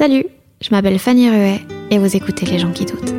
Salut, 0.00 0.24
je 0.62 0.70
m'appelle 0.70 0.98
Fanny 0.98 1.28
Ruet 1.28 1.60
et 1.90 1.98
vous 1.98 2.16
écoutez 2.16 2.46
Les 2.46 2.58
gens 2.58 2.72
qui 2.72 2.86
doutent. 2.86 3.12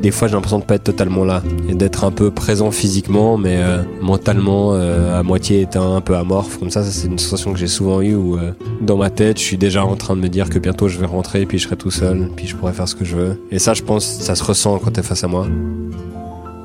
Des 0.00 0.10
fois, 0.10 0.26
j'ai 0.26 0.32
l'impression 0.32 0.60
de 0.60 0.64
pas 0.64 0.76
être 0.76 0.84
totalement 0.84 1.26
là 1.26 1.42
et 1.68 1.74
d'être 1.74 2.04
un 2.04 2.10
peu 2.10 2.30
présent 2.30 2.70
physiquement, 2.70 3.36
mais 3.36 3.58
euh, 3.58 3.82
mentalement 4.00 4.72
euh, 4.72 5.20
à 5.20 5.22
moitié 5.22 5.60
éteint, 5.60 5.96
un 5.96 6.00
peu 6.00 6.16
amorphe. 6.16 6.58
Comme 6.58 6.70
ça, 6.70 6.82
ça 6.82 6.90
c'est 6.90 7.06
une 7.06 7.18
sensation 7.18 7.52
que 7.52 7.58
j'ai 7.58 7.66
souvent 7.66 8.00
eue 8.00 8.14
où 8.14 8.38
euh, 8.38 8.52
dans 8.80 8.96
ma 8.96 9.10
tête, 9.10 9.38
je 9.38 9.42
suis 9.42 9.58
déjà 9.58 9.84
en 9.84 9.94
train 9.94 10.16
de 10.16 10.22
me 10.22 10.30
dire 10.30 10.48
que 10.48 10.58
bientôt 10.58 10.88
je 10.88 10.98
vais 10.98 11.04
rentrer, 11.04 11.44
puis 11.44 11.58
je 11.58 11.64
serai 11.64 11.76
tout 11.76 11.90
seul, 11.90 12.30
puis 12.34 12.46
je 12.46 12.56
pourrai 12.56 12.72
faire 12.72 12.88
ce 12.88 12.94
que 12.94 13.04
je 13.04 13.14
veux. 13.14 13.42
Et 13.50 13.58
ça, 13.58 13.74
je 13.74 13.82
pense, 13.82 14.06
ça 14.06 14.34
se 14.34 14.42
ressent 14.42 14.78
quand 14.78 14.92
t'es 14.92 15.02
face 15.02 15.22
à 15.22 15.28
moi. 15.28 15.46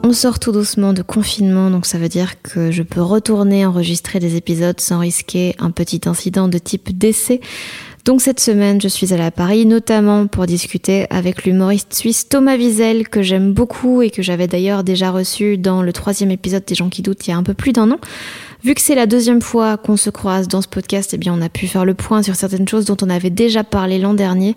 On 0.04 0.14
sort 0.14 0.40
tout 0.40 0.54
doucement 0.54 0.94
de 0.94 1.02
confinement, 1.02 1.70
donc 1.70 1.86
ça 1.86 1.98
veut 1.98 2.08
dire 2.08 2.42
que 2.42 2.72
je 2.72 2.84
peux 2.84 3.02
retourner 3.02 3.66
enregistrer 3.66 4.20
des 4.20 4.38
épisodes 4.38 4.80
sans 4.80 5.00
risquer 5.00 5.56
un 5.60 5.72
petit 5.72 6.00
incident 6.06 6.48
de 6.48 6.58
type 6.58 6.98
décès. 6.98 7.42
Donc 8.08 8.22
cette 8.22 8.40
semaine, 8.40 8.80
je 8.80 8.88
suis 8.88 9.14
allée 9.14 9.26
à 9.26 9.32
Paris, 9.32 9.66
notamment 9.66 10.28
pour 10.28 10.46
discuter 10.46 11.08
avec 11.10 11.44
l'humoriste 11.44 11.94
suisse 11.94 12.30
Thomas 12.30 12.56
Wiesel, 12.56 13.10
que 13.10 13.22
j'aime 13.22 13.52
beaucoup 13.52 14.02
et 14.02 14.12
que 14.12 14.22
j'avais 14.22 14.48
d'ailleurs 14.48 14.86
déjà 14.86 15.12
reçu 15.12 15.58
dans 15.58 15.82
le 15.82 15.92
troisième 15.92 16.32
épisode 16.32 16.64
des 16.64 16.74
gens 16.74 16.88
qui 16.88 17.02
doutent 17.02 17.28
il 17.28 17.32
y 17.32 17.34
a 17.34 17.38
un 17.38 17.44
peu 17.44 17.54
plus 17.54 17.74
d'un 17.74 17.92
an. 17.92 18.00
Vu 18.64 18.76
que 18.76 18.82
c'est 18.82 18.96
la 18.96 19.08
deuxième 19.08 19.42
fois 19.42 19.76
qu'on 19.76 19.98
se 19.98 20.10
croise 20.10 20.48
dans 20.48 20.62
ce 20.62 20.70
podcast, 20.70 21.14
eh 21.14 21.18
bien 21.18 21.34
on 21.34 21.42
a 21.42 21.50
pu 21.50 21.68
faire 21.68 21.84
le 21.84 21.96
point 21.96 22.24
sur 22.24 22.36
certaines 22.36 22.68
choses 22.68 22.86
dont 22.86 22.96
on 23.02 23.10
avait 23.10 23.30
déjà 23.30 23.66
parlé 23.66 24.00
l'an 24.00 24.14
dernier, 24.14 24.56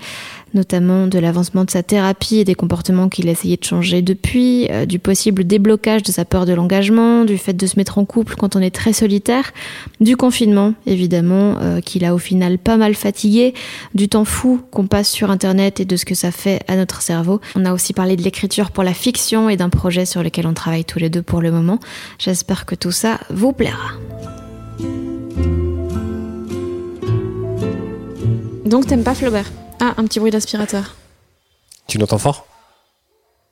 notamment 0.54 1.06
de 1.06 1.18
l'avancement 1.18 1.64
de 1.64 1.70
sa 1.70 1.82
thérapie 1.82 2.38
et 2.38 2.44
des 2.44 2.54
comportements 2.54 3.08
qu'il 3.08 3.28
a 3.28 3.32
essayé 3.32 3.56
de 3.56 3.64
changer 3.64 4.02
depuis, 4.02 4.68
euh, 4.70 4.86
du 4.86 4.98
possible 4.98 5.44
déblocage 5.44 6.02
de 6.02 6.12
sa 6.12 6.24
peur 6.24 6.46
de 6.46 6.52
l'engagement, 6.52 7.24
du 7.24 7.38
fait 7.38 7.52
de 7.52 7.66
se 7.66 7.76
mettre 7.76 7.98
en 7.98 8.04
couple 8.04 8.34
quand 8.36 8.56
on 8.56 8.60
est 8.60 8.74
très 8.74 8.92
solitaire, 8.92 9.52
du 10.00 10.16
confinement 10.16 10.74
évidemment, 10.86 11.56
euh, 11.60 11.80
qu'il 11.80 12.04
a 12.04 12.14
au 12.14 12.18
final 12.18 12.58
pas 12.58 12.76
mal 12.76 12.94
fatigué, 12.94 13.54
du 13.94 14.08
temps 14.08 14.24
fou 14.24 14.60
qu'on 14.70 14.86
passe 14.86 15.10
sur 15.10 15.30
Internet 15.30 15.80
et 15.80 15.84
de 15.84 15.96
ce 15.96 16.04
que 16.04 16.14
ça 16.14 16.30
fait 16.30 16.60
à 16.68 16.76
notre 16.76 17.02
cerveau. 17.02 17.40
On 17.56 17.64
a 17.64 17.72
aussi 17.72 17.92
parlé 17.92 18.16
de 18.16 18.22
l'écriture 18.22 18.70
pour 18.70 18.84
la 18.84 18.94
fiction 18.94 19.48
et 19.48 19.56
d'un 19.56 19.68
projet 19.68 20.06
sur 20.06 20.22
lequel 20.22 20.46
on 20.46 20.54
travaille 20.54 20.84
tous 20.84 20.98
les 20.98 21.10
deux 21.10 21.22
pour 21.22 21.40
le 21.40 21.50
moment. 21.50 21.78
J'espère 22.18 22.66
que 22.66 22.74
tout 22.74 22.92
ça 22.92 23.18
vous 23.30 23.52
plaira. 23.52 23.92
Donc 28.66 28.86
t'aimes 28.86 29.02
pas 29.02 29.14
Flaubert? 29.14 29.50
Ah, 29.80 29.94
un 29.96 30.04
petit 30.04 30.18
bruit 30.20 30.30
d'aspirateur. 30.30 30.94
Tu 31.86 31.98
l'entends 31.98 32.18
fort? 32.18 32.46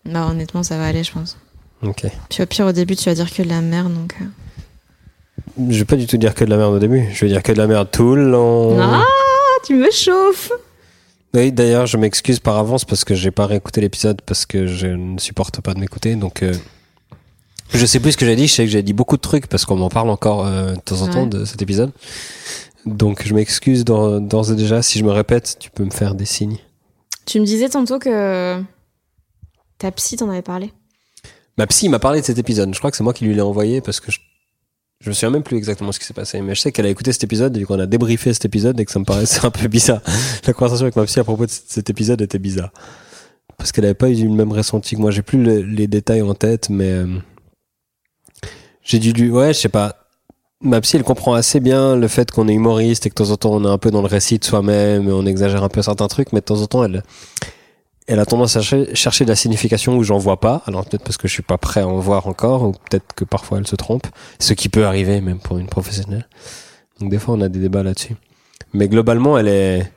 Non, 0.04 0.28
honnêtement, 0.30 0.62
ça 0.62 0.76
va 0.78 0.86
aller, 0.86 1.02
je 1.04 1.12
pense. 1.12 1.36
Ok. 1.82 2.06
Puis 2.30 2.42
au 2.42 2.46
pire, 2.46 2.66
au 2.66 2.72
début, 2.72 2.96
tu 2.96 3.04
vas 3.08 3.14
dire 3.14 3.32
que 3.32 3.42
de 3.42 3.48
la 3.48 3.60
merde, 3.60 3.92
donc... 3.94 4.14
euh. 4.20 4.24
Je 5.70 5.78
vais 5.78 5.84
pas 5.84 5.96
du 5.96 6.06
tout 6.06 6.16
dire 6.16 6.34
que 6.34 6.44
de 6.44 6.50
la 6.50 6.56
merde 6.56 6.74
au 6.74 6.78
début. 6.78 7.08
Je 7.12 7.24
vais 7.24 7.28
dire 7.32 7.42
que 7.42 7.52
de 7.52 7.58
la 7.58 7.66
merde 7.66 7.88
tout 7.90 8.14
le 8.14 8.30
long. 8.30 8.78
Ah, 8.80 9.04
tu 9.66 9.74
me 9.74 9.90
chauffes 9.90 10.52
Oui, 11.34 11.50
d'ailleurs, 11.52 11.86
je 11.86 11.96
m'excuse 11.96 12.38
par 12.40 12.56
avance 12.58 12.84
parce 12.84 13.04
que 13.04 13.14
j'ai 13.14 13.30
pas 13.30 13.46
réécouté 13.46 13.80
l'épisode 13.80 14.20
parce 14.22 14.46
que 14.46 14.66
je 14.66 14.86
ne 14.86 15.18
supporte 15.18 15.60
pas 15.60 15.74
de 15.74 15.80
m'écouter. 15.80 16.14
Donc, 16.16 16.42
euh, 16.42 16.52
je 17.72 17.84
sais 17.86 17.98
plus 18.00 18.12
ce 18.12 18.16
que 18.16 18.26
j'ai 18.26 18.36
dit. 18.36 18.46
Je 18.46 18.54
sais 18.54 18.64
que 18.64 18.70
j'ai 18.70 18.82
dit 18.82 18.92
beaucoup 18.92 19.16
de 19.16 19.20
trucs 19.22 19.46
parce 19.46 19.64
qu'on 19.64 19.76
m'en 19.76 19.88
parle 19.88 20.10
encore 20.10 20.46
euh, 20.46 20.74
de 20.74 20.80
temps 20.80 21.02
en 21.02 21.08
temps 21.08 21.22
Ouais. 21.24 21.28
de 21.28 21.44
cet 21.44 21.60
épisode. 21.62 21.92
Donc, 22.86 23.26
je 23.26 23.34
m'excuse 23.34 23.84
d'or- 23.84 24.20
d'ores 24.20 24.52
et 24.52 24.56
déjà. 24.56 24.82
Si 24.82 24.98
je 24.98 25.04
me 25.04 25.10
répète, 25.10 25.56
tu 25.58 25.70
peux 25.70 25.84
me 25.84 25.90
faire 25.90 26.14
des 26.14 26.24
signes. 26.24 26.58
Tu 27.26 27.40
me 27.40 27.44
disais 27.44 27.68
tantôt 27.68 27.98
que 27.98 28.62
ta 29.78 29.90
psy 29.92 30.16
t'en 30.16 30.30
avait 30.30 30.42
parlé. 30.42 30.72
Ma 31.58 31.66
psy 31.66 31.88
m'a 31.88 31.98
parlé 31.98 32.20
de 32.20 32.26
cet 32.26 32.38
épisode. 32.38 32.72
Je 32.72 32.78
crois 32.78 32.90
que 32.90 32.96
c'est 32.96 33.04
moi 33.04 33.12
qui 33.12 33.24
lui 33.24 33.34
l'ai 33.34 33.40
envoyé 33.40 33.80
parce 33.80 34.00
que 34.00 34.10
je, 34.12 34.20
je 35.00 35.08
me 35.10 35.14
souviens 35.14 35.30
même 35.30 35.42
plus 35.42 35.56
exactement 35.56 35.92
ce 35.92 35.98
qui 35.98 36.06
s'est 36.06 36.14
passé. 36.14 36.40
Mais 36.40 36.54
je 36.54 36.60
sais 36.60 36.72
qu'elle 36.72 36.86
a 36.86 36.88
écouté 36.88 37.12
cet 37.12 37.24
épisode 37.24 37.56
et 37.56 37.64
qu'on 37.64 37.78
a 37.80 37.86
débriefé 37.86 38.32
cet 38.32 38.44
épisode 38.44 38.78
et 38.80 38.84
que 38.84 38.92
ça 38.92 38.98
me 39.00 39.04
paraissait 39.04 39.44
un 39.44 39.50
peu 39.50 39.66
bizarre. 39.68 40.00
La 40.46 40.52
conversation 40.52 40.84
avec 40.84 40.96
ma 40.96 41.04
psy 41.04 41.18
à 41.20 41.24
propos 41.24 41.46
de 41.46 41.50
cet 41.50 41.90
épisode 41.90 42.20
était 42.22 42.38
bizarre. 42.38 42.70
Parce 43.56 43.72
qu'elle 43.72 43.84
avait 43.86 43.94
pas 43.94 44.08
eu 44.08 44.14
le 44.22 44.30
même 44.30 44.52
ressenti 44.52 44.94
que 44.94 45.00
moi. 45.00 45.10
J'ai 45.10 45.22
plus 45.22 45.42
le- 45.42 45.62
les 45.62 45.88
détails 45.88 46.22
en 46.22 46.34
tête, 46.34 46.70
mais 46.70 46.90
euh, 46.90 47.18
j'ai 48.82 48.98
dû 49.00 49.12
lui, 49.12 49.30
ouais, 49.30 49.52
je 49.52 49.58
sais 49.58 49.68
pas. 49.68 49.97
Ma 50.60 50.80
psy, 50.80 50.96
elle 50.96 51.04
comprend 51.04 51.34
assez 51.34 51.60
bien 51.60 51.94
le 51.94 52.08
fait 52.08 52.32
qu'on 52.32 52.48
est 52.48 52.54
humoriste 52.54 53.06
et 53.06 53.10
que 53.10 53.14
de 53.14 53.28
temps 53.28 53.30
en 53.30 53.36
temps 53.36 53.52
on 53.54 53.64
est 53.64 53.72
un 53.72 53.78
peu 53.78 53.92
dans 53.92 54.00
le 54.00 54.08
récit 54.08 54.38
de 54.38 54.44
soi-même 54.44 55.08
et 55.08 55.12
on 55.12 55.24
exagère 55.24 55.62
un 55.62 55.68
peu 55.68 55.82
certains 55.82 56.08
trucs, 56.08 56.32
mais 56.32 56.40
de 56.40 56.44
temps 56.44 56.60
en 56.60 56.66
temps 56.66 56.82
elle, 56.82 57.04
elle 58.08 58.18
a 58.18 58.26
tendance 58.26 58.56
à 58.56 58.62
chercher, 58.62 59.24
de 59.24 59.28
la 59.28 59.36
signification 59.36 59.96
où 59.96 60.02
j'en 60.02 60.18
vois 60.18 60.40
pas. 60.40 60.62
Alors 60.66 60.84
peut-être 60.84 61.04
parce 61.04 61.16
que 61.16 61.28
je 61.28 61.32
suis 61.32 61.44
pas 61.44 61.58
prêt 61.58 61.82
à 61.82 61.86
en 61.86 62.00
voir 62.00 62.26
encore, 62.26 62.64
ou 62.64 62.72
peut-être 62.72 63.14
que 63.14 63.24
parfois 63.24 63.58
elle 63.58 63.68
se 63.68 63.76
trompe. 63.76 64.08
Ce 64.40 64.52
qui 64.52 64.68
peut 64.68 64.84
arriver 64.84 65.20
même 65.20 65.38
pour 65.38 65.58
une 65.58 65.68
professionnelle. 65.68 66.26
Donc 66.98 67.10
des 67.10 67.18
fois 67.20 67.34
on 67.36 67.40
a 67.40 67.48
des 67.48 67.60
débats 67.60 67.84
là-dessus. 67.84 68.16
Mais 68.72 68.88
globalement 68.88 69.38
elle 69.38 69.48
est, 69.48 69.92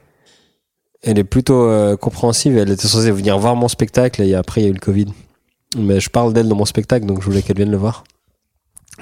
elle 1.02 1.18
est 1.18 1.24
plutôt 1.24 1.64
euh, 1.64 1.98
compréhensive. 1.98 2.56
Elle 2.56 2.70
était 2.70 2.88
censée 2.88 3.10
venir 3.10 3.40
voir 3.40 3.56
mon 3.56 3.68
spectacle 3.68 4.22
et 4.22 4.36
après 4.36 4.62
il 4.62 4.64
y 4.66 4.68
a 4.68 4.70
eu 4.70 4.74
le 4.74 4.80
Covid. 4.80 5.08
Mais 5.76 6.00
je 6.00 6.10
parle 6.12 6.34
d'elle 6.34 6.50
dans 6.50 6.56
mon 6.56 6.66
spectacle, 6.66 7.08
donc 7.08 7.22
je 7.22 7.26
voulais 7.26 7.42
qu'elle 7.42 7.58
vienne 7.58 7.72
le 7.72 7.78
voir. 7.78 8.04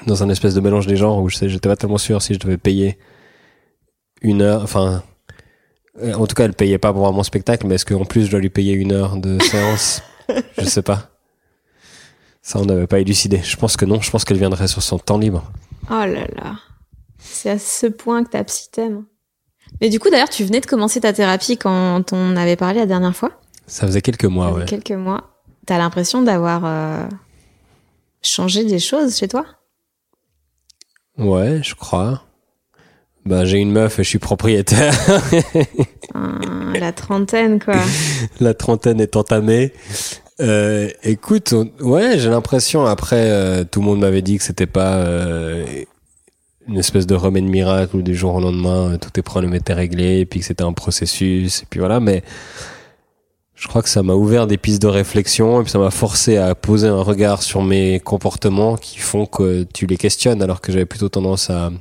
Dans 0.06 0.24
un 0.24 0.30
espèce 0.30 0.54
de 0.54 0.62
mélange 0.62 0.88
des 0.88 0.96
genres 0.96 1.22
où 1.22 1.30
je 1.30 1.36
sais, 1.36 1.50
j'étais 1.50 1.70
pas 1.70 1.76
tellement 1.76 1.98
sûr 1.98 2.22
si 2.22 2.34
je 2.34 2.40
devais 2.40 2.58
payer 2.58 2.98
une 4.22 4.42
heure, 4.42 4.64
enfin, 4.64 5.04
euh, 6.02 6.14
en 6.14 6.28
tout 6.28 6.36
cas, 6.36 6.46
elle 6.46 6.54
payait 6.54 6.78
pas 6.78 6.92
pour 6.92 7.02
voir 7.02 7.14
mon 7.14 7.24
spectacle, 7.24 7.68
mais 7.68 7.76
est-ce 7.76 7.86
qu'en 7.86 8.06
plus 8.06 8.26
je 8.26 8.32
dois 8.32 8.40
lui 8.40 8.50
payer 8.50 8.74
une 8.74 8.92
heure 8.92 9.18
de 9.18 9.40
séance? 9.42 10.02
Je 10.58 10.66
sais 10.66 10.84
pas. 10.84 11.10
Ça, 12.42 12.60
on 12.60 12.66
n'avait 12.66 12.88
pas 12.88 13.00
élucidé. 13.00 13.42
Je 13.44 13.58
pense 13.58 13.78
que 13.78 13.86
non. 13.86 14.00
Je 14.00 14.12
pense 14.12 14.26
qu'elle 14.26 14.38
viendrait 14.38 14.68
sur 14.68 14.82
son 14.84 15.00
temps 15.00 15.18
libre. 15.18 15.52
Oh 15.90 16.06
là 16.06 16.28
là. 16.36 16.56
C'est 17.18 17.50
à 17.50 17.60
ce 17.60 17.88
point 17.88 18.24
que 18.24 18.30
ta 18.30 18.44
psy 18.44 18.70
t'aime. 18.72 19.06
Mais 19.82 19.90
du 19.90 20.00
coup, 20.00 20.10
d'ailleurs, 20.10 20.30
tu 20.30 20.44
venais 20.44 20.62
de 20.62 20.66
commencer 20.66 21.02
ta 21.02 21.14
thérapie 21.14 21.58
quand 21.58 22.14
on 22.14 22.36
avait 22.38 22.56
parlé 22.56 22.80
la 22.80 22.86
dernière 22.86 23.16
fois? 23.16 23.32
Ça 23.68 23.86
faisait 23.88 24.02
quelques 24.02 24.26
mois, 24.26 24.54
ouais. 24.54 24.66
Quelques 24.66 24.92
mois. 24.92 25.30
T'as 25.66 25.78
l'impression 25.78 26.22
d'avoir 26.22 26.62
euh, 26.66 27.08
changé 28.22 28.64
des 28.66 28.80
choses 28.80 29.18
chez 29.18 29.28
toi? 29.28 29.46
Ouais, 31.20 31.60
je 31.64 31.76
crois. 31.76 32.24
Ben, 33.26 33.46
j'ai 33.46 33.58
une 33.58 33.72
meuf 33.72 34.00
et 34.00 34.04
je 34.04 34.10
suis 34.10 34.20
propriétaire. 34.20 34.94
Ah, 36.16 36.40
La 36.80 36.92
trentaine, 36.92 37.60
quoi. 37.60 37.76
La 38.40 38.56
trentaine 38.56 39.00
est 39.00 39.16
entamée. 39.16 39.74
Euh, 40.42 40.90
écoute, 41.04 41.54
ouais, 41.82 42.18
j'ai 42.18 42.30
l'impression. 42.30 42.86
Après, 42.88 43.30
euh, 43.30 43.64
tout 43.64 43.82
le 43.82 43.86
monde 43.86 44.00
m'avait 44.00 44.24
dit 44.24 44.38
que 44.40 44.44
c'était 44.44 44.66
pas 44.66 44.96
euh, 44.96 45.66
une 46.68 46.78
espèce 46.78 47.06
de 47.06 47.14
remède 47.14 47.44
miracle 47.44 47.98
où 47.98 48.02
du 48.02 48.16
jour 48.16 48.34
au 48.34 48.40
lendemain, 48.42 48.94
euh, 48.94 48.98
tous 48.98 49.12
tes 49.12 49.22
problèmes 49.22 49.54
étaient 49.54 49.74
réglés, 49.74 50.22
et 50.22 50.26
puis 50.26 50.40
que 50.40 50.46
c'était 50.48 50.64
un 50.64 50.74
processus, 50.74 51.62
et 51.62 51.66
puis 51.70 51.80
voilà. 51.80 52.00
Mais 52.00 52.24
je 53.60 53.68
crois 53.68 53.82
que 53.84 53.90
ça 53.90 54.04
m'a 54.04 54.14
ouvert 54.14 54.48
des 54.48 54.58
pistes 54.58 54.82
de 54.82 54.88
réflexion, 54.88 55.60
et 55.60 55.64
puis 55.64 55.72
ça 55.72 55.80
m'a 55.80 55.92
forcé 55.92 56.38
à 56.38 56.56
poser 56.56 56.88
un 56.88 57.02
regard 57.02 57.44
sur 57.44 57.62
mes 57.62 58.00
comportements 58.00 58.78
qui 58.78 59.00
font 59.00 59.26
que 59.26 59.64
tu 59.74 59.86
les 59.86 59.98
questionnes, 59.98 60.42
alors 60.42 60.62
que 60.62 60.72
j'avais 60.72 60.86
plutôt 60.86 61.10
tendance 61.10 61.50
à 61.50 61.72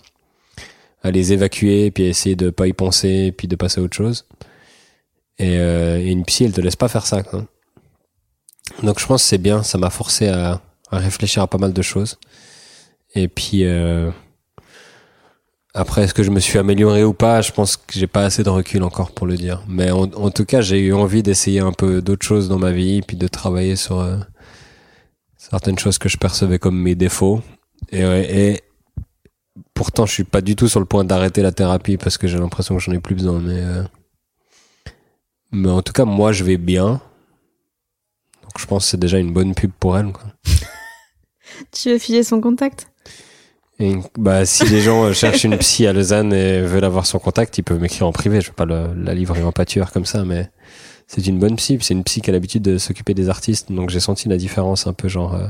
à 1.04 1.12
les 1.12 1.32
évacuer, 1.32 1.92
puis 1.92 2.06
à 2.06 2.08
essayer 2.08 2.34
de 2.34 2.50
pas 2.50 2.66
y 2.66 2.72
penser, 2.72 3.32
puis 3.36 3.46
de 3.46 3.56
passer 3.56 3.80
à 3.80 3.84
autre 3.84 3.96
chose. 3.96 4.26
Et, 5.38 5.56
euh, 5.58 5.98
et 5.98 6.08
une 6.08 6.24
psy, 6.24 6.44
elle 6.44 6.52
te 6.52 6.60
laisse 6.60 6.74
pas 6.74 6.88
faire 6.88 7.06
ça. 7.06 7.22
Quoi. 7.22 7.44
Donc 8.82 8.98
je 8.98 9.06
pense 9.06 9.22
que 9.22 9.28
c'est 9.28 9.38
bien, 9.38 9.62
ça 9.62 9.78
m'a 9.78 9.90
forcé 9.90 10.26
à, 10.28 10.60
à 10.90 10.98
réfléchir 10.98 11.42
à 11.42 11.46
pas 11.46 11.58
mal 11.58 11.72
de 11.72 11.82
choses. 11.82 12.18
Et 13.14 13.28
puis, 13.28 13.64
euh, 13.64 14.10
Après, 15.74 16.02
est-ce 16.02 16.14
que 16.14 16.22
je 16.22 16.30
me 16.30 16.40
suis 16.40 16.58
amélioré 16.58 17.04
ou 17.04 17.12
pas? 17.12 17.42
Je 17.42 17.52
pense 17.52 17.76
que 17.76 17.92
j'ai 17.92 18.06
pas 18.06 18.24
assez 18.24 18.42
de 18.42 18.48
recul 18.48 18.82
encore 18.82 19.12
pour 19.12 19.26
le 19.26 19.36
dire. 19.36 19.62
Mais 19.68 19.90
en, 19.90 20.30
tout 20.30 20.44
cas, 20.44 20.60
j'ai 20.60 20.80
eu 20.80 20.94
envie 20.94 21.22
d'essayer 21.22 21.60
un 21.60 21.72
peu 21.72 22.00
d'autres 22.00 22.26
choses 22.26 22.48
dans 22.48 22.58
ma 22.58 22.72
vie, 22.72 23.02
puis 23.02 23.16
de 23.16 23.28
travailler 23.28 23.76
sur 23.76 24.00
euh, 24.00 24.16
certaines 25.36 25.78
choses 25.78 25.98
que 25.98 26.08
je 26.08 26.16
percevais 26.16 26.58
comme 26.58 26.78
mes 26.78 26.94
défauts. 26.94 27.42
Et 27.92 28.62
pourtant, 29.74 30.06
je 30.06 30.12
suis 30.12 30.24
pas 30.24 30.40
du 30.40 30.56
tout 30.56 30.68
sur 30.68 30.80
le 30.80 30.86
point 30.86 31.04
d'arrêter 31.04 31.42
la 31.42 31.52
thérapie 31.52 31.96
parce 31.96 32.18
que 32.18 32.26
j'ai 32.26 32.38
l'impression 32.38 32.76
que 32.76 32.82
j'en 32.82 32.92
ai 32.92 32.98
plus 32.98 33.14
besoin. 33.14 33.38
Mais, 33.38 33.60
euh, 33.60 33.82
mais 35.52 35.70
en 35.70 35.82
tout 35.82 35.92
cas, 35.92 36.04
moi, 36.04 36.32
je 36.32 36.44
vais 36.44 36.56
bien. 36.56 37.00
Donc, 38.42 38.58
je 38.58 38.66
pense 38.66 38.84
que 38.84 38.90
c'est 38.90 39.00
déjà 39.00 39.18
une 39.18 39.32
bonne 39.32 39.54
pub 39.54 39.70
pour 39.78 39.96
elle. 39.96 40.12
Quoi. 40.12 40.24
Tu 41.72 41.90
veux 41.90 41.98
filer 41.98 42.22
son 42.22 42.40
contact? 42.40 42.90
Et, 43.80 43.94
bah, 44.18 44.44
si 44.44 44.64
les 44.66 44.80
gens 44.80 45.04
euh, 45.04 45.12
cherchent 45.12 45.44
une 45.44 45.56
psy 45.58 45.86
à 45.86 45.92
Lausanne 45.92 46.32
et 46.32 46.60
veulent 46.62 46.84
avoir 46.84 47.06
son 47.06 47.18
contact, 47.20 47.58
ils 47.58 47.62
peuvent 47.62 47.80
m'écrire 47.80 48.06
en 48.08 48.12
privé. 48.12 48.40
Je 48.40 48.48
vais 48.48 48.52
pas 48.54 48.64
le- 48.64 48.92
la 48.96 49.14
livrer 49.14 49.42
en 49.44 49.52
pâture 49.52 49.92
comme 49.92 50.04
ça, 50.04 50.24
mais 50.24 50.50
c'est 51.06 51.24
une 51.26 51.38
bonne 51.38 51.54
psy. 51.56 51.78
C'est 51.80 51.94
une 51.94 52.02
psy 52.02 52.20
qui 52.20 52.30
a 52.30 52.32
l'habitude 52.32 52.62
de 52.62 52.76
s'occuper 52.78 53.14
des 53.14 53.28
artistes, 53.28 53.70
donc 53.70 53.90
j'ai 53.90 54.00
senti 54.00 54.28
la 54.28 54.36
différence 54.36 54.86
un 54.86 54.92
peu 54.92 55.06
genre. 55.08 55.34
euh, 55.34 55.46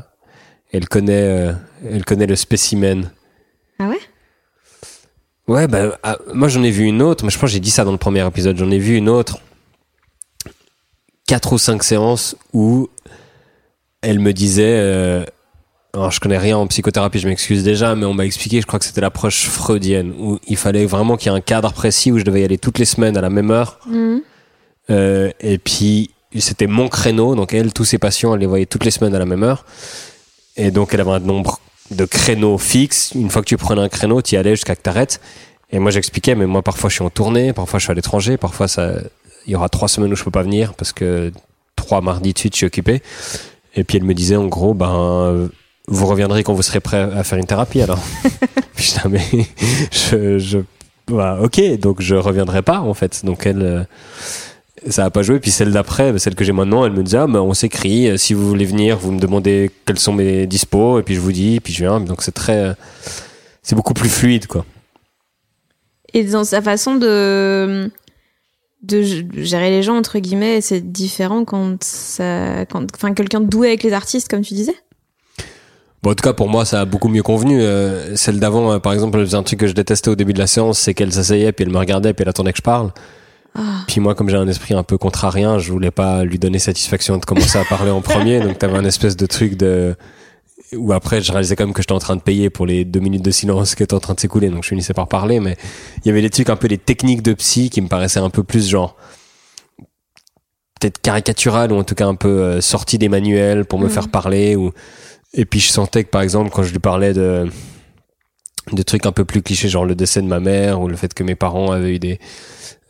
elle 0.72 0.86
connaît, 0.88 1.22
euh, 1.22 1.52
elle 1.90 2.04
connaît 2.04 2.26
le 2.26 2.36
spécimen. 2.36 3.10
Ah 3.78 3.88
ouais? 3.88 3.98
Ouais, 5.46 5.66
bah, 5.66 5.98
ah, 6.02 6.18
moi 6.34 6.48
j'en 6.48 6.62
ai 6.62 6.70
vu 6.70 6.84
une 6.84 7.00
autre, 7.00 7.24
mais 7.24 7.30
je 7.30 7.36
pense 7.38 7.48
que 7.48 7.54
j'ai 7.54 7.60
dit 7.60 7.70
ça 7.70 7.84
dans 7.84 7.92
le 7.92 7.96
premier 7.98 8.26
épisode. 8.26 8.58
J'en 8.58 8.70
ai 8.70 8.78
vu 8.78 8.96
une 8.96 9.08
autre, 9.08 9.38
quatre 11.26 11.54
ou 11.54 11.58
cinq 11.58 11.82
séances 11.82 12.36
où 12.52 12.90
elle 14.02 14.18
me 14.18 14.34
disait, 14.34 14.76
euh, 14.76 15.24
alors 15.94 16.10
je 16.10 16.20
connais 16.20 16.38
rien 16.38 16.56
en 16.58 16.66
psychothérapie, 16.66 17.18
je 17.18 17.28
m'excuse 17.28 17.64
déjà, 17.64 17.94
mais 17.94 18.04
on 18.04 18.14
m'a 18.14 18.26
expliqué, 18.26 18.60
je 18.60 18.66
crois 18.66 18.78
que 18.78 18.84
c'était 18.84 19.00
l'approche 19.00 19.46
freudienne, 19.46 20.12
où 20.18 20.38
il 20.46 20.56
fallait 20.56 20.84
vraiment 20.84 21.16
qu'il 21.16 21.32
y 21.32 21.34
ait 21.34 21.38
un 21.38 21.40
cadre 21.40 21.72
précis 21.72 22.12
où 22.12 22.18
je 22.18 22.24
devais 22.24 22.42
y 22.42 22.44
aller 22.44 22.58
toutes 22.58 22.78
les 22.78 22.84
semaines 22.84 23.16
à 23.16 23.20
la 23.20 23.30
même 23.30 23.50
heure. 23.50 23.78
Mhm. 23.86 24.22
Euh, 24.90 25.30
et 25.40 25.58
puis 25.58 26.10
c'était 26.38 26.66
mon 26.66 26.88
créneau, 26.88 27.34
donc 27.34 27.54
elle, 27.54 27.72
tous 27.72 27.84
ses 27.84 27.98
patients, 27.98 28.34
elle 28.34 28.40
les 28.40 28.46
voyait 28.46 28.66
toutes 28.66 28.84
les 28.84 28.90
semaines 28.90 29.14
à 29.14 29.18
la 29.18 29.24
même 29.24 29.42
heure. 29.42 29.64
Et 30.56 30.70
donc 30.70 30.92
elle 30.92 31.00
avait 31.00 31.12
un 31.12 31.20
nombre 31.20 31.60
de 31.90 32.04
créneaux 32.04 32.58
fixes. 32.58 33.12
Une 33.14 33.30
fois 33.30 33.40
que 33.40 33.46
tu 33.46 33.56
prenais 33.56 33.80
un 33.80 33.88
créneau, 33.88 34.20
tu 34.20 34.34
y 34.34 34.38
allais 34.38 34.56
jusqu'à 34.56 34.76
que 34.76 34.82
t'arrêtes. 34.82 35.20
Et 35.70 35.78
moi 35.78 35.90
j'expliquais, 35.90 36.34
mais 36.34 36.46
moi 36.46 36.62
parfois 36.62 36.90
je 36.90 36.96
suis 36.96 37.04
en 37.04 37.10
tournée, 37.10 37.52
parfois 37.54 37.78
je 37.78 37.84
suis 37.84 37.90
à 37.92 37.94
l'étranger, 37.94 38.36
parfois 38.36 38.68
ça, 38.68 38.92
il 39.46 39.52
y 39.52 39.56
aura 39.56 39.68
trois 39.70 39.88
semaines 39.88 40.12
où 40.12 40.16
je 40.16 40.24
peux 40.24 40.30
pas 40.30 40.42
venir 40.42 40.74
parce 40.74 40.92
que 40.92 41.32
trois 41.76 42.02
mardis 42.02 42.34
de 42.34 42.38
suite 42.38 42.54
je 42.54 42.58
suis 42.58 42.66
occupé. 42.66 43.02
Et 43.74 43.84
puis 43.84 43.96
elle 43.96 44.04
me 44.04 44.14
disait 44.14 44.36
en 44.36 44.46
gros, 44.46 44.74
ben 44.74 45.48
vous 45.88 46.06
reviendrez 46.06 46.44
quand 46.44 46.54
vous 46.54 46.62
serez 46.62 46.80
prêt 46.80 46.98
à 46.98 47.24
faire 47.24 47.38
une 47.38 47.46
thérapie 47.46 47.80
alors. 47.82 47.98
Disais, 48.76 49.00
mais 49.08 49.20
je, 49.90 50.38
je 50.38 50.58
bah, 51.08 51.38
ok, 51.42 51.60
donc 51.78 52.00
je 52.00 52.14
reviendrai 52.14 52.62
pas 52.62 52.80
en 52.80 52.94
fait. 52.94 53.24
Donc 53.24 53.46
elle, 53.46 53.62
euh, 53.62 53.82
ça 54.88 55.06
a 55.06 55.10
pas 55.10 55.22
joué. 55.22 55.40
Puis 55.40 55.50
celle 55.50 55.72
d'après, 55.72 56.16
celle 56.18 56.34
que 56.34 56.44
j'ai 56.44 56.52
maintenant, 56.52 56.84
elle 56.84 56.92
me 56.92 57.02
disait, 57.02 57.18
ah, 57.18 57.26
bah, 57.26 57.42
on 57.42 57.54
s'écrit. 57.54 58.08
euh, 58.08 58.16
Si 58.16 58.34
vous 58.34 58.46
voulez 58.46 58.66
venir, 58.66 58.98
vous 58.98 59.10
me 59.12 59.18
demandez 59.18 59.70
quels 59.86 59.98
sont 59.98 60.12
mes 60.12 60.46
dispos, 60.46 61.00
et 61.00 61.02
puis 61.02 61.14
je 61.14 61.20
vous 61.20 61.32
dis, 61.32 61.60
puis 61.60 61.72
je 61.72 61.84
viens. 61.84 62.00
Donc 62.00 62.22
c'est 62.22 62.32
très, 62.32 62.68
euh, 62.68 62.74
c'est 63.62 63.74
beaucoup 63.74 63.94
plus 63.94 64.08
fluide 64.10 64.46
quoi. 64.46 64.64
Et 66.14 66.24
dans 66.24 66.44
sa 66.44 66.62
façon 66.62 66.94
de 66.96 67.90
de 68.82 69.02
gérer 69.02 69.70
les 69.70 69.82
gens 69.82 69.96
entre 69.96 70.18
guillemets, 70.20 70.60
c'est 70.60 70.92
différent 70.92 71.44
quand 71.44 71.82
ça, 71.82 72.64
quand, 72.66 72.86
enfin 72.94 73.12
quelqu'un 73.12 73.40
de 73.40 73.46
doué 73.46 73.68
avec 73.68 73.82
les 73.82 73.92
artistes 73.92 74.28
comme 74.28 74.42
tu 74.42 74.54
disais? 74.54 74.76
Bon, 76.02 76.12
en 76.12 76.14
tout 76.14 76.22
cas, 76.22 76.32
pour 76.32 76.48
moi, 76.48 76.64
ça 76.64 76.80
a 76.80 76.84
beaucoup 76.84 77.08
mieux 77.08 77.22
convenu. 77.24 77.60
Euh, 77.60 78.14
celle 78.16 78.38
d'avant, 78.38 78.72
euh, 78.72 78.78
par 78.78 78.92
exemple, 78.92 79.18
elle 79.18 79.26
faisait 79.26 79.36
un 79.36 79.42
truc 79.42 79.58
que 79.60 79.66
je 79.66 79.72
détestais 79.72 80.08
au 80.10 80.14
début 80.14 80.32
de 80.32 80.38
la 80.38 80.46
séance, 80.46 80.78
c'est 80.78 80.94
qu'elle 80.94 81.12
s'asseyait, 81.12 81.50
puis 81.52 81.64
elle 81.64 81.72
me 81.72 81.78
regardait, 81.78 82.14
puis 82.14 82.22
elle 82.22 82.28
attendait 82.28 82.52
que 82.52 82.58
je 82.58 82.62
parle. 82.62 82.92
Ah. 83.56 83.62
Puis 83.88 84.00
moi, 84.00 84.14
comme 84.14 84.28
j'ai 84.28 84.36
un 84.36 84.46
esprit 84.46 84.74
un 84.74 84.84
peu 84.84 84.96
contrarien, 84.98 85.58
je 85.58 85.72
voulais 85.72 85.90
pas 85.90 86.22
lui 86.22 86.38
donner 86.38 86.60
satisfaction 86.60 87.16
de 87.16 87.24
commencer 87.24 87.58
à 87.58 87.64
parler 87.64 87.90
en 87.90 88.00
premier. 88.00 88.38
Donc 88.44 88.58
t'avais 88.58 88.76
un 88.78 88.84
espèce 88.84 89.16
de 89.16 89.26
truc 89.26 89.56
de 89.56 89.96
où 90.76 90.92
après 90.92 91.22
je 91.22 91.32
réalisais 91.32 91.56
quand 91.56 91.64
même 91.64 91.72
que 91.72 91.80
j'étais 91.80 91.92
en 91.94 91.98
train 91.98 92.14
de 92.14 92.20
payer 92.20 92.50
pour 92.50 92.66
les 92.66 92.84
deux 92.84 93.00
minutes 93.00 93.24
de 93.24 93.30
silence 93.30 93.74
qui 93.74 93.82
étaient 93.82 93.94
en 93.94 94.00
train 94.00 94.14
de 94.14 94.20
s'écouler. 94.20 94.50
Donc 94.50 94.62
je 94.64 94.68
finissais 94.68 94.92
par 94.94 95.08
parler, 95.08 95.40
mais 95.40 95.56
il 96.04 96.08
y 96.08 96.10
avait 96.10 96.20
des 96.20 96.30
trucs 96.30 96.50
un 96.50 96.56
peu 96.56 96.68
des 96.68 96.78
techniques 96.78 97.22
de 97.22 97.32
psy 97.32 97.70
qui 97.70 97.80
me 97.80 97.88
paraissaient 97.88 98.20
un 98.20 98.28
peu 98.30 98.44
plus 98.44 98.68
genre 98.68 98.94
peut-être 100.78 101.00
caricaturales 101.00 101.72
ou 101.72 101.76
en 101.76 101.84
tout 101.84 101.94
cas 101.94 102.06
un 102.06 102.14
peu 102.14 102.28
euh, 102.28 102.60
sorties 102.60 102.98
des 102.98 103.08
manuels 103.08 103.64
pour 103.64 103.78
me 103.80 103.86
Mhm. 103.86 103.90
faire 103.90 104.08
parler 104.08 104.54
ou 104.56 104.72
et 105.34 105.44
puis 105.44 105.60
je 105.60 105.68
sentais 105.68 106.04
que 106.04 106.10
par 106.10 106.22
exemple 106.22 106.50
quand 106.50 106.62
je 106.62 106.72
lui 106.72 106.78
parlais 106.78 107.12
de 107.12 107.48
de 108.72 108.82
trucs 108.82 109.06
un 109.06 109.12
peu 109.12 109.24
plus 109.24 109.42
clichés 109.42 109.68
genre 109.68 109.84
le 109.84 109.94
décès 109.94 110.20
de 110.20 110.26
ma 110.26 110.40
mère 110.40 110.80
ou 110.80 110.88
le 110.88 110.96
fait 110.96 111.14
que 111.14 111.22
mes 111.22 111.34
parents 111.34 111.70
avaient 111.70 111.94
eu 111.94 111.98
des 111.98 112.18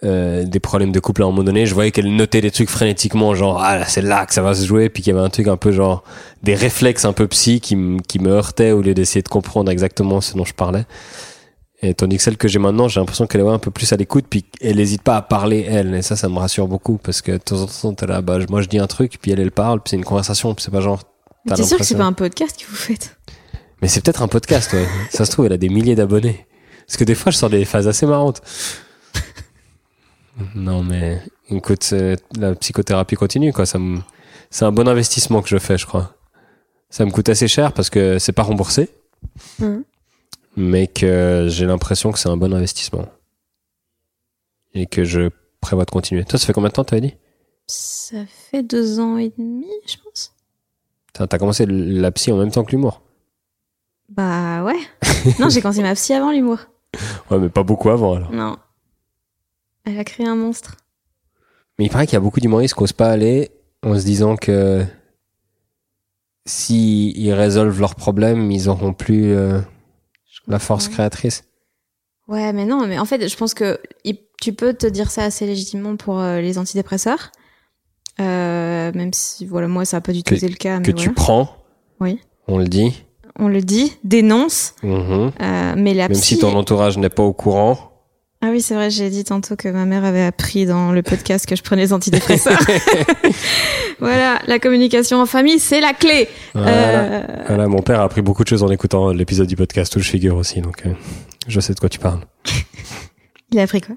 euh, 0.04 0.44
des 0.44 0.60
problèmes 0.60 0.92
de 0.92 1.00
couple 1.00 1.22
à 1.22 1.24
un 1.24 1.30
moment 1.30 1.42
donné, 1.42 1.66
je 1.66 1.74
voyais 1.74 1.90
qu'elle 1.90 2.14
notait 2.14 2.40
des 2.40 2.52
trucs 2.52 2.70
frénétiquement, 2.70 3.34
genre 3.34 3.60
ah 3.60 3.84
c'est 3.84 4.00
là 4.00 4.26
que 4.26 4.32
ça 4.32 4.42
va 4.42 4.54
se 4.54 4.64
jouer, 4.64 4.90
puis 4.90 5.02
qu'il 5.02 5.12
y 5.12 5.16
avait 5.16 5.26
un 5.26 5.28
truc 5.28 5.48
un 5.48 5.56
peu 5.56 5.72
genre 5.72 6.04
des 6.44 6.54
réflexes 6.54 7.04
un 7.04 7.12
peu 7.12 7.26
psy 7.26 7.60
qui, 7.60 7.76
qui 8.06 8.20
me 8.20 8.30
heurtaient 8.30 8.70
au 8.70 8.80
lieu 8.80 8.94
d'essayer 8.94 9.22
de 9.22 9.28
comprendre 9.28 9.72
exactement 9.72 10.20
ce 10.20 10.36
dont 10.36 10.44
je 10.44 10.54
parlais. 10.54 10.84
Et 11.82 11.94
tandis 11.94 12.16
que 12.16 12.22
celle 12.22 12.36
que 12.36 12.46
j'ai 12.46 12.60
maintenant, 12.60 12.86
j'ai 12.86 13.00
l'impression 13.00 13.26
qu'elle 13.26 13.40
est 13.40 13.48
un 13.48 13.58
peu 13.58 13.72
plus 13.72 13.92
à 13.92 13.96
l'écoute, 13.96 14.26
puis 14.30 14.44
elle 14.60 14.76
n'hésite 14.76 15.02
pas 15.02 15.16
à 15.16 15.22
parler 15.22 15.66
elle, 15.68 15.92
et 15.92 16.02
ça, 16.02 16.14
ça 16.14 16.28
me 16.28 16.38
rassure 16.38 16.68
beaucoup 16.68 16.98
parce 16.98 17.20
que 17.20 17.32
de 17.32 17.38
temps 17.38 17.60
en 17.60 17.66
temps, 17.66 17.94
t'es 17.94 18.06
là, 18.06 18.22
bah 18.22 18.38
moi 18.48 18.62
je 18.62 18.68
dis 18.68 18.78
un 18.78 18.86
truc, 18.86 19.18
puis 19.20 19.32
elle 19.32 19.40
elle 19.40 19.50
parle, 19.50 19.80
puis 19.80 19.90
c'est 19.90 19.96
une 19.96 20.04
conversation, 20.04 20.54
puis 20.54 20.64
c'est 20.64 20.70
pas 20.70 20.80
genre. 20.80 21.02
T'es 21.56 21.62
sûr 21.64 21.78
que 21.78 21.84
c'est 21.84 21.96
pas 21.96 22.04
un 22.04 22.12
podcast 22.12 22.58
que 22.60 22.66
vous 22.68 22.76
faites? 22.76 23.16
Mais 23.82 23.88
c'est 23.88 24.00
peut-être 24.02 24.22
un 24.22 24.28
podcast, 24.28 24.72
ouais. 24.72 24.86
Ça 25.10 25.24
se 25.24 25.30
trouve, 25.30 25.46
elle 25.46 25.52
a 25.52 25.56
des 25.58 25.68
milliers 25.68 25.94
d'abonnés. 25.94 26.46
Parce 26.86 26.96
que 26.96 27.04
des 27.04 27.14
fois, 27.14 27.30
je 27.32 27.36
sors 27.36 27.50
des 27.50 27.64
phases 27.64 27.86
assez 27.86 28.06
marrantes. 28.06 28.40
non, 30.54 30.82
mais 30.82 31.20
écoute, 31.50 31.94
la 32.36 32.54
psychothérapie 32.54 33.16
continue, 33.16 33.52
quoi. 33.52 33.66
Ça 33.66 33.78
me... 33.78 34.00
C'est 34.50 34.64
un 34.64 34.72
bon 34.72 34.88
investissement 34.88 35.42
que 35.42 35.48
je 35.48 35.58
fais, 35.58 35.76
je 35.76 35.86
crois. 35.86 36.14
Ça 36.90 37.04
me 37.04 37.10
coûte 37.10 37.28
assez 37.28 37.48
cher 37.48 37.72
parce 37.72 37.90
que 37.90 38.18
c'est 38.18 38.32
pas 38.32 38.42
remboursé, 38.42 38.88
Mhm. 39.58 39.84
mais 40.56 40.86
que 40.86 41.46
j'ai 41.50 41.66
l'impression 41.66 42.12
que 42.12 42.18
c'est 42.18 42.28
un 42.30 42.36
bon 42.38 42.54
investissement. 42.54 43.06
Et 44.74 44.86
que 44.86 45.04
je 45.04 45.28
prévois 45.60 45.84
de 45.84 45.90
continuer. 45.90 46.24
Toi, 46.24 46.38
ça 46.38 46.46
fait 46.46 46.52
combien 46.52 46.68
de 46.70 46.74
temps, 46.74 46.84
t'avais 46.84 47.02
dit? 47.02 47.14
Ça 47.66 48.16
fait 48.50 48.62
deux 48.62 49.00
ans 49.00 49.18
et 49.18 49.30
demi, 49.36 49.66
je 49.86 49.96
pense. 50.02 50.32
T'as 51.26 51.38
commencé 51.38 51.66
la 51.66 52.10
psy 52.12 52.32
en 52.32 52.36
même 52.36 52.50
temps 52.50 52.64
que 52.64 52.70
l'humour. 52.70 53.02
Bah 54.08 54.64
ouais. 54.64 54.78
non, 55.38 55.48
j'ai 55.48 55.60
commencé 55.60 55.82
ma 55.82 55.94
psy 55.94 56.14
avant 56.14 56.30
l'humour. 56.30 56.58
Ouais, 57.30 57.38
mais 57.38 57.48
pas 57.48 57.62
beaucoup 57.62 57.90
avant, 57.90 58.14
alors. 58.14 58.32
Non. 58.32 58.56
Elle 59.84 59.98
a 59.98 60.04
créé 60.04 60.26
un 60.26 60.36
monstre. 60.36 60.76
Mais 61.78 61.86
il 61.86 61.90
paraît 61.90 62.06
qu'il 62.06 62.14
y 62.14 62.16
a 62.16 62.20
beaucoup 62.20 62.40
d'humoristes 62.40 62.74
qui 62.74 62.82
n'osent 62.82 62.92
pas 62.92 63.10
aller 63.10 63.50
en 63.82 63.98
se 63.98 64.04
disant 64.04 64.36
que 64.36 64.84
si 66.46 67.12
ils 67.16 67.32
résolvent 67.32 67.80
leurs 67.80 67.94
problèmes, 67.94 68.50
ils 68.50 68.68
auront 68.68 68.92
plus 68.92 69.32
euh, 69.32 69.60
la 70.46 70.58
force 70.58 70.88
créatrice. 70.88 71.44
Ouais, 72.26 72.52
mais 72.52 72.64
non, 72.64 72.86
mais 72.86 72.98
en 72.98 73.04
fait, 73.04 73.28
je 73.28 73.36
pense 73.36 73.54
que 73.54 73.80
tu 74.40 74.52
peux 74.52 74.74
te 74.74 74.86
dire 74.86 75.10
ça 75.10 75.24
assez 75.24 75.46
légitimement 75.46 75.96
pour 75.96 76.18
euh, 76.20 76.40
les 76.40 76.58
antidépresseurs. 76.58 77.30
Euh, 78.20 78.90
même 78.94 79.12
si, 79.12 79.46
voilà, 79.46 79.68
moi, 79.68 79.84
ça 79.84 79.98
n'a 79.98 80.00
pas 80.00 80.12
du 80.12 80.22
tout 80.22 80.30
Que- 80.34 80.38
été 80.38 80.48
le 80.48 80.56
cas. 80.56 80.78
Que 80.80 80.88
mais 80.88 80.92
tu 80.94 81.04
voilà. 81.06 81.12
prends, 81.14 81.48
Oui. 82.00 82.18
on 82.48 82.58
le 82.58 82.66
dit, 82.66 83.04
On 83.38 83.46
le 83.48 83.60
dit, 83.60 83.92
dénonce, 84.02 84.74
mhm. 84.82 85.30
euh, 85.40 85.74
mais 85.76 85.94
la 85.94 86.08
même 86.08 86.18
psy... 86.18 86.34
si 86.34 86.38
ton 86.40 86.54
entourage 86.56 86.98
n'est 86.98 87.08
pas 87.08 87.22
au 87.22 87.32
courant. 87.32 87.78
Ah 88.40 88.48
oui, 88.50 88.60
c'est 88.60 88.74
vrai, 88.74 88.88
j'ai 88.90 89.10
dit 89.10 89.24
tantôt 89.24 89.56
que 89.56 89.68
ma 89.68 89.84
mère 89.84 90.04
avait 90.04 90.22
appris 90.24 90.64
dans 90.66 90.92
le 90.92 91.02
podcast 91.02 91.44
que 91.46 91.54
je 91.56 91.62
prenais 91.62 91.82
des 91.86 91.92
antidépresseurs. 91.92 92.58
voilà, 94.00 94.40
la 94.46 94.58
communication 94.58 95.20
en 95.20 95.26
famille, 95.26 95.58
c'est 95.58 95.80
la 95.80 95.92
clé. 95.92 96.28
Voilà. 96.54 96.70
Euh, 96.70 97.22
Voilà, 97.48 97.68
mon 97.68 97.82
père 97.82 98.00
a 98.00 98.04
appris 98.04 98.22
beaucoup 98.22 98.42
de 98.44 98.48
choses 98.48 98.62
en 98.62 98.70
écoutant 98.70 99.10
l'épisode 99.10 99.46
du 99.48 99.56
podcast 99.56 99.94
où 99.96 100.00
je 100.00 100.08
figure 100.08 100.36
aussi, 100.36 100.60
donc 100.60 100.86
euh, 100.86 100.90
je 101.48 101.60
sais 101.60 101.74
de 101.74 101.80
quoi 101.80 101.88
tu 101.88 101.98
parles. 101.98 102.20
Il 103.52 103.58
a 103.58 103.62
appris 103.62 103.80
quoi? 103.80 103.94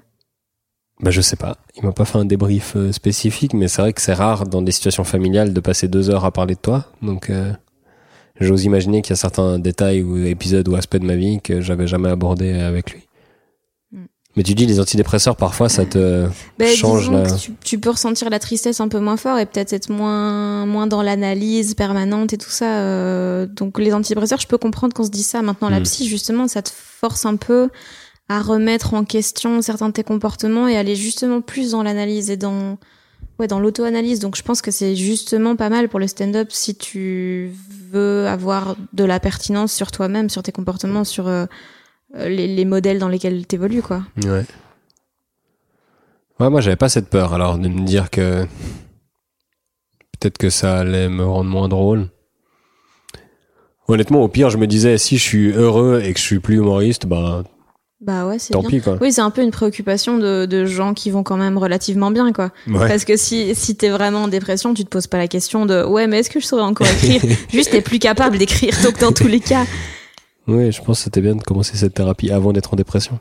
Bah 1.02 1.10
je 1.10 1.20
sais 1.20 1.36
pas, 1.36 1.56
il 1.76 1.84
m'a 1.84 1.92
pas 1.92 2.04
fait 2.04 2.18
un 2.18 2.24
débrief 2.24 2.74
euh, 2.76 2.92
spécifique, 2.92 3.54
mais 3.54 3.66
c'est 3.68 3.82
vrai 3.82 3.92
que 3.92 4.00
c'est 4.00 4.12
rare 4.14 4.46
dans 4.46 4.62
des 4.62 4.70
situations 4.72 5.02
familiales 5.04 5.52
de 5.52 5.60
passer 5.60 5.88
deux 5.88 6.10
heures 6.10 6.24
à 6.24 6.30
parler 6.30 6.54
de 6.54 6.60
toi, 6.60 6.86
donc 7.02 7.28
euh, 7.28 7.52
j'ose 8.40 8.64
imaginer 8.64 9.02
qu'il 9.02 9.10
y 9.10 9.12
a 9.14 9.16
certains 9.16 9.58
détails 9.58 10.02
ou 10.02 10.24
épisodes 10.24 10.68
ou 10.68 10.76
aspects 10.76 10.96
de 10.98 11.04
ma 11.04 11.16
vie 11.16 11.40
que 11.42 11.60
j'avais 11.60 11.88
jamais 11.88 12.08
abordé 12.08 12.52
avec 12.52 12.92
lui. 12.92 13.00
Mm. 13.90 14.04
Mais 14.36 14.42
tu 14.44 14.54
dis 14.54 14.64
les 14.64 14.78
antidépresseurs 14.78 15.34
parfois 15.36 15.68
ça 15.68 15.84
te 15.84 16.28
Ben, 16.58 16.68
change 16.74 17.10
la... 17.10 17.30
tu, 17.32 17.52
tu 17.64 17.78
peux 17.80 17.90
ressentir 17.90 18.30
la 18.30 18.38
tristesse 18.38 18.78
un 18.80 18.86
peu 18.88 19.00
moins 19.00 19.16
fort 19.16 19.38
et 19.40 19.46
peut-être 19.46 19.72
être 19.72 19.90
moins 19.90 20.66
moins 20.66 20.86
dans 20.86 21.02
l'analyse 21.02 21.74
permanente 21.74 22.32
et 22.32 22.38
tout 22.38 22.48
ça. 22.50 22.78
euh, 22.78 23.46
donc 23.46 23.78
les 23.80 23.92
antidépresseurs, 23.92 24.38
je 24.40 24.46
peux 24.46 24.56
comprendre 24.58 24.94
qu'on 24.94 25.04
se 25.04 25.10
dit 25.10 25.24
ça. 25.24 25.42
Maintenant, 25.42 25.68
la 25.68 25.80
Mm. 25.80 25.82
psy, 25.82 26.08
justement, 26.08 26.46
ça 26.46 26.62
te 26.62 26.70
force 26.72 27.26
un 27.26 27.34
peu 27.34 27.70
à 28.36 28.42
remettre 28.42 28.94
en 28.94 29.04
question 29.04 29.62
certains 29.62 29.88
de 29.88 29.92
tes 29.92 30.04
comportements 30.04 30.68
et 30.68 30.76
aller 30.76 30.96
justement 30.96 31.40
plus 31.40 31.72
dans 31.72 31.82
l'analyse 31.82 32.30
et 32.30 32.36
dans 32.36 32.78
ouais 33.38 33.46
dans 33.46 33.60
l'auto-analyse. 33.60 34.20
Donc 34.20 34.36
je 34.36 34.42
pense 34.42 34.62
que 34.62 34.70
c'est 34.70 34.96
justement 34.96 35.56
pas 35.56 35.68
mal 35.68 35.88
pour 35.88 36.00
le 36.00 36.06
stand-up 36.06 36.48
si 36.50 36.74
tu 36.74 37.52
veux 37.90 38.26
avoir 38.26 38.76
de 38.92 39.04
la 39.04 39.20
pertinence 39.20 39.72
sur 39.72 39.90
toi-même, 39.90 40.30
sur 40.30 40.42
tes 40.42 40.52
comportements, 40.52 41.04
sur 41.04 41.28
euh, 41.28 41.46
les, 42.14 42.46
les 42.46 42.64
modèles 42.64 42.98
dans 42.98 43.08
lesquels 43.08 43.46
t'évolues, 43.46 43.82
quoi. 43.82 44.02
Ouais. 44.24 44.44
Ouais, 46.40 46.50
moi, 46.50 46.60
j'avais 46.60 46.76
pas 46.76 46.88
cette 46.88 47.08
peur, 47.08 47.34
alors, 47.34 47.58
de 47.58 47.68
me 47.68 47.84
dire 47.84 48.10
que 48.10 48.44
peut-être 50.18 50.38
que 50.38 50.50
ça 50.50 50.80
allait 50.80 51.08
me 51.08 51.24
rendre 51.24 51.50
moins 51.50 51.68
drôle. 51.68 52.08
Honnêtement, 53.88 54.22
au 54.22 54.28
pire, 54.28 54.50
je 54.50 54.56
me 54.56 54.66
disais, 54.66 54.96
si 54.98 55.18
je 55.18 55.22
suis 55.22 55.52
heureux 55.52 56.00
et 56.02 56.12
que 56.12 56.18
je 56.18 56.24
suis 56.24 56.40
plus 56.40 56.56
humoriste, 56.56 57.06
bah, 57.06 57.44
Bah 58.02 58.26
ouais, 58.26 58.40
c'est 58.40 58.52
tant 58.52 58.60
bien. 58.62 58.68
pis, 58.68 58.80
quoi. 58.80 58.98
Oui, 59.00 59.12
c'est 59.12 59.20
un 59.20 59.30
peu 59.30 59.42
une 59.42 59.52
préoccupation 59.52 60.18
de, 60.18 60.44
de 60.44 60.64
gens 60.64 60.92
qui 60.92 61.10
vont 61.12 61.22
quand 61.22 61.36
même 61.36 61.56
relativement 61.56 62.10
bien, 62.10 62.32
quoi. 62.32 62.50
Ouais. 62.66 62.88
Parce 62.88 63.04
que 63.04 63.16
si, 63.16 63.54
si 63.54 63.76
t'es 63.76 63.90
vraiment 63.90 64.24
en 64.24 64.28
dépression, 64.28 64.74
tu 64.74 64.82
te 64.84 64.88
poses 64.88 65.06
pas 65.06 65.18
la 65.18 65.28
question 65.28 65.66
de 65.66 65.84
ouais, 65.84 66.08
mais 66.08 66.18
est-ce 66.18 66.28
que 66.30 66.40
je 66.40 66.46
saurais 66.46 66.62
encore 66.64 66.88
écrire? 66.88 67.22
Juste, 67.52 67.70
t'es 67.70 67.80
plus 67.80 68.00
capable 68.00 68.38
d'écrire. 68.38 68.74
Donc, 68.82 68.98
dans 68.98 69.12
tous 69.12 69.28
les 69.28 69.38
cas, 69.38 69.64
Oui, 70.48 70.72
je 70.72 70.82
pense 70.82 70.98
que 70.98 71.04
c'était 71.04 71.20
bien 71.20 71.36
de 71.36 71.42
commencer 71.44 71.76
cette 71.76 71.94
thérapie 71.94 72.32
avant 72.32 72.52
d'être 72.52 72.72
en 72.72 72.76
dépression. 72.76 73.20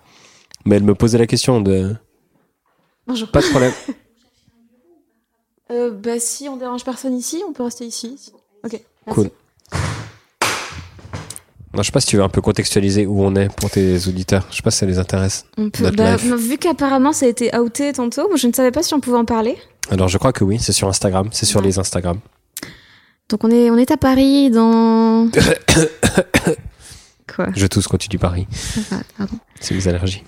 Mais 0.65 0.77
elle 0.77 0.83
me 0.83 0.95
posait 0.95 1.19
la 1.19 1.27
question 1.27 1.61
de, 1.61 1.95
bonjour. 3.05 3.27
pas 3.29 3.41
de 3.41 3.47
problème. 3.49 3.73
Euh, 5.71 5.89
bah, 5.89 6.19
si 6.19 6.49
on 6.49 6.57
dérange 6.57 6.83
personne 6.83 7.15
ici, 7.15 7.41
on 7.47 7.53
peut 7.53 7.63
rester 7.63 7.85
ici. 7.85 8.33
Ok. 8.65 8.73
merci. 9.07 9.21
Cool. 9.21 9.29
Non, 11.73 11.83
je 11.83 11.87
sais 11.87 11.91
pas 11.93 12.01
si 12.01 12.07
tu 12.07 12.17
veux 12.17 12.23
un 12.23 12.27
peu 12.29 12.41
contextualiser 12.41 13.05
où 13.05 13.23
on 13.23 13.33
est 13.35 13.53
pour 13.55 13.69
tes 13.69 13.95
auditeurs. 14.07 14.45
Je 14.51 14.57
sais 14.57 14.61
pas 14.61 14.71
si 14.71 14.79
ça 14.79 14.85
les 14.85 14.99
intéresse. 14.99 15.45
On 15.57 15.69
peut, 15.69 15.89
bah, 15.91 16.17
vu 16.17 16.57
qu'apparemment 16.57 17.13
ça 17.13 17.25
a 17.25 17.29
été 17.29 17.55
outé 17.57 17.93
tantôt, 17.93 18.27
moi, 18.27 18.35
je 18.37 18.47
ne 18.47 18.53
savais 18.53 18.71
pas 18.71 18.83
si 18.83 18.93
on 18.93 18.99
pouvait 18.99 19.17
en 19.17 19.25
parler. 19.25 19.55
Alors, 19.89 20.09
je 20.09 20.17
crois 20.17 20.33
que 20.33 20.43
oui, 20.43 20.59
c'est 20.59 20.73
sur 20.73 20.87
Instagram, 20.89 21.29
c'est 21.31 21.45
sur 21.45 21.61
Ouais. 21.61 21.67
les 21.67 21.79
Instagram. 21.79 22.19
Donc 23.29 23.43
on 23.45 23.51
est, 23.51 23.69
on 23.69 23.77
est 23.77 23.89
à 23.91 23.97
Paris 23.97 24.49
dans. 24.51 25.29
Quoi 27.33 27.47
Je 27.55 27.67
tousse 27.67 27.87
quand 27.87 27.97
tu 27.97 28.09
dis 28.09 28.17
Paris. 28.17 28.47
Pardon. 29.17 29.37
C'est 29.59 29.73
les 29.73 29.87
allergies. 29.87 30.23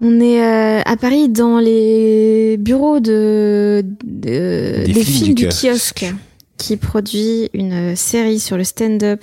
On 0.00 0.18
est 0.20 0.42
euh, 0.42 0.80
à 0.84 0.96
Paris 0.96 1.28
dans 1.28 1.58
les 1.58 2.56
bureaux 2.58 3.00
de, 3.00 3.84
de- 4.02 4.84
Des 4.86 4.92
des, 4.92 5.04
filles 5.04 5.06
filles 5.26 5.34
du 5.34 5.48
kiosque 5.48 6.06
qui 6.56 6.76
produit 6.76 7.50
une 7.54 7.94
série 7.94 8.40
sur 8.40 8.56
le 8.56 8.64
stand-up 8.64 9.22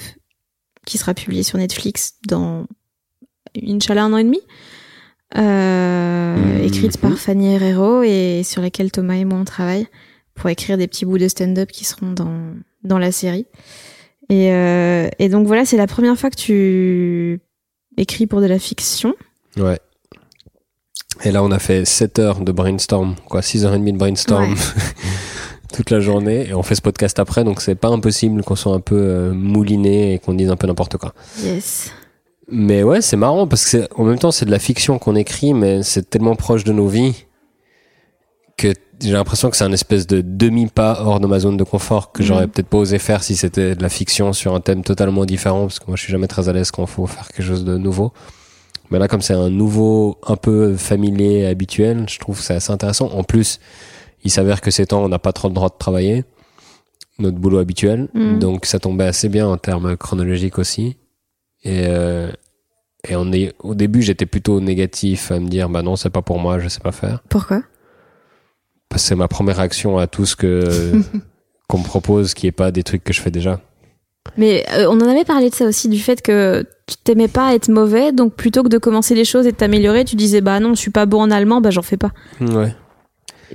qui 0.87 0.97
sera 0.97 1.13
publiée 1.13 1.43
sur 1.43 1.57
Netflix 1.59 2.15
dans 2.27 2.65
Inch'Allah 3.61 4.05
un 4.05 4.13
an 4.13 4.17
et 4.17 4.23
demi. 4.23 4.39
Euh, 5.37 6.35
Mhm. 6.37 6.63
Écrite 6.63 6.97
par 6.97 7.17
Fanny 7.17 7.53
Herrero 7.53 8.01
et 8.03 8.41
sur 8.43 8.61
laquelle 8.61 8.91
Thomas 8.91 9.15
et 9.15 9.25
moi 9.25 9.39
on 9.39 9.43
travaille 9.45 9.87
pour 10.35 10.49
écrire 10.49 10.77
des 10.77 10.87
petits 10.87 11.05
bouts 11.05 11.17
de 11.17 11.27
stand-up 11.27 11.69
qui 11.71 11.83
seront 11.83 12.11
dans, 12.11 12.53
dans 12.83 12.97
la 12.99 13.11
série. 13.11 13.45
Et, 14.29 14.51
euh, 14.51 15.09
et 15.19 15.29
donc 15.29 15.47
voilà, 15.47 15.65
c'est 15.65 15.77
la 15.77 15.87
première 15.87 16.17
fois 16.17 16.29
que 16.29 16.35
tu 16.35 17.41
écris 17.97 18.27
pour 18.27 18.39
de 18.41 18.45
la 18.45 18.59
fiction. 18.59 19.15
Ouais. 19.57 19.79
Et 21.23 21.31
là, 21.31 21.43
on 21.43 21.49
a 21.51 21.57
fait 21.59 21.83
7 21.85 22.19
heures 22.19 22.39
de 22.41 22.51
brainstorm, 22.51 23.15
quoi, 23.27 23.41
6h30 23.41 23.91
de 23.93 23.97
brainstorm 23.97 24.51
Ouais. 24.53 24.55
toute 25.71 25.89
la 25.91 25.99
journée. 25.99 26.47
Et 26.49 26.53
on 26.53 26.63
fait 26.63 26.75
ce 26.75 26.81
podcast 26.81 27.19
après, 27.19 27.43
donc 27.43 27.61
c'est 27.61 27.75
pas 27.75 27.89
impossible 27.89 28.43
qu'on 28.43 28.55
soit 28.55 28.73
un 28.73 28.79
peu 28.79 28.95
euh, 28.97 29.33
mouliné 29.33 30.13
et 30.13 30.19
qu'on 30.19 30.33
dise 30.33 30.49
un 30.49 30.55
peu 30.55 30.67
n'importe 30.67 30.97
quoi. 30.97 31.13
Yes. 31.43 31.91
Mais 32.49 32.83
ouais, 32.83 33.01
c'est 33.01 33.17
marrant 33.17 33.45
parce 33.47 33.69
que 33.69 33.87
en 33.95 34.03
même 34.05 34.19
temps, 34.19 34.31
c'est 34.31 34.45
de 34.45 34.51
la 34.51 34.59
fiction 34.59 34.99
qu'on 34.99 35.15
écrit, 35.15 35.53
mais 35.53 35.83
c'est 35.83 36.09
tellement 36.09 36.35
proche 36.35 36.63
de 36.63 36.71
nos 36.71 36.87
vies 36.87 37.25
que 38.57 38.73
j'ai 38.99 39.11
l'impression 39.11 39.49
que 39.51 39.57
c'est 39.57 39.63
un 39.65 39.71
espèce 39.73 40.07
de 40.07 40.21
demi-pas 40.21 41.01
hors 41.03 41.19
de 41.19 41.27
ma 41.27 41.39
zone 41.39 41.57
de 41.57 41.63
confort 41.63 42.11
que 42.11 42.23
j'aurais 42.23 42.45
Mhm. 42.45 42.51
peut-être 42.51 42.67
pas 42.67 42.77
osé 42.79 42.97
faire 42.97 43.21
si 43.23 43.35
c'était 43.35 43.75
de 43.75 43.83
la 43.83 43.89
fiction 43.89 44.33
sur 44.33 44.55
un 44.55 44.59
thème 44.61 44.81
totalement 44.83 45.25
différent 45.25 45.61
parce 45.67 45.77
que 45.77 45.85
moi 45.87 45.95
je 45.95 46.01
suis 46.03 46.11
jamais 46.11 46.25
très 46.27 46.49
à 46.49 46.53
l'aise 46.53 46.71
quand 46.71 46.83
il 46.83 46.87
faut 46.89 47.05
faire 47.05 47.27
quelque 47.27 47.45
chose 47.45 47.63
de 47.63 47.77
nouveau. 47.77 48.11
Mais 48.89 48.97
là, 48.99 49.07
comme 49.09 49.21
c'est 49.21 49.33
un 49.33 49.49
nouveau, 49.49 50.17
un 50.25 50.37
peu 50.37 50.75
familier, 50.77 51.45
habituel, 51.45 52.05
je 52.09 52.17
trouve 52.19 52.37
que 52.37 52.43
c'est 52.43 52.55
assez 52.55 52.71
intéressant. 52.71 53.09
En 53.11 53.23
plus, 53.23 53.59
il 54.23 54.31
s'avère 54.31 54.61
que 54.61 54.71
ces 54.71 54.85
temps, 54.87 55.03
on 55.03 55.09
n'a 55.09 55.19
pas 55.19 55.33
trop 55.33 55.47
le 55.47 55.53
droit 55.53 55.69
de 55.69 55.75
travailler, 55.77 56.25
notre 57.19 57.37
boulot 57.37 57.59
habituel. 57.59 58.09
Mhm. 58.13 58.39
Donc 58.39 58.65
ça 58.65 58.79
tombait 58.79 59.05
assez 59.05 59.29
bien 59.29 59.47
en 59.47 59.57
termes 59.57 59.97
chronologiques 59.97 60.59
aussi. 60.59 60.97
Et, 61.63 61.83
euh, 61.87 62.31
et 63.07 63.15
on 63.15 63.31
est, 63.31 63.53
au 63.59 63.75
début, 63.75 64.01
j'étais 64.01 64.25
plutôt 64.25 64.59
négatif 64.59 65.31
à 65.31 65.39
me 65.39 65.47
dire, 65.47 65.69
bah 65.69 65.81
non, 65.81 65.95
c'est 65.95 66.09
pas 66.09 66.21
pour 66.21 66.39
moi, 66.39 66.59
je 66.59 66.67
sais 66.67 66.79
pas 66.79 66.91
faire. 66.91 67.21
Pourquoi? 67.29 67.63
Parce 68.89 69.03
que 69.03 69.09
c'est 69.09 69.15
ma 69.15 69.27
première 69.27 69.57
réaction 69.57 69.97
à 69.97 70.07
tout 70.07 70.25
ce 70.25 70.35
que 70.35 70.93
qu'on 71.67 71.79
me 71.79 71.83
propose, 71.83 72.33
qui 72.33 72.47
est 72.47 72.51
pas 72.51 72.71
des 72.71 72.83
trucs 72.83 73.03
que 73.03 73.13
je 73.13 73.21
fais 73.21 73.31
déjà. 73.31 73.59
Mais 74.37 74.65
euh, 74.73 74.87
on 74.89 74.99
en 74.99 75.07
avait 75.07 75.23
parlé 75.23 75.49
de 75.49 75.55
ça 75.55 75.65
aussi, 75.65 75.87
du 75.87 75.99
fait 75.99 76.21
que 76.21 76.65
tu 76.85 76.97
t'aimais 76.97 77.27
pas 77.27 77.53
être 77.53 77.69
mauvais, 77.69 78.11
donc 78.11 78.33
plutôt 78.35 78.63
que 78.63 78.67
de 78.67 78.77
commencer 78.77 79.15
les 79.15 79.25
choses 79.25 79.47
et 79.47 79.51
de 79.51 79.57
t'améliorer, 79.57 80.03
tu 80.03 80.15
disais 80.15 80.41
bah 80.41 80.59
non, 80.59 80.73
je 80.73 80.79
suis 80.79 80.91
pas 80.91 81.05
bon 81.05 81.21
en 81.21 81.31
allemand, 81.31 81.61
bah 81.61 81.69
j'en 81.69 81.81
fais 81.81 81.97
pas. 81.97 82.11
Ouais. 82.41 82.75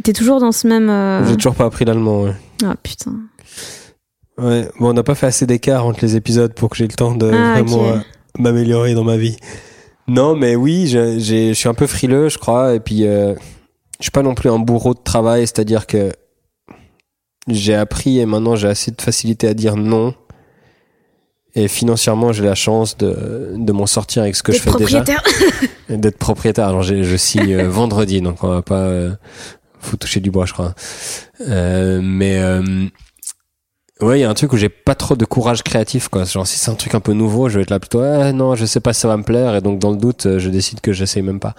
T'es 0.03 0.13
toujours 0.13 0.41
dans 0.41 0.53
ce 0.53 0.67
même. 0.67 0.89
euh, 0.91 1.27
J'ai 1.29 1.37
toujours 1.37 1.55
pas 1.55 1.65
appris 1.67 1.85
l'allemand. 1.85 2.23
Ouais. 2.25 2.35
Ah 2.65 2.75
putain. 2.83 3.13
Ouais, 4.39 4.69
bon, 4.81 4.91
on 4.91 4.93
n'a 4.95 5.03
pas 5.03 5.15
fait 5.15 5.27
assez 5.27 5.47
d'écart 5.47 5.85
entre 5.87 6.01
les 6.03 6.17
épisodes 6.17 6.55
pour 6.55 6.71
que 6.71 6.77
j'ai 6.77 6.87
le 6.87 6.95
temps 6.95 7.15
de 7.15 7.31
Ah, 7.33 7.61
vraiment 7.63 7.89
euh, 7.89 7.99
m'améliorer 8.39 8.95
dans 8.95 9.05
ma 9.05 9.17
vie. 9.17 9.37
Non, 10.09 10.35
mais 10.35 10.57
oui, 10.57 10.89
je, 10.89 11.53
suis 11.53 11.69
un 11.69 11.75
peu 11.75 11.87
frileux, 11.87 12.29
je 12.29 12.39
crois, 12.39 12.75
et 12.75 12.81
puis 12.81 13.07
euh, 13.07 13.35
je 13.99 14.05
suis 14.05 14.11
pas 14.11 14.23
non 14.23 14.35
plus 14.35 14.49
un 14.51 14.59
bourreau 14.59 14.95
de 14.95 15.01
travail, 15.05 15.43
c'est-à-dire 15.43 15.87
que 15.87 16.13
j'ai 17.49 17.75
appris 17.75 18.19
et 18.19 18.27
maintenant 18.27 18.57
j'ai 18.57 18.69
assez 18.69 18.91
de 18.91 19.01
facilité 19.01 19.49
à 19.49 19.55
dire 19.55 19.77
non. 19.77 20.15
Et 21.55 21.69
financièrement, 21.69 22.33
j'ai 22.33 22.45
la 22.45 22.55
chance 22.55 22.97
de, 22.97 23.53
de 23.57 23.73
m'en 23.73 23.85
sortir 23.87 24.23
avec 24.23 24.35
ce 24.37 24.43
que 24.43 24.53
je 24.53 24.59
fais 24.59 24.71
déjà. 24.79 25.03
propriétaire. 25.03 25.23
Et 25.91 25.97
D'être 25.99 26.17
propriétaire. 26.17 26.67
Alors, 26.69 26.83
je 26.83 27.17
signe 27.17 27.53
euh, 27.55 27.69
vendredi, 27.69 28.23
donc 28.23 28.43
on 28.43 28.49
va 28.49 28.63
pas. 28.63 28.79
euh, 28.87 29.11
faut 29.83 29.97
toucher 29.97 30.21
du 30.21 30.31
bois, 30.31 30.47
je 30.47 30.53
crois. 30.53 30.75
Euh, 31.49 32.01
mais 32.03 32.39
euh, 32.39 32.87
ouais, 34.01 34.19
il 34.19 34.23
y 34.23 34.25
a 34.25 34.31
un 34.31 34.35
truc 34.35 34.53
où 34.53 34.57
j'ai 34.57 34.69
pas 34.69 34.95
trop 34.95 35.17
de 35.17 35.25
courage 35.25 35.63
créatif, 35.63 36.09
quoi. 36.09 36.25
Genre, 36.25 36.47
si 36.47 36.59
c'est 36.59 36.71
un 36.71 36.75
truc 36.75 36.95
un 36.95 37.01
peu 37.01 37.13
nouveau, 37.13 37.49
je 37.49 37.57
vais 37.57 37.63
être 37.63 37.71
là 37.71 37.81
plutôt. 37.81 38.01
Ah, 38.01 38.33
non, 38.33 38.55
je 38.55 38.65
sais 38.65 38.81
pas 38.81 38.93
si 38.93 39.01
ça 39.01 39.09
va 39.09 39.17
me 39.17 39.23
plaire, 39.25 39.55
et 39.57 39.61
donc 39.61 39.79
dans 39.79 39.91
le 39.91 39.97
doute, 39.97 40.39
je 40.39 40.49
décide 40.49 40.81
que 40.81 40.93
j'essaye 40.93 41.23
même 41.23 41.41
pas. 41.41 41.55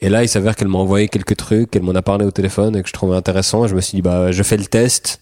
Et 0.00 0.08
là, 0.08 0.22
il 0.22 0.28
s'avère 0.28 0.56
qu'elle 0.56 0.68
m'a 0.68 0.78
envoyé 0.78 1.08
quelques 1.08 1.36
trucs, 1.36 1.70
qu'elle 1.70 1.82
m'en 1.82 1.94
a 1.94 2.02
parlé 2.02 2.26
au 2.26 2.30
téléphone 2.30 2.76
et 2.76 2.82
que 2.82 2.88
je 2.88 2.92
trouvais 2.92 3.16
intéressant. 3.16 3.66
Je 3.66 3.74
me 3.74 3.80
suis 3.80 3.96
dit, 3.96 4.02
bah, 4.02 4.32
je 4.32 4.42
fais 4.42 4.56
le 4.56 4.66
test. 4.66 5.20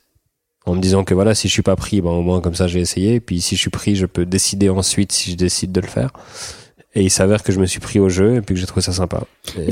En 0.65 0.77
me 0.77 0.81
disant 0.81 1.03
que 1.03 1.13
voilà, 1.13 1.35
si 1.35 1.49
je 1.49 1.53
suis 1.53 1.63
pas 1.63 1.75
pris, 1.75 2.01
ben 2.01 2.11
au 2.11 2.23
moins 2.23 2.41
comme 2.41 2.55
ça 2.55 2.69
j'ai 2.69 2.79
essayé. 2.79 3.19
Puis 3.19 3.41
si 3.41 3.57
je 3.57 3.61
suis 3.61 3.71
pris, 3.71 3.97
je 3.97 4.07
peux 4.07 4.25
décider 4.25 4.69
ensuite 4.69 5.11
si 5.11 5.33
je 5.33 5.37
décide 5.37 5.73
de 5.73 5.81
le 5.81 5.89
faire. 5.89 6.11
Et 6.95 7.03
il 7.03 7.11
s'avère 7.11 7.43
que 7.43 7.53
je 7.53 7.59
me 7.59 7.67
suis 7.67 7.81
pris 7.81 7.99
au 7.99 8.09
jeu 8.09 8.37
et 8.37 8.43
puis 8.43 8.55
que 8.55 8.61
j'ai 8.61 8.67
trouvé 8.67 8.81
ça 8.81 8.93
sympa. 8.93 9.25
Et- 9.59 9.71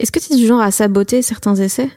est-ce 0.00 0.12
que 0.12 0.18
t'es 0.18 0.36
du 0.36 0.46
genre 0.46 0.60
à 0.60 0.70
saboter 0.70 1.22
certains 1.22 1.54
essais? 1.56 1.90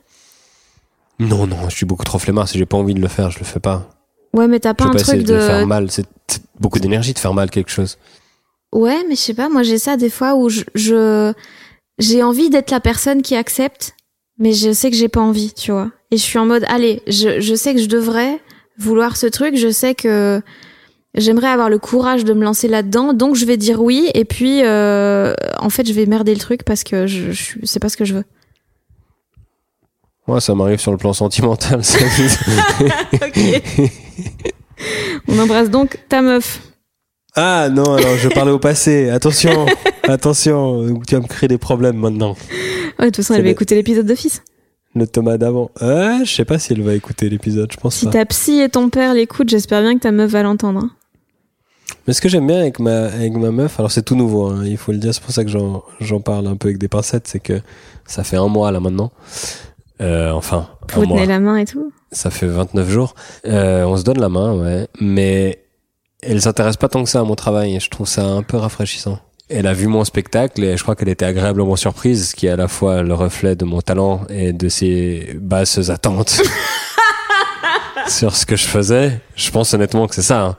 Non, 1.20 1.48
non, 1.48 1.70
je 1.70 1.76
suis 1.76 1.86
beaucoup 1.86 2.04
trop 2.04 2.20
flemmard. 2.20 2.48
Si 2.48 2.58
j'ai 2.58 2.66
pas 2.66 2.78
envie 2.78 2.94
de 2.94 3.02
le 3.02 3.08
faire, 3.08 3.32
je 3.32 3.40
le 3.40 3.46
fais 3.46 3.60
pas. 3.60 3.90
Ouais, 4.34 4.48
mais 4.48 4.60
t'as 4.60 4.70
Je 4.72 4.76
pas 4.76 4.84
veux 4.86 4.90
un 4.92 4.94
pas 4.94 5.00
truc 5.04 5.24
de, 5.24 5.40
faire 5.40 5.66
mal. 5.66 5.90
C'est 5.90 6.06
beaucoup 6.60 6.80
d'énergie 6.80 7.14
de 7.14 7.20
faire 7.20 7.34
mal 7.34 7.50
quelque 7.50 7.72
chose. 7.72 7.98
Ouais, 8.74 9.04
mais 9.08 9.16
je 9.16 9.22
sais 9.22 9.34
pas, 9.34 9.50
moi 9.50 9.64
j'ai 9.64 9.78
ça 9.80 9.98
des 9.98 10.10
fois 10.10 10.36
où 10.36 10.50
je. 10.50 10.62
je- 10.76 11.34
J'ai 12.00 12.22
envie 12.22 12.52
d'être 12.52 12.70
la 12.70 12.80
personne 12.80 13.24
qui 13.24 13.36
accepte, 13.36 13.96
mais 14.38 14.54
je 14.54 14.72
sais 14.72 14.92
que 14.92 14.96
j'ai 14.98 15.08
pas 15.10 15.22
envie, 15.22 15.54
tu 15.54 15.72
vois. 15.72 15.90
Et 16.12 16.18
je 16.18 16.22
suis 16.22 16.38
en 16.38 16.46
mode, 16.46 16.64
allez, 16.68 17.02
je, 17.08 17.40
je 17.42 17.56
sais 17.56 17.74
que 17.74 17.82
je 17.82 17.88
devrais 17.88 18.40
vouloir 18.78 19.18
ce 19.18 19.26
truc, 19.26 19.56
je 19.58 19.72
sais 19.72 19.96
que 19.96 20.42
j'aimerais 21.18 21.48
avoir 21.48 21.70
le 21.70 21.80
courage 21.80 22.24
de 22.24 22.34
me 22.34 22.44
lancer 22.44 22.68
là-dedans, 22.68 23.14
donc 23.14 23.36
je 23.36 23.46
vais 23.46 23.58
dire 23.58 23.82
oui, 23.82 24.10
et 24.14 24.24
puis 24.26 24.62
euh, 24.64 25.34
en 25.60 25.70
fait 25.70 25.86
je 25.88 25.94
vais 25.94 26.06
merder 26.06 26.34
le 26.34 26.40
truc 26.40 26.64
parce 26.64 26.84
que 26.84 27.06
je, 27.08 27.32
je 27.32 27.58
c'est 27.64 27.80
pas 27.80 27.90
ce 27.90 27.98
que 27.98 28.06
je 28.06 28.14
veux. 28.16 28.24
Moi, 30.28 30.42
ça 30.42 30.54
m'arrive 30.56 30.80
sur 30.80 30.92
le 30.92 30.98
plan 30.98 31.14
sentimental. 31.14 31.84
ça. 31.86 32.00
On 35.28 35.40
embrasse 35.40 35.70
donc 35.70 35.98
ta 36.10 36.22
meuf. 36.22 36.62
ah 37.36 37.70
non, 37.70 37.94
alors 37.96 38.16
je 38.18 38.30
parlais 38.30 38.52
au 38.52 38.60
passé. 38.60 39.10
Attention, 39.10 39.66
attention, 40.04 41.02
tu 41.08 41.16
vas 41.16 41.22
me 41.22 41.28
créer 41.28 41.48
des 41.48 41.58
problèmes 41.58 41.98
maintenant. 41.98 42.36
Ouais, 43.00 43.06
de 43.06 43.10
toute 43.12 43.18
façon, 43.18 43.34
elle 43.36 43.42
va 43.42 43.46
le- 43.46 43.52
écouter 43.52 43.76
l'épisode 43.76 44.06
d'office. 44.06 44.42
Le 44.96 45.06
Thomas 45.08 45.38
d'avant. 45.38 45.70
Ah, 45.80 46.20
je 46.24 46.34
sais 46.34 46.46
pas 46.46 46.58
si 46.60 46.74
elle 46.74 46.82
va 46.82 46.94
écouter 46.94 47.30
l'épisode, 47.30 47.72
je 47.72 47.78
pense 47.78 47.96
Si 47.96 48.06
pas. 48.06 48.12
ta 48.12 48.26
psy 48.26 48.60
et 48.60 48.70
ton 48.70 48.90
père 48.90 49.14
l'écoutent, 49.14 49.50
j'espère 49.50 49.82
bien 49.82 49.96
que 49.96 50.00
ta 50.02 50.12
meuf 50.12 50.32
va 50.32 50.44
l'entendre. 50.44 50.88
Mais 52.08 52.14
ce 52.14 52.22
que 52.22 52.30
j'aime 52.30 52.48
bien 52.48 52.60
avec 52.60 52.80
ma, 52.80 53.06
avec 53.08 53.34
ma 53.34 53.52
meuf, 53.52 53.80
alors 53.80 53.92
c'est 53.92 54.02
tout 54.04 54.16
nouveau, 54.16 54.48
hein, 54.48 54.64
il 54.66 54.78
faut 54.78 54.92
le 54.94 54.98
dire, 54.98 55.14
c'est 55.14 55.22
pour 55.22 55.32
ça 55.34 55.44
que 55.44 55.50
j'en, 55.50 55.84
j'en 56.00 56.22
parle 56.22 56.48
un 56.48 56.56
peu 56.56 56.70
avec 56.70 56.78
des 56.78 56.88
pincettes, 56.88 57.28
c'est 57.28 57.40
que 57.42 57.62
ça 58.06 58.24
fait 58.24 58.38
un 58.38 58.48
mois 58.48 58.72
là 58.72 58.80
maintenant. 58.80 59.12
Euh, 60.00 60.32
enfin, 60.32 60.68
Vous 60.94 61.02
un 61.02 61.06
mois. 61.06 61.18
tenez 61.18 61.28
la 61.28 61.40
main 61.40 61.58
et 61.58 61.66
tout? 61.66 61.92
Ça 62.12 62.30
fait 62.30 62.48
29 62.48 62.88
jours. 62.90 63.14
Euh, 63.46 63.84
on 63.84 63.98
se 63.98 64.04
donne 64.04 64.20
la 64.20 64.30
main, 64.30 64.54
ouais. 64.54 64.88
Mais 65.02 65.64
elle 66.22 66.42
s'intéresse 66.42 66.78
pas 66.78 66.88
tant 66.88 67.04
que 67.04 67.10
ça 67.10 67.20
à 67.20 67.24
mon 67.24 67.36
travail 67.36 67.76
et 67.76 67.80
je 67.80 67.90
trouve 67.90 68.08
ça 68.08 68.24
un 68.26 68.42
peu 68.44 68.58
rafraîchissant. 68.58 69.20
Elle 69.50 69.66
a 69.68 69.74
vu 69.74 69.88
mon 69.88 70.04
spectacle 70.06 70.64
et 70.64 70.78
je 70.78 70.84
crois 70.84 70.96
qu'elle 70.96 71.10
était 71.10 71.26
agréablement 71.26 71.76
surprise, 71.76 72.30
ce 72.30 72.36
qui 72.36 72.48
est 72.48 72.52
à 72.52 72.56
la 72.58 72.68
fois 72.68 73.02
le 73.02 73.14
reflet 73.14 73.56
de 73.56 73.66
mon 73.66 73.82
talent 73.82 74.22
et 74.30 74.54
de 74.54 74.70
ses 74.70 75.36
basses 75.40 75.90
attentes 75.90 76.42
sur 78.08 78.36
ce 78.36 78.46
que 78.46 78.56
je 78.56 78.66
faisais. 78.66 79.20
Je 79.36 79.50
pense 79.52 79.74
honnêtement 79.74 80.08
que 80.08 80.16
c'est 80.16 80.22
ça. 80.22 80.42
hein. 80.44 80.56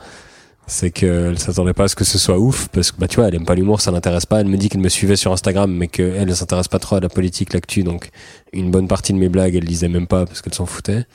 C'est 0.69 0.91
qu'elle 0.91 1.39
s'attendait 1.39 1.73
pas 1.73 1.85
à 1.85 1.89
ce 1.89 1.97
que 1.97 2.05
ce 2.05 2.19
soit 2.19 2.39
ouf 2.39 2.69
parce 2.69 2.93
que 2.93 3.01
bah 3.01 3.09
tu 3.09 3.17
vois 3.17 3.29
elle 3.29 3.35
aime 3.35 3.47
pas 3.47 3.55
l'humour 3.55 3.81
ça 3.81 3.91
l'intéresse 3.91 4.27
pas. 4.27 4.41
Elle 4.41 4.49
me 4.49 4.59
dit 4.59 4.69
qu'elle 4.69 4.83
me 4.83 4.91
suivait 4.91 5.17
sur 5.17 5.33
Instagram 5.33 5.75
mais 5.75 5.89
qu'elle 5.89 6.29
ne 6.29 6.35
s'intéresse 6.35 6.69
pas 6.69 6.79
trop 6.79 6.97
à 6.97 7.01
la 7.01 7.09
politique 7.09 7.55
l'actu 7.55 7.83
donc 7.83 8.11
une 8.53 8.71
bonne 8.71 8.87
partie 8.87 9.15
de 9.15 9.19
mes 9.19 9.31
blagues 9.31 9.57
elle 9.57 9.65
lisait 9.65 9.89
même 9.89 10.07
pas 10.07 10.27
parce 10.27 10.43
qu'elle 10.43 10.55
s'en 10.55 10.67
foutait. 10.67 11.07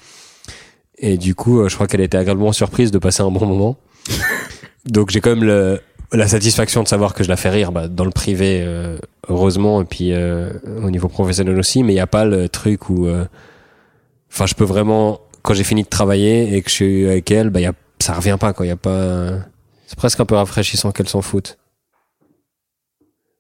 Et 0.97 1.17
du 1.17 1.35
coup 1.35 1.61
euh, 1.61 1.69
je 1.69 1.75
crois 1.75 1.85
qu'elle 1.85 2.01
était 2.01 2.17
agréablement 2.17 2.51
surprise 2.51 2.89
de 2.89 2.97
passer 2.97 3.21
un 3.21 3.29
bon 3.29 3.45
moment. 3.45 3.77
Donc 4.85 5.11
j'ai 5.11 5.21
quand 5.21 5.29
même 5.29 5.45
le, 5.45 5.79
la 6.11 6.27
satisfaction 6.27 6.81
de 6.81 6.87
savoir 6.87 7.13
que 7.13 7.23
je 7.23 7.29
la 7.29 7.37
fais 7.37 7.49
rire 7.49 7.71
bah, 7.71 7.87
dans 7.87 8.05
le 8.05 8.11
privé 8.11 8.63
euh, 8.65 8.97
heureusement 9.29 9.81
et 9.81 9.85
puis 9.85 10.13
euh, 10.13 10.51
au 10.83 10.89
niveau 10.89 11.07
professionnel 11.07 11.57
aussi 11.59 11.83
mais 11.83 11.93
il 11.93 11.97
y 11.97 12.01
a 12.01 12.07
pas 12.07 12.25
le 12.25 12.49
truc 12.49 12.89
où 12.89 13.07
enfin 14.31 14.45
je 14.45 14.55
peux 14.55 14.65
vraiment 14.65 15.21
quand 15.43 15.53
j'ai 15.53 15.63
fini 15.63 15.83
de 15.83 15.89
travailler 15.89 16.55
et 16.55 16.61
que 16.63 16.69
je 16.69 16.75
suis 16.75 17.05
avec 17.07 17.31
elle 17.31 17.49
bah 17.49 17.61
y 17.61 17.65
a 17.65 17.73
ça 18.03 18.13
revient 18.13 18.37
pas 18.39 18.53
quoi. 18.53 18.65
Il 18.65 18.69
y 18.69 18.71
a 18.71 18.77
pas. 18.77 19.31
C'est 19.87 19.97
presque 19.97 20.19
un 20.19 20.25
peu 20.25 20.35
rafraîchissant 20.35 20.91
qu'elle 20.91 21.09
s'en 21.09 21.21
foute. 21.21 21.57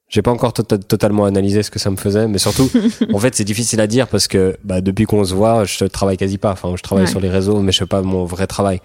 J'ai 0.09 0.21
pas 0.21 0.31
encore 0.31 0.53
tota-, 0.53 0.77
totalement 0.77 1.25
analysé 1.25 1.63
ce 1.63 1.71
que 1.71 1.79
ça 1.79 1.89
me 1.89 1.95
faisait, 1.95 2.27
mais 2.27 2.37
surtout, 2.37 2.69
en 3.13 3.19
fait, 3.19 3.33
c'est 3.33 3.43
difficile 3.43 3.81
à 3.81 3.87
dire 3.87 4.07
parce 4.07 4.27
que 4.27 4.57
bah, 4.63 4.79
depuis 4.79 5.05
qu'on 5.05 5.23
se 5.23 5.33
voit, 5.33 5.63
je 5.65 5.85
travaille 5.85 6.17
quasi 6.17 6.37
pas. 6.37 6.51
Enfin, 6.51 6.73
je 6.75 6.83
travaille 6.83 7.07
sur 7.07 7.19
les 7.19 7.29
réseaux, 7.29 7.59
mais 7.61 7.71
je 7.71 7.79
fais 7.79 7.87
pas 7.87 8.01
mon 8.01 8.23
vrai 8.25 8.47
travail. 8.47 8.79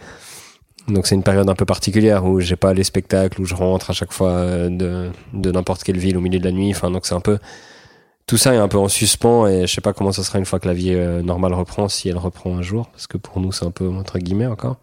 Donc 0.89 1.07
c'est 1.07 1.15
une 1.15 1.23
période 1.23 1.49
un 1.51 1.55
peu 1.55 1.67
particulière 1.67 2.25
où 2.25 2.41
j'ai 2.41 2.57
pas 2.57 2.73
les 2.73 2.85
spectacles, 2.85 3.43
où 3.43 3.45
je 3.45 3.55
rentre 3.55 3.91
à 3.91 3.93
chaque 3.93 4.13
fois 4.13 4.31
euh, 4.31 4.71
de, 4.71 5.11
de 5.35 5.53
n'importe 5.53 5.83
quelle 5.83 5.99
ville 5.99 6.17
au 6.17 6.21
milieu 6.23 6.39
de 6.39 6.45
la 6.45 6.53
nuit. 6.53 6.71
Enfin, 6.71 6.91
donc 6.91 7.05
c'est 7.05 7.15
un 7.15 7.21
peu 7.21 7.39
tout 8.27 8.37
ça 8.37 8.55
est 8.55 8.59
un 8.59 8.69
peu 8.69 8.79
en 8.79 8.89
suspens 8.89 9.47
et 9.47 9.67
je 9.67 9.75
sais 9.75 9.81
pas 9.81 9.95
comment 9.95 10.13
ça 10.13 10.23
sera 10.23 10.39
une 10.39 10.45
fois 10.45 10.61
que 10.61 10.69
la 10.69 10.75
vie 10.75 10.93
euh, 10.93 11.23
normale 11.23 11.55
reprend, 11.55 11.89
si 11.89 12.09
elle 12.09 12.19
reprend 12.19 12.57
un 12.57 12.63
jour, 12.63 12.89
parce 12.89 13.07
que 13.07 13.17
pour 13.17 13.41
nous 13.41 13.53
c'est 13.53 13.65
un 13.65 13.71
peu 13.71 13.89
entre 13.89 14.19
guillemets 14.19 14.47
encore. 14.47 14.77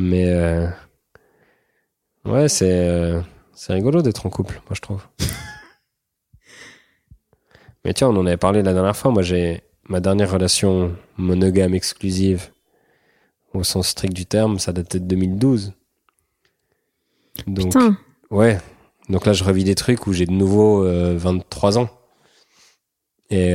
Mais 0.00 0.28
euh, 0.28 0.68
ouais, 2.24 2.48
c'est 2.48 2.88
euh, 2.88 3.20
c'est 3.52 3.72
rigolo 3.72 4.00
d'être 4.00 4.26
en 4.26 4.30
couple, 4.30 4.62
moi 4.68 4.74
je 4.74 4.80
trouve. 4.80 5.02
Mais 7.84 7.92
tiens, 7.94 8.08
on 8.08 8.16
en 8.16 8.26
avait 8.26 8.36
parlé 8.36 8.62
la 8.62 8.74
dernière 8.74 8.96
fois. 8.96 9.10
Moi, 9.10 9.22
j'ai 9.22 9.64
ma 9.88 9.98
dernière 9.98 10.30
relation 10.30 10.94
monogame 11.16 11.74
exclusive 11.74 12.52
au 13.54 13.64
sens 13.64 13.88
strict 13.88 14.14
du 14.14 14.24
terme, 14.24 14.60
ça 14.60 14.72
datait 14.72 15.00
de 15.00 15.06
2012. 15.06 15.72
Donc, 17.48 17.72
Putain. 17.72 17.96
ouais. 18.30 18.60
Donc 19.08 19.26
là, 19.26 19.32
je 19.32 19.42
revis 19.42 19.64
des 19.64 19.74
trucs 19.74 20.06
où 20.06 20.12
j'ai 20.12 20.26
de 20.26 20.32
nouveau 20.32 20.84
23 20.84 21.76
euh, 21.76 21.80
ans. 21.80 21.90
Et 23.30 23.52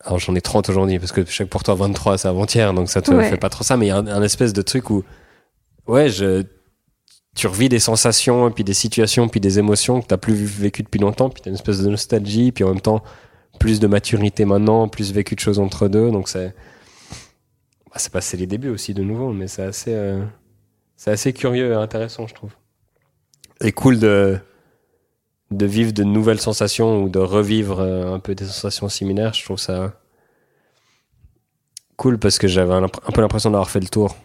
alors 0.00 0.20
j'en 0.20 0.36
ai 0.36 0.40
30 0.40 0.68
aujourd'hui 0.68 1.00
parce 1.00 1.12
que 1.12 1.24
chaque 1.24 1.48
pour 1.48 1.64
toi 1.64 1.74
23 1.74 2.18
c'est 2.18 2.28
avant-hier 2.28 2.74
donc 2.74 2.90
ça 2.90 3.02
te 3.02 3.20
fait 3.22 3.36
pas 3.36 3.48
trop 3.48 3.64
ça 3.64 3.76
mais 3.76 3.86
il 3.86 3.88
y 3.88 3.92
a 3.92 3.96
un, 3.96 4.22
espèce 4.22 4.52
de 4.52 4.62
truc 4.62 4.90
où 4.90 5.02
ouais, 5.86 6.08
je, 6.08 6.44
tu 7.34 7.46
revis 7.46 7.68
des 7.68 7.78
sensations, 7.78 8.50
puis 8.50 8.64
des 8.64 8.74
situations, 8.74 9.28
puis 9.28 9.40
des 9.40 9.58
émotions 9.58 10.00
que 10.00 10.06
t'as 10.06 10.16
plus 10.16 10.34
vécu 10.34 10.82
depuis 10.82 11.00
longtemps, 11.00 11.30
puis 11.30 11.42
t'as 11.42 11.50
une 11.50 11.56
espèce 11.56 11.82
de 11.82 11.90
nostalgie, 11.90 12.52
puis 12.52 12.64
en 12.64 12.68
même 12.68 12.80
temps 12.80 13.02
plus 13.58 13.80
de 13.80 13.86
maturité 13.86 14.44
maintenant, 14.44 14.88
plus 14.88 15.12
vécu 15.12 15.34
de 15.34 15.40
choses 15.40 15.58
entre 15.58 15.88
deux, 15.88 16.10
donc 16.10 16.28
c'est 16.28 16.54
bah, 17.86 17.96
c'est 17.96 18.12
passé 18.12 18.36
les 18.36 18.46
débuts 18.46 18.70
aussi 18.70 18.94
de 18.94 19.02
nouveau, 19.02 19.32
mais 19.32 19.48
c'est 19.48 19.62
assez 19.62 19.94
euh, 19.94 20.24
c'est 20.96 21.10
assez 21.10 21.32
curieux 21.32 21.72
et 21.72 21.74
intéressant, 21.74 22.26
je 22.26 22.34
trouve. 22.34 22.52
Et 23.60 23.72
cool 23.72 23.98
de 23.98 24.38
de 25.50 25.66
vivre 25.66 25.92
de 25.92 26.02
nouvelles 26.02 26.40
sensations 26.40 27.02
ou 27.04 27.08
de 27.08 27.18
revivre 27.18 27.80
euh, 27.80 28.12
un 28.12 28.18
peu 28.18 28.34
des 28.34 28.44
sensations 28.44 28.88
similaires, 28.88 29.34
je 29.34 29.44
trouve 29.44 29.58
ça 29.58 29.92
cool 31.96 32.18
parce 32.18 32.38
que 32.38 32.48
j'avais 32.48 32.74
un 32.74 32.88
peu 32.88 33.20
l'impression 33.20 33.50
d'avoir 33.50 33.70
fait 33.70 33.80
le 33.80 33.88
tour 33.88 34.16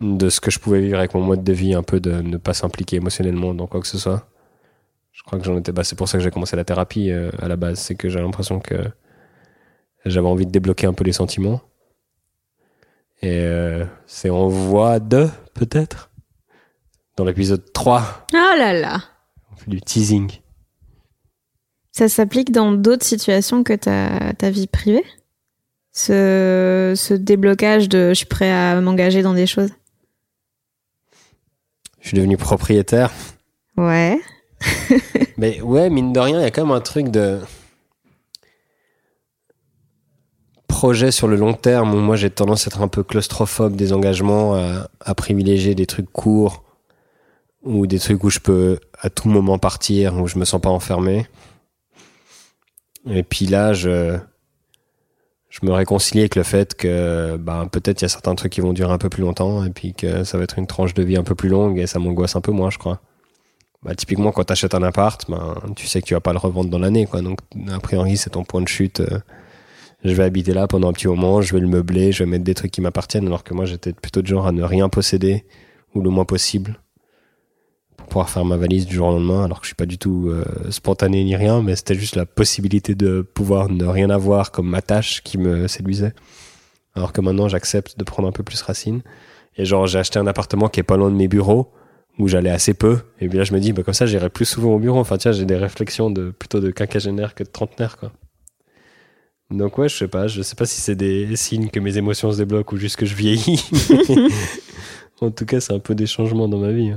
de 0.00 0.28
ce 0.28 0.40
que 0.40 0.50
je 0.50 0.58
pouvais 0.58 0.80
vivre 0.80 0.98
avec 0.98 1.14
mon 1.14 1.22
mode 1.22 1.42
de 1.42 1.52
vie, 1.52 1.74
un 1.74 1.82
peu 1.82 2.00
de 2.00 2.12
ne 2.12 2.36
pas 2.36 2.54
s'impliquer 2.54 2.96
émotionnellement 2.96 3.54
dans 3.54 3.66
quoi 3.66 3.80
que 3.80 3.86
ce 3.86 3.98
soit. 3.98 4.28
Je 5.12 5.22
crois 5.24 5.38
que 5.38 5.44
j'en 5.44 5.56
étais. 5.56 5.72
Bah, 5.72 5.84
c'est 5.84 5.96
pour 5.96 6.08
ça 6.08 6.18
que 6.18 6.24
j'ai 6.24 6.30
commencé 6.30 6.54
la 6.54 6.64
thérapie 6.64 7.10
euh, 7.10 7.30
à 7.40 7.48
la 7.48 7.56
base. 7.56 7.80
C'est 7.80 7.96
que 7.96 8.08
j'ai 8.08 8.20
l'impression 8.20 8.60
que 8.60 8.76
j'avais 10.04 10.28
envie 10.28 10.46
de 10.46 10.52
débloquer 10.52 10.86
un 10.86 10.92
peu 10.92 11.04
les 11.04 11.12
sentiments. 11.12 11.60
Et 13.20 13.40
euh, 13.40 13.84
c'est 14.06 14.30
en 14.30 14.46
voie 14.46 15.00
de, 15.00 15.28
peut-être, 15.54 16.10
dans 17.16 17.24
l'épisode 17.24 17.72
3. 17.72 18.26
Oh 18.32 18.36
là 18.56 18.72
là 18.72 19.02
On 19.52 19.56
fait 19.56 19.70
du 19.70 19.80
teasing. 19.80 20.30
Ça 21.90 22.08
s'applique 22.08 22.52
dans 22.52 22.70
d'autres 22.70 23.04
situations 23.04 23.64
que 23.64 23.72
ta, 23.72 24.32
ta 24.34 24.50
vie 24.50 24.68
privée? 24.68 25.04
Ce, 25.90 26.92
ce 26.96 27.12
déblocage 27.12 27.88
de 27.88 28.10
je 28.10 28.14
suis 28.14 28.26
prêt 28.26 28.52
à 28.52 28.80
m'engager 28.80 29.22
dans 29.22 29.34
des 29.34 29.48
choses? 29.48 29.70
Je 32.00 32.08
suis 32.08 32.16
devenu 32.16 32.36
propriétaire. 32.36 33.10
Ouais. 33.76 34.20
Mais 35.36 35.60
ouais, 35.60 35.90
mine 35.90 36.12
de 36.12 36.20
rien, 36.20 36.40
il 36.40 36.42
y 36.42 36.46
a 36.46 36.50
quand 36.50 36.66
même 36.66 36.76
un 36.76 36.80
truc 36.80 37.08
de 37.08 37.40
projet 40.66 41.10
sur 41.10 41.26
le 41.26 41.34
long 41.36 41.54
terme 41.54 41.92
où 41.92 41.98
moi 41.98 42.14
j'ai 42.14 42.30
tendance 42.30 42.66
à 42.66 42.68
être 42.68 42.82
un 42.82 42.88
peu 42.88 43.02
claustrophobe 43.02 43.74
des 43.74 43.92
engagements, 43.92 44.54
à, 44.54 45.14
privilégier 45.14 45.74
des 45.74 45.86
trucs 45.86 46.10
courts 46.12 46.62
ou 47.62 47.86
des 47.86 47.98
trucs 47.98 48.22
où 48.22 48.30
je 48.30 48.38
peux 48.38 48.78
à 49.00 49.10
tout 49.10 49.28
moment 49.28 49.58
partir, 49.58 50.16
où 50.20 50.28
je 50.28 50.38
me 50.38 50.44
sens 50.44 50.60
pas 50.60 50.70
enfermé. 50.70 51.26
Et 53.06 53.22
puis 53.22 53.46
là, 53.46 53.72
je, 53.72 54.18
je 55.60 55.66
me 55.66 55.72
réconcilie 55.72 56.20
avec 56.20 56.36
le 56.36 56.42
fait 56.42 56.74
que 56.74 57.36
bah, 57.36 57.66
peut-être 57.70 58.00
il 58.00 58.04
y 58.04 58.06
a 58.06 58.08
certains 58.08 58.34
trucs 58.34 58.52
qui 58.52 58.60
vont 58.60 58.72
durer 58.72 58.92
un 58.92 58.98
peu 58.98 59.08
plus 59.08 59.22
longtemps 59.22 59.64
et 59.64 59.70
puis 59.70 59.92
que 59.94 60.24
ça 60.24 60.38
va 60.38 60.44
être 60.44 60.58
une 60.58 60.66
tranche 60.66 60.94
de 60.94 61.02
vie 61.02 61.16
un 61.16 61.24
peu 61.24 61.34
plus 61.34 61.48
longue 61.48 61.78
et 61.78 61.86
ça 61.86 61.98
m'angoisse 61.98 62.36
un 62.36 62.40
peu 62.40 62.52
moins, 62.52 62.70
je 62.70 62.78
crois. 62.78 63.00
Bah, 63.82 63.94
typiquement, 63.94 64.32
quand 64.32 64.44
tu 64.44 64.66
un 64.72 64.82
appart, 64.82 65.28
ben, 65.30 65.54
tu 65.76 65.86
sais 65.86 66.00
que 66.00 66.06
tu 66.06 66.14
vas 66.14 66.20
pas 66.20 66.32
le 66.32 66.38
revendre 66.38 66.70
dans 66.70 66.78
l'année. 66.78 67.06
quoi. 67.06 67.22
Donc, 67.22 67.38
a 67.70 67.78
priori, 67.78 68.16
c'est 68.16 68.30
ton 68.30 68.44
point 68.44 68.60
de 68.60 68.68
chute. 68.68 69.00
Euh, 69.00 69.20
je 70.04 70.14
vais 70.14 70.24
habiter 70.24 70.52
là 70.52 70.66
pendant 70.68 70.88
un 70.88 70.92
petit 70.92 71.08
moment, 71.08 71.42
je 71.42 71.52
vais 71.54 71.60
le 71.60 71.66
meubler, 71.66 72.12
je 72.12 72.22
vais 72.22 72.30
mettre 72.30 72.44
des 72.44 72.54
trucs 72.54 72.70
qui 72.70 72.80
m'appartiennent, 72.80 73.26
alors 73.26 73.42
que 73.42 73.54
moi, 73.54 73.64
j'étais 73.64 73.92
plutôt 73.92 74.22
de 74.22 74.26
genre 74.26 74.46
à 74.46 74.52
ne 74.52 74.62
rien 74.62 74.88
posséder, 74.88 75.44
ou 75.94 76.02
le 76.02 76.10
moins 76.10 76.24
possible 76.24 76.80
pouvoir 78.08 78.30
faire 78.30 78.44
ma 78.44 78.56
valise 78.56 78.86
du 78.86 78.96
jour 78.96 79.08
au 79.08 79.12
lendemain, 79.12 79.44
alors 79.44 79.60
que 79.60 79.64
je 79.64 79.68
suis 79.68 79.76
pas 79.76 79.86
du 79.86 79.98
tout 79.98 80.28
euh, 80.28 80.44
spontané 80.70 81.22
ni 81.24 81.36
rien, 81.36 81.62
mais 81.62 81.76
c'était 81.76 81.94
juste 81.94 82.16
la 82.16 82.26
possibilité 82.26 82.94
de 82.94 83.22
pouvoir 83.22 83.68
ne 83.68 83.84
rien 83.84 84.10
avoir 84.10 84.50
comme 84.50 84.68
ma 84.68 84.82
tâche 84.82 85.22
qui 85.22 85.38
me 85.38 85.68
séduisait. 85.68 86.14
Alors 86.94 87.12
que 87.12 87.20
maintenant, 87.20 87.48
j'accepte 87.48 87.98
de 87.98 88.04
prendre 88.04 88.28
un 88.28 88.32
peu 88.32 88.42
plus 88.42 88.60
racine. 88.62 89.02
Et 89.56 89.64
genre, 89.64 89.86
j'ai 89.86 89.98
acheté 89.98 90.18
un 90.18 90.26
appartement 90.26 90.68
qui 90.68 90.80
est 90.80 90.84
pas 90.84 90.96
loin 90.96 91.10
de 91.10 91.16
mes 91.16 91.28
bureaux, 91.28 91.72
où 92.18 92.28
j'allais 92.28 92.50
assez 92.50 92.74
peu. 92.74 92.98
Et 93.20 93.28
puis 93.28 93.38
là, 93.38 93.44
je 93.44 93.52
me 93.52 93.60
dis, 93.60 93.72
bah, 93.72 93.82
comme 93.82 93.94
ça, 93.94 94.06
j'irai 94.06 94.28
plus 94.30 94.44
souvent 94.44 94.74
au 94.74 94.78
bureau. 94.78 94.98
Enfin, 94.98 95.18
tiens, 95.18 95.32
j'ai 95.32 95.44
des 95.44 95.56
réflexions 95.56 96.10
de 96.10 96.30
plutôt 96.30 96.60
de 96.60 96.70
quinquagénaire 96.70 97.34
que 97.34 97.44
de 97.44 97.48
trentenaire, 97.48 97.96
quoi. 97.96 98.12
Donc 99.50 99.78
ouais, 99.78 99.88
je 99.88 99.96
sais 99.96 100.08
pas, 100.08 100.26
je 100.26 100.42
sais 100.42 100.56
pas 100.56 100.66
si 100.66 100.78
c'est 100.78 100.94
des 100.94 101.34
signes 101.34 101.70
que 101.70 101.80
mes 101.80 101.96
émotions 101.96 102.30
se 102.30 102.36
débloquent 102.36 102.74
ou 102.74 102.78
juste 102.78 102.96
que 102.96 103.06
je 103.06 103.14
vieillis. 103.14 103.64
en 105.22 105.30
tout 105.30 105.46
cas, 105.46 105.60
c'est 105.60 105.72
un 105.72 105.78
peu 105.78 105.94
des 105.94 106.06
changements 106.06 106.48
dans 106.48 106.58
ma 106.58 106.70
vie. 106.70 106.92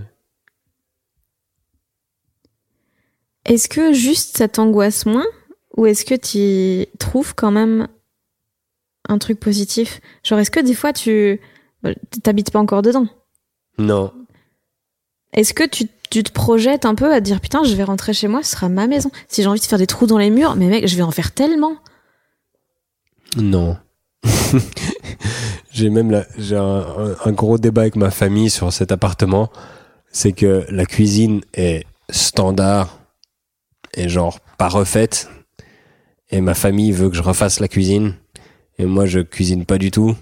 Est-ce 3.46 3.68
que 3.68 3.94
juste 3.94 4.38
ça 4.38 4.48
t'angoisse 4.48 5.06
moins 5.06 5.26
ou 5.78 5.86
est-ce 5.86 6.06
que 6.06 6.16
tu 6.16 6.88
trouves 6.98 7.34
quand 7.34 7.52
même 7.52 7.88
un 9.08 9.18
truc 9.18 9.40
positif? 9.40 10.00
Genre, 10.24 10.40
est-ce 10.40 10.52
que 10.52 10.60
des 10.60 10.76
fois 10.76 10.94
tu 10.94 11.40
t'habites 12.24 12.52
pas 12.52 12.60
encore 12.60 12.82
dedans? 12.82 13.08
Non. 13.78 14.12
Est-ce 15.34 15.54
que 15.54 15.66
tu, 15.66 15.86
tu, 16.10 16.24
te 16.24 16.32
projettes 16.32 16.86
un 16.86 16.94
peu 16.94 17.12
à 17.12 17.22
dire 17.22 17.40
putain, 17.40 17.64
je 17.64 17.74
vais 17.74 17.84
rentrer 17.84 18.14
chez 18.14 18.28
moi, 18.28 18.44
ce 18.44 18.52
sera 18.52 18.70
ma 18.70 18.86
maison? 18.86 19.10
Si 19.28 19.42
j'ai 19.42 19.48
envie 19.48 19.60
de 19.60 19.66
faire 19.66 19.80
des 19.80 19.88
trous 19.88 20.08
dans 20.08 20.18
les 20.18 20.30
murs, 20.30 20.56
mais 20.56 20.68
mec, 20.68 20.88
je 20.88 20.96
vais 20.96 21.04
en 21.04 21.12
faire 21.12 21.32
tellement. 21.32 21.78
Non. 23.38 23.78
j'ai 25.72 25.90
même 25.90 26.26
j'ai 26.38 26.58
un, 26.58 27.16
un 27.24 27.32
gros 27.32 27.58
débat 27.58 27.82
avec 27.82 27.96
ma 27.96 28.12
famille 28.12 28.50
sur 28.50 28.72
cet 28.74 28.92
appartement. 28.92 29.50
C'est 30.12 30.34
que 30.34 30.66
la 30.70 30.86
cuisine 30.86 31.42
est 31.54 31.86
standard 32.10 33.01
et 33.96 34.10
genre 34.10 34.40
pas 34.58 34.70
refaite. 34.70 35.30
Et 36.30 36.42
ma 36.42 36.54
famille 36.54 36.92
veut 36.92 37.10
que 37.10 37.16
je 37.16 37.22
refasse 37.22 37.60
la 37.60 37.68
cuisine. 37.68 38.16
Et 38.78 38.86
moi, 38.86 39.06
je 39.06 39.20
cuisine 39.20 39.66
pas 39.66 39.78
du 39.78 39.92
tout. 39.92 40.16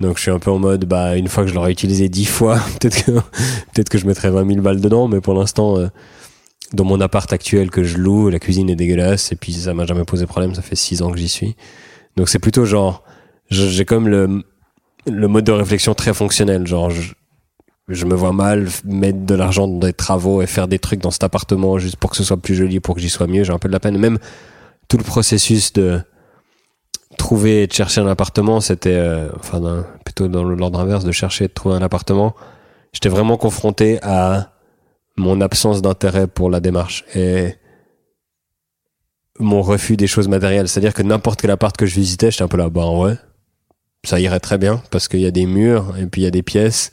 Donc 0.00 0.16
je 0.16 0.22
suis 0.22 0.30
un 0.30 0.38
peu 0.38 0.50
en 0.50 0.58
mode, 0.58 0.84
bah 0.84 1.16
une 1.16 1.28
fois 1.28 1.44
que 1.44 1.50
je 1.50 1.54
l'aurai 1.54 1.70
utilisé 1.70 2.08
dix 2.08 2.24
fois, 2.24 2.58
peut-être 2.80 3.04
que 3.04 3.12
peut-être 3.12 3.88
que 3.88 3.98
je 3.98 4.06
mettrai 4.06 4.30
20 4.30 4.46
000 4.46 4.60
balles 4.60 4.80
dedans. 4.80 5.08
Mais 5.08 5.20
pour 5.20 5.34
l'instant, 5.34 5.78
euh, 5.78 5.88
dans 6.72 6.84
mon 6.84 7.00
appart 7.00 7.32
actuel 7.32 7.70
que 7.70 7.84
je 7.84 7.98
loue, 7.98 8.28
la 8.28 8.38
cuisine 8.38 8.68
est 8.68 8.76
dégueulasse. 8.76 9.32
Et 9.32 9.36
puis 9.36 9.52
ça 9.52 9.74
m'a 9.74 9.86
jamais 9.86 10.04
posé 10.04 10.26
problème. 10.26 10.54
Ça 10.54 10.62
fait 10.62 10.76
six 10.76 11.02
ans 11.02 11.10
que 11.10 11.18
j'y 11.18 11.28
suis. 11.28 11.56
Donc 12.16 12.28
c'est 12.28 12.40
plutôt 12.40 12.64
genre, 12.64 13.04
j'ai 13.50 13.84
comme 13.84 14.08
le 14.08 14.42
le 15.06 15.28
mode 15.28 15.44
de 15.44 15.52
réflexion 15.52 15.94
très 15.94 16.14
fonctionnel. 16.14 16.66
Genre, 16.66 16.90
je, 16.90 17.12
je 17.88 18.04
me 18.06 18.14
vois 18.14 18.32
mal 18.32 18.68
mettre 18.84 19.20
de 19.20 19.34
l'argent 19.34 19.66
dans 19.66 19.78
des 19.78 19.92
travaux 19.92 20.42
et 20.42 20.46
faire 20.46 20.68
des 20.68 20.78
trucs 20.78 21.00
dans 21.00 21.10
cet 21.10 21.24
appartement 21.24 21.78
juste 21.78 21.96
pour 21.96 22.10
que 22.10 22.16
ce 22.16 22.24
soit 22.24 22.36
plus 22.36 22.54
joli, 22.54 22.80
pour 22.80 22.94
que 22.94 23.00
j'y 23.00 23.10
sois 23.10 23.26
mieux. 23.26 23.44
J'ai 23.44 23.52
un 23.52 23.58
peu 23.58 23.68
de 23.68 23.72
la 23.72 23.80
peine. 23.80 23.98
Même 23.98 24.18
tout 24.88 24.96
le 24.96 25.04
processus 25.04 25.72
de 25.72 26.00
trouver 27.18 27.62
et 27.62 27.66
de 27.66 27.72
chercher 27.72 28.00
un 28.00 28.06
appartement, 28.06 28.60
c'était, 28.60 28.94
euh, 28.94 29.28
enfin, 29.38 29.84
plutôt 30.04 30.28
dans 30.28 30.44
l'ordre 30.44 30.80
inverse, 30.80 31.04
de 31.04 31.12
chercher 31.12 31.44
et 31.44 31.48
de 31.48 31.52
trouver 31.52 31.76
un 31.76 31.82
appartement. 31.82 32.34
j'étais 32.92 33.08
vraiment 33.08 33.36
confronté 33.36 33.98
à 34.02 34.52
mon 35.16 35.40
absence 35.40 35.82
d'intérêt 35.82 36.26
pour 36.26 36.50
la 36.50 36.60
démarche 36.60 37.04
et 37.14 37.54
mon 39.38 39.62
refus 39.62 39.96
des 39.96 40.06
choses 40.06 40.28
matérielles. 40.28 40.68
C'est-à-dire 40.68 40.94
que 40.94 41.02
n'importe 41.02 41.40
quel 41.40 41.50
appart 41.50 41.76
que 41.76 41.86
je 41.86 41.94
visitais, 41.94 42.30
j'étais 42.30 42.44
un 42.44 42.48
peu 42.48 42.56
là, 42.56 42.68
bah 42.70 42.90
ouais, 42.90 43.16
ça 44.04 44.20
irait 44.20 44.40
très 44.40 44.58
bien 44.58 44.82
parce 44.90 45.08
qu'il 45.08 45.20
y 45.20 45.26
a 45.26 45.30
des 45.30 45.46
murs 45.46 45.96
et 45.98 46.06
puis 46.06 46.22
il 46.22 46.24
y 46.24 46.28
a 46.28 46.30
des 46.30 46.42
pièces, 46.42 46.92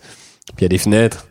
puis 0.56 0.64
il 0.64 0.64
y 0.64 0.66
a 0.66 0.70
des 0.70 0.78
fenêtres 0.78 1.28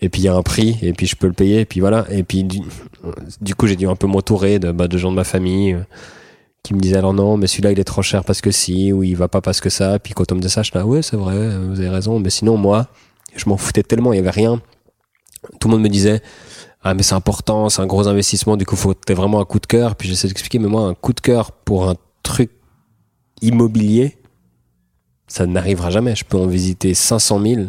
et 0.00 0.08
puis 0.08 0.22
il 0.22 0.24
y 0.24 0.28
a 0.28 0.34
un 0.34 0.42
prix 0.42 0.78
et 0.82 0.92
puis 0.92 1.06
je 1.06 1.16
peux 1.16 1.26
le 1.26 1.32
payer 1.32 1.60
et 1.60 1.64
puis 1.64 1.80
voilà. 1.80 2.06
Et 2.10 2.22
puis 2.22 2.44
du, 2.44 3.54
coup 3.54 3.66
j'ai 3.66 3.76
dû 3.76 3.86
un 3.88 3.96
peu 3.96 4.06
m'entourer 4.06 4.58
de, 4.58 4.70
bah, 4.70 4.88
de 4.88 4.98
gens 4.98 5.10
de 5.10 5.16
ma 5.16 5.24
famille 5.24 5.74
euh, 5.74 5.80
qui 6.62 6.74
me 6.74 6.80
disaient 6.80 6.98
alors 6.98 7.14
non 7.14 7.36
mais 7.36 7.46
celui-là 7.46 7.72
il 7.72 7.80
est 7.80 7.84
trop 7.84 8.02
cher 8.02 8.24
parce 8.24 8.40
que 8.40 8.50
si 8.50 8.92
ou 8.92 9.02
il 9.02 9.16
va 9.16 9.28
pas 9.28 9.40
parce 9.40 9.60
que 9.60 9.70
ça. 9.70 9.98
Puis 9.98 10.14
quand 10.14 10.30
on 10.32 10.36
me 10.36 10.40
disait 10.40 10.54
ça 10.54 10.62
je 10.62 10.70
disais 10.70 10.84
ouais 10.84 11.02
c'est 11.02 11.16
vrai 11.16 11.56
vous 11.58 11.80
avez 11.80 11.88
raison. 11.88 12.20
Mais 12.20 12.30
sinon 12.30 12.56
moi 12.56 12.88
je 13.36 13.48
m'en 13.48 13.56
foutais 13.56 13.82
tellement 13.82 14.12
il 14.12 14.16
y 14.16 14.20
avait 14.20 14.30
rien. 14.30 14.60
Tout 15.60 15.68
le 15.68 15.74
monde 15.74 15.82
me 15.82 15.88
disait 15.88 16.22
ah 16.82 16.94
mais 16.94 17.02
c'est 17.02 17.14
important 17.14 17.68
c'est 17.68 17.82
un 17.82 17.86
gros 17.86 18.06
investissement 18.06 18.56
du 18.56 18.64
coup 18.64 18.76
faut 18.76 18.94
t'es 18.94 19.14
vraiment 19.14 19.40
un 19.40 19.44
coup 19.44 19.58
de 19.58 19.66
cœur. 19.66 19.96
Puis 19.96 20.08
j'essaie 20.08 20.28
d'expliquer 20.28 20.58
mais 20.58 20.68
moi 20.68 20.82
un 20.82 20.94
coup 20.94 21.12
de 21.12 21.20
cœur 21.20 21.52
pour 21.52 21.88
un 21.88 21.94
truc 22.22 22.50
immobilier 23.42 24.18
ça 25.28 25.46
n'arrivera 25.46 25.90
jamais. 25.90 26.16
Je 26.16 26.24
peux 26.24 26.38
en 26.38 26.46
visiter 26.46 26.94
500 26.94 27.42
000 27.42 27.62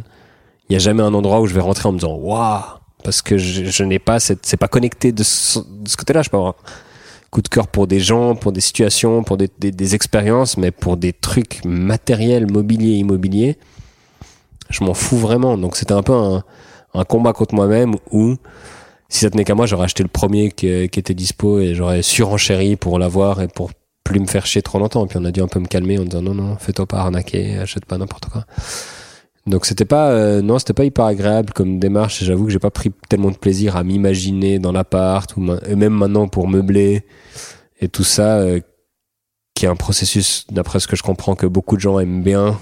il 0.69 0.73
y 0.73 0.75
a 0.75 0.79
jamais 0.79 1.03
un 1.03 1.13
endroit 1.13 1.41
où 1.41 1.47
je 1.47 1.53
vais 1.53 1.61
rentrer 1.61 1.89
en 1.89 1.91
me 1.91 1.97
disant 1.97 2.15
waouh 2.15 2.61
parce 3.03 3.21
que 3.21 3.37
je, 3.37 3.83
n'ai 3.83 3.99
pas 3.99 4.19
cette 4.19 4.45
c'est 4.45 4.57
pas 4.57 4.67
connecté 4.67 5.11
de 5.11 5.23
ce, 5.23 5.59
côté-là 5.97 6.21
je 6.21 6.29
peux 6.29 6.37
avoir 6.37 6.51
un 6.51 7.29
coup 7.31 7.41
de 7.41 7.47
cœur 7.47 7.67
pour 7.67 7.87
des 7.87 7.99
gens 7.99 8.35
pour 8.35 8.51
des 8.51 8.61
situations 8.61 9.23
pour 9.23 9.37
des, 9.37 9.49
des, 9.57 9.95
expériences 9.95 10.57
mais 10.57 10.71
pour 10.71 10.97
des 10.97 11.13
trucs 11.13 11.63
matériels 11.63 12.51
mobiliers 12.51 12.95
immobiliers 12.95 13.57
je 14.69 14.83
m'en 14.83 14.93
fous 14.93 15.17
vraiment. 15.17 15.57
Donc 15.57 15.75
c'était 15.75 15.93
un 15.93 16.03
peu 16.03 16.13
un, 16.13 16.43
un 16.93 17.03
combat 17.03 17.33
contre 17.33 17.55
moi-même 17.55 17.95
où 18.11 18.35
si 19.09 19.19
ça 19.21 19.29
tenait 19.29 19.43
qu'à 19.43 19.55
moi 19.55 19.65
j'aurais 19.65 19.85
acheté 19.85 20.03
le 20.03 20.09
premier 20.09 20.51
qui, 20.51 20.89
qui 20.89 20.99
était 20.99 21.13
dispo 21.13 21.59
et 21.59 21.73
j'aurais 21.73 22.01
surenchéri 22.01 22.75
pour 22.75 22.99
l'avoir 22.99 23.41
et 23.41 23.47
pour 23.47 23.71
plus 24.03 24.19
me 24.19 24.27
faire 24.27 24.45
chier 24.45 24.61
trop 24.61 24.79
longtemps. 24.79 25.05
Et 25.05 25.07
puis 25.07 25.17
on 25.19 25.25
a 25.25 25.31
dû 25.31 25.41
un 25.41 25.47
peu 25.47 25.59
me 25.59 25.67
calmer 25.67 25.99
en 25.99 26.03
disant 26.03 26.21
non 26.21 26.33
non 26.33 26.57
fais-toi 26.57 26.85
pas 26.85 26.99
arnaquer 26.99 27.57
achète 27.57 27.85
pas 27.85 27.97
n'importe 27.97 28.25
quoi 28.25 28.45
donc 29.49 29.65
c'était 29.65 29.85
pas 29.85 30.11
euh, 30.11 30.41
non 30.41 30.59
c'était 30.59 30.73
pas 30.73 30.85
hyper 30.85 31.05
agréable 31.05 31.51
comme 31.53 31.79
démarche 31.79 32.23
j'avoue 32.23 32.45
que 32.45 32.51
j'ai 32.51 32.59
pas 32.59 32.69
pris 32.69 32.91
tellement 33.09 33.31
de 33.31 33.37
plaisir 33.37 33.75
à 33.75 33.83
m'imaginer 33.83 34.59
dans 34.59 34.71
l'appart 34.71 35.35
ou 35.35 35.45
et 35.67 35.75
même 35.75 35.93
maintenant 35.93 36.27
pour 36.27 36.47
meubler 36.47 37.03
et 37.81 37.89
tout 37.89 38.03
ça 38.03 38.37
euh, 38.37 38.59
qui 39.55 39.65
est 39.65 39.69
un 39.69 39.75
processus 39.75 40.45
d'après 40.51 40.79
ce 40.79 40.87
que 40.87 40.95
je 40.95 41.03
comprends 41.03 41.35
que 41.35 41.47
beaucoup 41.47 41.75
de 41.75 41.81
gens 41.81 41.99
aiment 41.99 42.23
bien 42.23 42.59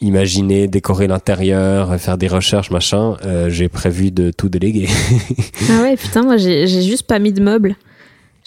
imaginer 0.00 0.66
décorer 0.66 1.06
l'intérieur 1.06 1.94
faire 2.00 2.16
des 2.16 2.28
recherches 2.28 2.70
machin 2.70 3.16
euh, 3.24 3.50
j'ai 3.50 3.68
prévu 3.68 4.10
de 4.10 4.30
tout 4.30 4.48
déléguer 4.48 4.88
Ah 5.68 5.82
ouais, 5.82 5.96
putain, 5.96 6.22
moi 6.22 6.36
j'ai 6.36 6.66
juste 6.66 7.04
pas 7.04 7.18
mis 7.18 7.32
de 7.32 7.42
meubles. 7.42 7.76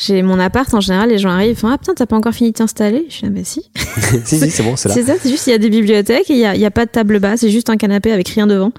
J'ai 0.06 0.22
mon 0.22 0.39
appart, 0.39 0.72
en 0.74 0.82
général, 0.82 1.10
les 1.10 1.18
gens 1.18 1.30
arrivent, 1.30 1.52
ils 1.52 1.56
font 1.56 1.70
Ah 1.70 1.78
putain, 1.78 1.94
t'as 1.94 2.06
pas 2.06 2.18
encore 2.18 2.34
fini 2.34 2.52
de 2.52 2.58
t'installer? 2.58 3.06
Je 3.08 3.13
suis 3.13 3.24
là, 3.24 3.30
bah 3.30 3.42
si. 3.44 3.70
si 4.26 4.39
si 4.39 4.52
c'est 4.52 4.63
bon 4.63 4.76
c'est 4.76 4.89
là 4.89 4.96
C'est 4.96 5.04
ça, 5.04 5.13
c'est 5.22 5.30
juste, 5.30 5.48
il 5.48 5.52
y 5.52 5.54
a 5.54 5.58
des 5.58 5.70
bibliothèques 5.70 6.30
et 6.30 6.34
il 6.34 6.39
y 6.39 6.46
a, 6.46 6.56
il 6.56 6.62
y 6.62 6.66
a 6.66 6.72
pas 6.72 6.86
de 6.86 6.92
table 6.92 7.20
basse, 7.20 7.39
c'est 7.42 7.50
juste 7.50 7.70
un 7.70 7.78
canapé 7.78 8.12
avec 8.12 8.28
rien 8.28 8.46
devant. 8.46 8.72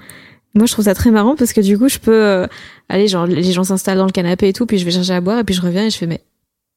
Moi, 0.53 0.67
je 0.67 0.71
trouve 0.71 0.85
ça 0.85 0.93
très 0.93 1.09
marrant 1.11 1.35
parce 1.35 1.51
que 1.51 1.61
du 1.61 1.77
coup, 1.79 1.89
je 1.89 1.97
peux 1.97 2.13
euh, 2.13 2.47
aller, 2.89 3.07
genre, 3.07 3.25
les 3.25 3.51
gens 3.51 3.63
s'installent 3.63 3.97
dans 3.97 4.05
le 4.05 4.11
canapé 4.11 4.49
et 4.49 4.53
tout, 4.53 4.65
puis 4.67 4.77
je 4.77 4.85
vais 4.85 4.91
chercher 4.91 5.13
à 5.13 5.21
boire 5.21 5.39
et 5.39 5.43
puis 5.43 5.55
je 5.55 5.61
reviens 5.61 5.85
et 5.85 5.89
je 5.89 5.97
fais 5.97 6.07
Mais 6.07 6.21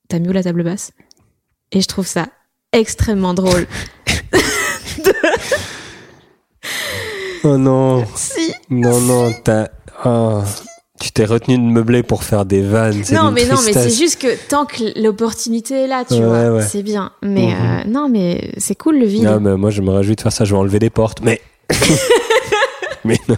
t'as 0.09 0.19
mis 0.19 0.29
où 0.29 0.33
la 0.33 0.43
table 0.43 0.65
basse? 0.65 0.93
Et 1.73 1.81
je 1.81 1.87
trouve 1.87 2.07
ça 2.07 2.27
extrêmement 2.73 3.35
drôle. 3.35 3.67
oh 7.45 7.57
non 7.59 8.05
si 8.17 8.53
Non, 8.71 9.01
non, 9.01 9.33
t'as. 9.45 9.69
ah, 10.03 10.43
tu 11.01 11.13
t'es 11.13 11.25
retenu 11.25 11.57
de 11.59 11.63
meubler 11.63 12.03
pour 12.03 12.25
faire 12.25 12.45
des 12.45 12.61
vannes. 12.63 13.03
Non, 13.13 13.31
mais 13.31 13.45
non, 13.47 13.57
mais 13.65 13.73
c'est 13.73 13.91
juste 13.91 14.21
que 14.21 14.29
tant 14.49 14.65
que 14.67 15.01
l'opportunité 15.01 15.85
est 15.85 15.87
là, 15.87 16.05
tu 16.07 16.15
Ouais, 16.15 16.21
vois, 16.21 16.51
ouais. 16.57 16.63
c'est 16.63 16.83
bien. 16.83 17.13
Mais 17.23 17.47
Mhm. 17.49 17.55
euh, 17.55 17.85
non, 17.91 18.09
mais 18.09 18.53
c'est 18.59 18.75
cool 18.75 18.99
le 18.99 19.07
vide. 19.07 19.25
Non, 19.25 19.41
mais 19.41 19.57
moi, 19.57 19.71
je 19.71 19.81
me 19.83 19.91
réjouis 19.91 20.17
de 20.17 20.21
faire 20.21 20.33
ça. 20.33 20.45
Je 20.45 20.53
vais 20.53 20.59
enlever 20.59 20.79
des 20.79 20.91
portes. 20.91 21.21
Mais. 21.23 21.41
mais 23.05 23.19
non. 23.29 23.37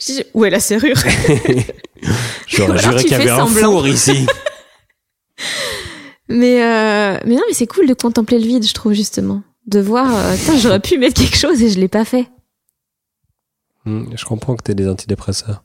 Je 0.00 0.22
Où 0.34 0.44
est 0.44 0.50
la 0.50 0.60
serrure 0.60 0.96
J'aurais 2.48 2.78
juré 2.78 3.02
qu'il 3.02 3.12
y 3.12 3.14
avait 3.14 3.30
un 3.30 3.46
four 3.46 3.86
ici. 3.86 4.26
Mais 6.28 6.62
euh, 6.62 7.18
mais 7.26 7.34
non, 7.34 7.42
mais 7.48 7.52
c'est 7.52 7.66
cool 7.66 7.86
de 7.86 7.94
contempler 7.94 8.38
le 8.38 8.46
vide, 8.46 8.66
je 8.66 8.72
trouve 8.72 8.92
justement, 8.94 9.42
de 9.66 9.80
voir. 9.80 10.08
euh, 10.16 10.34
j'aurais 10.58 10.80
pu 10.80 10.96
mettre 10.96 11.20
quelque 11.20 11.36
chose 11.36 11.62
et 11.62 11.68
je 11.68 11.78
l'ai 11.78 11.88
pas 11.88 12.04
fait. 12.06 12.26
Hmm, 13.84 14.04
je 14.14 14.24
comprends 14.24 14.54
que 14.56 14.62
t'es 14.62 14.74
des 14.74 14.88
antidépresseurs. 14.88 15.62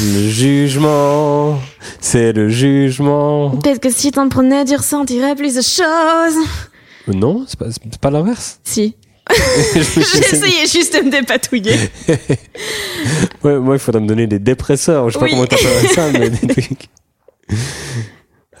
Le 0.00 0.28
jugement, 0.28 1.58
c'est 2.00 2.32
le 2.32 2.48
jugement. 2.48 3.50
Peut-être 3.50 3.80
que 3.80 3.90
si 3.90 4.10
t'en 4.10 4.28
prenais 4.28 4.58
à 4.58 4.64
dire 4.64 4.82
ça, 4.82 4.98
on 4.98 5.04
dirait 5.04 5.34
plus 5.34 5.54
de 5.54 5.60
choses. 5.60 5.84
Euh, 7.08 7.12
Non, 7.12 7.44
c'est 7.46 7.58
pas, 7.58 7.66
c'est 7.70 7.98
pas 8.00 8.10
l'inverse. 8.10 8.58
Si. 8.64 8.96
J'essayais 9.74 10.66
juste 10.66 10.96
de 10.98 11.04
me 11.04 11.10
dépatouiller. 11.10 11.76
Ouais, 13.44 13.58
moi, 13.58 13.74
il 13.74 13.78
faudrait 13.80 14.00
me 14.00 14.06
donner 14.06 14.26
des 14.28 14.38
dépresseurs. 14.38 15.10
Je 15.10 15.18
sais 15.18 15.24
Oui. 15.24 15.30
pas 15.30 15.36
comment 15.36 15.46
t'appelles 15.46 15.88
ça, 15.94 16.10
mais 16.12 16.30
des 16.30 16.46
trucs. 16.46 16.88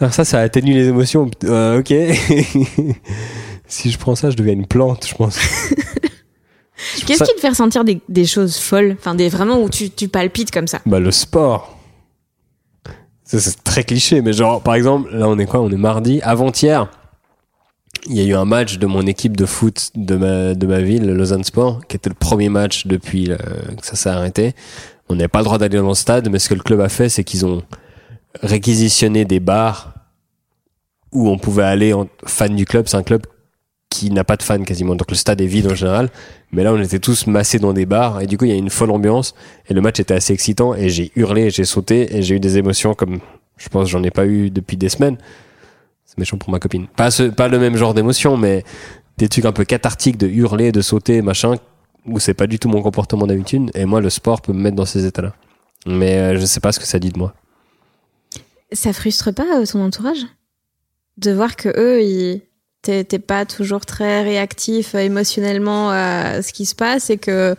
Alors 0.00 0.12
ça, 0.12 0.24
ça 0.24 0.40
atténue 0.40 0.74
les 0.74 0.88
émotions. 0.88 1.30
Euh, 1.44 1.78
ok. 1.80 1.94
si 3.68 3.90
je 3.92 3.98
prends 3.98 4.16
ça, 4.16 4.30
je 4.30 4.36
deviens 4.36 4.54
une 4.54 4.66
plante, 4.66 5.06
je 5.08 5.14
pense. 5.14 5.38
Qu'est-ce 7.06 7.24
qui 7.24 7.34
te 7.34 7.40
fait 7.40 7.48
ressentir 7.48 7.84
des, 7.84 8.00
des 8.08 8.24
choses 8.24 8.56
folles 8.56 8.96
Enfin, 8.98 9.14
des 9.14 9.28
vraiment 9.28 9.60
où 9.62 9.68
tu, 9.68 9.90
tu 9.90 10.08
palpites 10.08 10.50
comme 10.50 10.66
ça? 10.66 10.80
Bah, 10.86 11.00
le 11.00 11.10
sport. 11.10 11.78
C'est 13.24 13.64
très 13.64 13.84
cliché, 13.84 14.20
mais 14.20 14.34
genre, 14.34 14.62
par 14.62 14.74
exemple, 14.74 15.14
là, 15.14 15.26
on 15.26 15.38
est 15.38 15.46
quoi? 15.46 15.60
On 15.60 15.70
est 15.70 15.76
mardi. 15.76 16.20
Avant-hier, 16.22 16.90
il 18.06 18.16
y 18.16 18.20
a 18.20 18.24
eu 18.24 18.34
un 18.34 18.44
match 18.44 18.78
de 18.78 18.86
mon 18.86 19.06
équipe 19.06 19.36
de 19.36 19.46
foot 19.46 19.90
de 19.94 20.16
ma, 20.16 20.54
de 20.54 20.66
ma 20.66 20.80
ville, 20.80 21.06
le 21.06 21.14
Lausanne 21.14 21.44
Sport, 21.44 21.86
qui 21.86 21.96
était 21.96 22.10
le 22.10 22.14
premier 22.14 22.48
match 22.48 22.86
depuis 22.86 23.30
euh, 23.30 23.36
que 23.80 23.86
ça 23.86 23.96
s'est 23.96 24.10
arrêté. 24.10 24.54
On 25.08 25.14
n'avait 25.14 25.28
pas 25.28 25.38
le 25.38 25.44
droit 25.44 25.58
d'aller 25.58 25.78
dans 25.78 25.88
le 25.88 25.94
stade, 25.94 26.28
mais 26.30 26.38
ce 26.38 26.48
que 26.48 26.54
le 26.54 26.62
club 26.62 26.80
a 26.80 26.88
fait, 26.88 27.08
c'est 27.08 27.24
qu'ils 27.24 27.46
ont 27.46 27.62
réquisitionné 28.42 29.24
des 29.24 29.40
bars 29.40 29.94
où 31.12 31.28
on 31.28 31.38
pouvait 31.38 31.64
aller 31.64 31.92
en 31.92 32.08
fan 32.24 32.56
du 32.56 32.64
club. 32.64 32.88
C'est 32.88 32.96
un 32.96 33.02
club 33.02 33.26
qui 33.92 34.10
n'a 34.10 34.24
pas 34.24 34.38
de 34.38 34.42
fans 34.42 34.62
quasiment, 34.62 34.94
donc 34.94 35.10
le 35.10 35.16
stade 35.16 35.42
est 35.42 35.46
vide 35.46 35.70
en 35.70 35.74
général. 35.74 36.08
Mais 36.50 36.64
là, 36.64 36.72
on 36.72 36.80
était 36.80 36.98
tous 36.98 37.26
massés 37.26 37.58
dans 37.58 37.74
des 37.74 37.84
bars 37.84 38.22
et 38.22 38.26
du 38.26 38.38
coup, 38.38 38.46
il 38.46 38.50
y 38.50 38.54
a 38.54 38.56
une 38.56 38.70
folle 38.70 38.90
ambiance 38.90 39.34
et 39.68 39.74
le 39.74 39.82
match 39.82 40.00
était 40.00 40.14
assez 40.14 40.32
excitant 40.32 40.74
et 40.74 40.88
j'ai 40.88 41.12
hurlé, 41.14 41.50
j'ai 41.50 41.64
sauté 41.64 42.16
et 42.16 42.22
j'ai 42.22 42.36
eu 42.36 42.40
des 42.40 42.56
émotions 42.56 42.94
comme 42.94 43.20
je 43.58 43.68
pense 43.68 43.90
j'en 43.90 44.02
ai 44.02 44.10
pas 44.10 44.24
eu 44.24 44.48
depuis 44.48 44.78
des 44.78 44.88
semaines. 44.88 45.18
C'est 46.06 46.16
méchant 46.16 46.38
pour 46.38 46.48
ma 46.48 46.58
copine. 46.58 46.86
Pas 46.96 47.10
ce, 47.10 47.24
pas 47.24 47.48
le 47.48 47.58
même 47.58 47.76
genre 47.76 47.92
d'émotion, 47.92 48.38
mais 48.38 48.64
des 49.18 49.28
trucs 49.28 49.44
un 49.44 49.52
peu 49.52 49.64
cathartiques 49.64 50.16
de 50.16 50.26
hurler, 50.26 50.72
de 50.72 50.80
sauter, 50.80 51.20
machin, 51.20 51.56
où 52.06 52.18
c'est 52.18 52.34
pas 52.34 52.46
du 52.46 52.58
tout 52.58 52.70
mon 52.70 52.80
comportement 52.80 53.26
d'habitude. 53.26 53.70
Et 53.74 53.84
moi, 53.84 54.00
le 54.00 54.08
sport 54.08 54.40
peut 54.40 54.54
me 54.54 54.60
mettre 54.60 54.76
dans 54.76 54.86
ces 54.86 55.04
états-là. 55.04 55.34
Mais 55.86 56.16
euh, 56.16 56.38
je 56.38 56.46
sais 56.46 56.60
pas 56.60 56.72
ce 56.72 56.80
que 56.80 56.86
ça 56.86 56.98
dit 56.98 57.10
de 57.10 57.18
moi. 57.18 57.34
Ça 58.72 58.94
frustre 58.94 59.34
pas 59.34 59.60
euh, 59.60 59.66
ton 59.66 59.84
entourage? 59.84 60.24
De 61.18 61.30
voir 61.30 61.56
que 61.56 61.68
eux, 61.68 62.02
ils 62.02 62.42
t'es 62.82 63.04
pas 63.18 63.46
toujours 63.46 63.86
très 63.86 64.22
réactif 64.22 64.94
euh, 64.94 64.98
émotionnellement 64.98 65.90
à 65.90 66.42
ce 66.42 66.52
qui 66.52 66.66
se 66.66 66.74
passe 66.74 67.10
et 67.10 67.16
que 67.18 67.54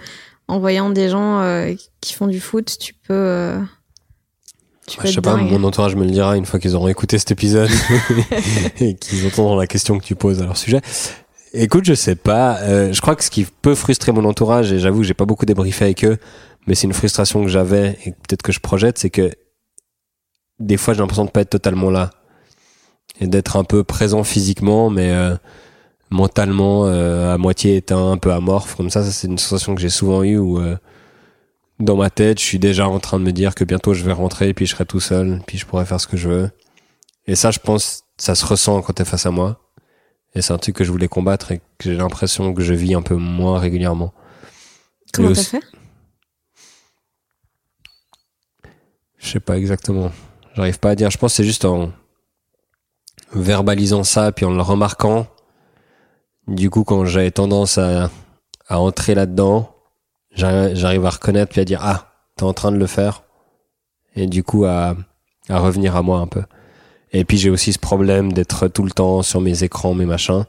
en 0.48 0.60
voyant 0.60 0.90
des 0.90 1.10
gens 1.10 1.40
euh, 1.42 1.74
qui 2.02 2.14
font 2.14 2.28
du 2.28 2.40
foot, 2.42 2.78
tu 2.80 2.94
peux. 2.94 3.14
euh, 3.14 3.58
tu 4.88 4.98
Bah, 4.98 5.04
peux 5.04 5.08
je 5.10 5.14
sais 5.16 5.22
pas, 5.22 5.36
dingue. 5.36 5.50
mon 5.50 5.64
entourage 5.64 5.96
me 5.96 6.04
le 6.04 6.12
dira 6.12 6.36
une 6.36 6.46
fois 6.46 6.60
qu'ils 6.60 6.76
auront 6.76 6.90
écouté 6.90 7.18
cet 7.18 7.32
épisode 7.32 7.70
et 8.82 8.96
qu'ils 8.96 9.26
entendront 9.26 9.56
la 9.56 9.68
question 9.68 9.98
que 9.98 10.04
tu 10.04 10.16
poses 10.16 10.42
à 10.42 10.46
leur 10.46 10.58
sujet. 10.58 10.82
Écoute, 11.54 11.86
je 11.86 11.94
sais 11.94 12.16
pas. 12.16 12.60
euh, 12.62 12.92
je 12.92 13.00
crois 13.00 13.16
que 13.16 13.24
ce 13.24 13.30
qui 13.30 13.46
peut 13.46 13.76
frustrer 13.76 14.12
mon 14.12 14.26
entourage, 14.26 14.72
et 14.74 14.80
j'avoue 14.80 15.00
que 15.00 15.06
j'ai 15.06 15.14
pas 15.14 15.26
beaucoup 15.26 15.46
débriefé 15.46 15.86
avec 15.86 16.04
eux, 16.04 16.18
mais 16.68 16.76
c'est 16.76 16.88
une 16.88 16.94
frustration 16.94 17.42
que 17.44 17.48
j'avais 17.50 17.98
et 18.06 18.12
peut-être 18.12 18.42
que 18.42 18.52
je 18.52 18.60
projette, 18.60 18.98
c'est 18.98 19.10
que 19.10 19.32
des 20.60 20.78
fois 20.78 20.94
j'ai 20.94 21.00
l'impression 21.02 21.26
de 21.26 21.30
pas 21.32 21.42
être 21.42 21.50
totalement 21.52 21.90
là 21.90 22.10
et 23.20 23.28
d'être 23.28 23.56
un 23.58 23.64
peu 23.64 23.84
présent 23.84 24.24
physiquement, 24.24 24.90
mais 24.90 25.12
euh, 25.12 25.36
mentalement 26.10 26.86
euh, 26.88 27.34
à 27.34 27.38
moitié 27.38 27.78
éteint, 27.78 28.12
un 28.12 28.18
peu 28.18 28.32
amorphe. 28.32 28.76
Comme 28.76 28.90
ça, 28.90 29.04
ça 29.04 29.12
c'est 29.12 29.28
une 29.28 29.38
sensation 29.38 29.76
que 29.76 29.82
j'ai 29.82 29.90
souvent 29.90 30.24
eue 30.24 30.38
où 30.38 30.60
euh, 30.60 30.78
dans 31.80 31.96
ma 31.96 32.10
tête, 32.10 32.40
je 32.40 32.44
suis 32.46 32.60
déjà 32.60 32.88
en 32.88 33.00
train 33.00 33.20
de 33.20 33.24
me 33.26 33.32
dire 33.32 33.56
que 33.56 33.64
bientôt 33.64 33.94
je 33.94 34.04
vais 34.04 34.14
rentrer, 34.14 34.54
puis 34.54 34.66
je 34.66 34.72
serai 34.72 34.86
tout 34.86 35.00
seul, 35.00 35.42
puis 35.48 35.58
je 35.58 35.66
pourrai 35.66 35.86
faire 35.86 36.00
ce 36.02 36.08
que 36.08 36.18
je 36.18 36.30
veux. 36.30 36.52
Et 37.28 37.36
ça, 37.36 37.52
je 37.52 37.60
pense, 37.60 38.04
ça 38.18 38.36
se 38.36 38.46
ressent 38.46 38.82
quand 38.82 38.94
t'es 38.94 39.06
face 39.06 39.26
à 39.26 39.32
moi. 39.32 39.60
Et 40.36 40.42
c'est 40.42 40.52
un 40.54 40.58
truc 40.58 40.76
que 40.76 40.84
je 40.84 40.92
voulais 40.92 41.08
combattre 41.08 41.52
et 41.52 41.60
que 41.78 41.92
j'ai 41.92 41.96
l'impression 41.96 42.54
que 42.54 42.62
je 42.64 42.74
vis 42.74 42.96
un 42.96 43.04
peu 43.04 43.16
moins 43.16 43.60
régulièrement. 43.60 44.14
Comment 45.14 45.28
t'as 45.28 45.32
aussi- 45.32 45.46
fait? 45.46 45.62
Je 49.20 49.28
sais 49.30 49.40
pas 49.40 49.58
exactement. 49.58 50.12
J'arrive 50.56 50.80
pas 50.80 50.90
à 50.92 50.96
dire. 50.96 51.10
Je 51.10 51.18
pense 51.18 51.32
que 51.32 51.36
c'est 51.38 51.44
juste 51.44 51.66
en 51.66 51.92
verbalisant 53.42 54.04
ça, 54.04 54.32
puis 54.32 54.46
en 54.46 54.52
le 54.52 54.62
remarquant. 54.62 55.28
Du 56.48 56.70
coup, 56.70 56.84
quand 56.84 57.06
j'avais 57.06 57.32
tendance 57.32 57.78
à, 57.78 58.10
à 58.68 58.80
entrer 58.80 59.16
là-dedans, 59.16 59.76
j'arrive 60.32 61.06
à 61.06 61.10
reconnaître 61.10 61.52
puis 61.52 61.62
à 61.62 61.66
dire 61.66 61.80
ah 61.84 62.08
t'es 62.36 62.44
en 62.44 62.54
train 62.54 62.72
de 62.72 62.78
le 62.78 62.88
faire 62.88 63.22
et 64.16 64.26
du 64.26 64.44
coup 64.44 64.66
à 64.66 64.96
à 65.50 65.60
revenir 65.60 65.96
à 65.96 66.02
moi 66.02 66.20
un 66.20 66.28
peu. 66.28 66.44
Et 67.12 67.26
puis 67.26 67.38
j'ai 67.38 67.50
aussi 67.50 67.74
ce 67.74 67.80
problème 67.80 68.34
d'être 68.34 68.68
tout 68.68 68.84
le 68.84 68.92
temps 68.92 69.22
sur 69.22 69.42
mes 69.42 69.64
écrans, 69.64 69.94
mes 69.94 70.06
machins. 70.06 70.46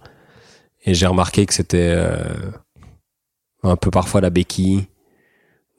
Et 0.86 0.94
j'ai 0.94 1.06
remarqué 1.06 1.46
que 1.46 1.52
c'était 1.54 1.92
euh, 1.94 2.16
un 3.62 3.76
peu 3.76 3.90
parfois 3.90 4.20
la 4.20 4.30
béquille 4.30 4.86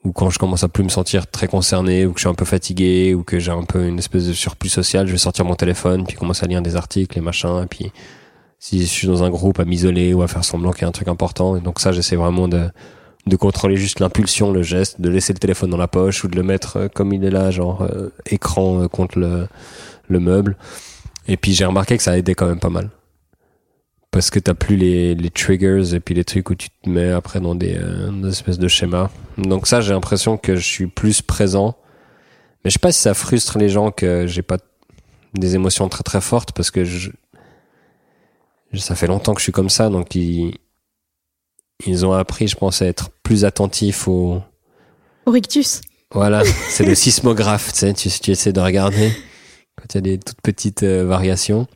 ou 0.06 0.12
quand 0.12 0.30
je 0.30 0.38
commence 0.38 0.62
à 0.62 0.68
plus 0.68 0.84
me 0.84 0.88
sentir 0.88 1.26
très 1.26 1.48
concerné 1.48 2.06
ou 2.06 2.12
que 2.12 2.20
je 2.20 2.22
suis 2.22 2.30
un 2.30 2.34
peu 2.34 2.44
fatigué 2.44 3.12
ou 3.14 3.24
que 3.24 3.40
j'ai 3.40 3.50
un 3.50 3.64
peu 3.64 3.86
une 3.86 3.98
espèce 3.98 4.28
de 4.28 4.32
surplus 4.32 4.68
social, 4.68 5.06
je 5.06 5.12
vais 5.12 5.18
sortir 5.18 5.44
mon 5.44 5.56
téléphone 5.56 6.04
puis 6.06 6.16
commencer 6.16 6.44
à 6.44 6.46
lire 6.46 6.62
des 6.62 6.76
articles 6.76 7.18
et 7.18 7.20
machin 7.20 7.64
et 7.64 7.66
puis 7.66 7.90
si 8.60 8.80
je 8.80 8.86
suis 8.86 9.08
dans 9.08 9.24
un 9.24 9.30
groupe 9.30 9.58
à 9.58 9.64
m'isoler 9.64 10.14
ou 10.14 10.22
à 10.22 10.28
faire 10.28 10.44
semblant 10.44 10.70
qu'il 10.70 10.82
y 10.82 10.84
a 10.84 10.88
un 10.88 10.92
truc 10.92 11.08
important 11.08 11.56
et 11.56 11.60
donc 11.60 11.80
ça 11.80 11.90
j'essaie 11.90 12.16
vraiment 12.16 12.46
de 12.46 12.70
de 13.26 13.34
contrôler 13.34 13.76
juste 13.76 13.98
l'impulsion, 13.98 14.52
le 14.52 14.62
geste, 14.62 15.00
de 15.00 15.08
laisser 15.08 15.32
le 15.32 15.40
téléphone 15.40 15.70
dans 15.70 15.76
la 15.76 15.88
poche 15.88 16.22
ou 16.22 16.28
de 16.28 16.36
le 16.36 16.44
mettre 16.44 16.76
euh, 16.76 16.88
comme 16.88 17.12
il 17.12 17.24
est 17.24 17.30
là, 17.30 17.50
genre 17.50 17.82
euh, 17.82 18.10
écran 18.26 18.82
euh, 18.82 18.86
contre 18.86 19.18
le, 19.18 19.48
le 20.08 20.20
meuble. 20.20 20.56
Et 21.26 21.36
puis 21.36 21.52
j'ai 21.52 21.64
remarqué 21.64 21.96
que 21.96 22.04
ça 22.04 22.12
a 22.12 22.16
aidé 22.16 22.36
quand 22.36 22.46
même 22.46 22.60
pas 22.60 22.70
mal. 22.70 22.88
Parce 24.16 24.30
que 24.30 24.38
t'as 24.38 24.54
plus 24.54 24.76
les, 24.76 25.14
les 25.14 25.28
triggers 25.28 25.94
et 25.94 26.00
puis 26.00 26.14
les 26.14 26.24
trucs 26.24 26.48
où 26.48 26.54
tu 26.54 26.70
te 26.70 26.88
mets 26.88 27.10
après 27.10 27.38
dans 27.38 27.54
des, 27.54 27.78
des 28.22 28.28
espèces 28.28 28.58
de 28.58 28.66
schémas. 28.66 29.10
Donc 29.36 29.66
ça, 29.66 29.82
j'ai 29.82 29.92
l'impression 29.92 30.38
que 30.38 30.56
je 30.56 30.64
suis 30.64 30.86
plus 30.86 31.20
présent. 31.20 31.76
Mais 32.64 32.70
je 32.70 32.76
sais 32.76 32.78
pas 32.78 32.92
si 32.92 33.02
ça 33.02 33.12
frustre 33.12 33.58
les 33.58 33.68
gens 33.68 33.90
que 33.90 34.26
j'ai 34.26 34.40
pas 34.40 34.56
des 35.34 35.54
émotions 35.54 35.90
très 35.90 36.02
très 36.02 36.22
fortes 36.22 36.52
parce 36.52 36.70
que 36.70 36.82
je, 36.82 37.10
ça 38.72 38.94
fait 38.94 39.06
longtemps 39.06 39.34
que 39.34 39.40
je 39.40 39.44
suis 39.44 39.52
comme 39.52 39.68
ça, 39.68 39.90
donc 39.90 40.14
ils, 40.14 40.56
ils 41.84 42.06
ont 42.06 42.14
appris, 42.14 42.48
je 42.48 42.56
pense, 42.56 42.80
à 42.80 42.86
être 42.86 43.10
plus 43.22 43.44
attentifs 43.44 44.08
au. 44.08 44.40
Au 45.26 45.30
rictus. 45.30 45.82
Voilà, 46.10 46.42
c'est 46.70 46.86
le 46.86 46.94
sismographe, 46.94 47.70
tu 47.70 47.80
sais, 47.80 47.92
tu, 47.92 48.08
tu 48.08 48.30
essaies 48.30 48.54
de 48.54 48.60
regarder 48.60 49.12
quand 49.76 49.92
il 49.92 49.96
y 49.96 49.98
a 49.98 50.00
des 50.00 50.18
toutes 50.18 50.40
petites 50.40 50.84
euh, 50.84 51.04
variations. 51.04 51.66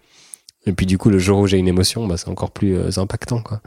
Et 0.70 0.72
puis 0.72 0.86
du 0.86 0.98
coup, 0.98 1.10
le 1.10 1.18
jour 1.18 1.40
où 1.40 1.48
j'ai 1.48 1.58
une 1.58 1.66
émotion, 1.66 2.06
bah, 2.06 2.16
c'est 2.16 2.28
encore 2.28 2.52
plus 2.52 2.78
euh, 2.78 2.90
impactant, 2.98 3.42
quoi. 3.42 3.60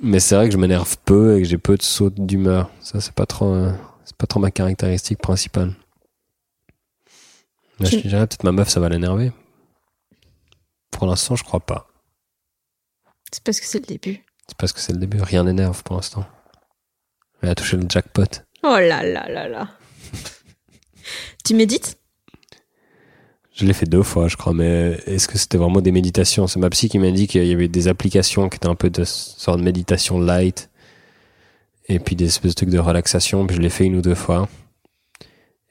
Mais 0.00 0.20
c'est 0.20 0.36
vrai 0.36 0.46
que 0.46 0.52
je 0.52 0.58
m'énerve 0.58 0.96
peu 1.04 1.36
et 1.36 1.42
que 1.42 1.48
j'ai 1.48 1.58
peu 1.58 1.76
de 1.76 1.82
sautes 1.82 2.24
d'humeur. 2.24 2.70
Ça, 2.80 3.00
c'est 3.00 3.12
pas 3.12 3.26
trop, 3.26 3.52
euh, 3.52 3.72
c'est 4.04 4.16
pas 4.16 4.28
trop 4.28 4.38
ma 4.38 4.52
caractéristique 4.52 5.18
principale. 5.18 5.74
Là, 7.80 7.88
je 7.90 7.96
dirais 7.96 8.28
peut-être 8.28 8.44
ma 8.44 8.52
meuf, 8.52 8.68
ça 8.68 8.78
va 8.78 8.88
l'énerver. 8.88 9.32
Pour 10.92 11.08
l'instant, 11.08 11.34
je 11.34 11.42
crois 11.42 11.58
pas. 11.58 11.88
C'est 13.32 13.42
parce 13.42 13.58
que 13.58 13.66
c'est 13.66 13.80
le 13.80 13.86
début. 13.86 14.22
C'est 14.46 14.56
parce 14.56 14.72
que 14.72 14.78
c'est 14.78 14.92
le 14.92 15.00
début. 15.00 15.20
Rien 15.20 15.42
n'énerve 15.42 15.82
pour 15.82 15.96
l'instant. 15.96 16.24
Elle 17.40 17.48
a 17.48 17.56
touché 17.56 17.76
le 17.76 17.86
jackpot. 17.88 18.44
Oh 18.62 18.78
là 18.78 19.02
là 19.02 19.28
là 19.28 19.48
là. 19.48 19.68
tu 21.44 21.54
médites? 21.54 21.98
Je 23.54 23.66
l'ai 23.66 23.74
fait 23.74 23.86
deux 23.86 24.02
fois, 24.02 24.28
je 24.28 24.36
crois, 24.36 24.54
mais 24.54 24.98
est-ce 25.06 25.28
que 25.28 25.36
c'était 25.36 25.58
vraiment 25.58 25.82
des 25.82 25.92
méditations? 25.92 26.46
C'est 26.46 26.58
ma 26.58 26.70
psy 26.70 26.88
qui 26.88 26.98
m'a 26.98 27.10
dit 27.10 27.26
qu'il 27.26 27.44
y 27.46 27.52
avait 27.52 27.68
des 27.68 27.86
applications 27.88 28.48
qui 28.48 28.56
étaient 28.56 28.66
un 28.66 28.74
peu 28.74 28.88
de 28.88 29.04
sorte 29.04 29.58
de 29.58 29.64
méditation 29.64 30.18
light 30.18 30.70
et 31.88 31.98
puis 31.98 32.16
des 32.16 32.26
espèces 32.26 32.52
de 32.52 32.56
trucs 32.56 32.70
de 32.70 32.78
relaxation. 32.78 33.46
Puis 33.46 33.56
je 33.56 33.60
l'ai 33.60 33.68
fait 33.68 33.84
une 33.84 33.96
ou 33.96 34.00
deux 34.02 34.14
fois. 34.14 34.48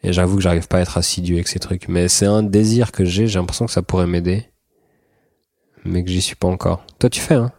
Et 0.03 0.13
j'avoue 0.13 0.35
que 0.37 0.41
j'arrive 0.43 0.67
pas 0.67 0.77
à 0.77 0.81
être 0.81 0.97
assidu 0.97 1.33
avec 1.35 1.47
ces 1.47 1.59
trucs. 1.59 1.87
Mais 1.87 2.07
c'est 2.07 2.27
un 2.27 2.43
désir 2.43 2.91
que 2.91 3.03
j'ai. 3.03 3.27
J'ai 3.27 3.39
l'impression 3.39 3.65
que 3.65 3.71
ça 3.71 3.81
pourrait 3.81 4.07
m'aider. 4.07 4.45
Mais 5.83 6.03
que 6.03 6.09
j'y 6.11 6.21
suis 6.21 6.35
pas 6.35 6.47
encore. 6.47 6.85
Toi, 6.99 7.09
tu 7.09 7.19
fais, 7.19 7.35
hein? 7.35 7.51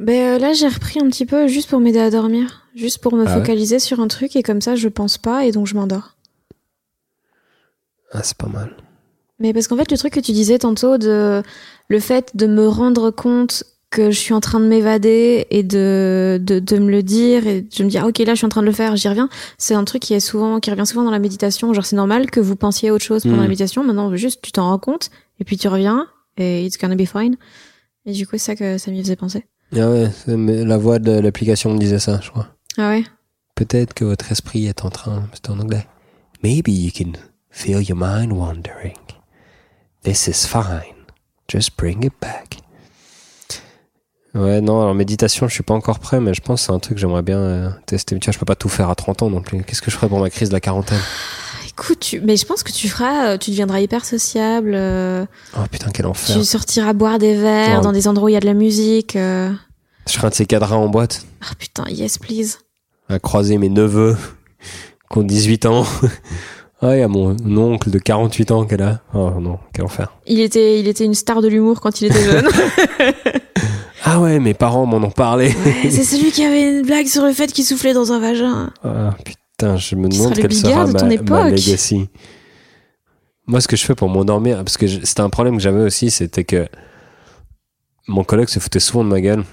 Ben 0.00 0.36
euh, 0.36 0.38
là, 0.38 0.54
j'ai 0.54 0.68
repris 0.68 0.98
un 1.00 1.08
petit 1.10 1.26
peu 1.26 1.46
juste 1.48 1.68
pour 1.68 1.78
m'aider 1.80 1.98
à 1.98 2.10
dormir. 2.10 2.66
Juste 2.74 2.98
pour 3.02 3.14
me 3.14 3.26
Ah 3.26 3.34
ouais? 3.34 3.40
focaliser 3.40 3.78
sur 3.78 4.00
un 4.00 4.08
truc 4.08 4.34
et 4.36 4.42
comme 4.42 4.62
ça, 4.62 4.74
je 4.76 4.88
pense 4.88 5.18
pas 5.18 5.44
et 5.44 5.52
donc 5.52 5.66
je 5.66 5.74
m'endors. 5.74 6.16
Ah, 8.12 8.22
c'est 8.22 8.36
pas 8.38 8.48
mal. 8.48 8.74
Mais 9.42 9.52
parce 9.52 9.66
qu'en 9.68 9.76
fait, 9.76 9.90
le 9.90 9.98
truc 9.98 10.14
que 10.14 10.20
tu 10.20 10.32
disais 10.32 10.58
tantôt, 10.58 10.96
de 10.98 11.42
le 11.88 12.00
fait 12.00 12.30
de 12.34 12.46
me 12.46 12.66
rendre 12.68 13.10
compte 13.10 13.64
que 13.90 14.10
je 14.10 14.18
suis 14.18 14.32
en 14.32 14.40
train 14.40 14.58
de 14.58 14.64
m'évader 14.64 15.46
et 15.50 15.62
de, 15.62 16.40
de, 16.42 16.58
de 16.60 16.78
me 16.78 16.90
le 16.90 17.02
dire 17.02 17.46
et 17.46 17.60
de 17.60 17.84
me 17.84 17.90
dire, 17.90 18.04
ah, 18.04 18.08
ok, 18.08 18.18
là, 18.20 18.32
je 18.32 18.36
suis 18.36 18.46
en 18.46 18.48
train 18.48 18.62
de 18.62 18.66
le 18.66 18.72
faire, 18.72 18.96
j'y 18.96 19.06
reviens. 19.08 19.28
C'est 19.58 19.74
un 19.74 19.84
truc 19.84 20.00
qui 20.00 20.14
est 20.14 20.20
souvent, 20.20 20.60
qui 20.60 20.70
revient 20.70 20.86
souvent 20.86 21.04
dans 21.04 21.10
la 21.10 21.18
méditation. 21.18 21.74
Genre, 21.74 21.84
c'est 21.84 21.96
normal 21.96 22.30
que 22.30 22.40
vous 22.40 22.56
pensiez 22.56 22.88
à 22.88 22.94
autre 22.94 23.04
chose 23.04 23.24
pendant 23.24 23.42
la 23.42 23.48
méditation. 23.48 23.84
Maintenant, 23.84 24.14
juste, 24.16 24.40
tu 24.40 24.50
t'en 24.50 24.70
rends 24.70 24.78
compte 24.78 25.10
et 25.40 25.44
puis 25.44 25.58
tu 25.58 25.68
reviens 25.68 26.06
et 26.38 26.64
it's 26.64 26.78
gonna 26.78 26.94
be 26.94 27.04
fine. 27.04 27.36
Et 28.06 28.12
du 28.12 28.26
coup, 28.26 28.38
c'est 28.38 28.46
ça 28.46 28.56
que 28.56 28.78
ça 28.78 28.90
m'y 28.90 29.02
faisait 29.02 29.16
penser. 29.16 29.44
Ah 29.76 29.90
ouais, 29.90 30.08
la 30.26 30.78
voix 30.78 30.98
de 30.98 31.12
l'application 31.18 31.74
me 31.74 31.78
disait 31.78 31.98
ça, 31.98 32.18
je 32.22 32.30
crois. 32.30 32.48
Ah 32.78 32.90
ouais? 32.90 33.04
Peut-être 33.54 33.92
que 33.92 34.04
votre 34.04 34.32
esprit 34.32 34.66
est 34.66 34.84
en 34.84 34.90
train, 34.90 35.24
c'est 35.34 35.50
en 35.50 35.58
anglais. 35.58 35.86
Maybe 36.42 36.68
you 36.68 36.90
can 36.96 37.12
feel 37.50 37.82
your 37.82 37.98
mind 37.98 38.32
wandering. 38.32 38.94
This 40.04 40.26
is 40.26 40.46
fine. 40.46 40.94
Just 41.48 41.76
bring 41.76 42.04
it 42.04 42.12
back. 42.20 42.58
Ouais, 44.34 44.60
non, 44.62 44.80
alors 44.80 44.94
méditation, 44.94 45.46
je 45.46 45.52
suis 45.52 45.62
pas 45.62 45.74
encore 45.74 45.98
prêt, 45.98 46.18
mais 46.18 46.32
je 46.32 46.40
pense 46.40 46.62
que 46.62 46.66
c'est 46.66 46.72
un 46.72 46.78
truc 46.78 46.94
que 46.94 47.00
j'aimerais 47.00 47.20
bien 47.22 47.38
euh, 47.38 47.70
tester. 47.84 48.18
Tu 48.18 48.24
vois, 48.26 48.32
je 48.32 48.38
peux 48.38 48.46
pas 48.46 48.54
tout 48.56 48.70
faire 48.70 48.88
à 48.88 48.94
30 48.94 49.22
ans 49.22 49.30
non 49.30 49.42
plus. 49.42 49.62
Qu'est-ce 49.62 49.82
que 49.82 49.90
je 49.90 49.96
ferais 49.96 50.08
pour 50.08 50.20
ma 50.20 50.30
crise 50.30 50.48
de 50.48 50.54
la 50.54 50.60
quarantaine? 50.60 50.98
Écoute, 51.68 52.00
tu... 52.00 52.20
mais 52.20 52.36
je 52.38 52.46
pense 52.46 52.62
que 52.62 52.72
tu 52.72 52.88
feras, 52.88 53.26
euh, 53.34 53.38
tu 53.38 53.50
deviendras 53.50 53.80
hyper 53.80 54.04
sociable, 54.06 54.72
euh, 54.74 55.26
Oh 55.56 55.60
putain, 55.70 55.90
quel 55.92 56.06
enfer. 56.06 56.34
tu 56.36 56.44
sortiras 56.44 56.92
boire 56.94 57.18
des 57.18 57.34
verres 57.34 57.78
Ouais. 57.78 57.82
dans 57.82 57.92
des 57.92 58.08
endroits 58.08 58.26
où 58.26 58.28
il 58.30 58.34
y 58.34 58.36
a 58.36 58.40
de 58.40 58.46
la 58.46 58.54
musique. 58.54 59.16
euh. 59.16 59.52
Je 60.06 60.12
serais 60.12 60.26
un 60.26 60.30
de 60.30 60.34
ces 60.34 60.46
cadrans 60.46 60.82
en 60.82 60.88
boîte, 60.88 61.26
Ah 61.42 61.54
putain, 61.58 61.84
yes 61.88 62.16
please. 62.18 62.58
à 63.10 63.18
croiser 63.18 63.58
mes 63.58 63.68
neveux 63.68 64.16
qui 65.10 65.18
ont 65.18 65.22
18 65.22 65.66
ans. 65.66 65.84
Ah, 66.84 66.96
il 66.96 66.98
y 66.98 67.02
a 67.02 67.08
mon 67.08 67.36
oncle 67.56 67.90
de 67.90 67.98
48 67.98 68.50
ans 68.50 68.64
qu'elle 68.64 68.82
a. 68.82 69.00
Oh 69.14 69.30
non, 69.40 69.58
quel 69.72 69.84
enfer. 69.84 70.12
Il 70.26 70.40
était, 70.40 70.80
il 70.80 70.88
était 70.88 71.04
une 71.04 71.14
star 71.14 71.40
de 71.40 71.46
l'humour 71.48 71.80
quand 71.80 72.00
il 72.00 72.06
était 72.08 72.22
jeune. 72.24 72.48
Ah 74.04 74.20
ouais, 74.20 74.40
mes 74.40 74.52
parents 74.52 74.84
m'en 74.84 74.96
ont 74.96 75.12
parlé. 75.12 75.46
Ouais, 75.64 75.88
c'est 75.88 76.02
celui 76.02 76.32
qui 76.32 76.44
avait 76.44 76.68
une 76.68 76.82
blague 76.84 77.06
sur 77.06 77.24
le 77.24 77.32
fait 77.32 77.52
qu'il 77.52 77.64
soufflait 77.64 77.94
dans 77.94 78.10
un 78.10 78.18
vagin. 78.18 78.72
Ah 78.82 79.14
putain, 79.24 79.76
je 79.76 79.94
me 79.94 80.08
demande 80.08 80.34
quelle 80.34 80.52
sera 80.52 80.86
de 80.86 80.92
ton 80.92 81.02
ma, 81.02 81.06
ma 81.06 81.14
époque. 81.14 81.50
legacy. 81.52 82.08
Moi, 83.46 83.60
ce 83.60 83.68
que 83.68 83.76
je 83.76 83.84
fais 83.84 83.94
pour 83.94 84.08
m'endormir, 84.08 84.56
parce 84.58 84.76
que 84.76 84.88
c'était 84.88 85.20
un 85.20 85.30
problème 85.30 85.56
que 85.56 85.62
j'avais 85.62 85.82
aussi, 85.84 86.10
c'était 86.10 86.42
que 86.42 86.66
mon 88.08 88.24
collègue 88.24 88.48
se 88.48 88.58
foutait 88.58 88.80
souvent 88.80 89.04
de 89.04 89.08
ma 89.08 89.20
gueule. 89.20 89.44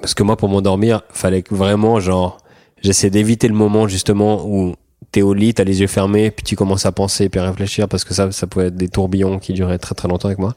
Parce 0.00 0.14
que 0.14 0.22
moi, 0.22 0.36
pour 0.36 0.48
m'endormir, 0.48 1.02
fallait 1.10 1.42
que 1.42 1.52
vraiment, 1.52 1.98
genre, 1.98 2.38
j'essaie 2.80 3.10
d'éviter 3.10 3.48
le 3.48 3.54
moment 3.54 3.88
justement 3.88 4.46
où 4.46 4.74
au 5.22 5.34
lit, 5.34 5.54
t'as 5.54 5.64
les 5.64 5.80
yeux 5.80 5.86
fermés, 5.86 6.30
puis 6.30 6.44
tu 6.44 6.56
commences 6.56 6.86
à 6.86 6.92
penser, 6.92 7.28
puis 7.28 7.40
à 7.40 7.44
réfléchir, 7.44 7.88
parce 7.88 8.04
que 8.04 8.14
ça, 8.14 8.30
ça 8.32 8.46
pouvait 8.46 8.66
être 8.66 8.76
des 8.76 8.88
tourbillons 8.88 9.38
qui 9.38 9.52
duraient 9.52 9.78
très 9.78 9.94
très 9.94 10.08
longtemps 10.08 10.28
avec 10.28 10.38
moi. 10.38 10.54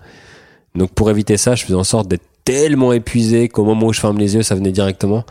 Donc 0.75 0.91
pour 0.91 1.09
éviter 1.09 1.37
ça, 1.37 1.55
je 1.55 1.63
faisais 1.63 1.75
en 1.75 1.83
sorte 1.83 2.07
d'être 2.07 2.25
tellement 2.45 2.93
épuisé 2.93 3.49
qu'au 3.49 3.63
moment 3.63 3.87
où 3.87 3.93
je 3.93 3.99
ferme 3.99 4.17
les 4.17 4.35
yeux, 4.35 4.43
ça 4.43 4.55
venait 4.55 4.71
directement. 4.71 5.23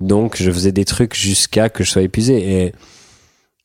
Donc 0.00 0.36
je 0.40 0.50
faisais 0.50 0.72
des 0.72 0.84
trucs 0.84 1.14
jusqu'à 1.14 1.68
que 1.68 1.84
je 1.84 1.90
sois 1.90 2.02
épuisé. 2.02 2.34
Et 2.36 2.72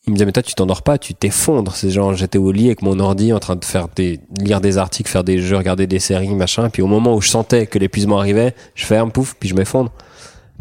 il 0.08 0.12
me 0.12 0.16
disait, 0.16 0.26
mais 0.26 0.32
toi, 0.32 0.44
tu 0.44 0.54
t'endors 0.54 0.84
pas, 0.84 0.98
tu 0.98 1.14
t'effondres. 1.14 1.76
C'est 1.76 1.90
genre, 1.90 2.14
j'étais 2.14 2.38
au 2.38 2.52
lit 2.52 2.68
avec 2.68 2.82
mon 2.82 3.00
ordi 3.00 3.34
en 3.34 3.40
train 3.40 3.56
de 3.56 3.66
faire 3.66 3.88
des, 3.96 4.20
lire 4.40 4.62
des 4.62 4.78
articles, 4.78 5.10
faire 5.10 5.24
des 5.24 5.40
jeux, 5.40 5.58
regarder 5.58 5.88
des 5.88 6.00
séries, 6.00 6.34
machin. 6.36 6.70
Puis 6.70 6.82
au 6.82 6.88
moment 6.88 7.16
où 7.16 7.22
je 7.22 7.30
sentais 7.30 7.66
que 7.66 7.80
l'épuisement 7.80 8.20
arrivait, 8.20 8.54
je 8.76 8.86
ferme, 8.86 9.12
pouf, 9.12 9.36
puis 9.40 9.50
je 9.50 9.56
m'effondre. 9.56 9.92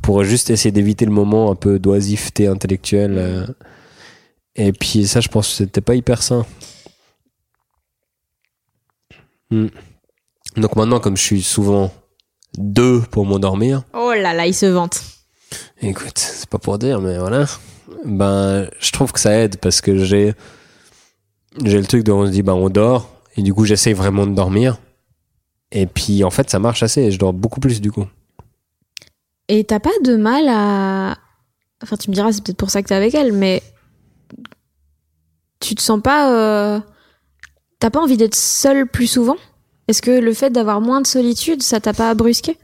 Pour 0.03 0.23
juste 0.25 0.51
essayer 0.51 0.73
d'éviter 0.73 1.05
le 1.05 1.13
moment 1.13 1.51
un 1.51 1.55
peu 1.55 1.79
d'oisiveté 1.79 2.47
intellectuelle. 2.47 3.47
Et 4.57 4.73
puis 4.73 5.07
ça, 5.07 5.21
je 5.21 5.29
pense 5.29 5.49
que 5.49 5.55
c'était 5.55 5.81
pas 5.81 5.95
hyper 5.95 6.23
sain. 6.23 6.47
Hmm. 9.51 9.69
Donc 10.57 10.77
maintenant, 10.77 11.01
comme 11.01 11.17
je 11.17 11.23
suis 11.23 11.43
souvent 11.43 11.93
deux 12.57 13.01
pour 13.11 13.27
m'endormir, 13.27 13.83
Oh 13.93 14.13
là 14.15 14.33
là, 14.33 14.47
il 14.47 14.55
se 14.55 14.67
vante. 14.67 15.03
Écoute, 15.81 16.19
c'est 16.19 16.49
pas 16.49 16.59
pour 16.59 16.79
dire, 16.79 17.01
mais 17.01 17.19
voilà. 17.19 17.47
Ben, 18.05 18.69
je 18.81 18.93
trouve 18.93 19.13
que 19.13 19.21
ça 19.21 19.33
aide 19.33 19.59
parce 19.59 19.81
que 19.81 20.05
j'ai, 20.05 20.35
j'ai 21.65 21.79
le 21.79 21.87
truc 21.87 22.05
de 22.05 22.13
on 22.13 22.27
se 22.27 22.31
dit, 22.31 22.43
ben, 22.43 22.55
on 22.55 22.69
dort. 22.69 23.11
Et 23.37 23.43
du 23.43 23.53
coup, 23.53 23.65
j'essaie 23.65 23.93
vraiment 23.93 24.27
de 24.27 24.35
dormir. 24.35 24.79
Et 25.73 25.87
puis, 25.87 26.23
en 26.23 26.31
fait, 26.31 26.49
ça 26.49 26.59
marche 26.59 26.83
assez 26.83 27.03
et 27.03 27.11
je 27.11 27.19
dors 27.19 27.33
beaucoup 27.33 27.61
plus 27.61 27.81
du 27.81 27.91
coup. 27.91 28.07
Et 29.49 29.65
t'as 29.65 29.81
pas 29.81 29.91
de 30.03 30.17
mal 30.17 30.49
à. 30.49 31.19
Enfin, 31.83 31.97
tu 31.97 32.09
me 32.11 32.15
diras, 32.15 32.33
c'est 32.33 32.43
peut-être 32.43 32.57
pour 32.57 32.71
ça 32.71 32.83
que 32.83 32.89
t'es 32.89 32.95
avec 32.95 33.15
elle, 33.15 33.33
mais. 33.33 33.63
Tu 35.67 35.75
te 35.75 35.81
sens 35.83 36.01
pas. 36.03 36.31
euh, 36.33 36.81
T'as 37.79 37.89
pas 37.91 38.01
envie 38.01 38.17
d'être 38.19 38.35
seule 38.35 38.87
plus 38.87 39.07
souvent? 39.07 39.37
Est-ce 39.89 40.03
que 40.03 40.11
le 40.11 40.33
fait 40.35 40.51
d'avoir 40.51 40.81
moins 40.81 41.01
de 41.01 41.07
solitude, 41.07 41.63
ça 41.63 41.81
t'a 41.81 41.93
pas 41.95 42.15
brusqué? 42.15 42.59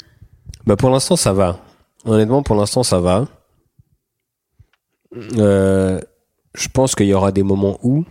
Bah, 0.66 0.76
pour 0.76 0.90
l'instant, 0.90 1.16
ça 1.16 1.32
va. 1.32 1.60
Honnêtement, 2.04 2.42
pour 2.42 2.56
l'instant, 2.56 2.82
ça 2.82 3.00
va. 3.00 3.26
Euh, 5.38 6.00
je 6.54 6.68
pense 6.68 6.94
qu'il 6.94 7.06
y 7.06 7.14
aura 7.14 7.32
des 7.32 7.42
moments 7.42 7.78
où, 7.82 8.04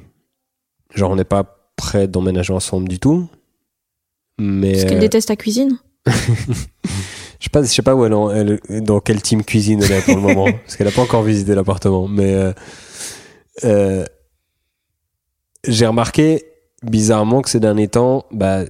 genre, 0.94 1.12
on 1.12 1.16
n'est 1.16 1.24
pas 1.24 1.72
prêt 1.76 2.08
d'emménager 2.08 2.54
ensemble 2.54 2.88
du 2.88 3.00
tout. 3.00 3.28
Mais. 4.40 4.74
Parce 4.74 4.86
qu'elle 4.86 4.98
euh, 4.98 5.02
déteste 5.02 5.28
ta 5.30 5.36
cuisine? 5.36 5.78
Je 7.42 7.46
sais 7.46 7.50
pas, 7.52 7.62
je 7.64 7.68
sais 7.68 7.82
pas 7.82 7.96
où 7.96 8.04
elle, 8.04 8.14
en- 8.14 8.30
elle- 8.32 8.60
dans 8.84 9.00
quel 9.00 9.22
team 9.22 9.46
cuisine 9.46 9.82
elle 9.82 9.94
est 9.94 10.02
pour 10.02 10.16
le 10.16 10.22
moment, 10.22 10.52
parce 10.66 10.76
qu'elle 10.76 10.90
a 10.90 10.92
pas 10.92 11.02
encore 11.04 11.24
visité 11.24 11.56
l'appartement. 11.56 12.06
Mais 12.10 12.34
euh, 12.34 12.52
euh, 13.64 14.04
j'ai 15.66 15.86
remarqué 15.86 16.46
bizarrement 16.84 17.42
que 17.42 17.50
ces 17.50 17.60
derniers 17.60 17.88
temps, 17.88 18.26
bah 18.32 18.64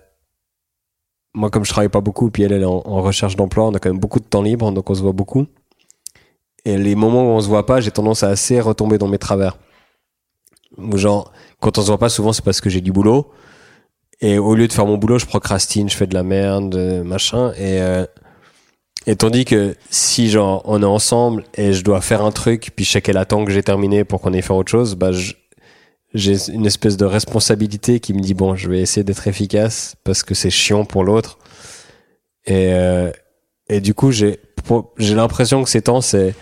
moi 1.33 1.49
comme 1.49 1.65
je 1.65 1.69
travaille 1.69 1.89
pas 1.89 2.01
beaucoup, 2.01 2.31
puis 2.31 2.43
elle 2.43 2.51
elle 2.51 2.63
est 2.63 2.65
en, 2.65 3.01
recherche 3.01 3.35
d'emploi, 3.35 3.67
on 3.67 3.73
a 3.73 3.79
quand 3.79 3.89
même 3.89 3.99
beaucoup 3.99 4.19
de 4.19 4.25
temps 4.25 4.41
libre, 4.41 4.71
donc 4.71 4.89
on 4.89 4.95
se 4.95 5.01
voit 5.01 5.11
beaucoup. 5.11 5.45
Et 6.65 6.77
les 6.77 6.95
moments 6.95 7.23
où 7.23 7.37
on 7.37 7.41
se 7.41 7.47
voit 7.47 7.65
pas, 7.65 7.79
j'ai 7.79 7.91
tendance 7.91 8.23
à 8.23 8.29
assez 8.29 8.59
retomber 8.59 8.97
dans 8.97 9.07
mes 9.07 9.17
travers. 9.17 9.57
Ou 10.77 10.97
genre, 10.97 11.31
quand 11.59 11.77
on 11.77 11.81
se 11.81 11.87
voit 11.87 11.97
pas, 11.97 12.09
souvent 12.09 12.33
c'est 12.33 12.43
parce 12.43 12.61
que 12.61 12.69
j'ai 12.69 12.81
du 12.81 12.91
boulot. 12.91 13.31
Et 14.21 14.37
au 14.37 14.55
lieu 14.55 14.67
de 14.67 14.73
faire 14.73 14.85
mon 14.85 14.97
boulot, 14.97 15.17
je 15.17 15.25
procrastine, 15.25 15.89
je 15.89 15.95
fais 15.95 16.07
de 16.07 16.13
la 16.13 16.23
merde, 16.23 16.75
euh, 16.75 17.03
machin. 17.03 17.53
Et, 17.53 17.81
euh, 17.81 18.05
et 19.07 19.15
tandis 19.15 19.45
que 19.45 19.75
si 19.89 20.29
genre 20.29 20.61
on 20.65 20.81
est 20.81 20.85
ensemble 20.85 21.45
et 21.55 21.71
je 21.71 21.83
dois 21.83 22.01
faire 22.01 22.23
un 22.23 22.31
truc, 22.31 22.71
puis 22.75 22.83
je 22.83 22.91
sais 22.91 23.01
qu'elle 23.01 23.17
attend 23.17 23.45
que 23.45 23.51
j'ai 23.51 23.63
terminé 23.63 24.03
pour 24.03 24.19
qu'on 24.21 24.33
aille 24.33 24.41
faire 24.41 24.57
autre 24.57 24.71
chose, 24.71 24.95
bah 24.95 25.11
je- 25.13 25.33
j'ai 26.13 26.49
une 26.49 26.65
espèce 26.65 26.97
de 26.97 27.05
responsabilité 27.05 27.99
qui 27.99 28.13
me 28.13 28.19
dit 28.19 28.33
bon, 28.33 28.55
je 28.55 28.69
vais 28.69 28.81
essayer 28.81 29.03
d'être 29.03 29.27
efficace 29.27 29.95
parce 30.03 30.23
que 30.23 30.33
c'est 30.33 30.49
chiant 30.49 30.85
pour 30.85 31.03
l'autre. 31.03 31.37
Et, 32.45 32.73
euh, 32.73 33.11
et 33.67 33.81
du 33.81 33.93
coup, 33.93 34.11
j'ai 34.11 34.39
j'ai 34.97 35.15
l'impression 35.15 35.63
que 35.63 35.69
ces 35.69 35.81
temps, 35.81 36.01
c'est 36.01 36.35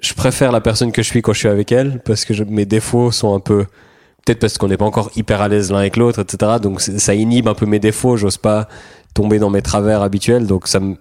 je 0.00 0.14
préfère 0.14 0.52
la 0.52 0.60
personne 0.60 0.92
que 0.92 1.02
je 1.02 1.08
suis 1.08 1.22
quand 1.22 1.32
je 1.32 1.40
suis 1.40 1.48
avec 1.48 1.72
elle 1.72 2.00
parce 2.02 2.24
que 2.24 2.42
mes 2.44 2.66
défauts 2.66 3.10
sont 3.10 3.34
un 3.34 3.40
peu 3.40 3.66
peut-être 4.24 4.38
parce 4.38 4.58
qu'on 4.58 4.68
n'est 4.68 4.76
pas 4.76 4.84
encore 4.84 5.10
hyper 5.16 5.40
à 5.40 5.48
l'aise 5.48 5.70
l'un 5.72 5.78
avec 5.78 5.96
l'autre, 5.96 6.20
etc. 6.20 6.58
Donc 6.62 6.80
ça 6.80 7.14
inhibe 7.14 7.48
un 7.48 7.54
peu 7.54 7.66
mes 7.66 7.78
défauts. 7.78 8.16
J'ose 8.16 8.36
pas 8.36 8.68
tomber 9.14 9.38
dans 9.38 9.50
mes 9.50 9.62
travers 9.62 10.02
habituels. 10.02 10.46
Donc 10.46 10.68
ça 10.68 10.80
me, 10.80 10.96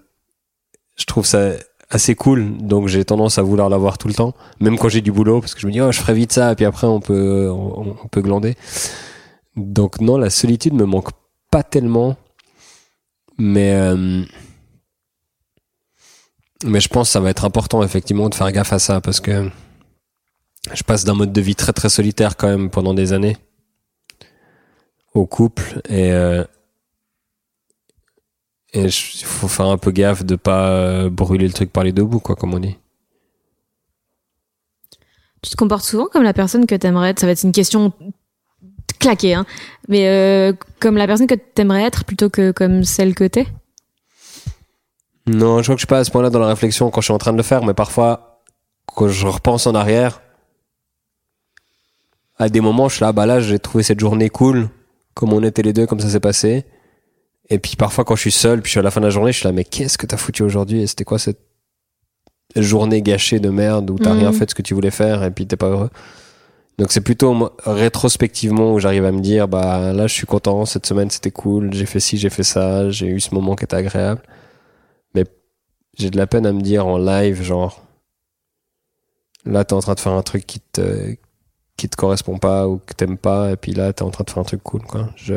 je 0.95 1.05
trouve 1.05 1.25
ça 1.25 1.51
assez 1.89 2.15
cool. 2.15 2.57
Donc 2.57 2.87
j'ai 2.87 3.03
tendance 3.05 3.37
à 3.37 3.41
vouloir 3.41 3.69
l'avoir 3.69 3.97
tout 3.97 4.07
le 4.07 4.13
temps, 4.13 4.33
même 4.59 4.77
quand 4.77 4.89
j'ai 4.89 5.01
du 5.01 5.11
boulot, 5.11 5.39
parce 5.41 5.55
que 5.55 5.61
je 5.61 5.67
me 5.67 5.71
dis 5.71 5.81
oh 5.81 5.91
je 5.91 5.99
ferai 5.99 6.13
vite 6.13 6.31
ça 6.31 6.51
et 6.51 6.55
puis 6.55 6.65
après 6.65 6.87
on 6.87 6.99
peut 6.99 7.49
on, 7.49 7.95
peut 8.11 8.21
glander. 8.21 8.55
Donc 9.55 10.01
non, 10.01 10.17
la 10.17 10.29
solitude 10.29 10.73
me 10.73 10.85
manque 10.85 11.09
pas 11.51 11.63
tellement, 11.63 12.15
mais 13.37 13.73
euh, 13.73 14.23
mais 16.65 16.79
je 16.79 16.87
pense 16.89 17.09
que 17.09 17.13
ça 17.13 17.19
va 17.19 17.29
être 17.29 17.45
important 17.45 17.83
effectivement 17.83 18.29
de 18.29 18.35
faire 18.35 18.51
gaffe 18.51 18.73
à 18.73 18.79
ça 18.79 19.01
parce 19.01 19.19
que 19.19 19.49
je 20.73 20.83
passe 20.83 21.05
d'un 21.05 21.13
mode 21.13 21.31
de 21.31 21.41
vie 21.41 21.55
très 21.55 21.73
très 21.73 21.89
solitaire 21.89 22.35
quand 22.35 22.47
même 22.47 22.69
pendant 22.69 22.93
des 22.93 23.13
années 23.13 23.37
au 25.13 25.25
couple 25.25 25.81
et 25.89 26.11
euh, 26.11 26.43
et 28.73 28.85
il 28.85 28.91
faut 28.91 29.47
faire 29.47 29.67
un 29.67 29.77
peu 29.77 29.91
gaffe 29.91 30.25
de 30.25 30.35
pas 30.35 30.69
euh, 30.69 31.09
brûler 31.09 31.47
le 31.47 31.53
truc 31.53 31.71
par 31.71 31.83
les 31.83 31.91
deux 31.91 32.03
bouts 32.03 32.19
quoi 32.19 32.35
comme 32.35 32.53
on 32.53 32.59
dit. 32.59 32.77
Tu 35.41 35.51
te 35.51 35.55
comportes 35.55 35.85
souvent 35.85 36.07
comme 36.07 36.23
la 36.23 36.33
personne 36.33 36.65
que 36.65 36.75
t'aimerais 36.75 37.11
être? 37.11 37.19
Ça 37.19 37.25
va 37.25 37.31
être 37.31 37.43
une 37.43 37.51
question 37.51 37.93
claquée, 38.99 39.33
hein. 39.33 39.45
Mais 39.87 40.07
euh, 40.07 40.53
comme 40.79 40.97
la 40.97 41.07
personne 41.07 41.27
que 41.27 41.35
t'aimerais 41.35 41.83
être 41.83 42.05
plutôt 42.05 42.29
que 42.29 42.51
comme 42.51 42.83
celle 42.83 43.15
que 43.15 43.23
t'es? 43.23 43.47
Non, 45.27 45.59
je 45.59 45.63
crois 45.63 45.75
que 45.75 45.79
je 45.79 45.85
suis 45.85 45.87
pas 45.87 45.99
à 45.99 46.03
ce 46.03 46.11
point-là 46.11 46.29
dans 46.29 46.39
la 46.39 46.47
réflexion 46.47 46.89
quand 46.89 47.01
je 47.01 47.05
suis 47.05 47.13
en 47.13 47.17
train 47.17 47.33
de 47.33 47.37
le 47.37 47.43
faire, 47.43 47.63
mais 47.63 47.73
parfois, 47.73 48.41
quand 48.95 49.09
je 49.09 49.27
repense 49.27 49.67
en 49.67 49.75
arrière, 49.75 50.21
à 52.37 52.49
des 52.49 52.61
moments, 52.61 52.87
je 52.87 52.95
suis 52.95 53.03
là, 53.03 53.11
bah 53.11 53.25
là, 53.25 53.39
j'ai 53.39 53.59
trouvé 53.59 53.83
cette 53.83 53.99
journée 53.99 54.29
cool, 54.29 54.69
comme 55.13 55.33
on 55.33 55.43
était 55.43 55.63
les 55.63 55.73
deux, 55.73 55.85
comme 55.85 55.99
ça 55.99 56.09
s'est 56.09 56.19
passé. 56.19 56.65
Et 57.49 57.59
puis 57.59 57.75
parfois, 57.75 58.03
quand 58.03 58.15
je 58.15 58.21
suis 58.21 58.31
seul, 58.31 58.61
puis 58.61 58.69
je 58.69 58.71
suis 58.71 58.79
à 58.79 58.83
la 58.83 58.91
fin 58.91 58.99
de 59.01 59.05
la 59.05 59.09
journée, 59.09 59.31
je 59.31 59.37
suis 59.39 59.45
là, 59.47 59.51
mais 59.53 59.63
qu'est-ce 59.63 59.97
que 59.97 60.05
t'as 60.05 60.17
foutu 60.17 60.43
aujourd'hui? 60.43 60.81
Et 60.81 60.87
c'était 60.87 61.05
quoi 61.05 61.17
cette 61.19 61.39
journée 62.55 63.01
gâchée 63.01 63.39
de 63.39 63.49
merde 63.49 63.89
où 63.89 63.97
t'as 63.97 64.13
Mhm. 64.13 64.19
rien 64.19 64.31
fait 64.31 64.45
de 64.45 64.49
ce 64.51 64.55
que 64.55 64.61
tu 64.61 64.73
voulais 64.73 64.91
faire 64.91 65.23
et 65.23 65.31
puis 65.31 65.47
t'es 65.47 65.57
pas 65.57 65.67
heureux? 65.69 65.89
Donc 66.77 66.91
c'est 66.91 67.01
plutôt 67.01 67.33
moi, 67.33 67.55
rétrospectivement 67.65 68.73
où 68.73 68.79
j'arrive 68.79 69.05
à 69.05 69.11
me 69.11 69.21
dire, 69.21 69.47
bah 69.47 69.93
là, 69.93 70.07
je 70.07 70.13
suis 70.13 70.27
content, 70.27 70.65
cette 70.65 70.85
semaine 70.85 71.09
c'était 71.09 71.31
cool, 71.31 71.73
j'ai 71.73 71.85
fait 71.85 71.99
ci, 71.99 72.17
j'ai 72.17 72.29
fait 72.29 72.43
ça, 72.43 72.89
j'ai 72.91 73.07
eu 73.07 73.19
ce 73.19 73.33
moment 73.33 73.55
qui 73.55 73.63
était 73.63 73.75
agréable 73.75 74.21
j'ai 75.97 76.09
de 76.09 76.17
la 76.17 76.27
peine 76.27 76.45
à 76.45 76.51
me 76.53 76.61
dire 76.61 76.85
en 76.85 76.97
live, 76.97 77.41
genre, 77.41 77.81
là, 79.45 79.63
t'es 79.65 79.73
en 79.73 79.79
train 79.79 79.95
de 79.95 79.99
faire 79.99 80.11
un 80.13 80.21
truc 80.21 80.45
qui 80.45 80.59
te, 80.59 81.15
qui 81.75 81.89
te 81.89 81.95
correspond 81.95 82.37
pas 82.37 82.67
ou 82.67 82.77
que 82.85 82.93
t'aimes 82.93 83.17
pas, 83.17 83.51
et 83.51 83.55
puis 83.55 83.73
là, 83.73 83.93
t'es 83.93 84.03
en 84.03 84.11
train 84.11 84.23
de 84.23 84.29
faire 84.29 84.39
un 84.39 84.43
truc 84.45 84.61
cool, 84.63 84.83
quoi. 84.83 85.09
Je, 85.15 85.33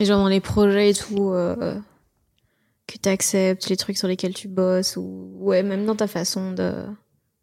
Et 0.00 0.04
genre 0.06 0.18
dans 0.18 0.28
les 0.28 0.40
projets 0.40 0.90
et 0.90 0.94
tout, 0.94 1.30
euh, 1.30 1.78
que 2.86 2.98
t'acceptes, 2.98 3.68
les 3.68 3.76
trucs 3.76 3.98
sur 3.98 4.08
lesquels 4.08 4.34
tu 4.34 4.48
bosses, 4.48 4.96
ou 4.96 5.30
ouais, 5.38 5.62
même 5.62 5.84
dans 5.86 5.94
ta 5.96 6.06
façon 6.08 6.52
de 6.52 6.72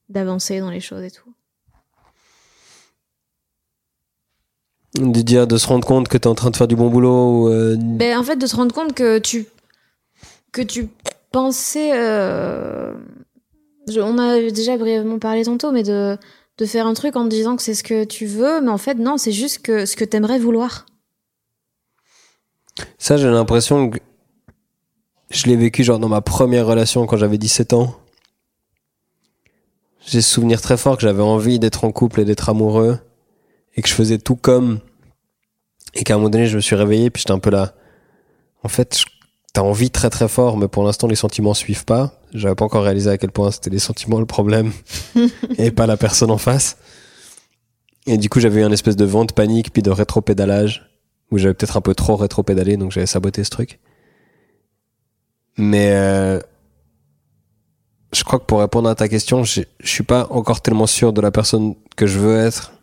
d'avancer 0.10 0.60
dans 0.60 0.70
les 0.72 0.80
choses 0.80 1.04
et 1.04 1.12
tout. 1.12 1.34
de 4.96 5.22
dire, 5.22 5.46
de 5.46 5.58
se 5.58 5.68
rendre 5.68 5.86
compte 5.86 6.08
que 6.08 6.18
t'es 6.18 6.28
en 6.28 6.34
train 6.34 6.50
de 6.50 6.56
faire 6.56 6.68
du 6.68 6.76
bon 6.76 6.90
boulot, 6.90 7.44
ou, 7.44 7.50
euh, 7.50 7.76
Ben, 7.78 8.18
en 8.18 8.24
fait, 8.24 8.38
de 8.38 8.48
se 8.48 8.56
rendre 8.56 8.74
compte 8.74 8.94
que 8.94 9.20
tu 9.20 9.46
que 10.52 10.62
tu 10.64 10.90
pensais, 11.32 11.92
euh, 11.94 12.94
je- 13.88 14.00
on 14.00 14.18
a 14.18 14.40
déjà 14.50 14.76
brièvement 14.78 15.20
parlé 15.20 15.44
tantôt, 15.44 15.72
mais 15.72 15.84
de 15.84 16.18
de 16.58 16.66
faire 16.66 16.88
un 16.88 16.96
truc 16.96 17.16
en 17.16 17.26
te 17.26 17.30
disant 17.30 17.56
que 17.56 17.62
c'est 17.62 17.76
ce 17.76 17.84
que 17.84 18.04
tu 18.06 18.26
veux, 18.26 18.62
mais 18.62 18.72
en 18.72 18.80
fait 18.80 18.96
non, 18.96 19.18
c'est 19.20 19.32
juste 19.32 19.60
que 19.62 19.86
ce 19.86 19.96
que 19.96 20.04
t'aimerais 20.06 20.40
vouloir. 20.40 20.87
Ça, 22.98 23.18
j'ai 23.18 23.30
l'impression 23.30 23.90
que 23.90 24.00
je 25.30 25.46
l'ai 25.46 25.56
vécu, 25.56 25.84
genre, 25.84 26.00
dans 26.00 26.10
ma 26.10 26.22
première 26.22 26.66
relation 26.66 27.06
quand 27.06 27.18
j'avais 27.18 27.38
17 27.38 27.74
ans. 27.74 27.96
J'ai 30.06 30.22
ce 30.22 30.30
souvenir 30.30 30.62
très 30.62 30.78
fort 30.78 30.96
que 30.96 31.02
j'avais 31.02 31.24
envie 31.24 31.60
d'être 31.60 31.84
en 31.84 31.92
couple 31.92 32.22
et 32.22 32.26
d'être 32.26 32.50
amoureux, 32.50 33.00
et 33.76 33.82
que 33.82 33.90
je 33.90 33.94
faisais 33.94 34.18
tout 34.18 34.36
comme, 34.36 34.80
et 35.94 36.04
qu'à 36.04 36.14
un 36.14 36.18
moment 36.18 36.30
donné, 36.30 36.48
je 36.48 36.56
me 36.56 36.62
suis 36.62 36.76
réveillé, 36.76 37.10
puis 37.10 37.22
j'étais 37.22 37.34
un 37.34 37.40
peu 37.40 37.50
là. 37.50 37.74
En 38.64 38.70
fait, 38.70 39.04
t'as 39.54 39.62
envie 39.62 39.92
très 39.92 40.10
très 40.10 40.28
fort, 40.28 40.58
mais 40.58 40.68
pour 40.68 40.84
l'instant, 40.84 41.08
les 41.08 41.16
sentiments 41.16 41.54
suivent 41.54 41.86
pas. 41.86 42.14
J'avais 42.34 42.56
pas 42.56 42.66
encore 42.66 42.84
réalisé 42.84 43.10
à 43.10 43.18
quel 43.18 43.32
point 43.32 43.52
c'était 43.52 43.70
les 43.70 43.80
sentiments 43.80 44.20
le 44.20 44.26
problème, 44.26 44.72
et 45.58 45.72
pas 45.72 45.88
la 45.88 45.98
personne 45.98 46.32
en 46.32 46.38
face. 46.38 46.78
Et 48.06 48.18
du 48.18 48.30
coup, 48.30 48.40
j'avais 48.40 48.62
eu 48.62 48.64
un 48.64 48.72
espèce 48.72 48.96
de 48.96 49.06
vent 49.06 49.26
de 49.26 49.34
panique, 49.34 49.74
puis 49.74 49.82
de 49.82 49.92
rétro-pédalage, 49.92 50.90
où 51.32 51.38
j'avais 51.38 51.54
peut-être 51.54 51.78
un 51.78 51.82
peu 51.82 51.94
trop 51.94 52.16
rétro-pédalé, 52.16 52.78
donc 52.78 52.92
j'avais 52.92 53.08
saboté 53.08 53.44
ce 53.44 53.50
truc. 53.50 53.80
Mais 55.58 55.92
euh, 55.92 56.40
je 58.14 58.24
crois 58.24 58.40
que 58.40 58.46
pour 58.46 58.60
répondre 58.60 58.90
à 58.90 58.96
ta 58.96 59.08
question, 59.08 59.44
je 59.44 59.64
suis 59.84 60.04
pas 60.04 60.28
encore 60.30 60.62
tellement 60.62 60.88
sûr 60.88 61.14
de 61.14 61.22
la 61.22 61.32
personne 61.32 61.76
que 61.96 62.08
je 62.08 62.20
veux 62.20 62.38
être. 62.38 62.74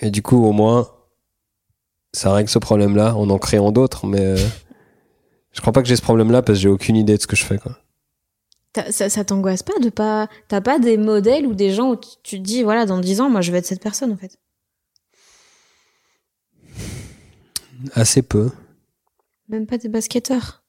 Et 0.00 0.10
du 0.10 0.22
coup, 0.22 0.44
au 0.44 0.52
moins, 0.52 0.88
ça 2.12 2.32
règle 2.32 2.48
ce 2.48 2.58
problème-là 2.58 3.16
en 3.16 3.28
en 3.30 3.38
créant 3.38 3.72
d'autres, 3.72 4.06
mais 4.06 4.20
euh, 4.20 4.36
je 5.52 5.60
crois 5.60 5.72
pas 5.72 5.82
que 5.82 5.88
j'ai 5.88 5.96
ce 5.96 6.02
problème-là 6.02 6.42
parce 6.42 6.58
que 6.58 6.62
j'ai 6.62 6.68
aucune 6.68 6.96
idée 6.96 7.16
de 7.16 7.22
ce 7.22 7.26
que 7.26 7.36
je 7.36 7.44
fais, 7.44 7.58
quoi. 7.58 7.78
Ça, 8.90 9.24
t'angoisse 9.24 9.62
pas 9.62 9.78
de 9.80 9.88
pas. 9.88 10.28
T'as 10.48 10.60
pas 10.60 10.80
des 10.80 10.96
modèles 10.96 11.46
ou 11.46 11.54
des 11.54 11.70
gens 11.70 11.92
où 11.92 11.96
tu 12.24 12.38
te 12.38 12.42
dis, 12.42 12.64
voilà, 12.64 12.86
dans 12.86 12.98
10 12.98 13.20
ans, 13.20 13.30
moi, 13.30 13.40
je 13.40 13.52
vais 13.52 13.58
être 13.58 13.66
cette 13.66 13.82
personne, 13.82 14.10
en 14.10 14.16
fait. 14.16 14.36
Assez 17.92 18.22
peu. 18.22 18.50
Même 19.48 19.66
pas 19.66 19.76
des 19.78 19.88
basketteurs. 19.88 20.62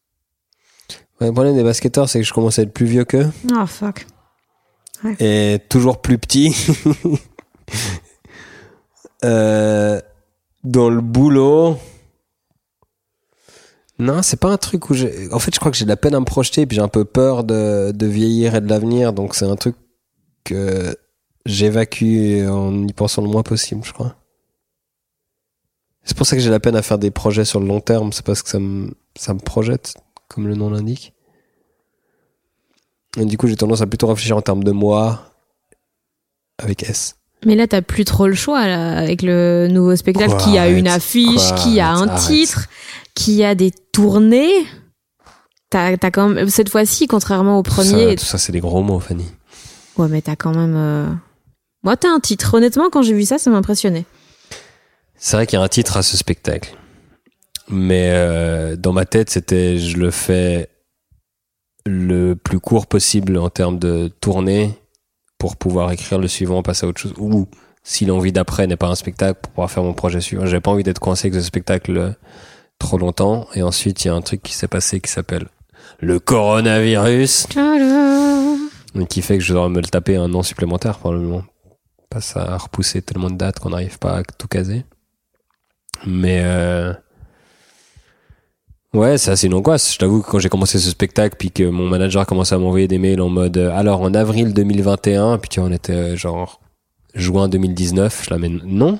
Ouais, 1.22 1.28
le 1.28 1.34
problème 1.34 1.56
des 1.56 1.64
basketteurs, 1.64 2.10
c'est 2.10 2.20
que 2.20 2.26
je 2.26 2.34
commence 2.34 2.60
à 2.60 2.64
être 2.64 2.74
plus 2.74 2.86
vieux 2.86 3.06
qu'eux 3.06 3.30
Oh, 3.54 3.66
fuck. 3.66 4.06
et 5.20 5.60
toujours 5.70 6.02
plus 6.02 6.18
petit. 6.18 6.56
Euh, 9.24 10.00
dans 10.64 10.90
le 10.90 11.02
boulot. 11.02 11.78
Non, 13.98 14.22
c'est 14.22 14.40
pas 14.40 14.50
un 14.52 14.58
truc 14.58 14.90
où 14.90 14.94
j'ai. 14.94 15.32
En 15.32 15.40
fait, 15.40 15.54
je 15.54 15.60
crois 15.60 15.72
que 15.72 15.78
j'ai 15.78 15.86
de 15.86 15.90
la 15.90 15.96
peine 15.98 16.14
à 16.14 16.20
me 16.20 16.26
projeter, 16.26 16.66
puis 16.66 16.76
j'ai 16.76 16.82
un 16.82 16.90
peu 16.90 17.06
peur 17.06 17.44
de, 17.44 17.92
de 17.92 18.06
vieillir 18.06 18.54
et 18.56 18.62
de 18.62 18.68
l'avenir, 18.70 19.14
donc 19.14 19.34
c'est 19.34 19.46
un 19.46 19.56
truc 19.56 19.76
que 20.44 20.96
j'évacue 21.46 22.46
en 22.48 22.86
y 22.86 22.94
pensant 22.94 23.22
le 23.24 23.30
moins 23.30 23.42
possible, 23.42 23.82
je 23.84 23.94
crois. 23.94 24.16
C'est 26.06 26.16
pour 26.16 26.26
ça 26.28 26.36
que 26.36 26.42
j'ai 26.42 26.50
la 26.52 26.60
peine 26.60 26.76
à 26.76 26.82
faire 26.82 26.98
des 27.00 27.12
projets 27.12 27.46
sur 27.46 27.60
le 27.60 27.66
long 27.68 27.82
terme, 27.82 28.14
c'est 28.14 28.24
parce 28.26 28.42
que 28.44 28.50
ça 28.50 28.60
me, 28.60 28.92
ça 29.18 29.34
me 29.34 29.40
projette, 29.40 29.96
comme 30.28 30.48
le 30.48 30.56
nom 30.56 30.70
l'indique. 30.70 31.14
Et 33.18 33.26
du 33.26 33.38
coup, 33.38 33.48
j'ai 33.48 33.56
tendance 33.56 33.82
à 33.82 33.88
plutôt 33.88 34.08
réfléchir 34.08 34.36
en 34.38 34.42
termes 34.42 34.64
de 34.64 34.72
moi, 34.72 35.32
avec 36.62 36.84
S. 36.84 37.16
Mais 37.46 37.56
là, 37.56 37.68
t'as 37.68 37.82
plus 37.82 38.06
trop 38.06 38.28
le 38.28 38.34
choix, 38.34 38.68
là, 38.68 38.98
avec 38.98 39.22
le 39.22 39.68
nouveau 39.70 39.96
spectacle 39.96 40.32
Quoi, 40.32 40.38
qui 40.44 40.58
a 40.58 40.70
une 40.70 40.88
affiche, 40.88 41.48
Quoi, 41.50 41.58
qui 41.58 41.80
a 41.80 41.92
un 41.92 42.08
arrête. 42.08 42.22
titre, 42.28 42.68
qui 43.14 43.44
a 43.44 43.56
des 43.56 43.72
tournées. 43.92 44.52
T'as, 45.70 45.96
t'as 45.98 46.12
quand 46.12 46.30
même, 46.30 46.50
cette 46.50 46.70
fois-ci, 46.70 47.08
contrairement 47.08 47.60
au 47.60 47.64
ça- 47.64 47.72
premier. 47.72 48.16
Tout 48.16 48.26
ça, 48.26 48.38
c'est 48.38 48.52
des 48.52 48.60
gros 48.60 48.82
mots, 48.84 49.00
Fanny. 49.00 49.26
Ouais, 49.98 50.08
mais 50.10 50.22
t'as 50.22 50.36
quand 50.36 50.54
même, 50.54 50.76
euh, 50.76 51.08
moi, 51.84 51.98
t'as 51.98 52.10
un 52.10 52.20
titre. 52.20 52.54
Honnêtement, 52.56 52.90
quand 52.92 53.02
j'ai 53.02 53.14
vu 53.14 53.26
ça, 53.26 53.38
ça 53.38 53.50
m'a 53.50 53.58
impressionné. 53.58 54.06
C'est 55.18 55.38
vrai 55.38 55.48
qu'il 55.48 55.58
y 55.58 55.62
a 55.62 55.66
un 55.66 55.68
titre 55.68 55.98
à 55.98 56.04
ce 56.04 56.18
spectacle. 56.18 56.76
Mais 57.68 58.10
euh, 58.12 58.76
dans 58.76 58.94
ma 58.94 59.06
tête, 59.06 59.30
c'était 59.30 59.78
je 59.78 59.98
le 59.98 60.12
fais 60.12 60.70
le 61.86 62.36
plus 62.36 62.60
court 62.60 62.88
possible 62.88 63.38
en 63.38 63.50
termes 63.50 63.80
de 63.80 64.08
tournée 64.20 64.72
pour 65.38 65.56
pouvoir 65.56 65.92
écrire 65.92 66.20
le 66.20 66.28
suivant, 66.28 66.64
passer 66.64 66.86
à 66.86 66.90
autre 66.90 67.02
chose. 67.02 67.14
Ou 67.18 67.48
si 67.84 68.06
l'envie 68.06 68.32
d'après 68.32 68.68
n'est 68.68 68.78
pas 68.78 68.88
un 68.88 68.96
spectacle, 68.96 69.40
pour 69.42 69.52
pouvoir 69.52 69.72
faire 69.72 69.84
mon 69.84 69.94
projet 69.94 70.22
suivant. 70.22 70.46
J'avais 70.46 70.62
pas 70.62 70.72
envie 70.72 70.84
d'être 70.84 71.00
coincé 71.00 71.28
avec 71.28 71.40
ce 71.40 71.46
spectacle 71.46 72.16
trop 72.80 72.98
longtemps. 72.98 73.48
Et 73.54 73.62
ensuite, 73.62 74.04
il 74.04 74.08
y 74.08 74.12
a 74.12 74.16
un 74.16 74.22
truc 74.22 74.42
qui 74.42 74.54
s'est 74.54 74.68
passé 74.68 75.00
qui 75.00 75.12
s'appelle 75.12 75.48
le 76.00 76.20
coronavirus. 76.20 77.48
Qui 79.10 79.22
fait 79.22 79.38
que 79.38 79.44
je 79.44 79.54
dois 79.54 79.70
me 79.70 79.82
le 79.82 79.88
taper 79.88 80.16
un 80.16 80.34
an 80.34 80.42
supplémentaire 80.42 80.98
probablement. 80.98 81.44
Passe 82.10 82.38
à 82.38 82.58
repousser 82.58 83.02
tellement 83.02 83.30
de 83.30 83.36
dates 83.36 83.60
qu'on 83.60 83.70
n'arrive 83.70 84.00
pas 84.00 84.18
à 84.18 84.24
tout 84.24 84.48
caser. 84.48 84.86
Mais 86.06 86.42
euh, 86.44 86.94
ouais, 88.94 89.18
c'est 89.18 89.32
assez 89.32 89.48
une 89.48 89.54
angoisse. 89.54 89.94
Je 89.94 90.00
t'avoue 90.00 90.22
que 90.22 90.30
quand 90.30 90.40
j'ai 90.40 90.50
commencé 90.50 90.80
ce 90.80 90.90
spectacle, 90.90 91.36
puis 91.38 91.52
que 91.52 91.64
mon 91.64 91.88
manager 91.88 92.22
a 92.22 92.26
commencé 92.26 92.54
à 92.56 92.58
m'envoyer 92.58 92.88
des 92.88 92.98
mails 92.98 93.22
en 93.22 93.30
mode 93.30 93.58
euh, 93.58 93.72
alors 93.76 94.02
en 94.02 94.14
avril 94.14 94.54
2021, 94.54 95.38
puis 95.38 95.50
tu 95.50 95.60
vois, 95.60 95.70
on 95.70 95.72
était 95.72 95.94
euh, 95.94 96.16
genre 96.16 96.60
juin 97.14 97.48
2019, 97.48 98.26
je 98.26 98.30
la 98.30 98.38
mets 98.38 98.50
non. 98.50 99.00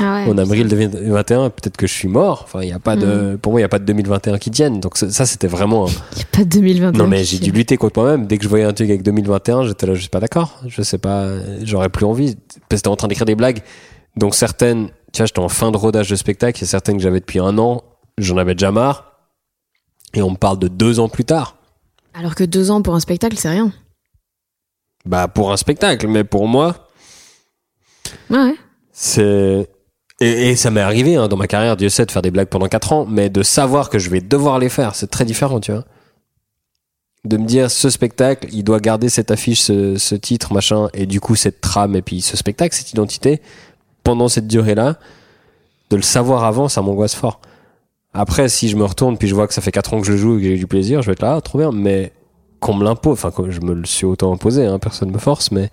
Ah 0.00 0.24
ouais, 0.24 0.26
en 0.30 0.38
avril 0.38 0.66
2021, 0.66 1.50
peut-être 1.50 1.76
que 1.76 1.86
je 1.86 1.92
suis 1.92 2.08
mort. 2.08 2.42
Enfin, 2.44 2.62
il 2.62 2.70
y 2.70 2.72
a 2.72 2.78
pas 2.78 2.96
de, 2.96 3.36
pour 3.40 3.52
moi, 3.52 3.60
il 3.60 3.62
y 3.62 3.66
a 3.66 3.68
pas 3.68 3.78
de 3.78 3.84
2021 3.84 4.38
qui 4.38 4.50
tienne. 4.50 4.80
Donc 4.80 4.96
ça, 4.96 5.26
c'était 5.26 5.46
vraiment. 5.46 5.86
Il 5.86 6.16
n'y 6.16 6.22
a 6.22 6.26
pas 6.32 6.44
de 6.44 6.48
2021. 6.48 6.98
Non 6.98 7.06
mais 7.06 7.24
j'ai 7.24 7.38
dû 7.38 7.52
lutter 7.52 7.76
contre 7.76 8.00
moi-même. 8.00 8.26
Dès 8.26 8.38
que 8.38 8.44
je 8.44 8.48
voyais 8.48 8.64
un 8.64 8.72
truc 8.72 8.88
avec 8.88 9.02
2021, 9.02 9.66
j'étais 9.66 9.86
là, 9.86 9.94
je 9.94 10.00
suis 10.00 10.08
pas 10.08 10.20
d'accord. 10.20 10.58
Je 10.66 10.80
sais 10.82 10.98
pas, 10.98 11.28
j'aurais 11.62 11.90
plus 11.90 12.06
envie. 12.06 12.34
Parce 12.34 12.58
que 12.70 12.76
j'étais 12.76 12.88
en 12.88 12.96
train 12.96 13.08
d'écrire 13.08 13.26
des 13.26 13.34
blagues. 13.34 13.60
Donc 14.16 14.34
certaines, 14.34 14.88
tu 15.12 15.18
vois, 15.18 15.26
j'étais 15.26 15.38
en 15.40 15.48
fin 15.48 15.70
de 15.70 15.76
rodage 15.76 16.08
de 16.08 16.16
spectacle. 16.16 16.58
Il 16.58 16.62
y 16.62 16.64
a 16.64 16.68
certaines 16.68 16.96
que 16.96 17.02
j'avais 17.02 17.20
depuis 17.20 17.38
un 17.38 17.58
an, 17.58 17.82
j'en 18.18 18.36
avais 18.36 18.54
déjà 18.54 18.70
marre. 18.72 19.12
Et 20.14 20.22
on 20.22 20.30
me 20.30 20.36
parle 20.36 20.58
de 20.58 20.68
deux 20.68 21.00
ans 21.00 21.08
plus 21.08 21.24
tard. 21.24 21.56
Alors 22.14 22.34
que 22.34 22.44
deux 22.44 22.70
ans 22.70 22.82
pour 22.82 22.94
un 22.94 23.00
spectacle, 23.00 23.36
c'est 23.38 23.48
rien. 23.48 23.72
Bah 25.04 25.28
pour 25.28 25.50
un 25.52 25.56
spectacle, 25.56 26.06
mais 26.06 26.24
pour 26.24 26.46
moi, 26.46 26.88
Ouais, 28.30 28.54
c'est 28.92 29.68
et, 30.20 30.50
et 30.50 30.56
ça 30.56 30.70
m'est 30.70 30.80
arrivé 30.80 31.16
hein, 31.16 31.28
dans 31.28 31.36
ma 31.36 31.46
carrière, 31.46 31.76
Dieu 31.76 31.88
sait, 31.88 32.06
de 32.06 32.10
faire 32.10 32.22
des 32.22 32.30
blagues 32.30 32.48
pendant 32.48 32.68
quatre 32.68 32.92
ans, 32.92 33.06
mais 33.06 33.28
de 33.30 33.42
savoir 33.42 33.90
que 33.90 33.98
je 33.98 34.10
vais 34.10 34.20
devoir 34.20 34.58
les 34.58 34.68
faire, 34.68 34.94
c'est 34.94 35.10
très 35.10 35.24
différent, 35.24 35.58
tu 35.60 35.72
vois. 35.72 35.84
De 37.24 37.36
me 37.36 37.46
dire 37.46 37.70
ce 37.70 37.88
spectacle, 37.88 38.48
il 38.52 38.62
doit 38.64 38.80
garder 38.80 39.08
cette 39.08 39.30
affiche, 39.30 39.60
ce, 39.62 39.96
ce 39.96 40.14
titre, 40.14 40.52
machin, 40.52 40.88
et 40.92 41.06
du 41.06 41.20
coup 41.20 41.34
cette 41.34 41.60
trame, 41.60 41.96
et 41.96 42.02
puis 42.02 42.20
ce 42.20 42.36
spectacle, 42.36 42.74
cette 42.74 42.90
identité, 42.92 43.40
pendant 44.04 44.28
cette 44.28 44.46
durée-là, 44.46 44.98
de 45.90 45.96
le 45.96 46.02
savoir 46.02 46.44
avant, 46.44 46.68
ça 46.68 46.82
m'angoisse 46.82 47.14
fort. 47.14 47.40
Après, 48.14 48.48
si 48.48 48.68
je 48.68 48.76
me 48.76 48.84
retourne, 48.84 49.16
puis 49.16 49.28
je 49.28 49.34
vois 49.34 49.46
que 49.46 49.54
ça 49.54 49.60
fait 49.60 49.72
quatre 49.72 49.94
ans 49.94 50.00
que 50.00 50.06
je 50.06 50.16
joue 50.16 50.38
et 50.38 50.42
que 50.42 50.48
j'ai 50.48 50.56
du 50.56 50.66
plaisir, 50.66 51.02
je 51.02 51.06
vais 51.06 51.12
être 51.12 51.22
là, 51.22 51.36
ah, 51.36 51.40
trop 51.40 51.58
bien, 51.58 51.72
mais 51.72 52.12
qu'on 52.60 52.74
me 52.74 52.84
l'impose, 52.84 53.14
enfin, 53.14 53.30
que 53.30 53.50
je 53.50 53.60
me 53.60 53.74
le 53.74 53.86
suis 53.86 54.06
autant 54.06 54.32
imposé, 54.32 54.66
hein, 54.66 54.78
personne 54.78 55.10
me 55.10 55.18
force, 55.18 55.50
mais 55.50 55.70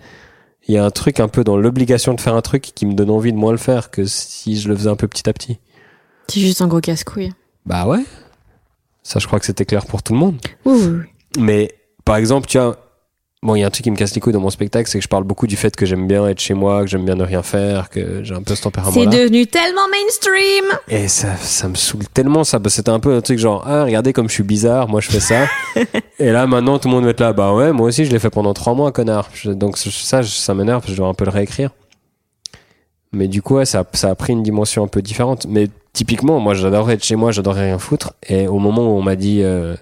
il 0.67 0.75
y 0.75 0.77
a 0.77 0.85
un 0.85 0.91
truc 0.91 1.19
un 1.19 1.27
peu 1.27 1.43
dans 1.43 1.57
l'obligation 1.57 2.13
de 2.13 2.21
faire 2.21 2.35
un 2.35 2.41
truc 2.41 2.61
qui 2.61 2.85
me 2.85 2.93
donne 2.93 3.09
envie 3.09 3.31
de 3.31 3.37
moins 3.37 3.51
le 3.51 3.57
faire 3.57 3.91
que 3.91 4.05
si 4.05 4.59
je 4.59 4.69
le 4.69 4.75
faisais 4.75 4.89
un 4.89 4.95
peu 4.95 5.07
petit 5.07 5.27
à 5.29 5.33
petit. 5.33 5.59
C'est 6.27 6.39
juste 6.39 6.61
un 6.61 6.67
gros 6.67 6.79
casse-couille. 6.79 7.31
Bah 7.65 7.87
ouais. 7.87 8.03
Ça, 9.03 9.19
je 9.19 9.27
crois 9.27 9.39
que 9.39 9.45
c'était 9.45 9.65
clair 9.65 9.85
pour 9.85 10.03
tout 10.03 10.13
le 10.13 10.19
monde. 10.19 10.37
Oui. 10.65 11.01
Mais 11.37 11.71
par 12.05 12.17
exemple, 12.17 12.47
tu 12.47 12.57
vois, 12.57 12.88
bon, 13.41 13.55
il 13.55 13.61
y 13.61 13.63
a 13.63 13.67
un 13.67 13.69
truc 13.69 13.83
qui 13.83 13.91
me 13.91 13.95
casse 13.95 14.13
les 14.15 14.21
couilles 14.21 14.33
dans 14.33 14.41
mon 14.41 14.49
spectacle, 14.49 14.89
c'est 14.89 14.97
que 14.99 15.03
je 15.03 15.07
parle 15.09 15.23
beaucoup 15.23 15.47
du 15.47 15.55
fait 15.55 15.75
que 15.75 15.85
j'aime 15.85 16.07
bien 16.07 16.27
être 16.27 16.39
chez 16.39 16.53
moi, 16.53 16.81
que 16.81 16.87
j'aime 16.87 17.05
bien 17.05 17.15
ne 17.15 17.23
rien 17.23 17.41
faire, 17.43 17.89
que 17.89 18.23
j'ai 18.23 18.33
un 18.35 18.41
peu 18.43 18.51
ce 18.51 18.57
C'est 18.57 18.61
tempérament-là. 18.63 19.09
devenu 19.09 19.47
tellement 19.47 19.87
mainstream 19.89 20.65
Et 20.89 21.07
ça, 21.07 21.35
ça 21.37 21.67
me 21.69 21.75
saoule 21.75 22.07
tellement 22.13 22.43
ça. 22.43 22.59
Parce 22.59 22.73
que 22.73 22.77
c'était 22.77 22.89
un 22.91 22.99
peu 22.99 23.15
un 23.15 23.21
truc 23.21 23.39
genre, 23.39 23.63
ah, 23.67 23.83
regardez 23.85 24.11
comme 24.13 24.27
je 24.27 24.33
suis 24.33 24.43
bizarre, 24.43 24.87
moi 24.89 24.99
je 25.01 25.09
fais 25.09 25.19
ça. 25.19 25.47
et 26.19 26.31
là, 26.31 26.47
maintenant, 26.47 26.79
tout 26.79 26.87
le 26.89 26.95
monde 26.95 27.05
va 27.05 27.11
être 27.11 27.21
là, 27.21 27.33
bah 27.33 27.53
ouais, 27.53 27.71
moi 27.71 27.87
aussi 27.87 28.05
je 28.05 28.11
l'ai 28.11 28.19
fait 28.19 28.29
pendant 28.29 28.53
trois 28.53 28.73
mois, 28.73 28.91
connard. 28.91 29.29
Je- 29.33 29.51
donc 29.51 29.77
ça, 29.77 30.21
ça 30.23 30.53
m'énerve, 30.53 30.83
je 30.87 30.95
dois 30.95 31.07
un 31.07 31.13
peu 31.13 31.25
le 31.25 31.31
réécrire. 31.31 31.71
Mais 33.11 33.27
du 33.27 33.41
coup, 33.41 33.55
ouais, 33.55 33.65
ça, 33.65 33.83
ça 33.93 34.09
a 34.09 34.15
pris 34.15 34.33
une 34.33 34.43
dimension 34.43 34.83
un 34.83 34.87
peu 34.87 35.01
différente. 35.01 35.47
Mais 35.49 35.67
typiquement, 35.93 36.39
moi 36.39 36.53
j'adorais 36.53 36.93
être 36.95 37.03
chez 37.03 37.15
moi, 37.15 37.31
j'adorais 37.31 37.61
rien 37.65 37.79
foutre. 37.79 38.13
Et 38.27 38.47
au 38.47 38.59
moment 38.59 38.83
où 38.83 38.97
on 38.97 39.01
m'a 39.01 39.15
dit, 39.15 39.41
euh, 39.43 39.75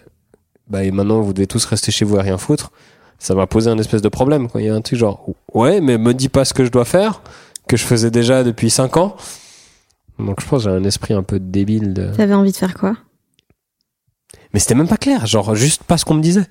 bah 0.69 0.83
et 0.83 0.91
maintenant 0.91 1.19
vous 1.21 1.33
devez 1.33 1.47
tous 1.47 1.65
rester 1.65 1.91
chez 1.91 2.05
vous 2.05 2.17
à 2.17 2.21
rien 2.21 2.37
foutre, 2.37 2.71
ça 3.19 3.35
m'a 3.35 3.47
posé 3.47 3.69
un 3.69 3.77
espèce 3.77 4.01
de 4.01 4.09
problème. 4.09 4.49
Quoi. 4.49 4.61
Il 4.61 4.67
y 4.67 4.69
a 4.69 4.75
un 4.75 4.81
truc 4.81 4.99
genre, 4.99 5.25
ouais, 5.53 5.81
mais 5.81 5.97
me 5.97 6.13
dis 6.13 6.29
pas 6.29 6.45
ce 6.45 6.53
que 6.53 6.65
je 6.65 6.71
dois 6.71 6.85
faire, 6.85 7.21
que 7.67 7.77
je 7.77 7.83
faisais 7.83 8.11
déjà 8.11 8.43
depuis 8.43 8.69
cinq 8.69 8.97
ans. 8.97 9.15
Donc 10.19 10.41
je 10.41 10.47
pense 10.47 10.63
j'ai 10.63 10.69
un 10.69 10.83
esprit 10.83 11.13
un 11.13 11.23
peu 11.23 11.39
débile 11.39 11.93
de... 11.93 12.11
T'avais 12.15 12.33
envie 12.33 12.51
de 12.51 12.57
faire 12.57 12.73
quoi? 12.73 12.97
Mais 14.53 14.59
c'était 14.59 14.75
même 14.75 14.87
pas 14.87 14.97
clair, 14.97 15.25
genre 15.27 15.55
juste 15.55 15.83
pas 15.83 15.97
ce 15.97 16.05
qu'on 16.05 16.15
me 16.15 16.21
disait. 16.21 16.45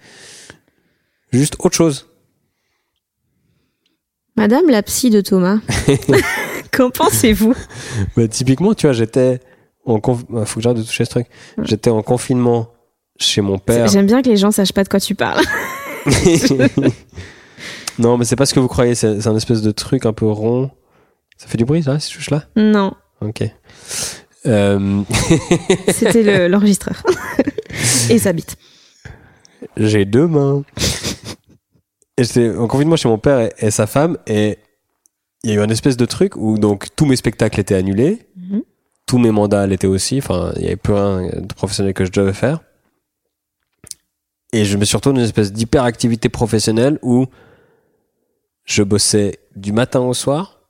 Juste 1.33 1.57
autre 1.59 1.75
chose. 1.75 2.09
Madame 4.37 4.69
la 4.69 4.83
psy 4.83 5.11
de 5.11 5.23
Thomas, 5.23 5.59
qu'en 6.73 6.91
pensez-vous? 6.91 7.55
Mais 8.17 8.29
typiquement, 8.29 8.75
tu 8.75 8.87
vois, 8.87 8.93
j'étais 8.93 9.41
en 9.87 9.99
conf... 9.99 10.25
ah, 10.37 10.45
faut 10.45 10.57
que 10.57 10.63
j'arrête 10.63 10.79
de 10.79 10.83
toucher 10.83 11.07
ce 11.07 11.11
truc. 11.11 11.27
J'étais 11.63 11.91
en 11.91 12.03
confinement 12.03 12.69
chez 13.19 13.41
mon 13.41 13.59
père. 13.59 13.89
J'aime 13.89 14.07
bien 14.07 14.21
que 14.21 14.29
les 14.29 14.37
gens 14.37 14.51
sachent 14.51 14.75
pas 14.75 14.85
de 14.85 14.89
quoi 14.89 15.01
tu 15.01 15.15
parles. 15.15 15.43
non, 17.99 18.17
mais 18.19 18.25
c'est 18.25 18.37
pas 18.37 18.47
ce 18.47 18.55
que 18.55 18.61
vous 18.61 18.69
croyez, 18.69 18.95
c'est 18.95 19.27
un 19.27 19.37
espèce 19.37 19.63
de 19.63 19.71
truc 19.71 20.07
un 20.07 20.13
peu 20.13 20.27
rond. 20.27 20.71
Ça 21.37 21.47
fait 21.49 21.59
du 21.59 21.65
bruit, 21.65 21.83
ça, 21.83 21.99
si 21.99 22.13
je 22.13 22.17
touche 22.19 22.31
là 22.31 22.45
Non, 22.57 22.95
Ok. 23.21 23.43
Euh, 24.47 25.03
c'était 25.89 26.23
le- 26.23 26.47
l'enregistreur. 26.49 27.03
Et 28.11 28.19
sa 28.19 28.33
bite. 28.33 28.57
J'ai 29.77 30.05
deux 30.05 30.27
mains. 30.29 30.63
Et 32.17 32.25
j'étais 32.25 32.55
en 32.57 32.69
confinement 32.69 32.97
chez 32.97 33.09
mon 33.09 33.19
père 33.19 33.41
et, 33.41 33.53
et 33.59 33.71
sa 33.71 33.87
femme, 33.87 34.17
et 34.27 34.59
il 35.43 35.51
y 35.51 35.53
a 35.53 35.57
eu 35.57 35.61
un 35.61 35.69
espèce 35.69 35.97
de 35.99 36.07
truc 36.07 36.37
où 36.37 36.57
donc 36.59 36.87
tous 36.97 37.05
mes 37.07 37.17
spectacles 37.17 37.59
étaient 37.61 37.75
annulés, 37.75 38.27
Mhm. 38.37 38.63
tous 39.07 39.19
mes 39.19 39.31
mandats 39.33 39.67
l'étaient 39.67 39.87
aussi, 39.87 40.19
enfin 40.19 40.53
il 40.57 40.63
y 40.63 40.67
avait 40.67 40.77
plus 40.77 40.95
rien 40.95 41.29
de 41.35 41.53
professionnel 41.55 41.93
que 41.93 42.05
je 42.07 42.13
devais 42.13 42.33
faire. 42.33 42.61
Et 44.57 44.65
je 44.65 44.77
me 44.79 44.85
suis 44.85 44.97
retrouvé 44.97 45.15
dans 45.15 45.21
une 45.21 45.27
espèce 45.27 45.53
d'hyperactivité 45.53 46.29
professionnelle 46.29 46.99
où 47.03 47.27
je 48.65 48.83
bossais 48.83 49.39
du 49.55 49.73
matin 49.73 50.01
au 50.01 50.15
soir, 50.15 50.61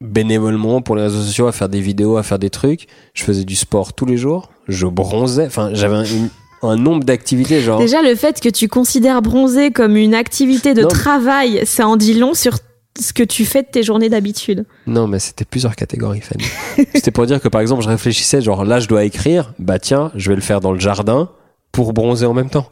bénévolement 0.00 0.80
pour 0.80 0.96
les 0.96 1.02
réseaux 1.02 1.22
sociaux, 1.22 1.46
à 1.46 1.52
faire 1.52 1.68
des 1.68 1.80
vidéos, 1.80 2.16
à 2.16 2.22
faire 2.22 2.38
des 2.38 2.50
trucs. 2.50 2.86
Je 3.14 3.24
faisais 3.24 3.44
du 3.44 3.56
sport 3.56 3.92
tous 3.92 4.06
les 4.06 4.16
jours, 4.16 4.50
je 4.68 4.86
bronzais, 4.86 5.46
enfin 5.46 5.70
j'avais 5.74 5.96
un, 5.96 6.04
une- 6.04 6.30
un 6.62 6.76
nombre 6.76 7.04
d'activités 7.04 7.60
genre... 7.60 7.78
Déjà, 7.78 8.02
le 8.02 8.14
fait 8.16 8.40
que 8.40 8.48
tu 8.48 8.66
considères 8.68 9.22
bronzer 9.22 9.70
comme 9.70 9.96
une 9.96 10.14
activité 10.14 10.74
de 10.74 10.82
Non. 10.82 10.88
travail, 10.88 11.62
ça 11.66 11.86
en 11.86 11.96
dit 11.96 12.14
long 12.14 12.34
sur 12.34 12.58
ce 12.98 13.12
que 13.12 13.22
tu 13.22 13.44
fais 13.44 13.62
de 13.62 13.68
tes 13.70 13.84
journées 13.84 14.08
d'habitude. 14.08 14.64
Non, 14.88 15.06
mais 15.06 15.20
c'était 15.20 15.44
plusieurs 15.44 15.76
catégories, 15.76 16.20
Fanny. 16.20 16.44
c'était 16.94 17.12
pour 17.12 17.26
dire 17.26 17.40
que, 17.40 17.46
par 17.48 17.60
exemple, 17.60 17.82
je 17.84 17.88
réfléchissais, 17.88 18.40
genre, 18.40 18.64
là, 18.64 18.80
je 18.80 18.88
dois 18.88 19.04
écrire, 19.04 19.52
bah 19.60 19.78
tiens, 19.78 20.10
je 20.16 20.30
vais 20.30 20.34
le 20.34 20.40
faire 20.42 20.60
dans 20.60 20.72
le 20.72 20.80
jardin 20.80 21.28
pour 21.72 21.92
bronzer 21.92 22.26
en 22.26 22.34
même 22.34 22.50
temps. 22.50 22.68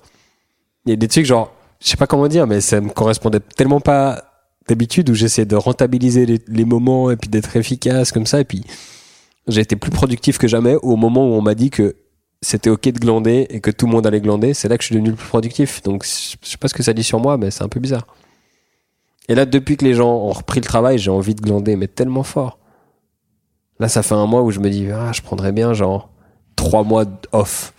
Il 0.84 0.90
y 0.90 0.92
a 0.92 0.96
des 0.96 1.08
trucs, 1.08 1.26
genre, 1.26 1.52
je 1.80 1.88
sais 1.88 1.96
pas 1.96 2.06
comment 2.06 2.28
dire, 2.28 2.46
mais 2.46 2.60
ça 2.60 2.80
me 2.80 2.90
correspondait 2.90 3.40
tellement 3.40 3.80
pas 3.80 4.22
d'habitude 4.68 5.10
où 5.10 5.14
j'essayais 5.14 5.46
de 5.46 5.56
rentabiliser 5.56 6.26
les, 6.26 6.64
moments 6.64 7.10
et 7.10 7.16
puis 7.16 7.28
d'être 7.28 7.56
efficace 7.56 8.12
comme 8.12 8.26
ça. 8.26 8.40
Et 8.40 8.44
puis, 8.44 8.64
j'ai 9.46 9.60
été 9.60 9.76
plus 9.76 9.90
productif 9.90 10.38
que 10.38 10.48
jamais 10.48 10.76
au 10.82 10.96
moment 10.96 11.28
où 11.28 11.34
on 11.34 11.42
m'a 11.42 11.54
dit 11.54 11.70
que 11.70 11.96
c'était 12.42 12.70
ok 12.70 12.88
de 12.88 12.98
glander 12.98 13.46
et 13.50 13.60
que 13.60 13.70
tout 13.70 13.86
le 13.86 13.92
monde 13.92 14.06
allait 14.06 14.20
glander. 14.20 14.54
C'est 14.54 14.68
là 14.68 14.76
que 14.76 14.82
je 14.82 14.86
suis 14.86 14.94
devenu 14.94 15.10
le 15.10 15.16
plus 15.16 15.28
productif. 15.28 15.82
Donc, 15.82 16.04
je 16.04 16.36
sais 16.48 16.58
pas 16.58 16.68
ce 16.68 16.74
que 16.74 16.82
ça 16.82 16.92
dit 16.92 17.04
sur 17.04 17.20
moi, 17.20 17.36
mais 17.36 17.50
c'est 17.50 17.62
un 17.62 17.68
peu 17.68 17.80
bizarre. 17.80 18.06
Et 19.28 19.34
là, 19.34 19.44
depuis 19.44 19.76
que 19.76 19.84
les 19.84 19.94
gens 19.94 20.14
ont 20.14 20.32
repris 20.32 20.60
le 20.60 20.66
travail, 20.66 20.98
j'ai 20.98 21.10
envie 21.10 21.34
de 21.34 21.40
glander, 21.40 21.76
mais 21.76 21.88
tellement 21.88 22.22
fort. 22.22 22.58
Là, 23.78 23.88
ça 23.88 24.02
fait 24.02 24.14
un 24.14 24.26
mois 24.26 24.42
où 24.42 24.50
je 24.50 24.60
me 24.60 24.70
dis, 24.70 24.88
ah, 24.90 25.12
je 25.12 25.22
prendrais 25.22 25.52
bien 25.52 25.74
genre 25.74 26.10
trois 26.54 26.82
mois 26.82 27.04
off. 27.32 27.72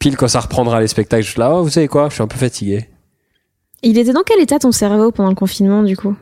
Pile 0.00 0.16
quand 0.16 0.28
ça 0.28 0.40
reprendra 0.40 0.80
les 0.80 0.88
spectacles, 0.88 1.24
je 1.24 1.30
suis 1.30 1.38
là, 1.38 1.54
oh, 1.54 1.62
vous 1.62 1.68
savez 1.70 1.86
quoi, 1.86 2.08
je 2.08 2.14
suis 2.14 2.22
un 2.22 2.26
peu 2.26 2.38
fatigué. 2.38 2.88
Il 3.82 3.96
était 3.98 4.12
dans 4.12 4.22
quel 4.26 4.40
état 4.40 4.58
ton 4.58 4.72
cerveau 4.72 5.12
pendant 5.12 5.28
le 5.28 5.34
confinement, 5.34 5.82
du 5.82 5.96
coup? 5.96 6.16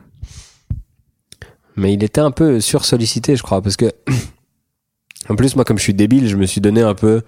Mais 1.75 1.93
il 1.93 2.03
était 2.03 2.21
un 2.21 2.31
peu 2.31 2.59
sursollicité, 2.59 3.35
je 3.37 3.41
crois, 3.43 3.61
parce 3.61 3.77
que 3.77 3.91
en 5.29 5.35
plus, 5.35 5.55
moi, 5.55 5.63
comme 5.63 5.77
je 5.77 5.83
suis 5.83 5.93
débile, 5.93 6.27
je 6.27 6.35
me 6.35 6.45
suis 6.45 6.59
donné 6.61 6.81
un 6.81 6.93
peu 6.93 7.21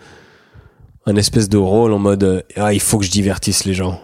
un 1.06 1.16
espèce 1.16 1.48
de 1.50 1.58
rôle 1.58 1.94
en 1.94 2.00
mode, 2.00 2.24
euh, 2.24 2.42
ah, 2.58 2.74
il 2.74 2.82
faut 2.82 3.00
que 3.00 3.06
je 3.06 3.12
divertisse 3.12 3.64
les 3.66 3.74
gens. 3.74 4.02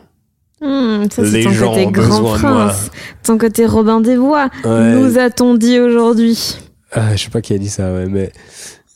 Hmm, 0.62 1.04
ça, 1.12 1.24
c'est 1.26 1.32
Les 1.32 1.44
ton 1.44 1.52
gens 1.52 1.70
côté 1.72 1.86
ont 1.86 1.92
grand 1.92 2.08
besoin 2.22 2.38
de 2.38 2.42
moi. 2.42 2.66
prince. 2.66 2.92
Ton 3.24 3.38
côté 3.38 3.66
Robin 3.66 4.00
des 4.00 4.16
Bois. 4.16 4.50
Ouais. 4.64 4.94
Nous 4.96 5.18
a-t-on 5.20 5.54
dit 5.56 5.80
aujourd'hui? 5.80 6.58
Ah, 6.94 7.16
je 7.16 7.24
sais 7.26 7.30
pas 7.30 7.42
qui 7.42 7.54
a 7.54 7.58
dit 7.58 7.70
ça, 7.70 7.94
ouais, 7.94 8.08
mais 8.08 8.32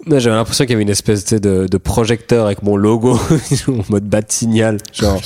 j'avais 0.08 0.36
l'impression 0.36 0.66
qu'il 0.66 0.72
y 0.72 0.76
avait 0.76 0.84
une 0.84 0.90
espèce 0.90 1.26
de, 1.26 1.68
de 1.68 1.78
projecteur 1.78 2.46
avec 2.46 2.64
mon 2.64 2.76
logo 2.76 3.20
en 3.68 3.84
mode 3.90 4.06
bas 4.06 4.22
de 4.22 4.32
signal. 4.32 4.78
Genre, 4.94 5.22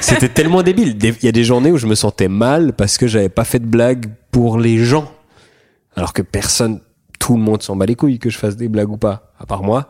c'était 0.00 0.28
tellement 0.28 0.62
débile. 0.62 0.96
Il 1.02 1.24
y 1.24 1.28
a 1.28 1.32
des 1.32 1.44
journées 1.44 1.70
où 1.72 1.76
je 1.78 1.86
me 1.86 1.94
sentais 1.94 2.28
mal 2.28 2.72
parce 2.72 2.98
que 2.98 3.06
j'avais 3.06 3.28
pas 3.28 3.44
fait 3.44 3.58
de 3.60 3.66
blagues 3.66 4.06
pour 4.30 4.58
les 4.58 4.78
gens. 4.84 5.10
Alors 5.94 6.12
que 6.12 6.22
personne, 6.22 6.80
tout 7.18 7.34
le 7.36 7.42
monde 7.42 7.62
s'en 7.62 7.76
bat 7.76 7.86
les 7.86 7.94
couilles 7.94 8.18
que 8.18 8.28
je 8.30 8.38
fasse 8.38 8.56
des 8.56 8.68
blagues 8.68 8.90
ou 8.90 8.96
pas, 8.98 9.32
à 9.38 9.46
part 9.46 9.62
moi. 9.62 9.88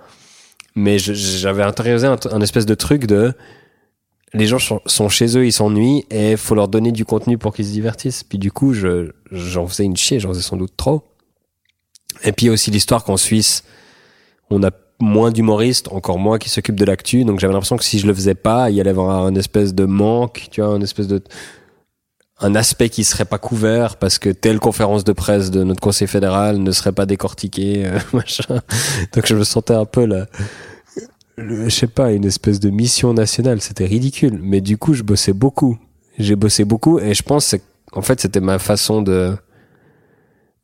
mais 0.74 0.98
j'avais 0.98 1.62
intériorisé 1.62 2.06
un, 2.06 2.16
un 2.30 2.40
espèce 2.40 2.66
de 2.66 2.74
truc 2.74 3.06
de 3.06 3.32
les 4.34 4.46
gens 4.46 4.58
sont- 4.58 5.08
chez 5.08 5.38
eux, 5.38 5.46
ils 5.46 5.52
s'ennuient 5.52 6.04
et 6.10 6.36
faut 6.36 6.54
leur 6.54 6.68
donner 6.68 6.92
du 6.92 7.04
contenu 7.06 7.38
pour 7.38 7.54
qu'ils 7.54 7.64
se 7.66 7.70
divertissent. 7.72 8.22
Puis 8.24 8.38
du 8.38 8.52
coup, 8.52 8.74
je 8.74 9.10
j'en 9.32 9.66
faisais 9.66 9.84
une 9.84 9.96
chier, 9.96 10.20
j'en 10.20 10.28
faisais 10.30 10.42
sans 10.42 10.56
doute 10.58 10.76
trop. 10.76 11.02
Et 12.22 12.32
puis 12.32 12.50
aussi 12.50 12.70
l'histoire 12.70 13.02
qu'en 13.04 13.16
Suisse, 13.16 13.64
on 14.50 14.62
a 14.62 14.70
moins 15.00 15.30
d'humoristes, 15.30 15.88
encore 15.92 16.18
moins 16.18 16.38
qui 16.38 16.48
s'occupent 16.48 16.78
de 16.80 16.84
l'actu. 16.84 17.24
Donc 17.24 17.38
j'avais 17.40 17.52
l'impression 17.52 17.76
que 17.76 17.84
si 17.84 17.98
je 17.98 18.06
le 18.06 18.14
faisais 18.14 18.34
pas, 18.34 18.70
il 18.70 18.76
y 18.76 18.80
allait 18.80 18.90
avoir 18.90 19.24
un 19.24 19.34
espèce 19.34 19.74
de 19.74 19.84
manque, 19.84 20.48
tu 20.50 20.60
vois, 20.62 20.70
un 20.70 20.80
espèce 20.80 21.06
de 21.08 21.22
un 22.38 22.54
aspect 22.54 22.90
qui 22.90 23.02
serait 23.04 23.24
pas 23.24 23.38
couvert 23.38 23.96
parce 23.96 24.18
que 24.18 24.28
telle 24.28 24.58
conférence 24.58 25.04
de 25.04 25.12
presse 25.12 25.50
de 25.50 25.64
notre 25.64 25.80
conseil 25.80 26.06
fédéral 26.06 26.58
ne 26.58 26.70
serait 26.70 26.92
pas 26.92 27.06
décortiquée, 27.06 27.86
euh, 27.86 27.98
machin. 28.12 28.60
Donc 29.14 29.26
je 29.26 29.34
me 29.34 29.44
sentais 29.44 29.74
un 29.74 29.86
peu 29.86 30.04
là, 30.04 30.26
le- 31.36 31.64
je 31.68 31.74
sais 31.74 31.86
pas, 31.86 32.12
une 32.12 32.24
espèce 32.26 32.60
de 32.60 32.68
mission 32.70 33.14
nationale. 33.14 33.60
C'était 33.62 33.86
ridicule. 33.86 34.38
Mais 34.42 34.60
du 34.60 34.76
coup, 34.76 34.92
je 34.92 35.02
bossais 35.02 35.32
beaucoup. 35.32 35.78
J'ai 36.18 36.36
bossé 36.36 36.64
beaucoup 36.64 36.98
et 36.98 37.14
je 37.14 37.22
pense 37.22 37.50
que 37.52 37.56
en 37.92 38.02
fait 38.02 38.20
c'était 38.20 38.40
ma 38.40 38.58
façon 38.58 39.00
de 39.02 39.34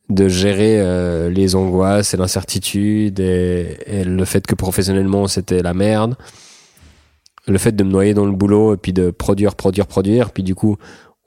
de 0.09 0.27
gérer 0.27 0.79
euh, 0.79 1.29
les 1.29 1.55
angoisses 1.55 2.13
et 2.13 2.17
l'incertitude 2.17 3.19
et, 3.19 3.77
et 3.85 4.03
le 4.03 4.25
fait 4.25 4.45
que 4.45 4.55
professionnellement 4.55 5.27
c'était 5.27 5.61
la 5.61 5.73
merde. 5.73 6.15
Le 7.47 7.57
fait 7.57 7.73
de 7.73 7.83
me 7.83 7.91
noyer 7.91 8.13
dans 8.13 8.25
le 8.25 8.31
boulot 8.31 8.73
et 8.73 8.77
puis 8.77 8.93
de 8.93 9.11
produire 9.11 9.55
produire 9.55 9.87
produire. 9.87 10.31
Puis 10.31 10.43
du 10.43 10.55
coup 10.55 10.77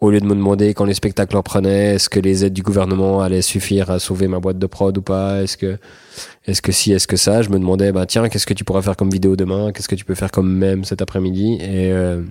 au 0.00 0.10
lieu 0.10 0.20
de 0.20 0.26
me 0.26 0.34
demander 0.34 0.74
quand 0.74 0.84
les 0.84 0.94
spectacles 0.94 1.36
reprenaient 1.36 1.94
est-ce 1.94 2.10
que 2.10 2.20
les 2.20 2.44
aides 2.44 2.52
du 2.52 2.62
gouvernement 2.62 3.22
allaient 3.22 3.40
suffire 3.42 3.90
à 3.90 3.98
sauver 3.98 4.28
ma 4.28 4.40
boîte 4.40 4.58
de 4.58 4.66
prod 4.66 4.96
ou 4.96 5.02
pas? 5.02 5.42
Est-ce 5.42 5.56
que 5.56 5.78
est-ce 6.44 6.60
que 6.60 6.72
si 6.72 6.92
est-ce 6.92 7.06
que 7.06 7.16
ça? 7.16 7.42
Je 7.42 7.48
me 7.48 7.58
demandais 7.58 7.92
bah 7.92 8.04
tiens 8.04 8.28
qu'est-ce 8.28 8.46
que 8.46 8.54
tu 8.54 8.64
pourrais 8.64 8.82
faire 8.82 8.96
comme 8.96 9.10
vidéo 9.10 9.36
demain? 9.36 9.72
Qu'est-ce 9.72 9.88
que 9.88 9.94
tu 9.94 10.04
peux 10.04 10.14
faire 10.14 10.30
comme 10.30 10.54
même 10.54 10.84
cet 10.84 11.00
après-midi? 11.00 11.54
Et 11.60 11.92
euh, 11.92 12.22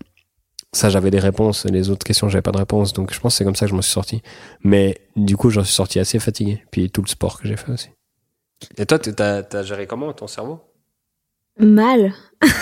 ça 0.76 0.90
j'avais 0.90 1.12
des 1.12 1.20
réponses 1.20 1.66
et 1.66 1.70
les 1.70 1.90
autres 1.90 2.04
questions 2.06 2.28
j'avais 2.30 2.42
pas 2.42 2.52
de 2.52 2.58
réponse 2.58 2.94
donc 2.94 3.14
je 3.14 3.20
pense 3.20 3.34
que 3.34 3.38
c'est 3.38 3.44
comme 3.46 3.56
ça 3.56 3.66
que 3.66 3.70
je 3.72 3.76
m'en 3.76 3.82
suis 3.82 3.94
sorti 3.94 4.22
mais 4.64 4.98
du 5.16 5.38
coup 5.38 5.50
j'en 5.50 5.64
suis 5.64 5.74
sorti 5.74 6.00
assez 6.00 6.20
fatigué 6.20 6.64
puis 6.72 6.90
tout 6.90 7.02
le 7.02 7.08
sport 7.08 7.40
que 7.40 7.48
j'ai 7.48 7.56
fait 7.58 7.72
aussi 7.72 7.90
et 8.78 8.86
toi 8.86 9.00
t'as 9.00 9.44
t'as 9.44 9.64
géré 9.64 9.88
comment 9.88 10.12
ton 10.14 10.28
cerveau? 10.28 10.60
Mal. 11.60 12.14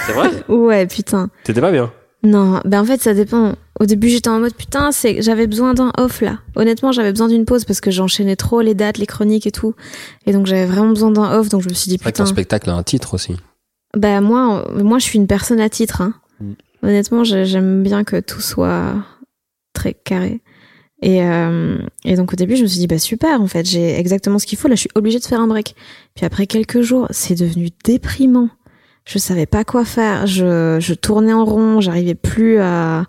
c'est 0.05 0.11
vrai? 0.13 0.29
Ouais, 0.47 0.85
putain. 0.85 1.29
t'étais 1.43 1.61
pas 1.61 1.71
bien? 1.71 1.91
Non, 2.23 2.61
ben 2.63 2.81
en 2.81 2.85
fait 2.85 3.01
ça 3.01 3.13
dépend. 3.13 3.55
Au 3.79 3.85
début 3.85 4.07
j'étais 4.09 4.29
en 4.29 4.39
mode 4.39 4.53
putain, 4.53 4.91
c'est 4.91 5.21
j'avais 5.21 5.45
besoin 5.47 5.73
d'un 5.73 5.91
off 5.97 6.21
là. 6.21 6.39
Honnêtement 6.55 6.91
j'avais 6.91 7.11
besoin 7.11 7.27
d'une 7.27 7.43
pause 7.45 7.65
parce 7.65 7.81
que 7.81 7.91
j'enchaînais 7.91 8.35
trop 8.37 8.61
les 8.61 8.75
dates, 8.75 8.97
les 8.97 9.07
chroniques 9.07 9.45
et 9.47 9.51
tout. 9.51 9.75
Et 10.25 10.31
donc 10.31 10.45
j'avais 10.45 10.65
vraiment 10.65 10.89
besoin 10.89 11.11
d'un 11.11 11.37
off, 11.37 11.49
donc 11.49 11.61
je 11.63 11.69
me 11.69 11.73
suis 11.73 11.89
dit 11.89 11.97
c'est 11.97 12.03
vrai 12.03 12.11
que 12.11 12.17
ton 12.17 12.23
putain. 12.23 12.33
spectacle 12.33 12.69
a 12.69 12.73
un 12.75 12.83
titre 12.83 13.15
aussi 13.15 13.35
Bah 13.97 14.21
moi, 14.21 14.65
euh, 14.69 14.83
moi 14.83 14.99
je 14.99 15.03
suis 15.03 15.17
une 15.19 15.27
personne 15.27 15.59
à 15.59 15.69
titre. 15.69 16.01
Hein. 16.01 16.13
Mm. 16.39 16.53
Honnêtement 16.83 17.23
j'ai- 17.23 17.45
j'aime 17.45 17.81
bien 17.81 18.03
que 18.03 18.19
tout 18.19 18.41
soit 18.41 18.93
très 19.73 19.93
carré. 19.93 20.41
Et, 21.01 21.23
euh, 21.23 21.77
et 22.05 22.15
donc 22.15 22.31
au 22.33 22.35
début 22.35 22.55
je 22.55 22.61
me 22.63 22.67
suis 22.67 22.79
dit 22.79 22.87
bah 22.87 22.99
super 22.99 23.41
en 23.41 23.47
fait 23.47 23.65
j'ai 23.65 23.97
exactement 23.99 24.39
ce 24.39 24.45
qu'il 24.45 24.57
faut 24.57 24.67
là 24.69 24.75
je 24.75 24.81
suis 24.81 24.89
obligée 24.95 25.19
de 25.19 25.25
faire 25.25 25.39
un 25.41 25.47
break. 25.47 25.75
Puis 26.15 26.25
après 26.25 26.45
quelques 26.47 26.81
jours 26.81 27.07
c'est 27.09 27.35
devenu 27.35 27.69
déprimant. 27.83 28.49
Je 29.05 29.17
savais 29.17 29.45
pas 29.45 29.65
quoi 29.65 29.83
faire. 29.83 30.27
Je, 30.27 30.77
je 30.79 30.93
tournais 30.93 31.33
en 31.33 31.43
rond. 31.43 31.81
J'arrivais 31.81 32.15
plus 32.15 32.59
à. 32.59 33.05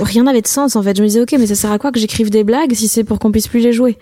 Rien 0.00 0.22
n'avait 0.22 0.40
de 0.40 0.46
sens 0.46 0.76
en 0.76 0.82
fait. 0.82 0.96
Je 0.96 1.02
me 1.02 1.06
disais 1.08 1.20
ok, 1.20 1.32
mais 1.38 1.46
ça 1.46 1.54
sert 1.54 1.70
à 1.72 1.78
quoi 1.78 1.92
que 1.92 2.00
j'écrive 2.00 2.30
des 2.30 2.42
blagues 2.42 2.72
si 2.72 2.88
c'est 2.88 3.04
pour 3.04 3.18
qu'on 3.18 3.30
puisse 3.30 3.48
plus 3.48 3.60
les 3.60 3.74
jouer? 3.74 3.98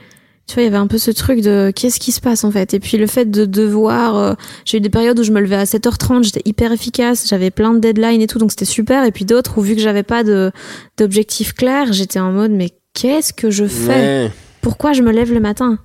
Tu 0.49 0.55
vois, 0.55 0.63
il 0.63 0.67
y 0.67 0.69
avait 0.69 0.77
un 0.77 0.87
peu 0.87 0.99
ce 0.99 1.11
truc 1.11 1.41
de 1.41 1.73
qu'est-ce 1.75 1.99
qui 1.99 2.13
se 2.13 2.21
passe 2.21 2.45
en 2.45 2.53
fait? 2.53 2.73
Et 2.73 2.79
puis 2.79 2.97
le 2.99 3.09
fait 3.09 3.29
de 3.29 3.45
devoir. 3.47 4.17
euh, 4.17 4.35
J'ai 4.65 4.79
eu 4.79 4.81
des 4.81 4.91
périodes 4.91 5.19
où 5.19 5.25
je 5.25 5.33
me 5.33 5.41
levais 5.41 5.57
à 5.57 5.65
7h30, 5.65 6.23
j'étais 6.23 6.43
hyper 6.45 6.71
efficace, 6.71 7.27
j'avais 7.29 7.51
plein 7.51 7.75
de 7.75 7.81
deadlines 7.81 8.21
et 8.21 8.29
tout, 8.29 8.39
donc 8.39 8.53
c'était 8.53 8.65
super. 8.65 9.05
Et 9.05 9.11
puis 9.11 9.25
d'autres 9.25 9.59
où 9.59 9.61
vu 9.63 9.75
que 9.75 9.81
j'avais 9.81 10.05
pas 10.05 10.23
de 10.23 10.53
d'objectif 10.99 11.53
clair, 11.53 11.93
j'étais 11.93 12.21
en 12.21 12.31
mode 12.31 12.53
mais 12.53 12.71
qu'est-ce 12.95 13.33
que 13.33 13.51
je 13.51 13.65
fais? 13.67 13.89
Ouais. 14.27 14.33
pourquoi 14.63 14.93
je 14.93 15.03
me 15.03 15.11
lève 15.11 15.33
le 15.33 15.41
matin? 15.41 15.79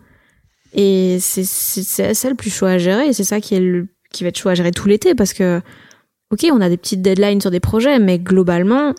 Et 0.74 1.18
c'est 1.20 1.44
c'est 1.44 1.82
c'est 1.84 2.14
ça 2.14 2.30
le 2.30 2.36
plus 2.36 2.52
chaud 2.52 2.68
à 2.68 2.78
gérer, 2.78 3.08
et 3.08 3.14
c'est 3.14 3.24
ça 3.24 3.42
qui 3.42 3.56
est 3.56 3.60
le 3.60 3.88
qui 4.14 4.24
va 4.24 4.30
être 4.30 4.38
chaud 4.38 4.50
à 4.50 4.54
gérer 4.56 4.72
tout 4.72 4.88
l'été 4.88 5.16
parce 5.16 5.34
que 5.34 5.60
ok, 6.32 6.46
on 6.54 6.62
a 6.62 6.70
des 6.70 6.78
petites 6.78 7.02
deadlines 7.02 7.42
sur 7.42 7.50
des 7.52 7.60
projets, 7.60 7.98
mais 7.98 8.20
globalement, 8.20 8.94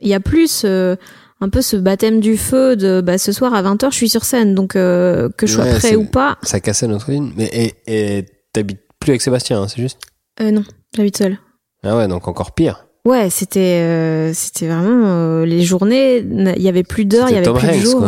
il 0.00 0.08
y 0.08 0.14
a 0.14 0.20
plus 0.20 0.62
euh, 0.64 0.96
un 1.42 1.48
peu 1.48 1.60
ce 1.60 1.76
baptême 1.76 2.20
du 2.20 2.36
feu 2.36 2.76
de 2.76 3.00
bah, 3.00 3.18
ce 3.18 3.32
soir 3.32 3.52
à 3.52 3.62
20h 3.62 3.90
je 3.90 3.96
suis 3.96 4.08
sur 4.08 4.24
scène, 4.24 4.54
donc 4.54 4.76
euh, 4.76 5.28
que 5.36 5.46
je 5.46 5.54
sois 5.54 5.64
Ouais, 5.64 5.74
prêt 5.78 5.96
ou 5.96 6.04
pas. 6.04 6.38
ça 6.42 6.60
cassait 6.60 6.86
notre 6.86 7.10
ligne 7.10 7.32
mais 7.36 7.50
et 7.52 7.74
et 7.86 8.24
t'habites 8.52 8.80
plus 9.00 9.10
avec 9.10 9.22
Sébastien 9.22 9.60
hein, 9.60 9.68
c'est 9.68 9.82
juste? 9.82 9.98
Euh, 10.40 10.50
non, 10.52 10.62
j'habite 10.96 11.16
seule. 11.18 11.38
ah 11.82 11.96
ouais 11.96 12.08
donc 12.08 12.28
encore 12.28 12.52
pire 12.52 12.86
Ouais, 13.04 13.30
c'était 13.30 13.80
euh, 13.82 14.32
c'était 14.32 14.68
vraiment 14.68 15.06
euh, 15.06 15.44
les 15.44 15.62
journées. 15.62 16.18
Il 16.18 16.62
y 16.62 16.68
avait 16.68 16.84
plus 16.84 17.04
d'heures, 17.04 17.28
il 17.30 17.32
y 17.32 17.36
avait 17.36 17.44
Tom 17.44 17.58
plus 17.58 17.66
de 17.66 17.72
jours. 17.82 18.06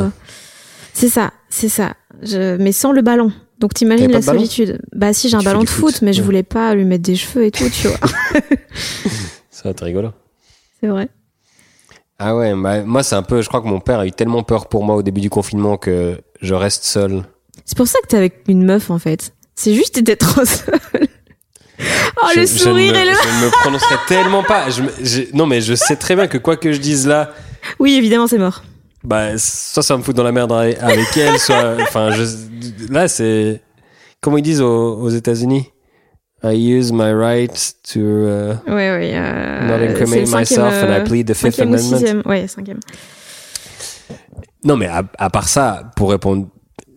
C'est 0.93 1.09
ça, 1.09 1.33
c'est 1.51 1.69
ça. 1.69 1.95
Je, 2.23 2.57
mais 2.59 2.71
sans 2.71 2.93
le 2.93 3.03
ballon. 3.03 3.33
Donc 3.59 3.75
t'imagines 3.75 4.13
la 4.13 4.23
solitude. 4.23 4.79
Bah 4.95 5.13
si, 5.13 5.29
j'ai 5.29 5.37
un 5.37 5.43
ballon 5.43 5.65
de 5.65 5.69
foot, 5.69 5.95
foot, 5.95 6.03
mais 6.03 6.13
je 6.13 6.21
ouais. 6.21 6.25
voulais 6.25 6.43
pas 6.45 6.77
lui 6.77 6.85
mettre 6.85 7.03
des 7.03 7.17
cheveux 7.17 7.45
et 7.47 7.51
tout, 7.51 7.69
tu 7.71 7.89
vois. 7.89 7.99
ça 9.51 9.63
va 9.65 9.71
être 9.71 9.85
rigolo 9.85 10.11
c'est 10.81 10.87
vrai. 10.87 11.09
Ah 12.19 12.37
ouais, 12.37 12.55
bah, 12.55 12.83
moi 12.83 13.03
c'est 13.03 13.17
un 13.17 13.23
peu, 13.23 13.43
je 13.43 13.49
crois 13.49 13.61
que 13.61 13.67
mon 13.67 13.81
père 13.81 13.99
a 14.01 14.07
eu 14.07 14.13
tellement 14.13 14.43
peur 14.43 14.69
pour 14.69 14.85
moi 14.85 14.95
au 14.97 15.03
début 15.03 15.21
du 15.21 15.31
confinement 15.31 15.77
que 15.77 16.21
je 16.41 16.55
reste 16.55 16.85
seul. 16.85 17.25
C'est 17.65 17.77
pour 17.77 17.89
ça 17.89 17.99
que 18.03 18.07
t'es 18.07 18.17
avec 18.17 18.43
une 18.49 18.65
meuf 18.65 18.91
en 18.91 18.99
fait. 18.99 19.33
C'est 19.57 19.75
juste 19.75 19.95
t'étais 19.95 20.17
trop 20.17 20.45
seule. 20.45 20.81
oh 22.23 22.27
je, 22.35 22.41
le 22.41 22.47
sourire 22.47 22.95
et 22.95 23.05
me- 23.05 23.11
le. 23.11 23.17
Je 23.17 23.29
ne 23.41 23.47
me 23.47 23.51
prononcerai 23.51 23.97
tellement 24.07 24.43
pas. 24.43 24.71
Je, 24.71 24.83
me- 24.83 24.93
je- 25.03 25.35
non 25.37 25.47
mais 25.47 25.61
je 25.61 25.75
sais 25.75 25.97
très 25.97 26.15
bien 26.15 26.27
que 26.29 26.39
quoi 26.39 26.57
que 26.57 26.73
je 26.73 26.79
dise 26.79 27.07
là, 27.07 27.33
Oui, 27.81 27.95
évidemment, 27.95 28.27
c'est 28.29 28.39
mort. 28.39 28.63
bah 29.03 29.37
soit 29.39 29.83
ça 29.83 29.97
me 29.97 30.03
fout 30.03 30.15
dans 30.15 30.23
la 30.23 30.33
merde 30.33 30.53
avec 30.53 30.79
avec 30.81 31.17
elle, 31.17 31.39
soit, 31.39 31.77
enfin 31.81 32.11
je, 32.13 32.25
là 32.93 33.09
c'est, 33.09 33.61
comment 34.21 34.39
ils 34.39 34.43
disent 34.43 34.61
aux, 34.63 34.95
aux 35.01 35.11
États-Unis, 35.11 35.71
I 36.45 36.53
use 36.53 36.93
my 36.93 37.11
right 37.13 37.75
to 37.93 38.01
uh, 38.01 38.57
Ouais, 38.67 38.91
ouais. 38.91 39.13
Euh, 39.15 39.67
not 39.67 39.83
incriminate 39.83 40.31
myself 40.31 40.75
and 40.75 40.93
I 40.93 41.01
euh, 41.01 41.05
plead 41.05 41.27
the 41.27 41.35
Fifth 41.35 41.59
Amendment. 41.59 41.79
sixième. 41.99 42.23
Ouais, 42.27 42.47
cinquième. 42.47 42.81
Non, 44.63 44.77
mais 44.77 44.87
à, 44.87 45.03
à 45.19 45.31
part 45.31 45.49
ça, 45.49 45.91
pour 45.97 46.11
répondre 46.11 46.49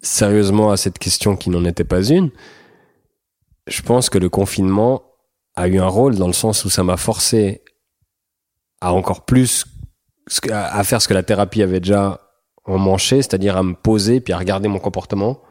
sérieusement 0.02 0.72
à 0.72 0.78
cette 0.78 1.00
question 1.00 1.36
qui 1.36 1.50
n'en 1.50 1.64
était 1.66 1.84
pas 1.86 2.04
une, 2.04 2.30
je 3.68 3.82
pense 3.82 4.10
que 4.10 4.18
le 4.18 4.30
confinement 4.30 5.04
a 5.56 5.68
eu 5.68 5.80
un 5.80 5.88
rôle 5.88 6.16
dans 6.16 6.28
le 6.28 6.34
sens 6.34 6.66
où 6.66 6.70
ça 6.70 6.84
m'a 6.84 6.98
forcé 6.98 7.62
à 8.82 8.94
encore 8.94 9.26
plus 9.26 9.66
à 10.52 10.84
faire 10.84 11.02
ce 11.02 11.08
que 11.08 11.14
la 11.14 11.24
thérapie 11.24 11.64
avait 11.64 11.80
déjà 11.80 12.20
emmanché, 12.66 13.22
c'est-à-dire 13.22 13.56
à 13.56 13.64
me 13.64 13.74
poser 13.74 14.20
puis 14.20 14.34
à 14.34 14.38
regarder 14.38 14.68
mon 14.68 14.80
comportement. 14.80 15.42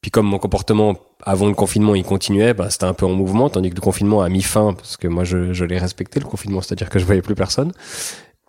Puis 0.00 0.10
comme 0.10 0.26
mon 0.26 0.38
comportement 0.38 0.96
avant 1.22 1.46
le 1.46 1.54
confinement 1.54 1.94
il 1.94 2.04
continuait, 2.04 2.54
bah, 2.54 2.70
c'était 2.70 2.84
un 2.84 2.94
peu 2.94 3.06
en 3.06 3.12
mouvement, 3.12 3.50
tandis 3.50 3.70
que 3.70 3.74
le 3.74 3.80
confinement 3.80 4.22
a 4.22 4.28
mis 4.28 4.42
fin 4.42 4.74
parce 4.74 4.96
que 4.96 5.08
moi 5.08 5.24
je, 5.24 5.52
je 5.52 5.64
l'ai 5.64 5.78
respecté 5.78 6.20
le 6.20 6.26
confinement, 6.26 6.60
c'est-à-dire 6.60 6.90
que 6.90 6.98
je 6.98 7.04
voyais 7.04 7.22
plus 7.22 7.34
personne. 7.34 7.72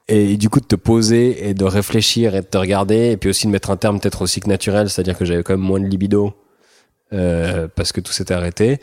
Et 0.09 0.37
du 0.37 0.49
coup, 0.49 0.61
de 0.61 0.65
te 0.65 0.75
poser 0.75 1.49
et 1.49 1.53
de 1.53 1.65
réfléchir 1.65 2.33
et 2.33 2.41
de 2.41 2.45
te 2.45 2.57
regarder, 2.57 3.11
et 3.11 3.17
puis 3.17 3.29
aussi 3.29 3.45
de 3.45 3.51
mettre 3.51 3.71
un 3.71 3.77
terme 3.77 3.99
peut-être 3.99 4.21
aussi 4.21 4.39
que 4.39 4.47
naturel, 4.47 4.89
c'est-à-dire 4.89 5.17
que 5.17 5.25
j'avais 5.25 5.43
quand 5.43 5.53
même 5.53 5.65
moins 5.65 5.81
de 5.81 5.85
libido 5.85 6.33
euh, 7.13 7.67
parce 7.75 7.91
que 7.91 7.99
tout 7.99 8.13
s'était 8.13 8.33
arrêté. 8.33 8.79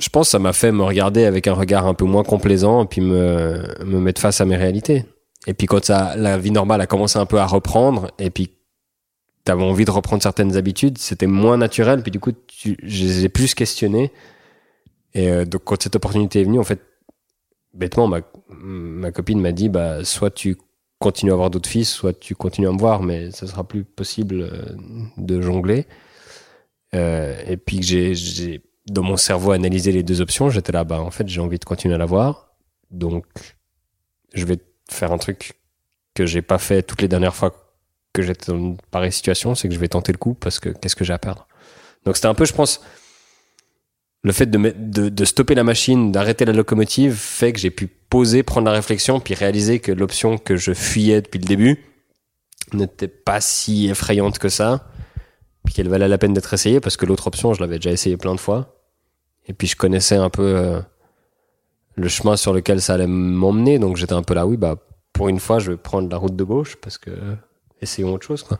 Je 0.00 0.08
pense 0.10 0.28
que 0.28 0.32
ça 0.32 0.38
m'a 0.38 0.52
fait 0.52 0.70
me 0.70 0.82
regarder 0.82 1.24
avec 1.24 1.46
un 1.46 1.54
regard 1.54 1.86
un 1.86 1.94
peu 1.94 2.04
moins 2.04 2.24
complaisant 2.24 2.84
et 2.84 2.86
puis 2.86 3.00
me, 3.00 3.62
me 3.84 3.98
mettre 3.98 4.20
face 4.20 4.40
à 4.40 4.44
mes 4.44 4.56
réalités. 4.56 5.06
Et 5.46 5.54
puis 5.54 5.66
quand 5.66 5.82
ça, 5.82 6.14
la 6.16 6.36
vie 6.36 6.50
normale 6.50 6.82
a 6.82 6.86
commencé 6.86 7.18
un 7.18 7.26
peu 7.26 7.38
à 7.38 7.46
reprendre, 7.46 8.10
et 8.18 8.28
puis 8.30 8.50
t'avais 9.48 9.64
envie 9.64 9.86
de 9.86 9.90
reprendre 9.90 10.22
certaines 10.22 10.58
habitudes, 10.58 10.98
c'était 10.98 11.26
moins 11.26 11.56
naturel, 11.56 12.02
puis 12.02 12.10
du 12.10 12.20
coup, 12.20 12.32
tu, 12.32 12.76
je 12.82 13.04
les 13.04 13.24
ai 13.24 13.28
plus 13.30 13.54
questionnés. 13.54 14.12
Et 15.14 15.30
euh, 15.30 15.46
donc 15.46 15.62
quand 15.64 15.82
cette 15.82 15.96
opportunité 15.96 16.42
est 16.42 16.44
venue, 16.44 16.58
en 16.58 16.64
fait, 16.64 16.82
bêtement, 17.72 18.08
ma, 18.08 18.20
ma 18.50 19.10
copine 19.10 19.40
m'a 19.40 19.52
dit, 19.52 19.70
bah, 19.70 20.04
soit 20.04 20.30
tu 20.30 20.58
continues 20.98 21.30
à 21.30 21.34
avoir 21.34 21.48
d'autres 21.48 21.70
fils, 21.70 21.88
soit 21.88 22.12
tu 22.12 22.34
continues 22.34 22.68
à 22.68 22.72
me 22.72 22.78
voir, 22.78 23.02
mais 23.02 23.30
ça 23.30 23.46
sera 23.46 23.66
plus 23.66 23.84
possible 23.84 24.42
euh, 24.42 24.76
de 25.16 25.40
jongler. 25.40 25.86
Euh, 26.94 27.34
et 27.46 27.56
puis 27.56 27.80
que 27.80 27.86
j'ai, 27.86 28.60
dans 28.86 29.02
mon 29.02 29.16
cerveau, 29.16 29.52
analysé 29.52 29.92
les 29.92 30.02
deux 30.02 30.20
options, 30.20 30.50
j'étais 30.50 30.72
là, 30.72 30.84
bah, 30.84 31.00
en 31.00 31.10
fait, 31.10 31.26
j'ai 31.26 31.40
envie 31.40 31.58
de 31.58 31.64
continuer 31.64 31.94
à 31.94 31.98
la 31.98 32.04
voir. 32.04 32.52
Donc, 32.90 33.24
je 34.34 34.44
vais 34.44 34.58
faire 34.90 35.10
un 35.10 35.18
truc 35.18 35.54
que 36.12 36.26
j'ai 36.26 36.42
pas 36.42 36.58
fait 36.58 36.82
toutes 36.82 37.00
les 37.00 37.08
dernières 37.08 37.34
fois 37.34 37.67
que 38.20 38.26
j'étais 38.26 38.52
dans 38.52 38.58
une 38.58 38.76
pareille 38.90 39.12
situation, 39.12 39.54
c'est 39.54 39.68
que 39.68 39.74
je 39.74 39.78
vais 39.78 39.88
tenter 39.88 40.12
le 40.12 40.18
coup 40.18 40.34
parce 40.34 40.58
que 40.58 40.70
qu'est-ce 40.70 40.96
que 40.96 41.04
j'ai 41.04 41.12
à 41.12 41.18
perdre? 41.18 41.46
Donc, 42.04 42.16
c'était 42.16 42.28
un 42.28 42.34
peu, 42.34 42.44
je 42.44 42.52
pense, 42.52 42.80
le 44.22 44.32
fait 44.32 44.46
de, 44.46 44.58
de, 44.76 45.08
de 45.08 45.24
stopper 45.24 45.54
la 45.54 45.64
machine, 45.64 46.10
d'arrêter 46.10 46.44
la 46.44 46.52
locomotive, 46.52 47.14
fait 47.14 47.52
que 47.52 47.58
j'ai 47.58 47.70
pu 47.70 47.86
poser, 47.86 48.42
prendre 48.42 48.66
la 48.66 48.72
réflexion, 48.72 49.20
puis 49.20 49.34
réaliser 49.34 49.78
que 49.78 49.92
l'option 49.92 50.38
que 50.38 50.56
je 50.56 50.72
fuyais 50.72 51.22
depuis 51.22 51.38
le 51.38 51.46
début 51.46 51.84
n'était 52.72 53.08
pas 53.08 53.40
si 53.40 53.88
effrayante 53.88 54.38
que 54.38 54.48
ça, 54.48 54.90
puis 55.64 55.74
qu'elle 55.74 55.88
valait 55.88 56.08
la 56.08 56.18
peine 56.18 56.34
d'être 56.34 56.52
essayée, 56.52 56.80
parce 56.80 56.96
que 56.96 57.06
l'autre 57.06 57.26
option, 57.26 57.54
je 57.54 57.60
l'avais 57.60 57.76
déjà 57.76 57.90
essayé 57.90 58.16
plein 58.16 58.34
de 58.34 58.40
fois. 58.40 58.74
Et 59.46 59.52
puis 59.52 59.66
je 59.66 59.76
connaissais 59.76 60.16
un 60.16 60.30
peu 60.30 60.56
euh, 60.56 60.80
le 61.94 62.08
chemin 62.08 62.36
sur 62.36 62.52
lequel 62.52 62.82
ça 62.82 62.94
allait 62.94 63.06
m'emmener, 63.06 63.78
donc 63.78 63.96
j'étais 63.96 64.12
un 64.14 64.22
peu 64.22 64.34
là, 64.34 64.46
oui, 64.46 64.56
bah 64.56 64.76
pour 65.12 65.28
une 65.28 65.40
fois, 65.40 65.58
je 65.58 65.72
vais 65.72 65.76
prendre 65.76 66.08
la 66.10 66.16
route 66.16 66.36
de 66.36 66.44
gauche 66.44 66.76
parce 66.76 66.98
que 66.98 67.10
essayons 67.80 68.12
autre 68.12 68.26
chose, 68.26 68.42
quoi. 68.42 68.58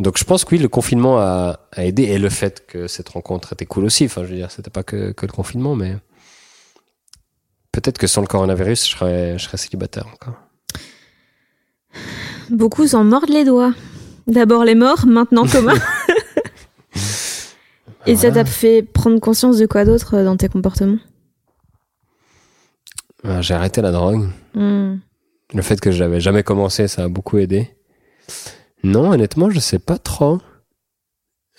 Donc 0.00 0.18
je 0.18 0.24
pense 0.24 0.44
que 0.44 0.54
oui, 0.54 0.60
le 0.60 0.68
confinement 0.68 1.18
a, 1.18 1.60
a, 1.72 1.84
aidé 1.84 2.04
et 2.04 2.18
le 2.18 2.28
fait 2.28 2.66
que 2.66 2.88
cette 2.88 3.10
rencontre 3.10 3.52
était 3.52 3.66
cool 3.66 3.84
aussi. 3.84 4.06
Enfin, 4.06 4.24
je 4.24 4.30
veux 4.30 4.36
dire, 4.36 4.50
c'était 4.50 4.70
pas 4.70 4.82
que, 4.82 5.12
que 5.12 5.26
le 5.26 5.32
confinement, 5.32 5.76
mais 5.76 5.96
peut-être 7.70 7.98
que 7.98 8.06
sans 8.06 8.20
le 8.20 8.26
coronavirus, 8.26 8.86
je 8.86 8.90
serais, 8.90 9.38
je 9.38 9.44
serais 9.44 9.58
célibataire 9.58 10.06
encore. 10.06 10.34
Beaucoup 12.50 12.86
s'en 12.86 13.04
mordent 13.04 13.30
les 13.30 13.44
doigts. 13.44 13.74
D'abord 14.26 14.64
les 14.64 14.74
morts, 14.74 15.06
maintenant 15.06 15.46
Thomas. 15.46 15.78
et 18.06 18.16
ça 18.16 18.30
t'a 18.30 18.44
fait 18.44 18.82
prendre 18.82 19.18
conscience 19.20 19.58
de 19.58 19.66
quoi 19.66 19.84
d'autre 19.84 20.16
euh, 20.16 20.24
dans 20.24 20.36
tes 20.36 20.48
comportements? 20.48 20.98
Ah, 23.24 23.40
J'ai 23.40 23.54
arrêté 23.54 23.82
la 23.82 23.92
drogue. 23.92 24.28
Hmm. 24.54 24.96
Le 25.54 25.62
fait 25.62 25.80
que 25.80 25.90
je 25.90 26.00
l'avais 26.02 26.20
jamais 26.20 26.42
commencé, 26.42 26.88
ça 26.88 27.04
a 27.04 27.08
beaucoup 27.08 27.38
aidé. 27.38 27.70
Non, 28.84 29.12
honnêtement, 29.12 29.50
je 29.50 29.60
sais 29.60 29.78
pas 29.78 29.98
trop. 29.98 30.40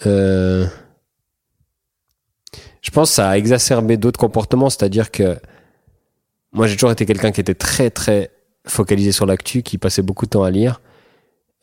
Euh, 0.05 0.67
Je 2.83 2.91
pense 2.91 3.09
que 3.09 3.15
ça 3.15 3.29
a 3.29 3.37
exacerbé 3.37 3.95
d'autres 3.97 4.19
comportements, 4.19 4.69
c'est-à-dire 4.69 5.09
que 5.09 5.37
moi 6.51 6.67
j'ai 6.67 6.75
toujours 6.75 6.91
été 6.91 7.05
quelqu'un 7.05 7.31
qui 7.31 7.39
était 7.39 7.55
très 7.55 7.89
très 7.89 8.29
focalisé 8.67 9.11
sur 9.11 9.25
l'actu, 9.25 9.63
qui 9.63 9.77
passait 9.77 10.01
beaucoup 10.01 10.25
de 10.25 10.31
temps 10.31 10.43
à 10.43 10.51
lire 10.51 10.81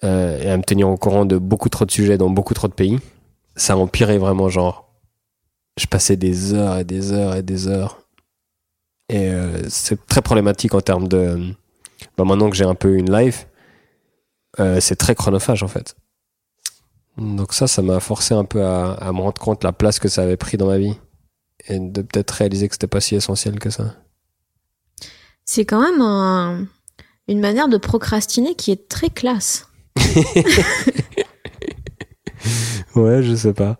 euh, 0.02 0.40
et 0.42 0.50
à 0.50 0.56
me 0.56 0.62
tenir 0.62 0.88
au 0.88 0.96
courant 0.96 1.26
de 1.26 1.36
beaucoup 1.36 1.68
trop 1.68 1.84
de 1.84 1.90
sujets 1.90 2.16
dans 2.16 2.30
beaucoup 2.30 2.54
trop 2.54 2.68
de 2.68 2.72
pays. 2.72 2.98
Ça 3.54 3.74
a 3.74 3.76
empiré 3.76 4.16
vraiment, 4.16 4.48
genre, 4.48 4.90
je 5.76 5.86
passais 5.86 6.16
des 6.16 6.54
heures 6.54 6.78
et 6.78 6.84
des 6.84 7.12
heures 7.12 7.36
et 7.36 7.42
des 7.42 7.68
heures. 7.68 8.00
Et 9.10 9.28
euh, 9.28 9.68
c'est 9.68 10.06
très 10.06 10.22
problématique 10.22 10.74
en 10.74 10.80
termes 10.80 11.08
de... 11.08 11.52
Bah, 12.16 12.24
maintenant 12.24 12.48
que 12.48 12.56
j'ai 12.56 12.64
un 12.64 12.74
peu 12.74 12.96
une 12.96 13.12
life, 13.12 13.46
euh, 14.58 14.80
c'est 14.80 14.96
très 14.96 15.14
chronophage 15.14 15.62
en 15.62 15.68
fait. 15.68 15.94
Donc 17.16 17.52
ça, 17.52 17.66
ça 17.66 17.82
m'a 17.82 18.00
forcé 18.00 18.34
un 18.34 18.44
peu 18.44 18.64
à, 18.64 18.92
à 18.94 19.12
me 19.12 19.20
rendre 19.20 19.40
compte 19.40 19.62
la 19.64 19.72
place 19.72 19.98
que 19.98 20.08
ça 20.08 20.22
avait 20.22 20.36
pris 20.36 20.56
dans 20.56 20.66
ma 20.66 20.78
vie 20.78 20.98
et 21.68 21.78
de 21.78 22.02
peut-être 22.02 22.30
réaliser 22.30 22.68
que 22.68 22.74
c'était 22.74 22.86
pas 22.86 23.00
si 23.00 23.14
essentiel 23.14 23.58
que 23.58 23.68
ça. 23.70 23.96
C'est 25.44 25.64
quand 25.64 25.80
même 25.82 26.00
un- 26.00 26.66
une 27.28 27.40
manière 27.40 27.68
de 27.68 27.76
procrastiner 27.76 28.54
qui 28.54 28.70
est 28.70 28.88
très 28.88 29.10
classe. 29.10 29.68
Ouais, 32.96 33.22
je 33.22 33.34
sais 33.34 33.52
pas. 33.52 33.78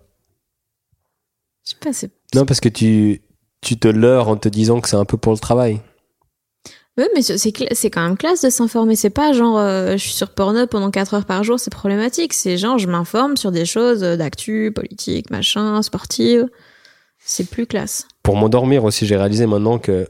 Je 1.64 1.71
sais 1.71 1.77
pas, 1.81 1.93
c'est. 1.93 2.11
Non, 2.35 2.45
parce 2.47 2.61
que 2.61 2.68
tu, 2.68 3.23
tu 3.61 3.79
te 3.79 3.89
leurres 3.89 4.29
en 4.29 4.37
te 4.37 4.49
disant 4.49 4.81
que 4.81 4.89
c'est 4.89 4.97
un 4.97 5.05
peu 5.05 5.16
pour 5.16 5.33
le 5.33 5.39
travail. 5.39 5.81
Mais 7.14 7.22
c'est 7.22 7.90
quand 7.90 8.03
même 8.03 8.16
classe 8.16 8.42
de 8.42 8.51
s'informer. 8.51 8.96
C'est 8.96 9.11
pas 9.11 9.32
genre 9.32 9.59
euh, 9.59 9.92
je 9.92 9.98
suis 9.98 10.12
sur 10.12 10.30
Pornhub 10.30 10.68
pendant 10.68 10.90
4 10.90 11.14
heures 11.14 11.24
par 11.24 11.44
jour, 11.44 11.59
c'est 11.59 11.72
problématique. 11.72 12.32
C'est 12.32 12.57
genre 12.57 12.78
je 12.78 12.86
m'informe 12.86 13.36
sur 13.36 13.53
des 13.53 13.64
choses 13.64 14.03
euh, 14.03 14.16
d'actu, 14.16 14.72
politique, 14.74 15.30
machin, 15.30 15.82
sportive. 15.82 16.48
C'est 17.18 17.48
plus 17.48 17.66
classe. 17.66 18.09
Pour 18.22 18.36
m'endormir 18.36 18.84
aussi, 18.84 19.07
j'ai 19.07 19.16
réalisé 19.16 19.46
maintenant 19.46 19.78
que, 19.78 20.09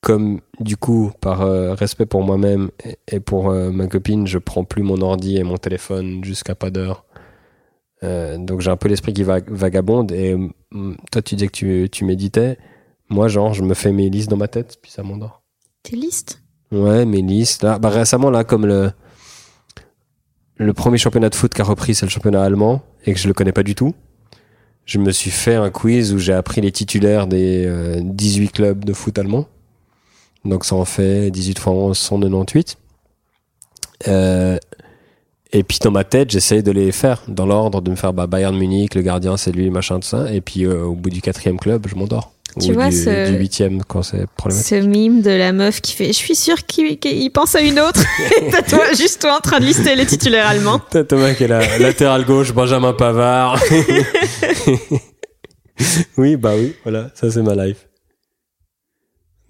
comme 0.00 0.40
du 0.60 0.76
coup, 0.76 1.12
par 1.20 1.42
euh, 1.42 1.74
respect 1.74 2.06
pour 2.06 2.22
moi-même 2.22 2.70
et, 3.06 3.20
pour 3.20 3.52
ma 3.52 3.86
copine, 3.86 4.26
je 4.26 4.38
prends 4.38 4.64
plus 4.64 4.82
mon 4.82 5.00
ordi 5.02 5.36
et 5.36 5.42
mon 5.42 5.58
téléphone 5.58 6.24
jusqu'à 6.24 6.54
pas 6.54 6.70
d'heure. 6.70 7.04
Donc 8.02 8.60
j'ai 8.62 8.70
un 8.70 8.76
peu 8.76 8.88
l'esprit 8.88 9.12
qui 9.12 9.22
va 9.22 9.38
vagabonde. 9.46 10.10
Et 10.10 10.34
mm, 10.34 10.96
toi, 11.12 11.22
tu 11.22 11.36
disais 11.36 11.46
que 11.46 11.52
tu, 11.52 11.88
tu 11.92 12.04
méditais. 12.04 12.58
Moi, 13.10 13.28
genre, 13.28 13.52
je 13.52 13.62
me 13.62 13.74
fais 13.74 13.92
mes 13.92 14.08
listes 14.08 14.30
dans 14.30 14.38
ma 14.38 14.48
tête, 14.48 14.78
puis 14.82 14.90
ça 14.90 15.02
m'endort. 15.02 15.41
Tes 15.82 15.96
listes? 15.96 16.42
Ouais, 16.70 17.04
mes 17.04 17.22
listes. 17.22 17.62
Là, 17.62 17.78
bah, 17.78 17.90
récemment, 17.90 18.30
là, 18.30 18.44
comme 18.44 18.66
le, 18.66 18.92
le 20.56 20.72
premier 20.72 20.98
championnat 20.98 21.28
de 21.28 21.34
foot 21.34 21.52
qu'a 21.52 21.64
repris, 21.64 21.94
c'est 21.94 22.06
le 22.06 22.10
championnat 22.10 22.42
allemand, 22.42 22.82
et 23.04 23.12
que 23.12 23.18
je 23.18 23.28
le 23.28 23.34
connais 23.34 23.52
pas 23.52 23.62
du 23.62 23.74
tout. 23.74 23.94
Je 24.84 24.98
me 24.98 25.12
suis 25.12 25.30
fait 25.30 25.54
un 25.54 25.70
quiz 25.70 26.12
où 26.12 26.18
j'ai 26.18 26.32
appris 26.32 26.60
les 26.60 26.72
titulaires 26.72 27.26
des 27.26 27.64
euh, 27.66 28.00
18 28.02 28.48
clubs 28.50 28.84
de 28.84 28.92
foot 28.92 29.16
allemand. 29.18 29.46
Donc 30.44 30.64
ça 30.64 30.74
en 30.74 30.84
fait 30.84 31.30
18 31.30 31.58
fois 31.58 31.72
11, 31.72 31.96
198. 31.96 32.78
Euh, 34.08 34.58
et 35.52 35.62
puis 35.62 35.78
dans 35.80 35.92
ma 35.92 36.02
tête, 36.02 36.30
j'essaye 36.30 36.62
de 36.62 36.72
les 36.72 36.90
faire 36.90 37.22
dans 37.28 37.46
l'ordre, 37.46 37.80
de 37.80 37.90
me 37.90 37.96
faire 37.96 38.12
bah, 38.12 38.26
Bayern 38.26 38.56
Munich, 38.56 38.94
le 38.94 39.02
gardien 39.02 39.36
c'est 39.36 39.52
lui, 39.52 39.70
machin, 39.70 40.00
tout 40.00 40.08
ça. 40.08 40.32
Et 40.32 40.40
puis 40.40 40.64
euh, 40.64 40.82
au 40.82 40.94
bout 40.94 41.10
du 41.10 41.22
quatrième 41.22 41.58
club, 41.58 41.86
je 41.88 41.94
m'endors. 41.94 42.32
Tu 42.60 42.70
Ou 42.70 42.74
vois, 42.74 42.90
du, 42.90 42.96
ce- 42.96 43.30
du 43.30 43.38
huitième 43.38 43.82
quand 43.82 44.02
c'est 44.02 44.26
problématique. 44.26 44.68
Ce 44.68 44.74
mime 44.86 45.22
de 45.22 45.30
la 45.30 45.52
meuf 45.52 45.80
qui 45.80 45.92
fait 45.92 46.08
Je 46.08 46.12
suis 46.12 46.36
sûre 46.36 46.66
qu'il 46.66 47.32
pense 47.32 47.54
à 47.54 47.62
une 47.62 47.80
autre. 47.80 48.02
Et 48.42 48.50
t'as 48.50 48.60
toi, 48.62 48.92
juste 48.92 49.22
toi 49.22 49.38
en 49.38 49.40
train 49.40 49.58
de 49.58 49.64
lister 49.64 49.96
les 49.96 50.04
titulaires 50.04 50.46
allemands. 50.48 50.78
T'as 50.90 51.04
Thomas 51.04 51.32
qui 51.32 51.44
est 51.44 51.48
là, 51.48 51.60
latéral 51.78 52.26
gauche, 52.26 52.52
Benjamin 52.52 52.92
Pavard. 52.92 53.58
oui, 56.18 56.36
bah 56.36 56.52
oui, 56.56 56.74
voilà, 56.82 57.10
ça 57.14 57.30
c'est 57.30 57.42
ma 57.42 57.54
life. 57.54 57.88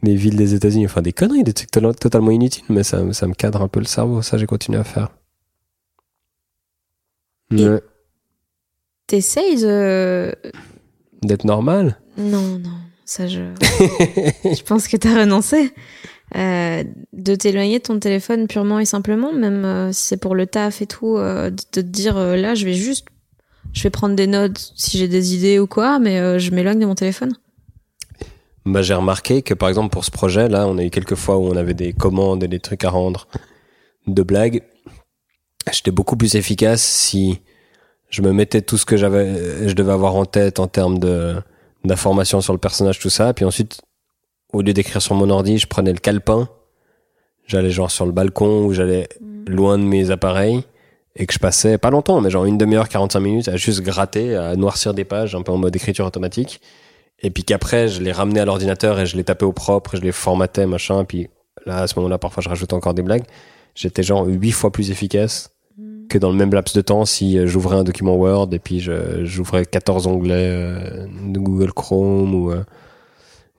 Les 0.05 0.17
villes 0.17 0.37
des 0.37 0.55
États-Unis, 0.55 0.87
enfin 0.87 1.03
des 1.03 1.13
conneries, 1.13 1.45
des 1.45 1.53
trucs 1.53 1.71
to- 1.71 1.93
totalement 1.95 2.31
inutiles, 2.31 2.65
mais 2.69 2.83
ça, 2.83 3.01
ça 3.13 3.27
me 3.27 3.35
cadre 3.35 3.63
un 3.63 3.69
peu 3.69 3.81
le 3.81 3.87
cerveau, 3.87 4.23
ça 4.23 4.39
j'ai 4.39 4.47
continué 4.47 4.79
à 4.79 4.85
faire. 4.85 5.11
Ouais. 7.53 7.81
T'essayes 9.07 9.61
de. 9.61 10.35
D'être 11.23 11.45
normal? 11.45 11.99
Non, 12.17 12.59
non, 12.59 12.71
ça 13.05 13.27
je. 13.27 13.41
je 14.45 14.63
pense 14.63 14.89
que 14.89 14.97
t'as 14.97 15.21
renoncé. 15.21 15.73
Euh, 16.35 16.83
de 17.13 17.35
t'éloigner 17.35 17.79
de 17.79 17.83
ton 17.83 17.99
téléphone 17.99 18.47
purement 18.47 18.79
et 18.79 18.87
simplement, 18.87 19.35
même 19.35 19.67
euh, 19.67 19.93
si 19.93 20.07
c'est 20.07 20.17
pour 20.17 20.35
le 20.35 20.47
taf 20.47 20.81
et 20.81 20.87
tout, 20.87 21.19
euh, 21.19 21.51
de 21.51 21.63
te 21.71 21.81
dire 21.81 22.17
là, 22.19 22.55
je 22.55 22.65
vais 22.65 22.75
juste. 22.75 23.07
Je 23.75 23.83
vais 23.83 23.91
prendre 23.91 24.15
des 24.15 24.27
notes 24.27 24.73
si 24.77 24.99
j'ai 24.99 25.09
des 25.09 25.35
idées 25.35 25.59
ou 25.59 25.67
quoi, 25.67 25.99
mais 25.99 26.39
je 26.39 26.51
m'éloigne 26.51 26.79
de 26.79 26.85
mon 26.85 26.95
téléphone. 26.95 27.33
Bah, 28.67 28.83
j'ai 28.83 28.93
remarqué 28.93 29.41
que 29.41 29.55
par 29.55 29.71
exemple 29.71 29.91
pour 29.91 30.05
ce 30.05 30.11
projet 30.11 30.49
là, 30.49 30.67
on 30.69 30.77
a 30.77 30.85
eu 30.85 30.91
quelques 30.91 31.15
fois 31.15 31.39
où 31.39 31.47
on 31.47 31.57
avait 31.57 31.73
des 31.73 31.95
commandes 31.95 32.45
et 32.45 32.49
des 32.49 32.61
trucs 32.61 32.85
à 32.85 32.91
rendre 32.91 33.29
de 34.07 34.23
blagues. 34.23 34.63
J'étais 35.73 35.91
beaucoup 35.91 36.17
plus 36.17 36.35
efficace 36.35 36.83
si 36.83 37.41
je 38.11 38.21
me 38.21 38.33
mettais 38.33 38.61
tout 38.61 38.77
ce 38.77 38.85
que 38.85 38.97
j'avais, 38.97 39.69
je 39.69 39.75
devais 39.75 39.93
avoir 39.93 40.17
en 40.17 40.27
tête 40.27 40.61
en 40.61 40.67
termes 40.67 40.99
de 40.99 41.37
d'informations 41.85 42.41
sur 42.41 42.53
le 42.53 42.59
personnage, 42.59 42.99
tout 42.99 43.11
ça. 43.11 43.33
Puis 43.35 43.45
ensuite, 43.45 43.81
au 44.53 44.63
lieu 44.63 44.73
d'écrire 44.73 45.03
sur 45.03 45.15
mon 45.15 45.31
ordi, 45.31 45.59
je 45.59 45.67
prenais 45.67 45.93
le 45.93 45.99
calepin. 45.99 46.49
J'allais 47.47 47.71
genre 47.71 47.91
sur 47.91 48.07
le 48.07 48.13
balcon 48.13 48.65
ou 48.65 48.73
j'allais 48.73 49.09
loin 49.47 49.79
de 49.79 49.85
mes 49.85 50.11
appareils 50.11 50.63
et 51.17 51.27
que 51.27 51.33
je 51.35 51.39
passais 51.39 51.79
pas 51.79 51.91
longtemps, 51.91 52.21
mais 52.21 52.31
genre 52.31 52.45
une 52.45 52.59
demi-heure, 52.59 52.89
45 52.89 53.21
minutes 53.21 53.49
à 53.49 53.57
juste 53.57 53.83
gratter, 53.83 54.37
à 54.37 54.57
noircir 54.57 54.95
des 54.95 55.05
pages, 55.05 55.35
un 55.35 55.43
peu 55.43 55.53
en 55.53 55.59
mode 55.59 55.75
écriture 55.75 56.07
automatique. 56.07 56.61
Et 57.19 57.31
puis 57.31 57.45
qu'après, 57.45 57.89
je 57.89 58.01
les 58.03 58.13
ramenais 58.13 58.41
à 58.41 58.45
l'ordinateur 58.45 58.99
et 58.99 59.07
je 59.07 59.17
les 59.17 59.25
tapais 59.25 59.45
au 59.45 59.53
propre, 59.53 59.95
et 59.95 59.99
je 59.99 60.03
les 60.03 60.13
formatais, 60.13 60.67
machin. 60.67 61.05
Puis 61.05 61.29
là, 61.67 61.81
à 61.83 61.87
ce 61.87 61.99
moment-là, 61.99 62.19
parfois, 62.19 62.43
je 62.43 62.49
rajoutais 62.49 62.75
encore 62.75 62.95
des 62.95 63.03
blagues. 63.03 63.25
J'étais 63.75 64.03
genre 64.03 64.27
huit 64.27 64.53
fois 64.53 64.71
plus 64.71 64.91
efficace 64.91 65.51
que 66.13 66.19
dans 66.19 66.31
le 66.31 66.37
même 66.37 66.53
laps 66.53 66.77
de 66.77 66.83
temps 66.83 67.07
si 67.07 67.39
euh, 67.39 67.47
j'ouvrais 67.47 67.77
un 67.77 67.85
document 67.85 68.15
Word 68.17 68.51
et 68.53 68.59
puis 68.59 68.81
j'ouvrais 68.81 69.65
14 69.65 70.07
onglets 70.07 70.35
euh, 70.35 71.07
de 71.27 71.39
Google 71.39 71.73
Chrome 71.73 72.35
ou, 72.35 72.51
euh, 72.53 72.63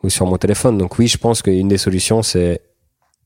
ou 0.04 0.10
sur 0.10 0.28
mon 0.28 0.38
téléphone. 0.38 0.78
Donc 0.78 1.00
oui, 1.00 1.08
je 1.08 1.18
pense 1.18 1.42
qu'une 1.42 1.68
des 1.68 1.80
solutions, 1.80 2.22
c'est 2.22 2.62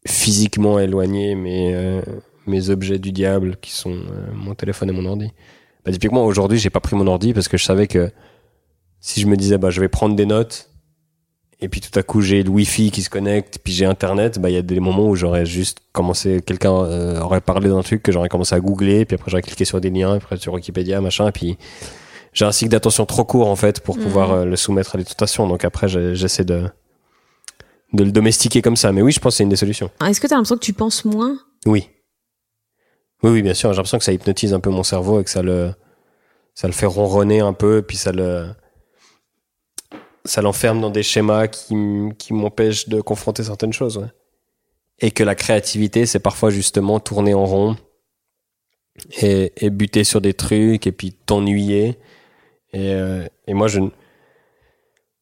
physiquement 0.07 0.79
éloigner 0.79 1.35
mes, 1.35 2.01
mes 2.45 2.69
objets 2.69 2.99
du 2.99 3.11
diable 3.11 3.57
qui 3.57 3.71
sont 3.71 3.97
mon 4.33 4.55
téléphone 4.55 4.89
et 4.89 4.93
mon 4.93 5.05
ordi. 5.05 5.33
Bah, 5.83 5.91
typiquement, 5.91 6.23
aujourd'hui, 6.25 6.57
j'ai 6.57 6.69
pas 6.69 6.79
pris 6.79 6.95
mon 6.95 7.07
ordi 7.07 7.33
parce 7.33 7.49
que 7.49 7.57
je 7.57 7.65
savais 7.65 7.87
que 7.87 8.09
si 9.01 9.19
je 9.19 9.27
me 9.27 9.35
disais, 9.35 9.57
bah, 9.57 9.69
je 9.69 9.81
vais 9.81 9.89
prendre 9.89 10.15
des 10.15 10.25
notes, 10.25 10.69
et 11.59 11.69
puis 11.69 11.81
tout 11.81 11.97
à 11.97 12.03
coup 12.03 12.21
j'ai 12.21 12.43
le 12.43 12.49
wifi 12.49 12.91
qui 12.91 13.01
se 13.01 13.09
connecte, 13.09 13.59
puis 13.63 13.73
j'ai 13.73 13.85
internet, 13.85 14.39
bah 14.39 14.49
il 14.49 14.53
y 14.53 14.57
a 14.57 14.61
des 14.61 14.79
moments 14.79 15.07
où 15.07 15.15
j'aurais 15.15 15.45
juste 15.45 15.79
commencé, 15.91 16.41
quelqu'un 16.45 16.73
euh, 16.73 17.19
aurait 17.21 17.41
parlé 17.41 17.69
d'un 17.69 17.81
truc 17.81 18.03
que 18.03 18.11
j'aurais 18.11 18.29
commencé 18.29 18.53
à 18.55 18.59
googler, 18.59 19.05
puis 19.05 19.15
après 19.15 19.31
j'aurais 19.31 19.41
cliqué 19.41 19.65
sur 19.65 19.81
des 19.81 19.89
liens, 19.89 20.17
puis 20.17 20.25
après 20.25 20.37
sur 20.37 20.53
Wikipédia, 20.53 21.01
machin, 21.01 21.27
et 21.27 21.31
puis 21.31 21.57
j'ai 22.33 22.45
un 22.45 22.51
cycle 22.51 22.71
d'attention 22.71 23.05
trop 23.05 23.23
court 23.25 23.47
en 23.47 23.55
fait 23.55 23.79
pour 23.81 23.97
Mhm. 23.97 24.03
pouvoir 24.03 24.31
euh, 24.31 24.45
le 24.45 24.55
soumettre 24.55 24.95
à 24.95 24.97
des 24.99 25.05
tentations, 25.05 25.47
donc 25.47 25.65
après 25.65 25.87
j'essaie 25.87 26.43
de 26.45 26.69
de 27.93 28.03
le 28.03 28.11
domestiquer 28.11 28.61
comme 28.61 28.75
ça, 28.75 28.91
mais 28.91 29.01
oui, 29.01 29.13
je 29.13 29.19
pense 29.19 29.33
que 29.33 29.37
c'est 29.37 29.43
une 29.43 29.49
des 29.49 29.55
solutions. 29.55 29.89
Est-ce 30.05 30.19
que 30.19 30.27
t'as 30.27 30.35
l'impression 30.35 30.57
que 30.57 30.63
tu 30.65 30.73
penses 30.73 31.05
moins? 31.05 31.37
Oui. 31.65 31.89
Oui, 33.23 33.31
oui, 33.31 33.41
bien 33.41 33.53
sûr. 33.53 33.71
J'ai 33.71 33.77
l'impression 33.77 33.97
que 33.97 34.03
ça 34.03 34.11
hypnotise 34.11 34.53
un 34.53 34.59
peu 34.59 34.69
mon 34.69 34.83
cerveau 34.83 35.21
et 35.21 35.23
que 35.23 35.29
ça 35.29 35.41
le, 35.41 35.71
ça 36.53 36.67
le 36.67 36.73
fait 36.73 36.85
ronronner 36.85 37.39
un 37.39 37.53
peu, 37.53 37.81
puis 37.81 37.95
ça 37.95 38.11
le, 38.11 38.47
ça 40.27 40.41
l'enferme 40.41 40.81
dans 40.81 40.89
des 40.89 41.03
schémas 41.03 41.47
qui, 41.47 41.75
qui 42.17 42.33
m'empêchent 42.33 42.89
de 42.89 43.01
confronter 43.01 43.43
certaines 43.43 43.73
choses. 43.73 43.97
ouais. 43.97 44.11
Et 44.99 45.11
que 45.11 45.23
la 45.23 45.35
créativité, 45.35 46.05
c'est 46.05 46.19
parfois 46.19 46.49
justement 46.49 46.99
tourner 46.99 47.33
en 47.33 47.45
rond 47.45 47.77
et, 49.21 49.53
et 49.57 49.69
buter 49.69 50.03
sur 50.03 50.21
des 50.21 50.33
trucs 50.33 50.87
et 50.87 50.91
puis 50.91 51.11
t'ennuyer. 51.13 51.99
Et, 52.73 52.93
euh, 52.93 53.25
et 53.47 53.53
moi, 53.53 53.67
je, 53.67 53.79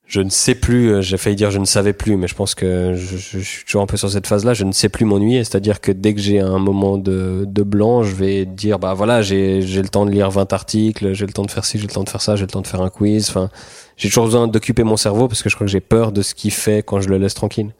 je 0.07 0.21
ne 0.21 0.29
sais 0.29 0.53
plus, 0.55 0.91
euh, 0.91 1.01
j'ai 1.01 1.17
failli 1.17 1.35
dire 1.35 1.49
je 1.49 1.57
ne 1.57 1.65
savais 1.65 1.93
plus, 1.93 2.15
mais 2.15 2.27
je 2.27 2.35
pense 2.35 2.53
que 2.53 2.93
je, 2.95 3.17
suis 3.39 3.65
toujours 3.65 3.81
un 3.81 3.87
peu 3.87 3.97
sur 3.97 4.09
cette 4.09 4.27
phase-là, 4.27 4.53
je 4.53 4.63
ne 4.63 4.71
sais 4.71 4.87
plus 4.89 5.03
m'ennuyer, 5.05 5.43
c'est-à-dire 5.43 5.81
que 5.81 5.91
dès 5.91 6.13
que 6.13 6.21
j'ai 6.21 6.39
un 6.39 6.59
moment 6.59 6.97
de, 6.97 7.43
de 7.47 7.63
blanc, 7.63 8.03
je 8.03 8.13
vais 8.13 8.45
dire, 8.45 8.77
bah 8.77 8.93
voilà, 8.93 9.23
j'ai 9.23 9.61
le 9.61 9.87
temps 9.89 10.05
de 10.05 10.11
lire 10.11 10.29
20 10.29 10.53
articles, 10.53 11.13
j'ai 11.13 11.25
le 11.25 11.33
temps 11.33 11.43
de 11.43 11.49
faire 11.51 11.65
ci, 11.65 11.79
j'ai 11.79 11.87
le 11.87 11.93
temps 11.93 12.03
de 12.03 12.09
faire 12.09 12.21
ça, 12.21 12.35
j'ai 12.35 12.43
le 12.45 12.51
temps 12.51 12.61
de 12.61 12.67
faire 12.67 12.81
un 12.81 12.89
quiz, 12.89 13.29
enfin, 13.29 13.49
j'ai 13.97 14.09
toujours 14.09 14.25
besoin 14.25 14.47
d'occuper 14.47 14.83
mon 14.83 14.97
cerveau 14.97 15.27
parce 15.27 15.41
que 15.41 15.49
je 15.49 15.55
crois 15.55 15.65
que 15.65 15.71
j'ai 15.71 15.79
peur 15.81 16.11
de 16.11 16.21
ce 16.21 16.35
qu'il 16.35 16.51
fait 16.51 16.83
quand 16.83 17.01
je 17.01 17.09
le 17.09 17.17
laisse 17.17 17.33
tranquille. 17.33 17.73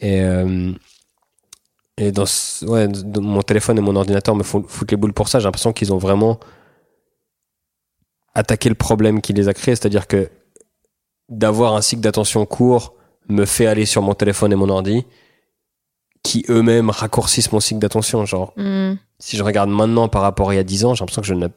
Et, 0.00 0.20
euh, 0.20 0.72
et 1.96 2.10
dans, 2.10 2.26
ce- 2.26 2.64
ouais, 2.64 2.88
mon 3.20 3.42
téléphone 3.42 3.78
et 3.78 3.80
mon 3.80 3.94
ordinateur 3.94 4.34
me 4.34 4.42
foutent 4.42 4.90
les 4.90 4.96
boules 4.96 5.12
pour 5.12 5.28
ça, 5.28 5.38
j'ai 5.38 5.44
l'impression 5.44 5.72
qu'ils 5.72 5.92
ont 5.92 5.98
vraiment 5.98 6.40
attaqué 8.34 8.68
le 8.68 8.74
problème 8.74 9.20
qui 9.20 9.32
les 9.32 9.46
a 9.48 9.54
créés, 9.54 9.76
c'est-à-dire 9.76 10.08
que 10.08 10.28
d'avoir 11.28 11.74
un 11.74 11.82
cycle 11.82 12.02
d'attention 12.02 12.44
court 12.46 12.94
me 13.28 13.44
fait 13.44 13.66
aller 13.66 13.86
sur 13.86 14.02
mon 14.02 14.14
téléphone 14.14 14.52
et 14.52 14.56
mon 14.56 14.68
ordi 14.68 15.04
qui 16.22 16.44
eux-mêmes 16.48 16.90
raccourcissent 16.90 17.52
mon 17.52 17.60
cycle 17.60 17.80
d'attention. 17.80 18.24
Genre, 18.24 18.52
Hmm. 18.56 18.94
si 19.18 19.36
je 19.36 19.42
regarde 19.42 19.70
maintenant 19.70 20.08
par 20.08 20.22
rapport 20.22 20.50
à 20.50 20.54
il 20.54 20.56
y 20.56 20.60
a 20.60 20.64
10 20.64 20.84
ans, 20.86 20.94
j'ai 20.94 21.00
l'impression 21.02 21.22
que 21.22 21.28
je 21.28 21.34
ne 21.34 21.48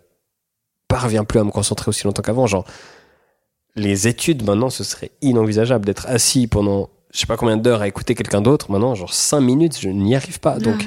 parviens 0.87 1.23
plus 1.23 1.39
à 1.39 1.43
me 1.43 1.51
concentrer 1.51 1.89
aussi 1.89 2.03
longtemps 2.05 2.21
qu'avant. 2.21 2.47
Genre, 2.47 2.65
les 3.75 4.07
études 4.07 4.43
maintenant, 4.45 4.69
ce 4.69 4.83
serait 4.83 5.11
inenvisageable 5.21 5.85
d'être 5.85 6.05
assis 6.07 6.47
pendant 6.47 6.89
je 7.13 7.19
sais 7.21 7.25
pas 7.25 7.37
combien 7.37 7.55
d'heures 7.57 7.81
à 7.81 7.87
écouter 7.87 8.15
quelqu'un 8.15 8.41
d'autre. 8.41 8.69
Maintenant, 8.69 8.93
genre 8.93 9.13
5 9.13 9.39
minutes, 9.39 9.79
je 9.79 9.89
n'y 9.89 10.15
arrive 10.15 10.39
pas. 10.41 10.59
Donc, 10.59 10.85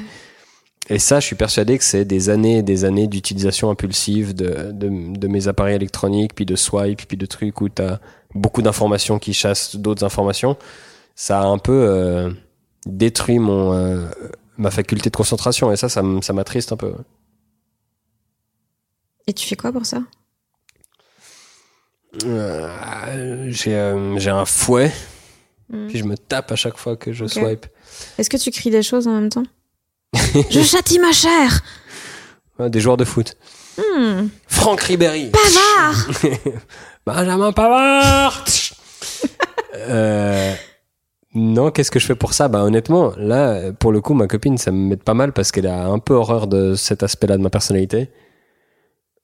et 0.87 0.99
ça, 0.99 1.19
je 1.19 1.25
suis 1.25 1.35
persuadé 1.35 1.77
que 1.77 1.83
c'est 1.83 2.05
des 2.05 2.29
années 2.29 2.57
et 2.57 2.63
des 2.63 2.85
années 2.85 3.07
d'utilisation 3.07 3.69
impulsive 3.71 4.35
de, 4.35 4.71
de, 4.71 5.17
de 5.17 5.27
mes 5.27 5.47
appareils 5.47 5.75
électroniques, 5.75 6.35
puis 6.35 6.45
de 6.45 6.55
swipe, 6.55 7.07
puis 7.07 7.17
de 7.17 7.25
trucs 7.25 7.59
où 7.61 7.69
tu 7.69 7.81
as 7.81 7.99
beaucoup 8.35 8.61
d'informations 8.61 9.19
qui 9.19 9.33
chassent 9.33 9.75
d'autres 9.75 10.03
informations. 10.05 10.57
Ça 11.15 11.41
a 11.41 11.45
un 11.45 11.57
peu 11.57 11.85
euh, 11.89 12.31
détruit 12.85 13.39
mon, 13.39 13.73
euh, 13.73 14.05
ma 14.57 14.71
faculté 14.71 15.09
de 15.09 15.15
concentration. 15.15 15.71
Et 15.71 15.75
ça, 15.75 15.89
ça, 15.89 16.01
ça 16.21 16.33
m'attriste 16.33 16.71
un 16.71 16.77
peu. 16.77 16.93
Et 19.27 19.33
tu 19.33 19.47
fais 19.47 19.55
quoi 19.55 19.71
pour 19.71 19.85
ça? 19.85 20.01
Euh, 22.25 23.47
j'ai 23.49 23.75
euh, 23.75 24.17
j'ai 24.17 24.29
un 24.29 24.45
fouet, 24.45 24.91
Hmm. 25.71 25.87
puis 25.87 25.99
je 25.99 26.03
me 26.03 26.17
tape 26.17 26.51
à 26.51 26.57
chaque 26.57 26.75
fois 26.77 26.97
que 26.97 27.13
je 27.13 27.25
swipe. 27.25 27.65
Est-ce 28.17 28.29
que 28.29 28.35
tu 28.35 28.51
cries 28.51 28.71
des 28.71 28.83
choses 28.83 29.07
en 29.07 29.13
même 29.13 29.29
temps? 29.29 29.45
Je 30.49 30.61
châtie 30.63 30.99
ma 30.99 31.13
chair 31.13 31.61
des 32.59 32.81
joueurs 32.81 32.97
de 32.97 33.05
foot. 33.05 33.37
Hmm. 33.77 34.27
Franck 34.47 34.81
Ribéry. 34.81 35.31
Pavard 35.31 36.09
Benjamin 37.05 37.51
Pavard 37.51 38.43
Euh, 39.75 40.53
Non, 41.33 41.71
qu'est-ce 41.71 41.89
que 41.91 41.99
je 41.99 42.05
fais 42.05 42.15
pour 42.15 42.33
ça? 42.33 42.47
Bah 42.49 42.63
honnêtement, 42.63 43.13
là, 43.17 43.71
pour 43.71 43.91
le 43.91 44.01
coup, 44.01 44.13
ma 44.13 44.27
copine, 44.27 44.57
ça 44.57 44.71
me 44.71 44.89
met 44.89 44.97
pas 44.97 45.13
mal 45.13 45.31
parce 45.33 45.51
qu'elle 45.51 45.67
a 45.67 45.87
un 45.87 45.97
peu 45.99 46.13
horreur 46.13 46.47
de 46.47 46.75
cet 46.75 47.03
aspect-là 47.03 47.37
de 47.37 47.41
ma 47.41 47.49
personnalité. 47.49 48.09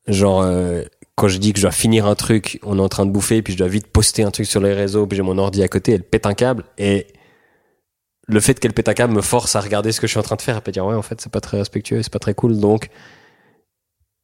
Genre, 0.08 0.42
euh, 0.42 0.84
quand 1.16 1.28
je 1.28 1.38
dis 1.38 1.52
que 1.52 1.60
je 1.60 1.64
dois 1.64 1.72
finir 1.72 2.06
un 2.06 2.16
truc, 2.16 2.60
on 2.64 2.78
est 2.80 2.82
en 2.82 2.88
train 2.90 3.06
de 3.06 3.12
bouffer, 3.12 3.42
puis 3.42 3.54
je 3.54 3.58
dois 3.58 3.68
vite 3.68 3.88
poster 3.88 4.24
un 4.24 4.32
truc 4.32 4.46
sur 4.48 4.62
les 4.62 4.74
réseaux, 4.74 5.06
puis 5.06 5.18
j'ai 5.18 5.22
mon 5.24 5.38
ordi 5.38 5.62
à 5.64 5.68
côté, 5.68 5.92
elle 5.92 6.04
pète 6.04 6.26
un 6.26 6.34
câble, 6.34 6.64
et 6.78 7.08
le 8.28 8.40
fait 8.40 8.58
qu'elle 8.60 8.74
pète 8.74 8.88
un 8.88 8.94
câble 8.94 9.14
me 9.14 9.22
force 9.22 9.56
à 9.56 9.60
regarder 9.62 9.92
ce 9.92 10.00
que 10.00 10.08
je 10.08 10.12
suis 10.12 10.20
en 10.20 10.24
train 10.24 10.38
de 10.38 10.42
faire, 10.42 10.58
et 10.58 10.62
puis 10.62 10.72
dire, 10.72 10.86
ouais, 10.86 10.96
en 10.96 11.02
fait, 11.02 11.20
c'est 11.20 11.32
pas 11.32 11.42
très 11.42 11.58
respectueux, 11.58 12.02
c'est 12.04 12.12
pas 12.14 12.20
très 12.20 12.34
cool, 12.34 12.58
donc, 12.58 12.88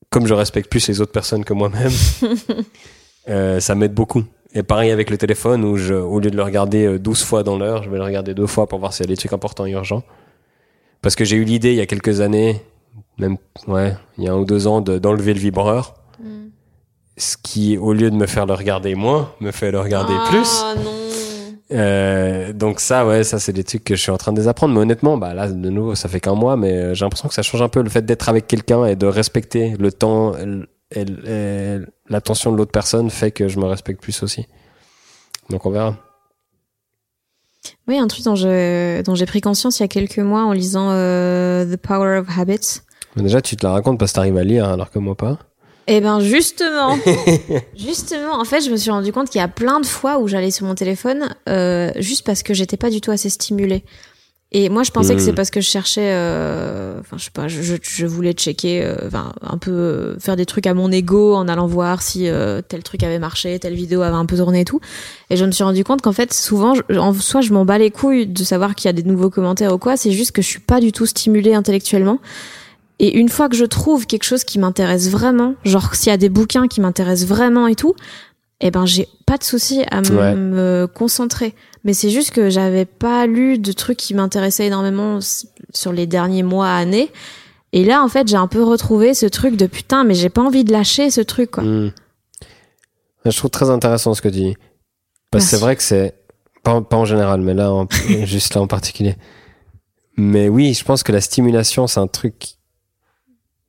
comme 0.09 0.25
je 0.25 0.33
respecte 0.33 0.69
plus 0.71 0.87
les 0.87 1.01
autres 1.01 1.11
personnes 1.11 1.43
que 1.43 1.53
moi-même, 1.53 1.91
euh, 3.29 3.59
ça 3.59 3.75
m'aide 3.75 3.93
beaucoup. 3.93 4.23
Et 4.55 4.61
pareil 4.63 4.91
avec 4.91 5.09
le 5.09 5.17
téléphone, 5.17 5.63
où 5.65 5.77
je, 5.77 5.93
au 5.95 6.19
lieu 6.19 6.29
de 6.29 6.37
le 6.37 6.43
regarder 6.43 6.85
euh, 6.85 6.99
12 6.99 7.23
fois 7.23 7.43
dans 7.43 7.57
l'heure, 7.57 7.83
je 7.83 7.89
vais 7.89 7.97
le 7.97 8.03
regarder 8.03 8.33
deux 8.33 8.47
fois 8.47 8.67
pour 8.67 8.79
voir 8.79 8.93
s'il 8.93 9.05
y 9.05 9.09
a 9.09 9.11
des 9.11 9.17
trucs 9.17 9.33
importants 9.33 9.65
et 9.65 9.71
urgents. 9.71 10.03
Parce 11.01 11.15
que 11.15 11.25
j'ai 11.25 11.35
eu 11.37 11.43
l'idée 11.43 11.71
il 11.71 11.77
y 11.77 11.81
a 11.81 11.85
quelques 11.85 12.21
années, 12.21 12.61
même, 13.17 13.37
ouais, 13.67 13.93
il 14.17 14.23
y 14.23 14.27
a 14.27 14.33
un 14.33 14.37
ou 14.37 14.45
deux 14.45 14.67
ans, 14.67 14.81
de- 14.81 14.99
d'enlever 14.99 15.33
le 15.33 15.39
vibreur. 15.39 15.95
Hmm. 16.21 16.49
Ce 17.17 17.35
qui, 17.41 17.77
au 17.77 17.93
lieu 17.93 18.09
de 18.11 18.15
me 18.15 18.25
faire 18.27 18.45
le 18.45 18.53
regarder 18.53 18.95
moins, 18.95 19.31
me 19.41 19.51
fait 19.51 19.71
le 19.71 19.79
regarder 19.79 20.13
plus. 20.29 20.61
Oh 20.63 20.79
non 20.83 20.91
Euh, 21.71 22.53
donc 22.53 22.79
ça, 22.79 23.05
ouais, 23.07 23.23
ça 23.23 23.39
c'est 23.39 23.53
des 23.53 23.63
trucs 23.63 23.83
que 23.83 23.95
je 23.95 24.01
suis 24.01 24.11
en 24.11 24.17
train 24.17 24.31
de 24.31 24.37
désapprendre. 24.37 24.73
Mais 24.75 24.81
honnêtement, 24.81 25.17
bah 25.17 25.33
là, 25.33 25.47
de 25.49 25.69
nouveau, 25.69 25.95
ça 25.95 26.07
fait 26.07 26.19
qu'un 26.19 26.35
mois, 26.35 26.55
mais 26.55 26.71
euh, 26.73 26.93
j'ai 26.93 27.03
l'impression 27.03 27.27
que 27.27 27.33
ça 27.33 27.41
change 27.41 27.61
un 27.63 27.69
peu 27.69 27.81
le 27.81 27.89
fait 27.89 28.05
d'être 28.05 28.29
avec 28.29 28.45
quelqu'un 28.47 28.85
et 28.85 28.95
de 28.95 29.07
respecter 29.07 29.75
le 29.79 29.91
temps 29.91 30.33
et, 30.95 31.79
l'attention 32.09 32.51
de 32.51 32.57
l'autre 32.57 32.71
personne 32.71 33.09
fait 33.09 33.31
que 33.31 33.47
je 33.47 33.59
me 33.59 33.65
respecte 33.65 34.01
plus 34.01 34.23
aussi. 34.23 34.47
Donc 35.49 35.65
on 35.65 35.71
verra. 35.71 35.97
Oui, 37.87 37.97
un 37.97 38.07
truc 38.07 38.23
dont 38.25 38.35
j'ai 38.35 39.25
pris 39.25 39.41
conscience 39.41 39.79
il 39.79 39.83
y 39.83 39.85
a 39.85 39.87
quelques 39.87 40.19
mois 40.19 40.43
en 40.43 40.51
lisant 40.51 40.89
euh, 40.91 41.65
The 41.65 41.77
Power 41.77 42.19
of 42.19 42.27
Habits. 42.37 42.81
Mais 43.15 43.23
déjà, 43.23 43.41
tu 43.41 43.55
te 43.55 43.65
la 43.65 43.71
racontes 43.71 43.99
parce 43.99 44.11
que 44.11 44.15
t'arrives 44.15 44.37
à 44.37 44.43
lire, 44.43 44.67
alors 44.67 44.89
que 44.89 44.99
moi 44.99 45.15
pas. 45.15 45.37
Eh 45.87 45.99
ben 45.99 46.21
justement, 46.21 46.97
justement, 47.75 48.39
en 48.39 48.45
fait, 48.45 48.61
je 48.61 48.69
me 48.69 48.77
suis 48.77 48.89
rendu 48.89 49.11
compte 49.11 49.29
qu'il 49.29 49.39
y 49.39 49.43
a 49.43 49.49
plein 49.49 49.81
de 49.81 49.85
fois 49.85 50.17
où 50.19 50.29
j'allais 50.29 50.51
sur 50.51 50.65
mon 50.65 50.75
téléphone 50.75 51.35
euh, 51.49 51.91
juste 51.97 52.25
parce 52.25 52.41
que 52.41 52.53
j'étais 52.53 52.77
pas 52.77 52.89
du 52.89 53.01
tout 53.01 53.11
assez 53.11 53.29
stimulée. 53.29 53.83
Et 54.55 54.69
moi, 54.69 54.83
je 54.83 54.91
pensais 54.91 55.15
que 55.15 55.19
Hmm. 55.19 55.25
c'est 55.25 55.33
parce 55.33 55.49
que 55.49 55.61
je 55.61 55.67
cherchais, 55.67 56.11
euh, 56.13 56.99
enfin, 56.99 57.17
je 57.17 57.23
sais 57.25 57.31
pas, 57.31 57.47
je, 57.47 57.59
je, 57.81 58.05
voulais 58.05 58.33
checker, 58.33 58.85
euh, 58.85 58.95
enfin, 59.07 59.33
un 59.41 59.57
peu 59.57 59.71
euh, 59.71 60.19
faire 60.19 60.35
des 60.35 60.45
trucs 60.45 60.67
à 60.67 60.75
mon 60.75 60.91
ego 60.91 61.33
en 61.33 61.47
allant 61.47 61.65
voir 61.65 62.03
si 62.03 62.27
euh, 62.29 62.61
tel 62.61 62.83
truc 62.83 63.01
avait 63.01 63.17
marché, 63.17 63.57
telle 63.57 63.73
vidéo 63.73 64.03
avait 64.03 64.15
un 64.15 64.27
peu 64.27 64.37
tourné 64.37 64.59
et 64.59 64.65
tout. 64.65 64.79
Et 65.31 65.37
je 65.37 65.45
me 65.45 65.49
suis 65.51 65.63
rendu 65.63 65.83
compte 65.83 66.03
qu'en 66.03 66.11
fait, 66.11 66.31
souvent, 66.35 66.75
je- 66.75 66.97
en 66.99 67.13
soit 67.15 67.41
je 67.41 67.51
m'en 67.51 67.65
bats 67.65 67.79
les 67.79 67.89
couilles 67.89 68.27
de 68.27 68.43
savoir 68.43 68.75
qu'il 68.75 68.85
y 68.87 68.89
a 68.89 68.93
des 68.93 69.01
nouveaux 69.01 69.31
commentaires 69.31 69.73
ou 69.73 69.79
quoi, 69.79 69.97
c'est 69.97 70.11
juste 70.11 70.31
que 70.33 70.43
je 70.43 70.47
suis 70.47 70.59
pas 70.59 70.79
du 70.79 70.91
tout 70.91 71.07
stimulée 71.07 71.55
intellectuellement. 71.55 72.19
Et 72.99 73.17
une 73.17 73.29
fois 73.29 73.49
que 73.49 73.55
je 73.55 73.65
trouve 73.65 74.05
quelque 74.05 74.23
chose 74.23 74.43
qui 74.43 74.59
m'intéresse 74.59 75.09
vraiment, 75.09 75.55
genre 75.65 75.95
s'il 75.95 76.11
y 76.11 76.13
a 76.13 76.17
des 76.17 76.29
bouquins 76.29 76.67
qui 76.67 76.79
m'intéressent 76.79 77.27
vraiment 77.27 77.65
et 77.65 77.73
tout, 77.75 77.95
eh 78.61 78.69
ben 78.69 78.85
j'ai 78.85 79.07
pas 79.25 79.37
de 79.39 79.43
souci 79.43 79.81
à 79.89 80.01
Ouais. 80.01 80.35
me 80.35 80.85
concentrer. 80.93 81.55
Mais 81.83 81.93
c'est 81.93 82.09
juste 82.09 82.31
que 82.31 82.49
j'avais 82.49 82.85
pas 82.85 83.25
lu 83.25 83.57
de 83.57 83.71
trucs 83.73 83.97
qui 83.97 84.13
m'intéressaient 84.13 84.67
énormément 84.67 85.19
sur 85.73 85.91
les 85.91 86.07
derniers 86.07 86.43
mois, 86.43 86.69
années. 86.69 87.11
Et 87.73 87.83
là, 87.83 88.03
en 88.03 88.07
fait, 88.07 88.27
j'ai 88.27 88.37
un 88.37 88.47
peu 88.47 88.63
retrouvé 88.63 89.13
ce 89.13 89.25
truc 89.25 89.55
de 89.57 89.65
putain, 89.65 90.03
mais 90.03 90.13
j'ai 90.13 90.29
pas 90.29 90.41
envie 90.41 90.63
de 90.63 90.71
lâcher 90.71 91.09
ce 91.09 91.21
truc, 91.21 91.51
quoi. 91.51 91.63
Hmm. 91.63 91.91
Je 93.25 93.37
trouve 93.37 93.51
très 93.51 93.69
intéressant 93.69 94.13
ce 94.13 94.21
que 94.21 94.27
tu 94.29 94.35
dis. 94.35 94.55
Parce 95.31 95.45
que 95.45 95.49
c'est 95.51 95.57
vrai 95.57 95.75
que 95.75 95.83
c'est. 95.83 96.15
Pas, 96.61 96.79
pas 96.81 96.95
en 96.97 97.05
général, 97.05 97.41
mais 97.41 97.53
là, 97.53 97.73
en- 97.73 97.87
juste 98.23 98.53
là 98.55 98.61
en 98.61 98.67
particulier. 98.67 99.15
Mais 100.15 100.47
oui, 100.47 100.73
je 100.73 100.83
pense 100.85 101.03
que 101.03 101.11
la 101.11 101.19
stimulation, 101.21 101.87
c'est 101.87 101.99
un 101.99 102.07
truc. 102.07 102.55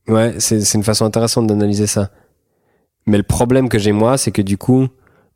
Ouais, 0.07 0.35
c'est 0.39 0.61
c'est 0.61 0.77
une 0.79 0.85
façon 0.85 1.05
intéressante 1.05 1.47
d'analyser 1.47 1.87
ça. 1.87 2.11
Mais 3.07 3.17
le 3.17 3.23
problème 3.23 3.69
que 3.69 3.79
j'ai 3.79 3.93
moi, 3.93 4.19
c'est 4.19 4.31
que 4.31 4.43
du 4.43 4.59
coup, 4.59 4.89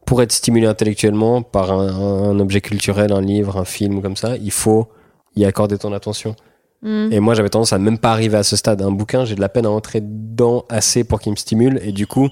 pour 0.08 0.22
être 0.22 0.32
stimulé 0.32 0.66
intellectuellement 0.66 1.42
par 1.42 1.70
un, 1.70 2.30
un 2.30 2.40
objet 2.40 2.62
culturel, 2.62 3.12
un 3.12 3.20
livre, 3.20 3.58
un 3.58 3.66
film 3.66 4.00
comme 4.00 4.16
ça, 4.16 4.38
il 4.38 4.50
faut 4.50 4.88
y 5.36 5.44
accorder 5.44 5.76
ton 5.76 5.92
attention. 5.92 6.34
Mm. 6.80 7.12
Et 7.12 7.20
moi, 7.20 7.34
j'avais 7.34 7.50
tendance 7.50 7.74
à 7.74 7.78
même 7.78 7.98
pas 7.98 8.12
arriver 8.12 8.38
à 8.38 8.42
ce 8.42 8.56
stade. 8.56 8.80
Un 8.80 8.90
bouquin, 8.90 9.26
j'ai 9.26 9.34
de 9.34 9.42
la 9.42 9.50
peine 9.50 9.66
à 9.66 9.70
entrer 9.70 10.00
dedans 10.00 10.64
assez 10.70 11.04
pour 11.04 11.20
qu'il 11.20 11.32
me 11.32 11.36
stimule. 11.36 11.78
Et 11.84 11.92
du 11.92 12.06
coup, 12.06 12.30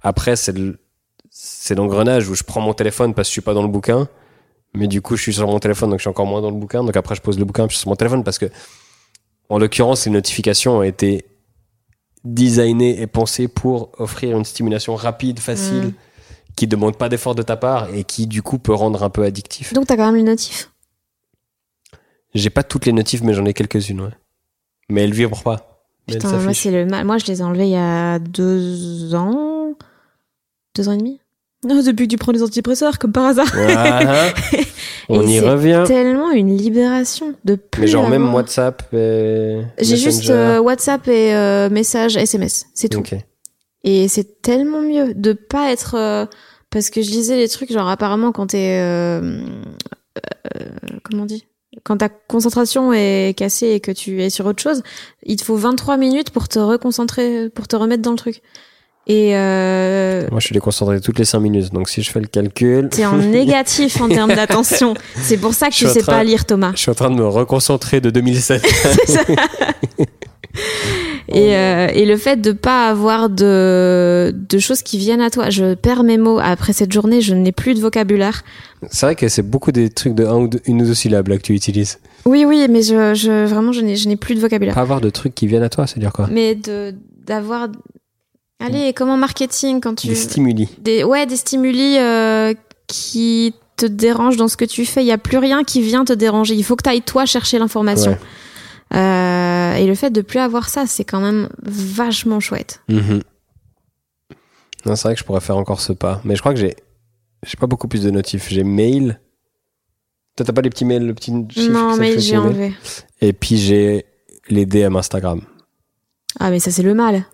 après, 0.00 0.34
c'est 0.34 0.56
le- 0.56 0.78
c'est 1.28 1.74
l'engrenage 1.74 2.26
où 2.30 2.34
je 2.34 2.42
prends 2.42 2.62
mon 2.62 2.72
téléphone 2.72 3.12
parce 3.12 3.28
que 3.28 3.30
je 3.30 3.32
suis 3.32 3.40
pas 3.42 3.52
dans 3.52 3.62
le 3.62 3.68
bouquin. 3.68 4.08
Mais 4.72 4.86
du 4.86 5.02
coup, 5.02 5.14
je 5.16 5.22
suis 5.22 5.34
sur 5.34 5.46
mon 5.46 5.58
téléphone, 5.58 5.90
donc 5.90 5.98
je 5.98 6.04
suis 6.04 6.08
encore 6.10 6.24
moins 6.26 6.40
dans 6.40 6.50
le 6.50 6.56
bouquin. 6.56 6.82
Donc 6.82 6.96
après, 6.96 7.14
je 7.16 7.20
pose 7.20 7.38
le 7.38 7.44
bouquin, 7.44 7.66
puis 7.66 7.74
je 7.74 7.76
suis 7.76 7.82
sur 7.82 7.90
mon 7.90 7.96
téléphone 7.96 8.24
parce 8.24 8.38
que, 8.38 8.46
en 9.50 9.58
l'occurrence, 9.58 10.06
les 10.06 10.12
notifications 10.12 10.78
ont 10.78 10.82
été 10.82 11.26
designées 12.24 13.00
et 13.02 13.06
pensées 13.06 13.46
pour 13.48 13.90
offrir 13.98 14.38
une 14.38 14.44
stimulation 14.46 14.94
rapide, 14.94 15.38
facile, 15.38 15.88
Mm. 15.88 15.92
Qui 16.56 16.66
demande 16.66 16.96
pas 16.96 17.08
d'effort 17.08 17.34
de 17.34 17.42
ta 17.42 17.56
part 17.56 17.88
et 17.94 18.04
qui, 18.04 18.26
du 18.26 18.42
coup, 18.42 18.58
peut 18.58 18.74
rendre 18.74 19.02
un 19.02 19.10
peu 19.10 19.22
addictif. 19.24 19.72
Donc 19.72 19.86
t'as 19.86 19.96
quand 19.96 20.06
même 20.06 20.16
les 20.16 20.22
notifs. 20.22 20.70
J'ai 22.34 22.50
pas 22.50 22.62
toutes 22.62 22.86
les 22.86 22.92
notifs, 22.92 23.22
mais 23.22 23.34
j'en 23.34 23.44
ai 23.44 23.54
quelques-unes, 23.54 24.00
ouais. 24.02 24.10
Mais 24.88 25.02
elles 25.04 25.12
vibrent 25.12 25.42
pas. 25.42 25.82
Mais 26.08 26.14
Putain, 26.14 26.38
moi 26.38 26.54
c'est 26.54 26.70
le 26.70 26.86
mal. 26.86 27.04
Moi, 27.04 27.18
je 27.18 27.26
les 27.26 27.40
ai 27.40 27.42
enlevés 27.42 27.66
il 27.66 27.72
y 27.72 27.76
a 27.76 28.18
deux 28.18 29.14
ans, 29.14 29.74
deux 30.74 30.88
ans 30.88 30.92
et 30.92 30.96
demi. 30.96 31.20
Non, 31.62 31.82
depuis 31.82 32.06
que 32.08 32.12
tu 32.12 32.16
prends 32.16 32.32
les 32.32 32.42
antidépresseurs, 32.42 32.98
comme 32.98 33.12
par 33.12 33.26
hasard. 33.26 33.50
Voilà. 33.52 34.32
On 35.10 35.22
Et 35.22 35.36
y 35.36 35.38
c'est 35.40 35.48
revient. 35.48 35.84
Tellement 35.86 36.30
une 36.30 36.56
libération 36.56 37.34
de 37.44 37.54
plus. 37.56 37.82
Mais 37.82 37.86
genre 37.86 38.08
même 38.08 38.32
WhatsApp 38.32 38.82
et 38.94 39.60
J'ai 39.78 39.96
juste 39.96 40.30
euh, 40.30 40.58
WhatsApp 40.58 41.06
et 41.08 41.34
euh, 41.34 41.68
message 41.68 42.16
SMS, 42.16 42.66
c'est 42.74 42.88
tout. 42.88 43.00
Ok. 43.00 43.14
Et 43.84 44.08
c'est 44.08 44.42
tellement 44.42 44.82
mieux 44.82 45.14
de 45.14 45.32
pas 45.32 45.70
être 45.72 45.94
euh, 45.96 46.26
parce 46.70 46.90
que 46.90 47.00
je 47.02 47.10
lisais 47.10 47.36
les 47.36 47.48
trucs 47.48 47.72
genre 47.72 47.88
apparemment 47.88 48.30
quand 48.32 48.48
t'es 48.48 48.78
euh, 48.80 49.40
euh, 50.56 50.64
comment 51.02 51.22
on 51.22 51.26
dit? 51.26 51.44
Quand 51.84 51.96
ta 51.98 52.08
concentration 52.08 52.92
est 52.92 53.32
cassée 53.38 53.68
et 53.68 53.80
que 53.80 53.92
tu 53.92 54.22
es 54.22 54.28
sur 54.28 54.44
autre 54.46 54.60
chose, 54.62 54.82
il 55.24 55.36
te 55.36 55.44
faut 55.44 55.56
23 55.56 55.96
minutes 55.96 56.30
pour 56.30 56.48
te 56.48 56.58
reconcentrer, 56.58 57.48
pour 57.48 57.68
te 57.68 57.76
remettre 57.76 58.02
dans 58.02 58.10
le 58.10 58.16
truc. 58.16 58.42
Et 59.06 59.34
euh, 59.36 60.26
Moi, 60.30 60.40
je 60.40 60.46
suis 60.46 60.52
déconcentré 60.52 61.00
toutes 61.00 61.18
les 61.18 61.24
5 61.24 61.40
minutes. 61.40 61.72
Donc, 61.72 61.88
si 61.88 62.02
je 62.02 62.10
fais 62.10 62.20
le 62.20 62.26
calcul, 62.26 62.88
t'es 62.90 63.06
en 63.06 63.16
négatif 63.18 64.00
en 64.00 64.08
termes 64.08 64.34
d'attention. 64.34 64.94
C'est 65.22 65.38
pour 65.38 65.54
ça 65.54 65.68
que 65.68 65.74
Je 65.74 65.86
tu 65.86 65.92
sais 65.92 66.00
train- 66.00 66.12
pas 66.12 66.24
lire 66.24 66.44
Thomas. 66.44 66.72
je 66.74 66.80
suis 66.80 66.90
en 66.90 66.94
train 66.94 67.10
de 67.10 67.16
me 67.16 67.26
reconcentrer 67.26 68.00
de 68.00 68.10
2007. 68.10 68.62
Et, 71.32 71.54
euh, 71.54 71.86
et 71.94 72.06
le 72.06 72.16
fait 72.16 72.40
de 72.40 72.50
pas 72.50 72.88
avoir 72.88 73.30
de, 73.30 74.34
de 74.34 74.58
choses 74.58 74.82
qui 74.82 74.98
viennent 74.98 75.20
à 75.20 75.30
toi. 75.30 75.48
Je 75.48 75.74
perds 75.74 76.02
mes 76.02 76.18
mots. 76.18 76.40
Après 76.40 76.72
cette 76.72 76.92
journée, 76.92 77.20
je 77.20 77.34
n'ai 77.34 77.52
plus 77.52 77.74
de 77.74 77.80
vocabulaire. 77.80 78.42
c'est 78.90 79.06
vrai 79.06 79.14
que 79.14 79.28
c'est 79.28 79.42
beaucoup 79.42 79.70
des 79.70 79.90
trucs 79.90 80.14
de 80.14 80.24
un 80.24 80.36
ou 80.36 80.48
deux, 80.48 80.60
une 80.66 80.82
ou 80.82 80.86
deux 80.86 80.94
syllabes 80.94 81.28
là 81.28 81.36
que 81.36 81.42
tu 81.42 81.54
utilises. 81.54 82.00
Oui, 82.24 82.44
oui, 82.44 82.66
mais 82.68 82.82
je, 82.82 83.14
je 83.14 83.46
vraiment, 83.46 83.72
je 83.72 83.80
n'ai, 83.80 84.16
plus 84.16 84.34
de 84.34 84.40
vocabulaire. 84.40 84.74
Pas 84.74 84.80
avoir 84.80 85.00
de 85.00 85.10
trucs 85.10 85.34
qui 85.34 85.46
viennent 85.46 85.62
à 85.62 85.68
toi, 85.68 85.86
c'est 85.86 86.00
dire 86.00 86.12
quoi? 86.12 86.28
Mais 86.30 86.56
de 86.56 86.94
d'avoir. 87.24 87.68
Allez, 88.58 88.92
comme 88.92 89.08
en 89.08 89.16
marketing, 89.16 89.80
quand 89.80 89.94
tu. 89.94 90.08
Des 90.08 90.14
stimuli. 90.16 90.68
des, 90.82 91.04
ouais, 91.04 91.26
des 91.26 91.36
stimuli 91.36 91.96
euh, 91.98 92.52
qui 92.88 93.54
te 93.76 93.86
dérangent 93.86 94.36
dans 94.36 94.48
ce 94.48 94.56
que 94.56 94.64
tu 94.64 94.84
fais. 94.84 95.02
Il 95.02 95.06
y 95.06 95.12
a 95.12 95.18
plus 95.18 95.38
rien 95.38 95.64
qui 95.64 95.80
vient 95.80 96.04
te 96.04 96.12
déranger. 96.12 96.54
Il 96.54 96.64
faut 96.64 96.76
que 96.76 96.82
tu 96.82 96.90
ailles 96.90 97.02
toi 97.02 97.24
chercher 97.24 97.58
l'information. 97.58 98.10
Ouais. 98.10 98.18
Euh, 98.92 99.74
et 99.74 99.86
le 99.86 99.94
fait 99.94 100.10
de 100.10 100.20
plus 100.20 100.38
avoir 100.40 100.68
ça, 100.68 100.86
c'est 100.86 101.04
quand 101.04 101.20
même 101.20 101.48
vachement 101.62 102.40
chouette. 102.40 102.82
Mhm. 102.88 103.22
Non, 104.86 104.96
c'est 104.96 105.08
vrai 105.08 105.14
que 105.14 105.20
je 105.20 105.24
pourrais 105.24 105.40
faire 105.40 105.56
encore 105.56 105.80
ce 105.80 105.92
pas. 105.92 106.20
Mais 106.24 106.34
je 106.36 106.40
crois 106.40 106.52
que 106.54 106.60
j'ai 106.60 106.74
j'ai 107.46 107.56
pas 107.56 107.66
beaucoup 107.66 107.88
plus 107.88 108.02
de 108.02 108.10
notifs. 108.10 108.48
J'ai 108.48 108.64
mail. 108.64 109.20
Toi, 110.36 110.46
t'as 110.46 110.52
pas 110.52 110.62
les 110.62 110.70
petits 110.70 110.84
mails, 110.84 111.06
le 111.06 111.14
petit 111.14 111.32
chiffre 111.50 111.72
non, 111.72 111.96
mais 111.96 112.18
j'ai 112.18 112.36
enlevé. 112.36 112.74
Et 113.20 113.32
puis 113.32 113.56
j'ai 113.56 114.06
les 114.48 114.66
DM 114.66 114.96
Instagram. 114.96 115.42
Ah, 116.38 116.50
mais 116.50 116.60
ça, 116.60 116.70
c'est 116.70 116.82
le 116.82 116.94
mal. 116.94 117.24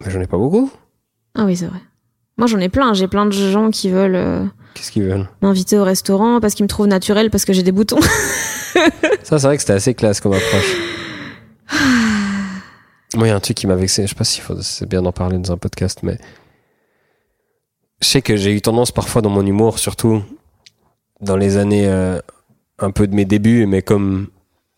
Mais 0.00 0.10
j'en 0.10 0.20
ai 0.20 0.26
pas 0.26 0.38
beaucoup. 0.38 0.70
Ah 1.34 1.44
oui, 1.44 1.56
c'est 1.56 1.66
vrai. 1.66 1.80
Moi, 2.38 2.46
j'en 2.46 2.58
ai 2.58 2.68
plein. 2.68 2.92
J'ai 2.94 3.08
plein 3.08 3.26
de 3.26 3.32
gens 3.32 3.70
qui 3.70 3.90
veulent 3.90 4.14
euh, 4.16 4.44
Qu'est-ce 4.74 4.90
qu'ils 4.90 5.02
veulent 5.04 5.28
m'inviter 5.42 5.78
au 5.78 5.84
restaurant 5.84 6.40
parce 6.40 6.54
qu'ils 6.54 6.64
me 6.64 6.68
trouvent 6.68 6.86
naturel 6.86 7.30
parce 7.30 7.44
que 7.44 7.52
j'ai 7.52 7.62
des 7.62 7.72
boutons. 7.72 8.00
Ça, 9.22 9.38
c'est 9.38 9.46
vrai 9.46 9.56
que 9.56 9.62
c'était 9.62 9.74
assez 9.74 9.94
classe 9.94 10.20
comme 10.20 10.32
approche. 10.32 10.76
Moi, 13.14 13.26
il 13.26 13.30
y 13.30 13.32
a 13.32 13.36
un 13.36 13.40
truc 13.40 13.56
qui 13.56 13.66
m'a 13.66 13.74
vexé. 13.76 14.02
Je 14.04 14.08
sais 14.08 14.14
pas 14.14 14.24
si 14.24 14.40
faut- 14.40 14.60
c'est 14.62 14.88
bien 14.88 15.02
d'en 15.02 15.12
parler 15.12 15.38
dans 15.38 15.52
un 15.52 15.58
podcast, 15.58 16.00
mais 16.02 16.18
je 18.00 18.08
sais 18.08 18.22
que 18.22 18.36
j'ai 18.36 18.52
eu 18.54 18.60
tendance 18.62 18.90
parfois 18.92 19.20
dans 19.22 19.30
mon 19.30 19.44
humour, 19.46 19.78
surtout 19.78 20.22
dans 21.20 21.36
les 21.36 21.56
années 21.58 21.86
euh, 21.86 22.18
un 22.78 22.90
peu 22.90 23.06
de 23.06 23.14
mes 23.14 23.24
débuts, 23.26 23.66
mais 23.66 23.82
comme 23.82 24.28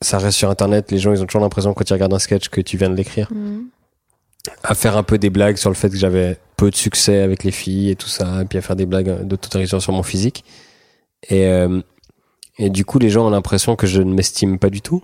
ça 0.03 0.19
reste 0.19 0.37
sur 0.37 0.51
Internet, 0.51 0.91
les 0.91 0.99
gens 0.99 1.13
ils 1.13 1.23
ont 1.23 1.27
toujours 1.27 1.41
l'impression 1.41 1.73
quand 1.73 1.89
ils 1.89 1.93
regardent 1.93 2.13
un 2.15 2.19
sketch 2.19 2.49
que 2.49 2.61
tu 2.61 2.77
viens 2.77 2.91
de 2.91 2.97
l'écrire, 2.97 3.31
à 4.63 4.75
faire 4.75 4.97
un 4.97 5.03
peu 5.03 5.19
des 5.19 5.31
blagues 5.31 5.57
sur 5.57 5.71
le 5.71 5.75
fait 5.77 5.91
que 5.91 5.97
j'avais 5.97 6.39
peu 6.57 6.71
de 6.71 6.77
succès 6.77 7.21
avec 7.21 7.45
les 7.45 7.51
filles 7.51 7.91
et 7.91 7.97
tout 7.97 8.09
ça, 8.09 8.43
et 8.43 8.45
puis 8.45 8.59
à 8.59 8.61
faire 8.63 8.77
des 8.77 8.87
blagues 8.87 9.23
d'autodérision 9.27 9.81
sur 9.81 9.93
mon 9.93 10.03
physique. 10.03 10.45
Et 11.29 11.47
euh, 11.47 11.81
et 12.59 12.71
du 12.71 12.85
coup, 12.85 12.99
les 12.99 13.11
gens 13.11 13.27
ont 13.27 13.31
l'impression 13.31 13.75
que 13.77 13.87
je 13.87 14.01
ne 14.03 14.13
m'estime 14.15 14.59
pas 14.59 14.71
du 14.71 14.81
tout. 14.81 15.03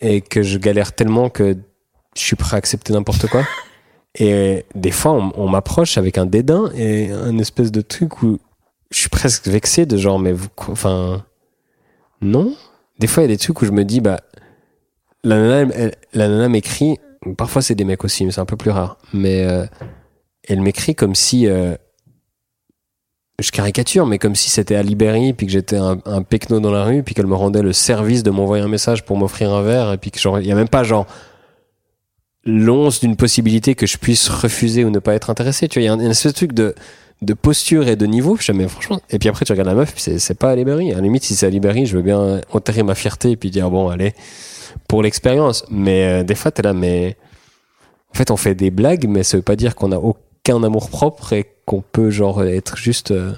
Et 0.00 0.20
que 0.20 0.42
je 0.42 0.58
galère 0.58 0.94
tellement 0.94 1.28
que 1.30 1.56
je 2.16 2.20
suis 2.20 2.36
prêt 2.36 2.54
à 2.56 2.58
accepter 2.58 2.92
n'importe 2.92 3.26
quoi. 3.28 3.44
Et 4.18 4.64
des 4.74 4.92
fois, 4.92 5.12
on, 5.12 5.32
on 5.36 5.48
m'approche 5.48 5.98
avec 5.98 6.16
un 6.16 6.24
dédain 6.24 6.70
et 6.74 7.10
un 7.10 7.36
espèce 7.36 7.70
de 7.70 7.82
truc 7.82 8.22
où 8.22 8.38
je 8.90 8.98
suis 8.98 9.10
presque 9.10 9.46
vexé 9.46 9.84
de 9.84 9.98
genre, 9.98 10.18
mais 10.18 10.32
vous, 10.32 10.48
enfin, 10.68 11.22
non. 12.22 12.54
Des 12.98 13.08
fois, 13.08 13.22
il 13.22 13.26
y 13.26 13.32
a 13.32 13.34
des 13.34 13.38
trucs 13.38 13.60
où 13.60 13.66
je 13.66 13.72
me 13.72 13.84
dis, 13.84 14.00
bah, 14.00 14.20
la 15.22 15.36
nana, 15.38 15.74
elle- 15.74 15.94
la 16.14 16.28
nana 16.28 16.48
m'écrit, 16.48 16.96
parfois 17.34 17.62
c'est 17.62 17.74
des 17.74 17.84
mecs 17.84 18.04
aussi, 18.04 18.24
mais 18.24 18.32
c'est 18.32 18.40
un 18.40 18.46
peu 18.46 18.56
plus 18.56 18.70
rare. 18.70 18.98
Mais 19.12 19.44
euh, 19.44 19.66
elle 20.48 20.60
m'écrit 20.60 20.94
comme 20.94 21.14
si, 21.14 21.46
euh, 21.46 21.74
je 23.40 23.50
caricature, 23.50 24.06
mais 24.06 24.18
comme 24.18 24.34
si 24.34 24.50
c'était 24.50 24.76
à 24.76 24.82
Libéry, 24.82 25.32
puis 25.32 25.46
que 25.46 25.52
j'étais 25.52 25.76
un, 25.76 25.98
un 26.04 26.22
pecno 26.22 26.60
dans 26.60 26.70
la 26.70 26.84
rue, 26.84 27.02
puis 27.02 27.14
qu'elle 27.14 27.26
me 27.26 27.34
rendait 27.34 27.62
le 27.62 27.72
service 27.72 28.22
de 28.22 28.30
m'envoyer 28.30 28.64
un 28.64 28.68
message 28.68 29.04
pour 29.04 29.16
m'offrir 29.16 29.52
un 29.52 29.62
verre, 29.62 29.92
et 29.92 29.98
puis 29.98 30.10
que 30.10 30.18
genre, 30.18 30.40
y 30.40 30.52
a 30.52 30.54
même 30.54 30.68
pas 30.68 30.84
genre 30.84 31.06
l'once 32.46 33.00
d'une 33.00 33.16
possibilité 33.16 33.74
que 33.74 33.86
je 33.86 33.98
puisse 33.98 34.28
refuser 34.28 34.84
ou 34.84 34.90
ne 34.90 35.00
pas 35.00 35.14
être 35.14 35.30
intéressé. 35.30 35.68
Tu 35.68 35.80
vois, 35.80 35.82
il 35.82 35.86
y 35.86 35.88
a 35.88 35.92
un, 35.92 35.98
un 35.98 36.10
espèce 36.10 36.32
de 36.32 36.36
truc 36.36 36.52
de, 36.52 36.74
de 37.22 37.34
posture 37.34 37.88
et 37.88 37.96
de 37.96 38.06
niveau. 38.06 38.36
Je 38.38 38.52
mais 38.52 38.68
franchement. 38.68 39.00
Et 39.10 39.18
puis 39.18 39.28
après, 39.28 39.44
tu 39.44 39.52
regardes 39.52 39.68
la 39.68 39.74
meuf, 39.74 39.92
puis 39.92 40.02
c'est, 40.02 40.18
c'est 40.18 40.34
pas 40.34 40.50
à 40.50 40.56
Libéry. 40.56 40.92
À 40.92 40.96
la 40.96 41.00
limite, 41.00 41.24
si 41.24 41.34
c'est 41.34 41.46
à 41.46 41.50
Libéry, 41.50 41.86
je 41.86 41.96
veux 41.96 42.02
bien 42.02 42.40
enterrer 42.52 42.82
ma 42.82 42.94
fierté 42.94 43.32
et 43.32 43.36
puis 43.36 43.50
dire, 43.50 43.70
bon, 43.70 43.88
allez, 43.88 44.14
pour 44.88 45.02
l'expérience. 45.02 45.64
Mais 45.70 46.04
euh, 46.20 46.22
des 46.24 46.34
fois, 46.34 46.50
t'es 46.50 46.62
là, 46.62 46.72
mais. 46.72 47.16
En 48.10 48.14
fait, 48.16 48.30
on 48.30 48.36
fait 48.36 48.54
des 48.54 48.70
blagues, 48.70 49.06
mais 49.08 49.22
ça 49.22 49.36
veut 49.36 49.42
pas 49.42 49.56
dire 49.56 49.74
qu'on 49.74 49.92
a 49.92 49.98
aucun 49.98 50.62
amour 50.62 50.88
propre 50.88 51.32
et 51.34 51.44
qu'on 51.66 51.82
peut, 51.82 52.10
genre, 52.10 52.42
être 52.44 52.76
juste. 52.76 53.10
euh, 53.10 53.32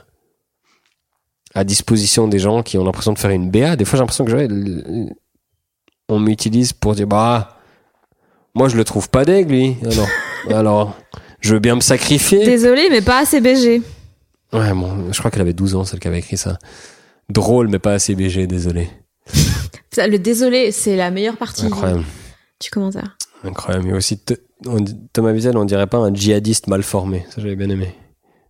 à 1.55 1.65
disposition 1.65 2.29
des 2.29 2.39
gens 2.39 2.63
qui 2.63 2.77
ont 2.79 2.85
l'impression 2.85 3.13
de 3.13 3.19
faire 3.19 3.31
une 3.31 3.51
BA. 3.51 3.75
Des 3.77 3.85
fois, 3.85 3.97
j'ai 3.97 4.03
l'impression 4.03 4.25
que 4.27 4.31
le- 4.33 5.09
on 6.11 6.19
m'utilise 6.21 6.73
pour 6.73 6.95
dire 6.95 7.07
bah 7.07 7.59
moi 8.55 8.69
je 8.69 8.77
le 8.77 8.85
trouve 8.85 9.09
pas 9.09 9.25
deg 9.25 9.51
lui. 9.51 9.77
Alors, 9.83 10.09
alors 10.59 10.97
je 11.41 11.55
veux 11.55 11.59
bien 11.61 11.75
me 11.75 11.81
sacrifier. 11.81 12.45
Désolée, 12.45 12.89
mais 12.91 13.01
pas 13.01 13.21
assez 13.21 13.41
BG. 13.41 13.83
Ouais, 14.53 14.73
bon, 14.75 15.11
je 15.11 15.19
crois 15.19 15.31
qu'elle 15.31 15.41
avait 15.43 15.53
12 15.55 15.75
ans 15.75 15.85
celle 15.85 16.01
qui 16.01 16.09
avait 16.09 16.19
écrit 16.21 16.37
ça. 16.37 16.59
Drôle 17.31 17.69
mais 17.69 17.79
pas 17.79 17.95
assez 17.95 18.15
BG, 18.15 18.47
désolé. 18.47 18.89
Ça, 19.99 20.07
Le 20.07 20.19
désolé, 20.19 20.71
c'est 20.73 20.97
la 20.97 21.11
meilleure 21.11 21.37
partie 21.37 21.67
Incroyable, 21.67 22.05
du 22.61 22.71
commentaire. 22.71 23.17
incroyable. 23.45 23.87
Mais 23.87 23.93
aussi 23.95 24.19
on 24.67 24.79
Thomas 25.13 25.33
Wiesel, 25.33 25.57
on 25.57 25.65
dirait 25.65 25.87
pas 25.87 25.99
un 25.99 26.15
djihadiste 26.15 26.67
mal 26.69 26.83
formé. 26.83 27.25
Ça 27.31 27.41
j'avais 27.43 27.57
bien 27.57 27.69
aimé. 27.69 27.95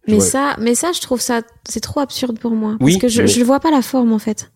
Je 0.07 0.13
Mais 0.13 0.19
vois- 0.19 0.27
ça, 0.27 0.57
mais 0.59 0.75
ça, 0.75 0.93
je 0.93 1.01
trouve 1.01 1.21
ça, 1.21 1.43
c'est 1.69 1.81
trop 1.81 2.01
absurde 2.01 2.39
pour 2.39 2.53
moi. 2.53 2.77
Oui, 2.81 2.93
parce 2.95 3.03
que 3.03 3.09
je, 3.09 3.23
mais- 3.23 3.29
je 3.29 3.43
vois 3.45 3.61
pas 3.61 3.71
la 3.71 3.83
forme 3.83 4.13
en 4.13 4.19
fait. 4.19 4.51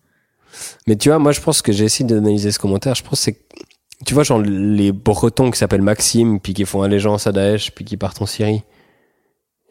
Mais 0.87 0.95
tu 0.95 1.09
vois, 1.09 1.19
moi 1.19 1.31
je 1.31 1.41
pense 1.41 1.61
que 1.63 1.71
j'ai 1.71 1.85
essayé 1.85 2.05
d'analyser 2.07 2.51
ce 2.51 2.59
commentaire. 2.59 2.93
Je 2.95 3.03
pense 3.03 3.19
que 3.19 3.31
c'est. 3.31 3.37
Tu 4.05 4.13
vois, 4.13 4.23
genre 4.23 4.39
les 4.41 4.91
Bretons 4.91 5.49
qui 5.51 5.57
s'appellent 5.57 5.81
Maxime, 5.81 6.39
puis 6.39 6.53
qui 6.53 6.65
font 6.65 6.81
allégeance 6.83 7.25
à 7.25 7.31
Daesh, 7.31 7.71
puis 7.71 7.85
qui 7.85 7.97
partent 7.97 8.21
en 8.21 8.25
Syrie. 8.25 8.61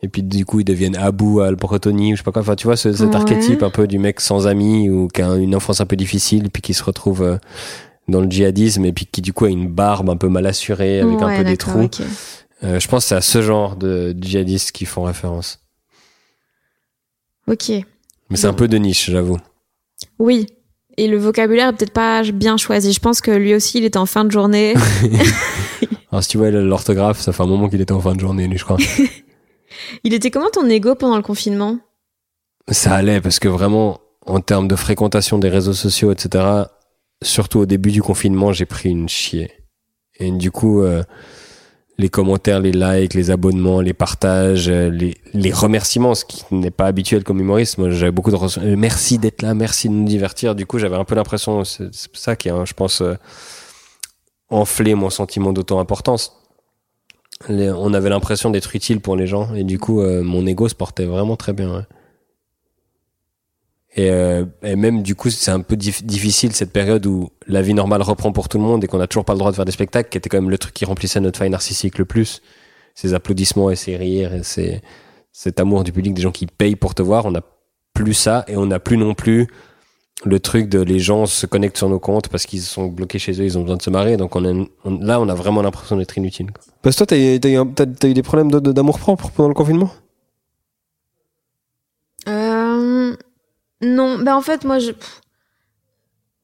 Et 0.04 0.08
puis 0.08 0.22
du 0.22 0.44
coup 0.44 0.60
ils 0.60 0.64
deviennent 0.64 0.96
Abou 0.96 1.40
al-Bretoni, 1.40 2.12
ou 2.12 2.16
je 2.16 2.20
sais 2.20 2.24
pas 2.24 2.32
quoi. 2.32 2.42
Enfin, 2.42 2.56
tu 2.56 2.66
vois, 2.66 2.76
ce- 2.76 2.92
cet 2.92 3.10
Ouais. 3.10 3.16
archétype 3.16 3.62
un 3.62 3.70
peu 3.70 3.86
du 3.86 3.98
mec 3.98 4.20
sans 4.20 4.46
amis, 4.46 4.88
ou 4.90 5.08
qui 5.08 5.22
a 5.22 5.34
une 5.36 5.54
enfance 5.54 5.80
un 5.80 5.86
peu 5.86 5.96
difficile, 5.96 6.50
puis 6.50 6.60
qui 6.62 6.74
se 6.74 6.82
retrouve 6.82 7.22
euh, 7.22 7.36
dans 8.08 8.20
le 8.20 8.28
djihadisme, 8.28 8.84
et 8.84 8.92
puis 8.92 9.06
qui 9.06 9.22
du 9.22 9.32
coup 9.32 9.44
a 9.44 9.48
une 9.48 9.68
barbe 9.68 10.10
un 10.10 10.16
peu 10.16 10.28
mal 10.28 10.46
assurée, 10.46 11.00
avec 11.00 11.22
un 11.22 11.36
peu 11.36 11.44
des 11.44 11.56
trous. 11.56 11.88
Euh, 12.64 12.78
je 12.80 12.88
pense 12.88 13.04
que 13.04 13.08
c'est 13.10 13.14
à 13.14 13.20
ce 13.20 13.42
genre 13.42 13.76
de 13.76 14.14
djihadistes 14.20 14.72
qui 14.72 14.84
font 14.86 15.02
référence. 15.04 15.60
Ok. 17.48 17.70
Mais 18.30 18.36
c'est 18.36 18.46
un 18.46 18.52
peu 18.54 18.68
de 18.68 18.78
niche, 18.78 19.10
j'avoue. 19.10 19.38
Oui. 20.18 20.46
Et 20.96 21.08
le 21.08 21.16
vocabulaire 21.16 21.68
est 21.68 21.72
peut-être 21.72 21.92
pas 21.92 22.22
bien 22.22 22.56
choisi. 22.56 22.92
Je 22.92 23.00
pense 23.00 23.20
que 23.20 23.30
lui 23.30 23.54
aussi, 23.54 23.78
il 23.78 23.84
était 23.84 23.98
en 23.98 24.06
fin 24.06 24.24
de 24.24 24.30
journée. 24.30 24.74
Alors 26.12 26.22
si 26.22 26.28
tu 26.30 26.38
vois 26.38 26.50
l'orthographe, 26.50 27.20
ça 27.20 27.32
fait 27.32 27.42
un 27.42 27.46
moment 27.46 27.68
qu'il 27.68 27.80
était 27.80 27.92
en 27.92 28.00
fin 28.00 28.14
de 28.14 28.20
journée, 28.20 28.46
lui, 28.46 28.58
je 28.58 28.64
crois. 28.64 28.76
il 30.04 30.14
était 30.14 30.30
comment 30.30 30.50
ton 30.50 30.68
ego 30.68 30.94
pendant 30.94 31.16
le 31.16 31.22
confinement? 31.22 31.78
Ça 32.68 32.94
allait 32.94 33.20
parce 33.20 33.38
que 33.38 33.48
vraiment, 33.48 34.00
en 34.26 34.40
termes 34.40 34.68
de 34.68 34.76
fréquentation 34.76 35.38
des 35.38 35.48
réseaux 35.48 35.72
sociaux, 35.72 36.12
etc., 36.12 36.44
surtout 37.22 37.60
au 37.60 37.66
début 37.66 37.90
du 37.90 38.02
confinement, 38.02 38.52
j'ai 38.52 38.66
pris 38.66 38.90
une 38.90 39.08
chier. 39.08 39.50
Et 40.18 40.30
du 40.30 40.50
coup, 40.50 40.82
euh, 40.82 41.02
les 41.98 42.08
commentaires, 42.08 42.60
les 42.60 42.72
likes, 42.72 43.14
les 43.14 43.30
abonnements, 43.30 43.80
les 43.80 43.92
partages, 43.92 44.68
euh, 44.68 44.90
les, 44.90 45.14
les 45.34 45.52
remerciements, 45.52 46.14
ce 46.14 46.24
qui 46.24 46.42
n'est 46.50 46.70
pas 46.70 46.86
habituel 46.86 47.22
comme 47.24 47.40
humoriste. 47.40 47.78
Moi, 47.78 47.90
j'avais 47.90 48.12
beaucoup 48.12 48.30
de 48.30 48.36
euh, 48.36 48.76
merci 48.76 49.18
d'être 49.18 49.42
là, 49.42 49.54
merci 49.54 49.88
de 49.88 49.94
nous 49.94 50.04
divertir. 50.04 50.54
Du 50.54 50.66
coup, 50.66 50.78
j'avais 50.78 50.96
un 50.96 51.04
peu 51.04 51.14
l'impression, 51.14 51.64
c'est 51.64 51.90
ça 52.12 52.36
qui 52.36 52.50
a, 52.50 52.64
je 52.64 52.74
pense, 52.74 53.02
euh, 53.02 53.14
enflé 54.48 54.94
mon 54.94 55.10
sentiment 55.10 55.52
d'auto-importance. 55.52 56.41
On 57.48 57.94
avait 57.94 58.08
l'impression 58.08 58.50
d'être 58.50 58.74
utile 58.76 59.00
pour 59.00 59.16
les 59.16 59.26
gens 59.26 59.54
et 59.54 59.64
du 59.64 59.78
coup, 59.78 60.00
euh, 60.00 60.22
mon 60.22 60.46
ego 60.46 60.68
se 60.68 60.74
portait 60.74 61.04
vraiment 61.04 61.36
très 61.36 61.52
bien. 61.52 61.86
Et, 63.94 64.10
euh, 64.10 64.46
et 64.62 64.74
même 64.74 65.02
du 65.02 65.14
coup, 65.14 65.28
c'est 65.28 65.50
un 65.50 65.60
peu 65.60 65.76
dif- 65.76 66.04
difficile 66.04 66.52
cette 66.54 66.72
période 66.72 67.04
où 67.04 67.28
la 67.46 67.60
vie 67.60 67.74
normale 67.74 68.00
reprend 68.02 68.32
pour 68.32 68.48
tout 68.48 68.56
le 68.58 68.64
monde 68.64 68.82
et 68.84 68.86
qu'on 68.86 68.98
n'a 68.98 69.06
toujours 69.06 69.24
pas 69.24 69.34
le 69.34 69.38
droit 69.38 69.50
de 69.50 69.56
faire 69.56 69.66
des 69.66 69.72
spectacles, 69.72 70.08
qui 70.08 70.16
était 70.16 70.30
quand 70.30 70.38
même 70.38 70.50
le 70.50 70.56
truc 70.56 70.72
qui 70.72 70.84
remplissait 70.84 71.20
notre 71.20 71.38
faille 71.38 71.50
narcissique 71.50 71.98
le 71.98 72.06
plus. 72.06 72.40
Ces 72.94 73.12
applaudissements 73.12 73.70
et 73.70 73.76
ces 73.76 73.96
rires 73.96 74.32
et 74.34 74.42
cet 75.32 75.60
amour 75.60 75.84
du 75.84 75.92
public, 75.92 76.14
des 76.14 76.22
gens 76.22 76.30
qui 76.30 76.46
payent 76.46 76.76
pour 76.76 76.94
te 76.94 77.02
voir. 77.02 77.26
On 77.26 77.32
n'a 77.32 77.42
plus 77.92 78.14
ça 78.14 78.44
et 78.48 78.56
on 78.56 78.66
n'a 78.66 78.78
plus 78.78 78.96
non 78.96 79.14
plus 79.14 79.48
le 80.24 80.38
truc 80.38 80.68
de 80.68 80.80
les 80.80 80.98
gens 81.00 81.26
se 81.26 81.46
connectent 81.46 81.78
sur 81.78 81.88
nos 81.88 81.98
comptes 81.98 82.28
parce 82.28 82.46
qu'ils 82.46 82.60
sont 82.62 82.86
bloqués 82.86 83.18
chez 83.18 83.32
eux, 83.40 83.44
ils 83.44 83.58
ont 83.58 83.62
besoin 83.62 83.76
de 83.76 83.82
se 83.82 83.90
marrer. 83.90 84.16
Donc 84.16 84.36
on 84.36 84.44
a, 84.44 84.64
on- 84.84 84.98
là, 85.00 85.20
on 85.20 85.28
a 85.28 85.34
vraiment 85.34 85.62
l'impression 85.62 85.96
d'être 85.96 86.16
inutile. 86.16 86.52
quoi. 86.52 86.62
Parce 86.82 86.94
que 86.96 87.04
toi, 87.04 87.06
t'as 87.08 88.08
eu, 88.08 88.14
des 88.14 88.22
problèmes 88.22 88.50
de- 88.50 88.60
de- 88.60 88.72
d'amour 88.72 88.98
propre 89.00 89.30
pendant 89.30 89.48
le 89.48 89.54
confinement? 89.54 89.90
Euh, 92.28 93.16
Non, 93.84 94.18
ben 94.20 94.36
en 94.36 94.40
fait, 94.42 94.64
moi, 94.64 94.78
je... 94.78 94.92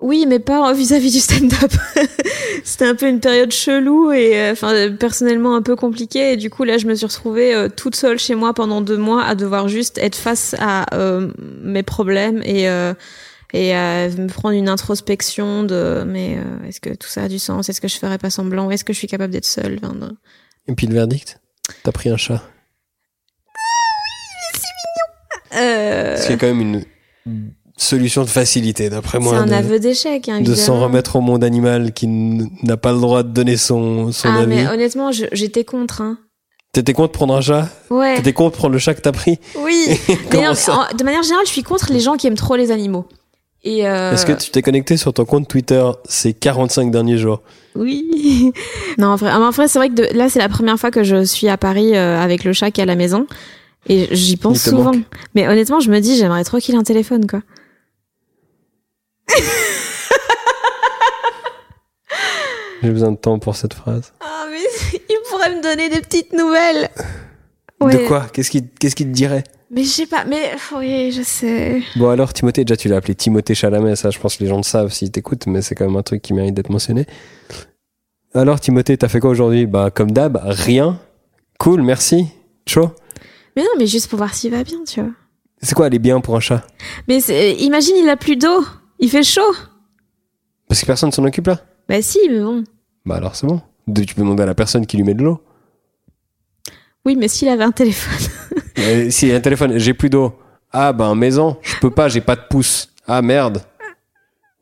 Oui, 0.01 0.27
mais 0.29 0.39
pas 0.41 0.73
vis-à-vis 0.73 1.13
du 1.13 1.19
stand-up. 1.21 1.73
C'était 2.65 2.85
un 2.87 2.95
peu 2.97 3.09
une 3.09 3.19
période 3.21 3.51
chelou 3.53 4.11
et 4.13 4.37
euh, 4.41 4.53
enfin 4.53 4.91
personnellement 4.99 5.55
un 5.57 5.63
peu 5.63 5.75
compliquée. 5.77 6.33
Et 6.33 6.37
du 6.37 6.51
coup, 6.51 6.63
là, 6.65 6.79
je 6.79 6.87
me 6.87 6.95
suis 6.95 7.07
retrouvée 7.07 7.55
euh, 7.55 7.69
toute 7.69 7.95
seule 7.97 8.19
chez 8.19 8.35
moi 8.37 8.55
pendant 8.55 8.81
deux 8.81 8.97
mois 8.97 9.23
à 9.25 9.35
devoir 9.37 9.69
juste 9.69 9.99
être 9.99 10.15
face 10.17 10.55
à 10.61 10.93
euh, 10.97 11.31
mes 11.63 11.83
problèmes 11.85 12.43
et 12.45 12.69
euh, 12.69 12.93
et 13.55 13.75
à 13.75 14.09
me 14.09 14.27
prendre 14.29 14.55
une 14.55 14.69
introspection 14.69 15.63
de 15.65 16.05
mais 16.07 16.37
euh, 16.39 16.67
est-ce 16.69 16.81
que 16.81 16.91
tout 16.95 17.09
ça 17.09 17.23
a 17.25 17.29
du 17.29 17.39
sens? 17.39 17.69
Est-ce 17.69 17.81
que 17.81 17.89
je 17.89 17.97
ferais 17.97 18.19
pas 18.19 18.31
semblant? 18.31 18.71
Est-ce 18.71 18.85
que 18.85 18.93
je 18.93 18.99
suis 18.99 19.09
capable 19.09 19.33
d'être 19.33 19.47
seule? 19.47 19.79
Enfin, 19.83 19.95
de- 19.95 20.17
Et 20.69 20.75
puis 20.75 20.87
le 20.87 20.95
verdict? 20.95 21.41
T'as 21.83 21.93
pris 21.93 22.09
un 22.11 22.17
chat? 22.17 22.43
Euh, 25.57 26.17
Ce 26.17 26.27
qui 26.27 26.33
est 26.35 26.37
quand 26.37 26.47
même 26.47 26.85
une 27.27 27.53
solution 27.77 28.23
de 28.23 28.29
facilité, 28.29 28.91
d'après 28.91 29.19
C'est 29.19 29.25
moi. 29.25 29.37
un 29.39 29.47
de- 29.47 29.53
aveu 29.53 29.79
d'échec, 29.79 30.29
hein, 30.29 30.41
de 30.41 30.55
s'en 30.55 30.81
remettre 30.81 31.17
au 31.17 31.21
monde 31.21 31.43
animal 31.45 31.93
qui 31.93 32.07
n'a 32.07 32.77
pas 32.77 32.93
le 32.93 33.01
droit 33.01 33.23
de 33.23 33.29
donner 33.31 33.57
son, 33.57 34.13
son 34.13 34.29
Ah, 34.29 34.41
avis. 34.41 34.49
mais 34.57 34.67
honnêtement, 34.69 35.11
j'étais 35.13 35.65
contre. 35.65 36.03
Hein. 36.03 36.19
T'étais 36.73 36.93
contre 36.93 37.13
prendre 37.13 37.35
un 37.35 37.41
chat? 37.41 37.69
Ouais. 37.89 38.17
T'étais 38.17 38.35
contre 38.35 38.59
prendre 38.59 38.75
le 38.75 38.79
chat 38.79 38.95
que 38.95 39.01
t'as 39.01 39.13
pris? 39.13 39.39
Oui. 39.57 39.87
Mais 40.33 40.43
non, 40.43 40.51
en- 40.51 40.95
de 40.97 41.03
manière 41.05 41.23
générale, 41.23 41.47
je 41.47 41.51
suis 41.53 41.63
contre 41.63 41.93
les 41.93 42.01
gens 42.01 42.17
qui 42.17 42.27
aiment 42.27 42.35
trop 42.35 42.57
les 42.57 42.71
animaux. 42.71 43.09
Et 43.65 43.87
euh, 43.89 44.13
Est-ce 44.13 44.25
que 44.25 44.33
tu 44.33 44.51
t'es 44.51 44.63
connecté 44.63 44.97
sur 44.97 45.13
ton 45.13 45.25
compte 45.25 45.49
Twitter 45.49 45.85
ces 46.09 46.33
45 46.33 46.91
derniers 46.91 47.19
jours? 47.19 47.43
Oui. 47.75 48.53
non, 48.99 49.09
en 49.09 49.17
vrai, 49.17 49.33
en 49.33 49.51
vrai 49.51 49.67
c'est 49.69 49.79
vrai 49.79 49.89
que 49.89 49.95
de- 49.95 50.17
là, 50.17 50.29
c'est 50.29 50.39
la 50.39 50.49
première 50.49 50.79
fois 50.79 50.91
que 50.91 51.03
je 51.03 51.25
suis 51.25 51.49
à 51.49 51.57
Paris 51.57 51.97
euh, 51.97 52.19
avec 52.19 52.45
le 52.45 52.53
chat 52.53 52.71
qui 52.71 52.81
est 52.81 52.85
à 52.85 52.87
la 52.87 52.95
maison. 52.97 53.27
Et 53.89 54.09
j'y 54.15 54.37
pense 54.37 54.63
souvent. 54.63 54.93
manque. 54.93 55.03
Mais 55.35 55.49
honnêtement, 55.49 55.81
je 55.81 55.91
me 55.91 55.99
dis, 56.01 56.17
j'aimerais 56.17 56.45
trop 56.45 56.59
qu'il 56.59 56.75
ait 56.75 56.79
un 56.79 56.83
téléphone, 56.83 57.27
quoi. 57.27 57.41
J'ai 62.83 62.91
besoin 62.91 63.11
de 63.13 63.17
temps 63.17 63.39
pour 63.39 63.57
cette 63.57 63.75
phrase. 63.75 64.13
Ah, 64.21 64.47
mais 64.51 64.59
il 65.11 65.19
pourrait 65.31 65.55
me 65.57 65.63
donner 65.63 65.89
des 65.89 66.01
petites 66.01 66.33
nouvelles. 66.33 66.89
De 67.81 68.07
quoi? 68.07 68.27
Qu'est-ce 68.33 68.51
qu'il 68.51 68.69
qu'est-ce 68.69 68.95
qu'il 68.97 69.07
te 69.09 69.13
dirait? 69.13 69.45
Mais 69.71 69.83
je 69.85 69.89
sais 69.89 70.07
pas, 70.07 70.25
mais 70.25 70.53
oui, 70.77 71.13
je 71.13 71.23
sais. 71.23 71.83
Bon 71.97 72.09
alors 72.09 72.33
Timothée, 72.33 72.65
déjà 72.65 72.77
tu 72.77 72.89
l'as 72.89 72.97
appelé 72.97 73.15
Timothée 73.15 73.55
Chalamet, 73.55 73.97
ça 73.97 74.11
je 74.11 74.19
pense 74.19 74.37
que 74.37 74.43
les 74.45 74.49
gens 74.49 74.57
le 74.57 74.63
savent 74.63 74.91
s'ils 74.93 75.11
t'écoutent, 75.11 75.47
mais 75.47 75.61
c'est 75.61 75.75
quand 75.75 75.85
même 75.87 75.97
un 75.97 76.03
truc 76.03 76.23
qui 76.23 76.33
mérite 76.33 76.55
d'être 76.55 76.71
mentionné. 76.71 77.05
Alors 78.35 78.61
Timothée, 78.61 78.97
t'as 78.97 79.09
fait 79.09 79.21
quoi 79.21 79.31
aujourd'hui? 79.31 79.67
Bah 79.67 79.91
comme 79.91 80.11
d'hab, 80.11 80.41
rien. 80.43 80.99
Cool, 81.59 81.83
merci. 81.83 82.27
Chaud? 82.67 82.93
Mais 83.57 83.63
non, 83.63 83.69
mais 83.79 83.87
juste 83.87 84.09
pour 84.09 84.17
voir 84.19 84.33
s'il 84.35 84.53
va 84.53 84.63
bien, 84.65 84.79
tu 84.87 85.01
vois. 85.01 85.11
C'est 85.61 85.75
quoi 85.75 85.87
aller 85.87 85.99
bien 85.99 86.21
pour 86.21 86.37
un 86.37 86.41
chat? 86.41 86.65
Mais 87.09 87.21
c'est- 87.21 87.55
imagine, 87.57 87.97
il 87.97 88.09
a 88.09 88.17
plus 88.17 88.37
d'eau. 88.37 88.65
Il 89.01 89.11
fait 89.11 89.23
chaud. 89.25 89.55
Parce 90.69 90.81
que 90.81 90.87
personne 90.87 91.13
s'en 91.13 91.25
occupe 91.25 91.47
là? 91.47 91.61
Bah 91.89 92.01
si, 92.01 92.19
mais 92.31 92.41
bon. 92.41 92.65
Bah 93.05 93.17
alors 93.17 93.35
c'est 93.37 93.47
bon. 93.47 93.61
Tu 93.95 94.15
peux 94.15 94.23
demander 94.23 94.43
à 94.43 94.47
la 94.47 94.55
personne 94.55 94.87
qui 94.87 94.97
lui 94.97 95.05
met 95.05 95.15
de 95.15 95.23
l'eau. 95.25 95.41
Oui, 97.09 97.17
mais 97.17 97.29
s'il 97.29 97.49
avait 97.49 97.65
un 97.65 97.73
téléphone. 97.73 98.19
Euh, 98.81 99.11
si 99.11 99.33
un 99.33 99.41
téléphone, 99.41 99.77
j'ai 99.79 99.93
plus 99.93 100.09
d'eau. 100.09 100.39
Ah 100.73 100.93
ben 100.93 101.17
maison, 101.17 101.57
je 101.63 101.75
peux 101.81 101.91
pas, 101.91 102.09
j'ai 102.09 102.21
pas 102.21 102.37
de 102.37 102.43
pouce. 102.49 102.91
Ah 103.09 103.23
merde. 103.23 103.65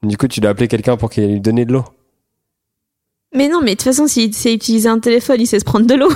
Du 0.02 0.16
coup 0.16 0.26
tu 0.26 0.40
dois 0.40 0.52
appeler 0.52 0.68
quelqu'un 0.68 0.96
pour 0.96 1.10
qu'il 1.10 1.30
lui 1.30 1.40
donne 1.40 1.62
de 1.62 1.70
l'eau. 1.70 1.84
Mais 3.34 3.48
non, 3.48 3.60
mais 3.60 3.72
de 3.72 3.76
toute 3.76 3.82
façon, 3.82 4.06
s'il 4.06 4.32
sait 4.32 4.54
utiliser 4.54 4.88
un 4.88 5.00
téléphone, 5.00 5.36
il 5.40 5.46
sait 5.46 5.58
se 5.60 5.66
prendre 5.66 5.86
de 5.86 5.94
l'eau. 5.94 6.10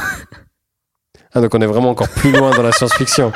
Ah 1.35 1.43
donc 1.43 1.55
on 1.55 1.61
est 1.61 1.67
vraiment 1.67 1.91
encore 1.91 2.09
plus 2.09 2.33
loin 2.33 2.57
dans 2.57 2.63
la 2.63 2.73
science-fiction. 2.73 3.33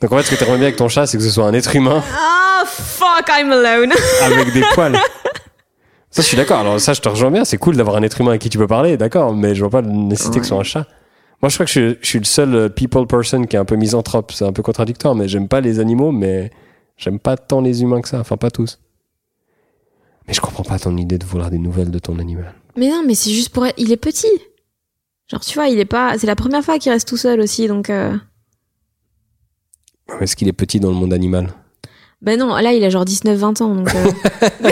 Donc 0.00 0.10
en 0.10 0.16
fait 0.16 0.24
ce 0.24 0.30
que 0.32 0.34
t'aimerais 0.34 0.56
bien 0.56 0.66
avec 0.66 0.76
ton 0.76 0.88
chat 0.88 1.06
c'est 1.06 1.16
que 1.16 1.22
ce 1.22 1.30
soit 1.30 1.46
un 1.46 1.54
être 1.54 1.74
humain 1.76 2.02
Ah, 2.12 2.64
fuck, 2.66 3.28
I'm 3.28 3.52
alone. 3.52 3.92
avec 4.22 4.52
des 4.52 4.62
poils. 4.74 4.98
Ça, 6.10 6.22
je 6.22 6.26
suis 6.26 6.36
d'accord. 6.36 6.60
Alors, 6.60 6.80
ça, 6.80 6.94
je 6.94 7.00
te 7.00 7.08
rejoins 7.08 7.30
bien. 7.30 7.44
C'est 7.44 7.58
cool 7.58 7.76
d'avoir 7.76 7.96
un 7.96 8.02
être 8.02 8.20
humain 8.20 8.30
avec 8.30 8.42
qui 8.42 8.48
tu 8.48 8.58
peux 8.58 8.66
parler, 8.66 8.96
d'accord. 8.96 9.34
Mais 9.34 9.54
je 9.54 9.60
vois 9.60 9.70
pas 9.70 9.82
la 9.82 9.88
nécessité 9.88 10.38
que 10.38 10.44
ce 10.46 10.48
soit 10.48 10.58
un 10.58 10.64
chat. 10.64 10.86
Moi, 11.42 11.48
je 11.50 11.54
crois 11.56 11.66
que 11.66 11.72
je, 11.72 11.80
suis- 11.90 11.98
je 12.00 12.06
suis 12.06 12.18
le 12.18 12.24
seul 12.24 12.54
euh, 12.54 12.68
people 12.68 13.06
person 13.06 13.44
qui 13.46 13.56
est 13.56 13.58
un 13.58 13.64
peu 13.64 13.76
misanthrope. 13.76 14.32
C'est 14.32 14.44
un 14.44 14.52
peu 14.52 14.62
contradictoire, 14.62 15.14
mais 15.14 15.28
j'aime 15.28 15.48
pas 15.48 15.60
les 15.60 15.78
animaux, 15.80 16.10
mais 16.12 16.50
j'aime 16.96 17.18
pas 17.18 17.36
tant 17.36 17.60
les 17.60 17.82
humains 17.82 18.00
que 18.00 18.08
ça. 18.08 18.20
Enfin, 18.20 18.36
pas 18.36 18.50
tous. 18.50 18.78
Mais 20.26 20.34
je 20.34 20.40
comprends 20.40 20.64
pas 20.64 20.78
ton 20.78 20.96
idée 20.96 21.18
de 21.18 21.24
vouloir 21.24 21.50
des 21.50 21.58
nouvelles 21.58 21.90
de 21.90 21.98
ton 21.98 22.18
animal. 22.18 22.54
Mais 22.76 22.88
non, 22.88 23.02
mais 23.06 23.14
c'est 23.14 23.30
juste 23.30 23.50
pour 23.50 23.64
être... 23.66 23.78
Il 23.78 23.92
est 23.92 23.96
petit. 23.96 24.26
Genre, 25.30 25.40
tu 25.40 25.54
vois, 25.54 25.68
il 25.68 25.78
est 25.78 25.84
pas... 25.84 26.18
C'est 26.18 26.26
la 26.26 26.36
première 26.36 26.64
fois 26.64 26.78
qu'il 26.78 26.90
reste 26.90 27.06
tout 27.08 27.16
seul 27.16 27.40
aussi, 27.40 27.68
donc... 27.68 27.90
Euh... 27.90 28.16
Est-ce 30.20 30.36
qu'il 30.36 30.48
est 30.48 30.52
petit 30.52 30.80
dans 30.80 30.88
le 30.90 30.94
monde 30.96 31.12
animal? 31.12 31.52
Ben 32.22 32.38
non, 32.38 32.54
là, 32.56 32.72
il 32.72 32.82
a 32.84 32.90
genre 32.90 33.04
19-20 33.04 33.62
ans, 33.62 33.74
donc... 33.74 33.94
euh, 33.94 34.10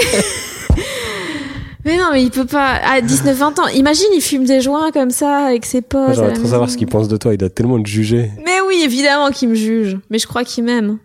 mais 1.85 1.97
non, 1.99 2.09
mais 2.13 2.23
il 2.23 2.31
peut 2.31 2.47
pas... 2.47 2.75
À 2.77 3.01
19-20 3.01 3.61
ans, 3.61 3.67
imagine, 3.69 4.07
il 4.15 4.21
fume 4.21 4.45
des 4.45 4.61
joints 4.61 4.91
comme 4.93 5.11
ça, 5.11 5.47
avec 5.47 5.65
ses 5.65 5.83
potes. 5.83 6.15
J'aimerais 6.15 6.33
trop 6.35 6.47
savoir 6.49 6.71
ce 6.71 6.77
qu'il 6.77 6.87
pense 6.87 7.09
de 7.09 7.17
toi. 7.17 7.35
Il 7.35 7.39
doit 7.39 7.51
tellement 7.51 7.83
te 7.83 7.89
juger. 7.89 8.31
Mais 8.45 8.61
oui, 8.67 8.83
évidemment 8.85 9.31
qu'il 9.31 9.49
me 9.49 9.55
juge. 9.55 9.99
Mais 10.11 10.19
je 10.19 10.27
crois 10.27 10.45
qu'il 10.45 10.65
m'aime. 10.65 10.99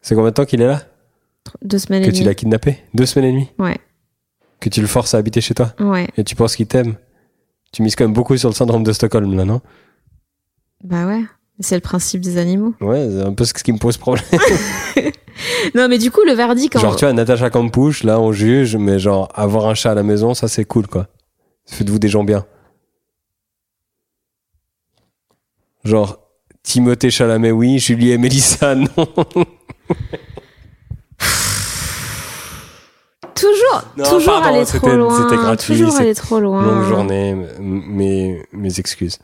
C'est 0.00 0.14
combien 0.14 0.30
de 0.30 0.34
temps 0.34 0.44
qu'il 0.44 0.60
est 0.62 0.66
là? 0.66 0.82
Deux 1.62 1.78
semaines 1.78 2.02
Que 2.02 2.08
et 2.08 2.12
tu 2.12 2.18
demie. 2.18 2.26
l'as 2.26 2.34
kidnappé? 2.34 2.78
Deux 2.94 3.06
semaines 3.06 3.28
et 3.28 3.32
demie? 3.32 3.48
Ouais. 3.58 3.78
Que 4.60 4.68
tu 4.68 4.80
le 4.80 4.86
forces 4.86 5.14
à 5.14 5.18
habiter 5.18 5.40
chez 5.40 5.54
toi? 5.54 5.74
Ouais. 5.80 6.08
Et 6.16 6.24
tu 6.24 6.34
penses 6.36 6.56
qu'il 6.56 6.66
t'aime? 6.66 6.96
Tu 7.72 7.82
mises 7.82 7.96
quand 7.96 8.04
même 8.04 8.14
beaucoup 8.14 8.36
sur 8.36 8.48
le 8.48 8.54
syndrome 8.54 8.82
de 8.84 8.92
Stockholm, 8.92 9.36
là, 9.36 9.44
non? 9.44 9.60
Bah 10.82 11.06
ouais. 11.06 11.22
C'est 11.60 11.76
le 11.76 11.80
principe 11.80 12.20
des 12.20 12.36
animaux. 12.38 12.74
Ouais, 12.80 13.08
c'est 13.10 13.22
un 13.22 13.32
peu 13.32 13.44
ce 13.44 13.54
qui 13.54 13.72
me 13.72 13.78
pose 13.78 13.96
problème. 13.96 14.24
Non, 15.74 15.88
mais 15.88 15.98
du 15.98 16.10
coup, 16.12 16.20
le 16.24 16.32
verdict... 16.32 16.78
Genre, 16.78 16.92
en- 16.92 16.96
tu 16.96 17.04
vois, 17.04 17.12
Natacha 17.12 17.50
Campouche, 17.50 18.04
là, 18.04 18.20
on 18.20 18.30
juge, 18.32 18.76
mais 18.76 19.00
genre, 19.00 19.28
avoir 19.34 19.66
un 19.66 19.74
chat 19.74 19.90
à 19.90 19.94
la 19.94 20.04
maison, 20.04 20.32
ça, 20.32 20.46
c'est 20.46 20.64
cool, 20.64 20.86
quoi. 20.86 21.08
Faites-vous 21.66 21.98
des 21.98 22.08
gens 22.08 22.22
bien. 22.22 22.46
Genre, 25.84 26.18
Timothée 26.62 27.10
Chalamet, 27.10 27.50
oui, 27.50 27.78
Julie 27.80 28.12
et 28.12 28.18
Mélissa, 28.18 28.74
non. 28.76 28.86
Toujours, 33.34 33.82
Non, 33.96 34.04
toujours 34.04 34.40
pardon, 34.40 34.54
aller 34.56 34.64
trop 34.64 34.88
loin. 34.90 35.22
c'était 35.22 35.36
gratuit, 35.36 35.74
Toujours 35.76 35.96
aller 35.96 36.14
trop 36.14 36.38
loin. 36.38 36.62
Longue 36.62 36.84
journée, 36.88 37.34
mes, 37.60 38.46
mes 38.52 38.78
excuses. 38.78 39.18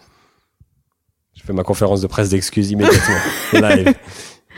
Je 1.40 1.46
fais 1.46 1.52
ma 1.54 1.62
conférence 1.62 2.00
de 2.02 2.06
presse 2.06 2.28
d'excuses 2.28 2.70
immédiatement, 2.70 3.16
live. 3.54 3.94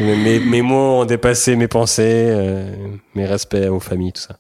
Mes, 0.01 0.16
mes- 0.16 0.41
mes 0.41 0.62
mots 0.62 1.01
ont 1.03 1.05
dépassé 1.05 1.55
mes 1.55 1.68
pensées, 1.68 2.03
euh, 2.28 2.74
mes 3.14 3.24
respects 3.26 3.68
aux 3.70 3.78
familles, 3.78 4.12
tout 4.12 4.22
ça. 4.22 4.37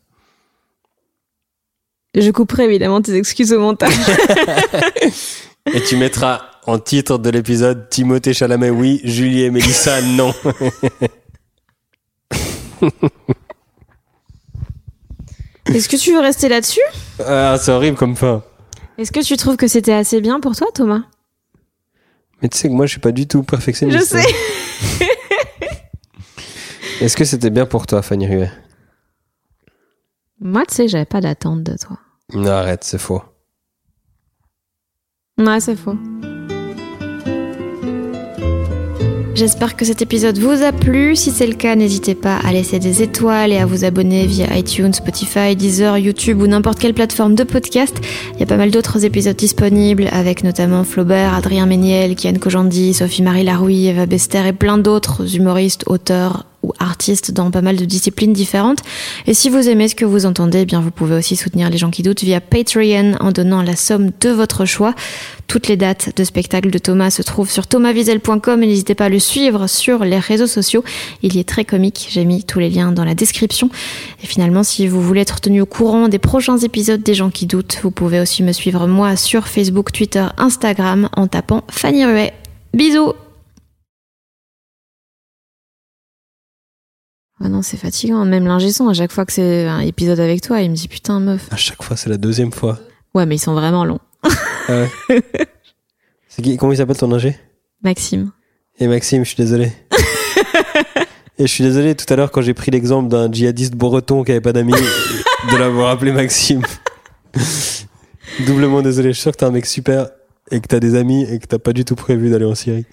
Je 2.14 2.30
couperai 2.30 2.64
évidemment 2.64 3.00
tes 3.00 3.14
excuses 3.16 3.52
au 3.52 3.60
montage. 3.60 3.94
Et 5.72 5.80
tu 5.82 5.96
mettras 5.96 6.42
en 6.66 6.78
titre 6.78 7.16
de 7.18 7.30
l'épisode 7.30 7.88
Timothée 7.90 8.34
Chalamet, 8.34 8.70
oui, 8.70 9.00
Julie 9.04 9.42
et 9.44 9.50
Mélissa, 9.50 10.02
non. 10.02 10.34
Est-ce 15.66 15.88
que 15.88 15.96
tu 15.96 16.12
veux 16.12 16.20
rester 16.20 16.48
là-dessus? 16.48 16.80
Ah, 17.24 17.56
c'est 17.60 17.70
horrible 17.70 17.96
comme 17.96 18.16
fin. 18.16 18.42
Est-ce 18.98 19.12
que 19.12 19.20
tu 19.24 19.36
trouves 19.36 19.56
que 19.56 19.68
c'était 19.68 19.92
assez 19.92 20.20
bien 20.20 20.40
pour 20.40 20.54
toi, 20.56 20.66
Thomas? 20.74 21.02
Mais 22.42 22.48
tu 22.48 22.58
sais 22.58 22.68
que 22.68 22.74
moi, 22.74 22.86
je 22.86 22.92
suis 22.92 23.00
pas 23.00 23.12
du 23.12 23.28
tout 23.28 23.44
perfectionniste. 23.44 24.00
Je 24.00 24.04
sais. 24.04 25.06
Est-ce 27.00 27.16
que 27.16 27.24
c'était 27.24 27.50
bien 27.50 27.66
pour 27.66 27.86
toi, 27.86 28.02
Fanny 28.02 28.26
Ruet? 28.26 28.50
Moi, 30.40 30.66
tu 30.66 30.74
sais, 30.74 30.88
j'avais 30.88 31.04
pas 31.04 31.20
d'attente 31.20 31.62
de 31.62 31.76
toi. 31.76 31.98
Non, 32.34 32.50
arrête, 32.50 32.82
c'est 32.84 32.98
faux. 32.98 33.22
Ouais, 35.38 35.60
c'est 35.60 35.76
faux. 35.76 35.96
J'espère 39.42 39.74
que 39.74 39.84
cet 39.84 40.02
épisode 40.02 40.38
vous 40.38 40.62
a 40.62 40.70
plu. 40.70 41.16
Si 41.16 41.32
c'est 41.32 41.48
le 41.48 41.54
cas, 41.54 41.74
n'hésitez 41.74 42.14
pas 42.14 42.36
à 42.44 42.52
laisser 42.52 42.78
des 42.78 43.02
étoiles 43.02 43.50
et 43.50 43.58
à 43.58 43.66
vous 43.66 43.84
abonner 43.84 44.24
via 44.24 44.56
iTunes, 44.56 44.92
Spotify, 44.92 45.56
Deezer, 45.56 45.98
YouTube 45.98 46.40
ou 46.40 46.46
n'importe 46.46 46.78
quelle 46.78 46.94
plateforme 46.94 47.34
de 47.34 47.42
podcast. 47.42 47.96
Il 48.34 48.38
y 48.38 48.44
a 48.44 48.46
pas 48.46 48.56
mal 48.56 48.70
d'autres 48.70 49.04
épisodes 49.04 49.34
disponibles 49.34 50.06
avec 50.12 50.44
notamment 50.44 50.84
Flaubert, 50.84 51.34
Adrien 51.34 51.66
Méniel, 51.66 52.14
Kian 52.14 52.34
Kojandi, 52.34 52.94
Sophie-Marie 52.94 53.42
Larouille, 53.42 53.88
Eva 53.88 54.06
Bester 54.06 54.46
et 54.46 54.52
plein 54.52 54.78
d'autres 54.78 55.34
humoristes, 55.34 55.82
auteurs 55.88 56.46
ou 56.62 56.72
artistes 56.78 57.32
dans 57.32 57.50
pas 57.50 57.62
mal 57.62 57.76
de 57.76 57.84
disciplines 57.84 58.32
différentes. 58.32 58.80
Et 59.26 59.34
si 59.34 59.50
vous 59.50 59.68
aimez 59.68 59.88
ce 59.88 59.94
que 59.94 60.04
vous 60.04 60.26
entendez, 60.26 60.60
eh 60.60 60.64
bien 60.64 60.80
vous 60.80 60.90
pouvez 60.90 61.16
aussi 61.16 61.36
soutenir 61.36 61.70
les 61.70 61.78
gens 61.78 61.90
qui 61.90 62.02
doutent 62.02 62.22
via 62.22 62.40
Patreon 62.40 63.16
en 63.20 63.32
donnant 63.32 63.62
la 63.62 63.76
somme 63.76 64.10
de 64.20 64.30
votre 64.30 64.64
choix. 64.64 64.94
Toutes 65.48 65.68
les 65.68 65.76
dates 65.76 66.16
de 66.16 66.24
spectacle 66.24 66.70
de 66.70 66.78
Thomas 66.78 67.10
se 67.10 67.22
trouvent 67.22 67.50
sur 67.50 67.66
thomaswiesel.com 67.66 68.62
et 68.62 68.66
n'hésitez 68.66 68.94
pas 68.94 69.06
à 69.06 69.08
le 69.08 69.18
suivre 69.18 69.66
sur 69.66 70.04
les 70.04 70.18
réseaux 70.18 70.46
sociaux. 70.46 70.84
Il 71.22 71.36
y 71.36 71.40
est 71.40 71.48
très 71.48 71.64
comique, 71.64 72.08
j'ai 72.10 72.24
mis 72.24 72.44
tous 72.44 72.58
les 72.58 72.70
liens 72.70 72.92
dans 72.92 73.04
la 73.04 73.14
description. 73.14 73.68
Et 74.22 74.26
finalement, 74.26 74.62
si 74.62 74.86
vous 74.86 75.02
voulez 75.02 75.20
être 75.20 75.40
tenu 75.40 75.60
au 75.60 75.66
courant 75.66 76.08
des 76.08 76.18
prochains 76.18 76.58
épisodes 76.58 77.02
des 77.02 77.14
gens 77.14 77.30
qui 77.30 77.46
doutent, 77.46 77.80
vous 77.82 77.90
pouvez 77.90 78.20
aussi 78.20 78.42
me 78.42 78.52
suivre 78.52 78.86
moi 78.86 79.16
sur 79.16 79.48
Facebook, 79.48 79.92
Twitter, 79.92 80.26
Instagram 80.38 81.08
en 81.16 81.26
tapant 81.26 81.64
Fanny 81.70 82.04
Ruet. 82.04 82.32
Bisous 82.72 83.12
Ah 87.44 87.48
non, 87.48 87.62
c'est 87.62 87.76
fatigant. 87.76 88.24
Même 88.24 88.46
l'ingé 88.46 88.72
son, 88.72 88.88
à 88.88 88.94
chaque 88.94 89.10
fois 89.10 89.24
que 89.26 89.32
c'est 89.32 89.66
un 89.66 89.80
épisode 89.80 90.20
avec 90.20 90.42
toi, 90.42 90.60
il 90.60 90.70
me 90.70 90.76
dit 90.76 90.86
putain, 90.86 91.18
meuf. 91.18 91.48
À 91.50 91.56
chaque 91.56 91.82
fois, 91.82 91.96
c'est 91.96 92.08
la 92.08 92.16
deuxième 92.16 92.52
fois. 92.52 92.78
Ouais, 93.14 93.26
mais 93.26 93.34
ils 93.34 93.40
sont 93.40 93.54
vraiment 93.54 93.84
longs. 93.84 93.98
Ah 94.22 94.30
ouais. 94.68 94.90
c'est 96.28 96.42
qui 96.42 96.56
Comment 96.56 96.72
il 96.72 96.76
s'appelle 96.76 96.96
ton 96.96 97.10
ingé? 97.12 97.36
Maxime. 97.82 98.30
Et 98.78 98.86
Maxime, 98.86 99.24
je 99.24 99.30
suis 99.30 99.36
désolé. 99.36 99.72
Et 101.38 101.46
je 101.46 101.52
suis 101.52 101.64
désolé 101.64 101.96
tout 101.96 102.10
à 102.12 102.16
l'heure 102.16 102.30
quand 102.30 102.42
j'ai 102.42 102.54
pris 102.54 102.70
l'exemple 102.70 103.08
d'un 103.08 103.30
djihadiste 103.30 103.74
breton 103.74 104.22
qui 104.22 104.30
avait 104.30 104.40
pas 104.40 104.52
d'amis 104.52 104.72
de 105.52 105.56
l'avoir 105.56 105.90
appelé 105.90 106.12
Maxime. 106.12 106.62
Doublement 108.46 108.82
désolé. 108.82 109.08
Je 109.08 109.14
suis 109.14 109.22
sûr 109.22 109.32
que 109.32 109.38
t'es 109.38 109.44
un 109.44 109.50
mec 109.50 109.66
super 109.66 110.10
et 110.52 110.60
que 110.60 110.68
t'as 110.68 110.78
des 110.78 110.94
amis 110.94 111.24
et 111.24 111.40
que 111.40 111.46
t'as 111.46 111.58
pas 111.58 111.72
du 111.72 111.84
tout 111.84 111.96
prévu 111.96 112.30
d'aller 112.30 112.44
en 112.44 112.54
Syrie. 112.54 112.86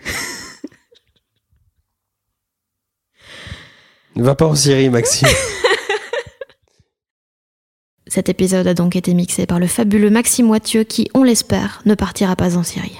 Va 4.20 4.36
pas 4.36 4.46
en 4.46 4.56
Syrie, 4.56 4.90
Maxime. 4.90 5.30
Cet 8.08 8.28
épisode 8.28 8.68
a 8.68 8.74
donc 8.74 8.98
été 8.98 9.14
mixé 9.14 9.46
par 9.46 9.60
le 9.60 9.68
fabuleux 9.68 10.10
Maxime 10.10 10.50
Wattieu 10.50 10.84
qui, 10.84 11.10
on 11.14 11.24
l'espère, 11.24 11.82
ne 11.86 11.96
partira 11.96 12.36
pas 12.36 12.58
en 12.58 12.64
Syrie. 12.64 13.00